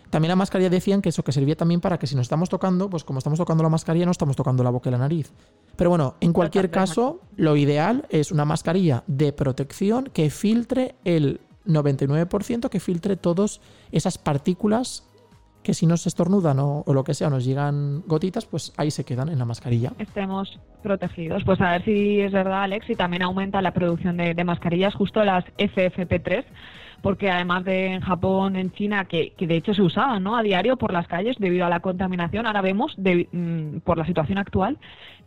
también 0.10 0.30
la 0.30 0.36
mascarilla 0.36 0.70
decían 0.70 1.02
que 1.02 1.10
eso 1.10 1.24
que 1.24 1.32
servía 1.32 1.58
también 1.58 1.82
para 1.82 2.00
que 2.00 2.08
si 2.08 2.16
nos 2.16 2.24
estamos 2.24 2.50
tocando, 2.50 2.90
pues 2.90 3.04
como 3.04 3.20
estamos 3.20 3.38
tocando 3.38 3.64
la 3.64 3.70
mascarilla, 3.70 4.06
no 4.06 4.12
estamos 4.12 4.36
tocando 4.36 4.64
la 4.64 4.70
boca 4.70 4.90
y 4.90 4.94
la 4.94 4.98
nariz. 4.98 5.32
Pero 5.76 5.90
bueno, 5.90 6.16
en 6.22 6.34
cualquier 6.34 6.72
caso, 6.72 7.20
lo 7.36 7.58
ideal 7.58 8.06
es 8.10 8.32
una 8.32 8.46
mascarilla 8.46 9.04
de 9.08 9.34
protección 9.34 10.10
que 10.14 10.30
filtre 10.30 10.96
el 11.04 11.42
99%, 11.66 12.70
que 12.70 12.80
filtre 12.80 13.18
todas 13.18 13.60
esas 13.92 14.18
partículas 14.18 15.04
que 15.68 15.74
si 15.74 15.86
nos 15.86 16.08
estornudan 16.08 16.60
o, 16.60 16.86
lo 16.94 17.04
que 17.04 17.14
sea, 17.14 17.30
nos 17.30 17.44
llegan 17.44 18.02
gotitas, 18.08 18.46
pues 18.46 18.74
ahí 18.78 18.90
se 18.90 19.04
quedan 19.04 19.28
en 19.28 19.38
la 19.38 19.44
mascarilla. 19.44 19.92
Estemos 20.00 20.58
protegidos. 20.82 21.44
Pues 21.44 21.60
a 21.60 21.72
ver 21.72 21.84
si 21.84 22.22
es 22.22 22.32
verdad, 22.32 22.64
Alex, 22.64 22.90
y 22.90 22.96
también 22.96 23.22
aumenta 23.22 23.62
la 23.62 23.74
producción 23.74 24.16
de, 24.16 24.44
mascarillas, 24.46 24.96
justo 24.96 25.22
las 25.26 25.44
FFP3 25.58 26.46
porque 27.02 27.30
además 27.30 27.66
de 27.66 27.88
en 27.88 28.00
Japón, 28.00 28.56
en 28.56 28.72
China, 28.72 29.06
que, 29.06 29.34
de 29.38 29.56
hecho 29.58 29.74
se 29.74 29.82
usaban 29.82 30.24
¿no? 30.24 30.38
a 30.38 30.42
diario 30.42 30.78
por 30.78 30.94
las 30.94 31.06
calles 31.08 31.36
debido 31.38 31.66
a 31.66 31.70
la 31.70 31.82
contaminación, 31.82 32.48
ahora 32.48 32.62
vemos, 32.62 32.96
mm, 32.98 33.80
por 33.80 33.98
la 33.98 34.06
situación 34.06 34.38
actual, 34.38 34.78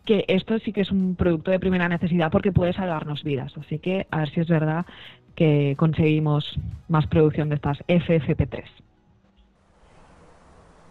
que 0.07 0.25
esto 0.27 0.59
sí 0.61 0.73
que 0.73 0.81
es 0.81 0.91
un 0.91 1.17
producto 1.17 1.51
de 1.51 1.61
primera 1.61 1.87
necesidad 1.87 2.31
porque 2.33 2.51
puede 2.51 2.73
salvarnos 2.73 3.23
vidas. 3.25 3.53
Así 3.59 3.79
que 3.79 4.07
a 4.11 4.21
ver 4.21 4.31
si 4.31 4.41
es 4.41 4.49
verdad 4.49 4.87
que 5.35 5.75
conseguimos 5.77 6.59
más 6.89 7.07
producción 7.07 7.51
de 7.51 7.57
estas 7.57 7.79
FFP3. 7.87 8.65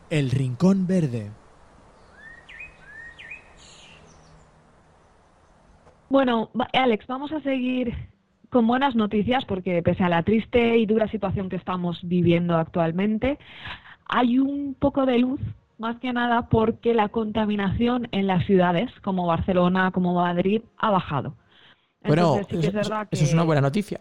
El 0.10 0.31
Rincón 0.31 0.88
Verde. 0.88 1.31
Bueno, 6.10 6.49
Alex, 6.73 7.06
vamos 7.06 7.31
a 7.31 7.41
seguir 7.41 7.94
con 8.49 8.65
buenas 8.65 8.95
noticias 8.95 9.45
porque 9.45 9.84
pese 9.84 10.03
a 10.03 10.10
la 10.10 10.23
triste 10.23 10.77
y 10.77 10.88
dura 10.88 11.07
situación 11.07 11.49
que 11.49 11.56
estamos 11.56 11.99
viviendo 12.02 12.57
actualmente, 12.57 13.38
hay 14.06 14.40
un 14.40 14.73
poco 14.73 15.06
de 15.06 15.19
luz 15.19 15.40
más 15.77 15.98
que 15.99 16.11
nada 16.11 16.49
porque 16.49 16.95
la 16.95 17.10
contaminación 17.10 18.07
en 18.11 18.26
las 18.26 18.45
ciudades 18.45 18.91
como 19.03 19.27
Barcelona, 19.27 19.91
como 19.91 20.15
Madrid, 20.15 20.64
ha 20.77 20.90
bajado. 20.90 21.36
bueno, 22.03 22.38
eso, 22.40 22.60
es 23.11 23.34
una 23.34 23.44
buena 23.44 23.61
noticia. 23.61 23.99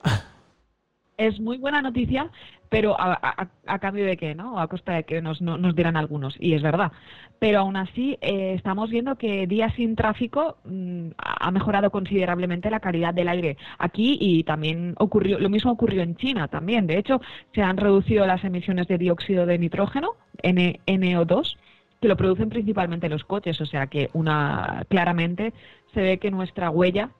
Es 1.18 1.40
muy 1.40 1.58
buena 1.58 1.82
noticia, 1.82 2.30
pero 2.68 2.96
a, 2.98 3.78
cambio 3.80 4.04
de 4.04 4.16
qué, 4.16 4.34
¿no? 4.34 4.60
A 4.60 4.68
costa 4.68 4.94
de 4.94 5.04
que 5.04 5.22
nos, 5.22 5.40
nos 5.40 5.74
dirán 5.74 5.96
algunos, 5.96 6.36
y 6.38 6.54
es 6.54 6.62
verdad. 6.62 6.92
Pero 7.38 7.60
aún 7.60 7.76
así, 7.76 8.18
eh, 8.20 8.54
estamos 8.56 8.90
viendo 8.90 9.16
que 9.16 9.46
días 9.46 9.72
sin 9.74 9.94
tráfico 9.94 10.56
mm, 10.64 11.10
ha 11.16 11.50
mejorado 11.50 11.90
considerablemente 11.90 12.70
la 12.70 12.80
calidad 12.80 13.14
del 13.14 13.28
aire 13.28 13.56
aquí 13.78 14.18
y 14.20 14.44
también 14.44 14.94
ocurrió, 14.98 15.38
lo 15.38 15.48
mismo 15.48 15.70
ocurrió 15.70 16.02
en 16.02 16.16
China 16.16 16.48
también. 16.48 16.86
De 16.86 16.98
hecho, 16.98 17.20
se 17.54 17.62
han 17.62 17.76
reducido 17.76 18.26
las 18.26 18.44
emisiones 18.44 18.88
de 18.88 18.98
dióxido 18.98 19.46
de 19.46 19.58
nitrógeno, 19.58 20.14
NO2, 20.42 21.56
que 22.00 22.08
lo 22.08 22.16
producen 22.16 22.48
principalmente 22.48 23.08
los 23.08 23.24
coches, 23.24 23.60
o 23.60 23.66
sea 23.66 23.86
que 23.86 24.10
una 24.12 24.84
claramente 24.88 25.52
se 25.94 26.00
ve 26.00 26.18
que 26.18 26.30
nuestra 26.30 26.70
huella 26.70 27.10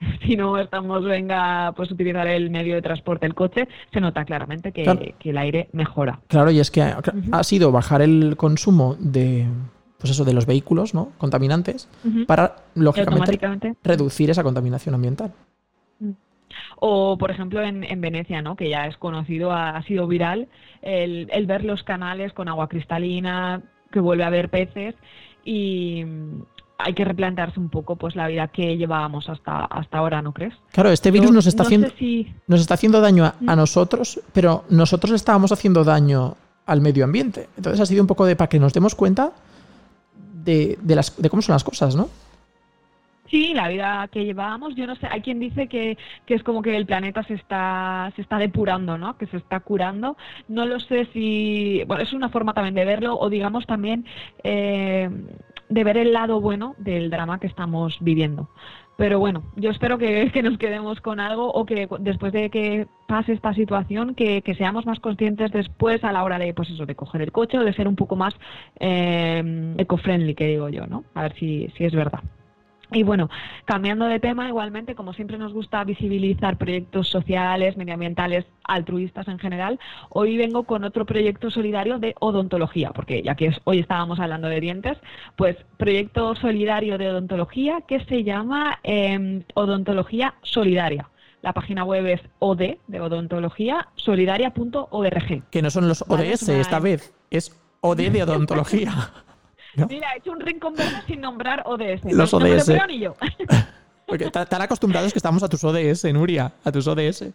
si 0.22 0.36
no 0.36 0.58
estamos 0.58 1.04
venga 1.04 1.72
pues 1.72 1.90
utilizar 1.90 2.26
el 2.26 2.50
medio 2.50 2.74
de 2.74 2.82
transporte 2.82 3.26
el 3.26 3.34
coche 3.34 3.68
se 3.92 4.00
nota 4.00 4.24
claramente 4.24 4.72
que, 4.72 5.14
el 5.24 5.38
aire 5.38 5.68
mejora. 5.72 6.20
Claro 6.28 6.50
y 6.50 6.60
es 6.60 6.70
que 6.70 6.82
ha, 6.82 7.44
sido 7.44 7.72
bajar 7.72 8.02
el 8.02 8.36
consumo 8.36 8.96
de 8.98 9.46
pues 9.98 10.10
eso 10.10 10.24
de 10.24 10.34
los 10.34 10.46
vehículos 10.46 10.94
no 10.94 11.12
contaminantes 11.18 11.88
para 12.26 12.56
lógicamente 12.74 13.74
reducir 13.82 14.30
esa 14.30 14.42
contaminación 14.42 14.94
ambiental. 14.94 15.32
Mm. 15.98 16.10
o, 16.78 17.16
por 17.16 17.30
ejemplo, 17.30 17.62
en, 17.62 18.00
Venecia, 18.00 18.42
¿no? 18.42 18.56
que 18.56 18.68
ya 18.68 18.86
es 18.86 18.98
conocido, 18.98 19.52
ha, 19.52 19.82
sido 19.84 20.06
viral, 20.06 20.48
el, 20.82 21.28
el, 21.32 21.46
ver 21.46 21.64
los 21.64 21.82
canales 21.82 22.34
con 22.34 22.48
agua 22.48 22.68
cristalina, 22.68 23.62
que 23.90 24.00
vuelve 24.00 24.24
a 24.24 24.26
haber 24.26 24.50
peces 24.50 24.94
y 25.44 26.04
hay 26.78 26.94
que 26.94 27.04
replantearse 27.04 27.58
un 27.58 27.68
poco 27.68 27.96
pues 27.96 28.16
la 28.16 28.28
vida 28.28 28.48
que 28.48 28.76
llevábamos 28.76 29.28
hasta, 29.28 29.64
hasta 29.64 29.98
ahora, 29.98 30.22
¿no 30.22 30.32
crees? 30.32 30.54
Claro, 30.72 30.90
este 30.90 31.10
virus 31.10 31.32
nos, 31.32 31.46
está 31.46 31.62
haciendo, 31.62 31.88
nos 32.46 32.60
está 32.60 32.74
haciendo 32.74 33.00
daño 33.00 33.24
a, 33.24 33.34
mm. 33.40 33.56
nosotros, 33.56 34.20
pero 34.32 34.64
nosotros 34.68 35.12
estábamos 35.12 35.52
haciendo 35.52 35.84
daño 35.84 36.36
al 36.66 36.80
medio 36.80 37.04
ambiente. 37.04 37.48
Entonces 37.56 37.80
ha 37.80 37.86
sido 37.86 38.02
un 38.02 38.06
poco 38.06 38.26
de 38.26 38.36
para 38.36 38.48
que 38.48 38.58
nos 38.58 38.72
demos 38.72 38.94
cuenta 38.94 39.32
de, 40.44 40.78
de, 40.82 40.96
las, 40.96 41.20
de 41.20 41.30
cómo 41.30 41.42
son 41.42 41.54
las 41.54 41.64
cosas, 41.64 41.96
¿no? 41.96 42.08
Sí, 43.30 43.54
la 43.54 43.68
vida 43.68 44.08
que 44.12 44.24
llevábamos, 44.24 44.76
yo 44.76 44.86
no 44.86 44.94
sé, 44.94 45.08
hay 45.10 45.20
quien 45.20 45.40
dice 45.40 45.66
que, 45.66 45.98
que, 46.26 46.34
es 46.34 46.44
como 46.44 46.62
que 46.62 46.76
el 46.76 46.86
planeta 46.86 47.24
se 47.24 47.34
está, 47.34 48.12
se 48.14 48.22
está 48.22 48.38
depurando, 48.38 48.98
¿no? 48.98 49.18
Que 49.18 49.26
se 49.26 49.36
está 49.38 49.58
curando. 49.60 50.16
No 50.46 50.64
lo 50.64 50.78
sé 50.78 51.08
si, 51.12 51.82
bueno, 51.88 52.04
es 52.04 52.12
una 52.12 52.28
forma 52.28 52.54
también 52.54 52.76
de 52.76 52.84
verlo 52.84 53.18
o 53.18 53.28
digamos 53.28 53.66
también 53.66 54.04
eh, 54.44 55.10
de 55.68 55.84
ver 55.84 55.96
el 55.96 56.12
lado 56.12 56.40
bueno 56.40 56.74
del 56.78 57.10
drama 57.10 57.40
que 57.40 57.46
estamos 57.46 57.96
viviendo. 58.00 58.48
Pero 58.96 59.18
bueno, 59.18 59.42
yo 59.56 59.70
espero 59.70 59.98
que, 59.98 60.30
que, 60.34 60.42
nos 60.42 60.58
quedemos 60.58 61.00
con 61.00 61.20
algo 61.20 61.50
o 61.52 61.66
que 61.66 61.88
después 62.00 62.32
de 62.32 62.50
que 62.50 62.86
pase 63.06 63.32
esta 63.32 63.52
situación, 63.54 64.14
que, 64.14 64.42
que, 64.42 64.54
seamos 64.54 64.86
más 64.86 65.00
conscientes 65.00 65.52
después 65.52 66.02
a 66.02 66.12
la 66.12 66.24
hora 66.24 66.38
de, 66.38 66.54
pues 66.54 66.70
eso, 66.70 66.86
de 66.86 66.94
coger 66.94 67.22
el 67.22 67.32
coche 67.32 67.58
o 67.58 67.64
de 67.64 67.74
ser 67.74 67.88
un 67.88 67.96
poco 67.96 68.16
más 68.16 68.34
eh, 68.80 69.74
eco-friendly, 69.78 70.34
que 70.34 70.46
digo 70.46 70.68
yo, 70.68 70.86
¿no? 70.86 71.04
A 71.14 71.22
ver 71.22 71.34
si, 71.34 71.68
si 71.76 71.84
es 71.84 71.94
verdad. 71.94 72.20
Y 72.92 73.02
bueno, 73.02 73.28
cambiando 73.64 74.06
de 74.06 74.20
tema, 74.20 74.48
igualmente, 74.48 74.94
como 74.94 75.12
siempre 75.12 75.38
nos 75.38 75.52
gusta 75.52 75.82
visibilizar 75.82 76.56
proyectos 76.56 77.08
sociales, 77.08 77.76
medioambientales, 77.76 78.44
altruistas 78.64 79.26
en 79.28 79.38
general, 79.38 79.80
hoy 80.08 80.36
vengo 80.36 80.64
con 80.64 80.84
otro 80.84 81.04
proyecto 81.04 81.50
solidario 81.50 81.98
de 81.98 82.14
odontología, 82.20 82.90
porque 82.90 83.22
ya 83.22 83.34
que 83.34 83.50
hoy 83.64 83.80
estábamos 83.80 84.20
hablando 84.20 84.48
de 84.48 84.60
dientes, 84.60 84.98
pues 85.36 85.56
proyecto 85.78 86.36
solidario 86.36 86.96
de 86.96 87.10
odontología 87.10 87.80
que 87.88 88.04
se 88.04 88.22
llama 88.22 88.78
em, 88.84 89.42
Odontología 89.54 90.34
Solidaria. 90.42 91.08
La 91.42 91.52
página 91.52 91.84
web 91.84 92.06
es 92.06 92.20
od 92.38 92.58
de 92.58 93.00
odontología 93.00 93.88
solidaria.org. 93.96 95.42
Que 95.50 95.62
no 95.62 95.70
son 95.70 95.88
los 95.88 96.02
ODS 96.08 96.48
esta 96.48 96.80
vez, 96.80 97.14
es 97.30 97.52
OD 97.80 98.10
de 98.10 98.22
odontología. 98.24 98.92
Mira, 99.88 100.14
he 100.14 100.18
hecho 100.18 100.32
un 100.32 100.40
rincón 100.40 100.74
verde 100.74 101.02
sin 101.06 101.20
nombrar 101.20 101.62
ODS. 101.66 102.04
Los 102.12 102.32
ODS. 102.32 102.68
No 102.68 102.88
yo. 102.88 103.14
Porque 104.06 104.30
tan 104.30 104.62
acostumbrados 104.62 105.12
que 105.12 105.18
estamos 105.18 105.42
a 105.42 105.48
tus 105.48 105.64
ODS, 105.64 106.04
Nuria, 106.12 106.52
a 106.64 106.72
tus 106.72 106.86
ODS. 106.86 107.24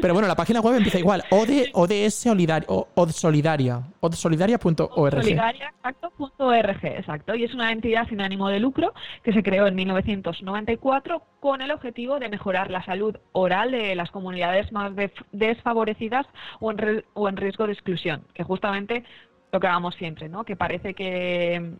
Pero 0.00 0.14
bueno, 0.14 0.28
la 0.28 0.36
página 0.36 0.60
web 0.60 0.76
empieza 0.76 0.98
igual, 0.98 1.24
ODS 1.30 2.14
Solidaria, 2.14 2.66
Solidaria, 3.10 3.82
odsolidaria.org. 4.00 5.22
Solidaria, 5.22 5.72
exacto, 5.76 6.12
.org, 6.38 6.84
exacto. 6.84 7.34
Y 7.34 7.44
es 7.44 7.54
una 7.54 7.72
entidad 7.72 8.08
sin 8.08 8.20
ánimo 8.20 8.48
de 8.48 8.60
lucro 8.60 8.92
que 9.22 9.32
se 9.32 9.42
creó 9.42 9.66
en 9.66 9.74
1994 9.74 11.22
con 11.40 11.62
el 11.62 11.70
objetivo 11.70 12.18
de 12.18 12.28
mejorar 12.28 12.70
la 12.70 12.84
salud 12.84 13.16
oral 13.32 13.70
de 13.70 13.94
las 13.94 14.10
comunidades 14.10 14.70
más 14.72 14.92
desfavorecidas 15.32 16.26
o 16.60 16.70
en, 16.70 17.04
o 17.14 17.28
en 17.28 17.36
riesgo 17.36 17.66
de 17.66 17.72
exclusión, 17.72 18.24
que 18.34 18.44
justamente 18.44 19.04
lo 19.52 19.60
que 19.60 19.66
hagamos 19.66 19.94
siempre, 19.96 20.28
¿no? 20.28 20.44
Que 20.44 20.56
parece 20.56 20.94
que, 20.94 21.74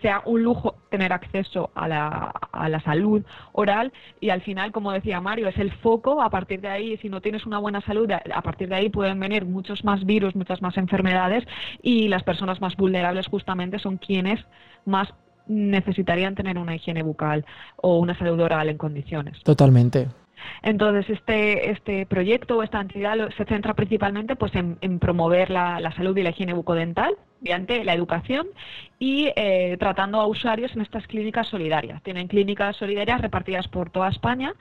sea 0.00 0.22
un 0.24 0.42
lujo 0.42 0.76
tener 0.90 1.12
acceso 1.12 1.70
a 1.74 1.88
la, 1.88 2.32
a 2.52 2.68
la 2.68 2.80
salud 2.80 3.22
oral 3.52 3.92
y 4.20 4.30
al 4.30 4.40
final, 4.40 4.70
como 4.72 4.92
decía 4.92 5.20
Mario, 5.20 5.48
es 5.48 5.58
el 5.58 5.72
foco, 5.72 6.22
a 6.22 6.30
partir 6.30 6.60
de 6.60 6.68
ahí, 6.68 6.96
si 6.98 7.08
no 7.08 7.20
tienes 7.20 7.44
una 7.46 7.58
buena 7.58 7.80
salud, 7.80 8.08
a 8.10 8.42
partir 8.42 8.68
de 8.68 8.76
ahí 8.76 8.90
pueden 8.90 9.18
venir 9.18 9.44
muchos 9.44 9.84
más 9.84 10.04
virus, 10.06 10.36
muchas 10.36 10.62
más 10.62 10.76
enfermedades 10.76 11.44
y 11.82 12.08
las 12.08 12.22
personas 12.22 12.60
más 12.60 12.76
vulnerables 12.76 13.26
justamente 13.26 13.78
son 13.80 13.96
quienes 13.96 14.40
más 14.84 15.08
necesitarían 15.46 16.34
tener 16.34 16.58
una 16.58 16.76
higiene 16.76 17.02
bucal 17.02 17.44
o 17.76 17.98
una 17.98 18.16
salud 18.16 18.40
oral 18.40 18.68
en 18.68 18.78
condiciones. 18.78 19.42
Totalmente. 19.42 20.08
Entonces, 20.62 21.08
este, 21.10 21.70
este 21.70 22.06
proyecto 22.06 22.58
o 22.58 22.62
esta 22.62 22.80
entidad 22.80 23.30
se 23.36 23.44
centra 23.44 23.74
principalmente 23.74 24.36
pues, 24.36 24.52
en, 24.54 24.98
promover 24.98 25.50
la, 25.50 25.80
la, 25.80 25.92
salud 25.92 26.16
y 26.16 26.22
la 26.22 26.30
higiene 26.30 26.52
bucodental 26.52 27.16
mediante 27.42 27.84
la 27.84 27.94
educación 27.94 28.46
y 28.98 29.32
eh, 29.34 29.76
tratando 29.78 30.20
a 30.20 30.26
usuarios 30.26 30.74
en 30.76 30.82
estas 30.82 31.06
clínicas 31.06 31.48
solidarias. 31.48 32.02
Tienen 32.02 32.28
clínicas 32.28 32.76
solidarias 32.76 33.20
repartidas 33.20 33.66
por 33.68 33.90
toda 33.90 34.08
España 34.08 34.54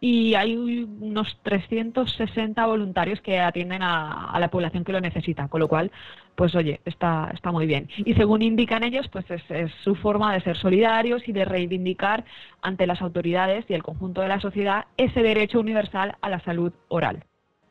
y 0.00 0.34
hay 0.34 0.56
unos 0.56 1.36
360 1.42 2.64
voluntarios 2.64 3.20
que 3.20 3.40
atienden 3.40 3.82
a, 3.82 4.36
la 4.38 4.48
población 4.48 4.84
que 4.84 4.92
lo 4.92 5.00
necesita, 5.00 5.48
con 5.48 5.60
lo 5.60 5.68
cual, 5.68 5.90
pues 6.38 6.54
oye, 6.54 6.80
está, 6.84 7.32
está 7.34 7.50
muy 7.50 7.66
bien. 7.66 7.88
Y 7.96 8.14
según 8.14 8.42
indican 8.42 8.84
ellos, 8.84 9.08
pues 9.10 9.28
es, 9.28 9.42
es 9.48 9.72
su 9.82 9.96
forma 9.96 10.32
de 10.32 10.40
ser 10.40 10.56
solidarios 10.56 11.26
y 11.26 11.32
de 11.32 11.44
reivindicar 11.44 12.24
ante 12.62 12.86
las 12.86 13.02
autoridades 13.02 13.64
y 13.68 13.74
el 13.74 13.82
conjunto 13.82 14.20
de 14.20 14.28
la 14.28 14.40
sociedad 14.40 14.84
ese 14.96 15.20
derecho 15.20 15.58
universal 15.58 16.16
a 16.20 16.30
la 16.30 16.38
salud 16.44 16.72
oral, 16.86 17.24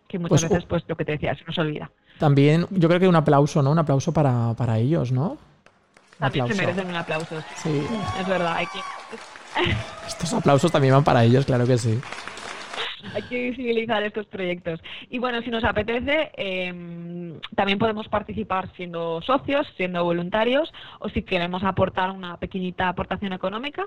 que 0.10 0.20
muchas 0.20 0.42
pues, 0.42 0.52
veces, 0.52 0.66
pues 0.66 0.84
lo 0.86 0.98
que 0.98 1.06
te 1.06 1.14
decía, 1.14 1.34
se 1.36 1.46
nos 1.46 1.58
olvida. 1.58 1.90
También, 2.20 2.68
yo 2.72 2.90
creo 2.90 3.00
que 3.00 3.08
un 3.08 3.16
aplauso, 3.16 3.64
¿no? 3.64 3.72
Un 3.72 3.80
aplauso 3.80 4.12
para, 4.12 4.54
para 4.58 4.78
ellos, 4.78 5.14
¿no? 5.14 5.38
También 6.20 6.46
se 6.50 6.56
merecen 6.56 6.90
un 6.90 6.96
aplauso. 6.96 7.42
Sí. 7.56 7.82
Es 8.20 8.28
verdad, 8.28 8.54
hay 8.58 8.66
que... 8.66 8.80
Estos 10.06 10.34
aplausos 10.34 10.70
también 10.74 10.94
van 10.94 11.06
para 11.06 11.24
ellos, 11.24 11.46
claro 11.46 11.66
que 11.66 11.78
sí. 11.78 12.02
Hay 13.14 13.22
que 13.24 13.50
visibilizar 13.50 14.04
estos 14.04 14.26
proyectos. 14.26 14.80
Y 15.10 15.20
bueno, 15.20 15.42
si 15.42 15.50
nos 15.50 15.64
apetece, 15.64 16.32
em, 16.36 17.40
también 17.56 17.80
podemos 17.80 18.08
participar 18.08 18.72
siendo 18.76 19.22
socios, 19.22 19.68
siendo 19.76 20.04
voluntarios, 20.04 20.72
o 21.00 21.10
si 21.10 21.24
queremos 21.24 21.64
aportar 21.64 22.12
una 22.12 22.38
pequeñita 22.38 22.90
aportación 22.90 23.34
económica, 23.34 23.86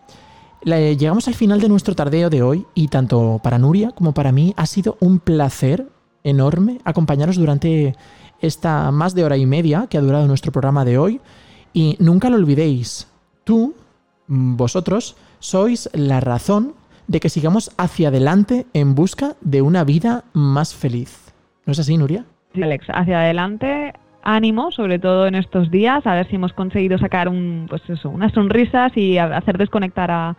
Llegamos 0.63 1.27
al 1.27 1.35
final 1.35 1.59
de 1.59 1.69
nuestro 1.69 1.93
tardeo 1.93 2.29
de 2.29 2.41
hoy 2.41 2.65
y 2.73 2.87
tanto 2.87 3.39
para 3.43 3.59
Nuria 3.59 3.91
como 3.91 4.13
para 4.13 4.31
mí 4.31 4.53
ha 4.57 4.65
sido 4.65 4.97
un 5.01 5.19
placer 5.19 5.87
enorme 6.23 6.79
acompañaros 6.83 7.35
durante 7.35 7.95
esta 8.41 8.91
más 8.91 9.15
de 9.15 9.23
hora 9.23 9.37
y 9.37 9.45
media 9.45 9.87
que 9.89 9.97
ha 9.97 10.01
durado 10.01 10.27
nuestro 10.27 10.51
programa 10.51 10.85
de 10.85 10.97
hoy. 10.97 11.21
Y 11.73 11.95
nunca 11.99 12.29
lo 12.29 12.37
olvidéis, 12.37 13.11
tú, 13.43 13.75
vosotros, 14.27 15.15
sois 15.39 15.89
la 15.93 16.19
razón 16.19 16.73
de 17.07 17.19
que 17.19 17.29
sigamos 17.29 17.71
hacia 17.77 18.09
adelante 18.09 18.65
en 18.73 18.95
busca 18.95 19.35
de 19.41 19.61
una 19.61 19.83
vida 19.83 20.23
más 20.33 20.75
feliz. 20.75 21.33
¿No 21.65 21.71
es 21.71 21.79
así, 21.79 21.97
Nuria? 21.97 22.25
Sí, 22.53 22.63
Alex, 22.63 22.87
hacia 22.89 23.19
adelante, 23.19 23.93
ánimo, 24.23 24.71
sobre 24.71 24.99
todo 24.99 25.27
en 25.27 25.35
estos 25.35 25.71
días, 25.71 26.05
a 26.05 26.15
ver 26.15 26.27
si 26.27 26.35
hemos 26.35 26.53
conseguido 26.53 26.97
sacar 26.97 27.29
un, 27.29 27.67
pues 27.69 27.81
eso, 27.89 28.09
unas 28.09 28.33
sonrisas 28.33 28.91
y 28.95 29.17
hacer 29.17 29.57
desconectar 29.57 30.11
a, 30.11 30.35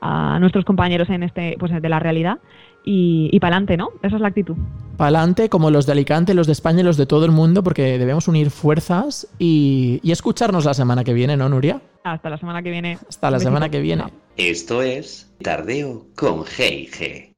a 0.00 0.38
nuestros 0.38 0.64
compañeros 0.64 1.08
en 1.10 1.22
este, 1.22 1.56
pues 1.58 1.72
de 1.80 1.88
la 1.88 1.98
realidad 1.98 2.38
y, 2.86 3.28
y 3.30 3.40
para 3.40 3.56
adelante, 3.56 3.76
¿no? 3.76 3.90
Esa 4.02 4.16
es 4.16 4.22
la 4.22 4.28
actitud. 4.28 4.56
Para 4.96 5.18
adelante, 5.18 5.50
como 5.50 5.70
los 5.70 5.84
de 5.84 5.92
Alicante, 5.92 6.32
los 6.32 6.46
de 6.46 6.54
España 6.54 6.80
y 6.80 6.84
los 6.84 6.96
de 6.96 7.04
todo 7.04 7.26
el 7.26 7.32
mundo, 7.32 7.62
porque 7.62 7.98
debemos 7.98 8.28
unir 8.28 8.50
fuerzas 8.50 9.28
y, 9.38 10.00
y 10.02 10.12
escucharnos 10.12 10.64
la 10.64 10.72
semana 10.72 11.04
que 11.04 11.12
viene, 11.12 11.36
¿no, 11.36 11.50
Nuria? 11.50 11.82
Hasta 12.02 12.30
la 12.30 12.38
semana 12.38 12.62
que 12.62 12.70
viene. 12.70 12.98
Hasta 13.06 13.30
la 13.30 13.40
semana 13.40 13.68
que 13.68 13.80
viene. 13.80 14.04
Esto 14.38 14.80
es 14.80 15.30
Tardeo 15.42 16.06
con 16.14 16.44
G&G. 16.44 17.35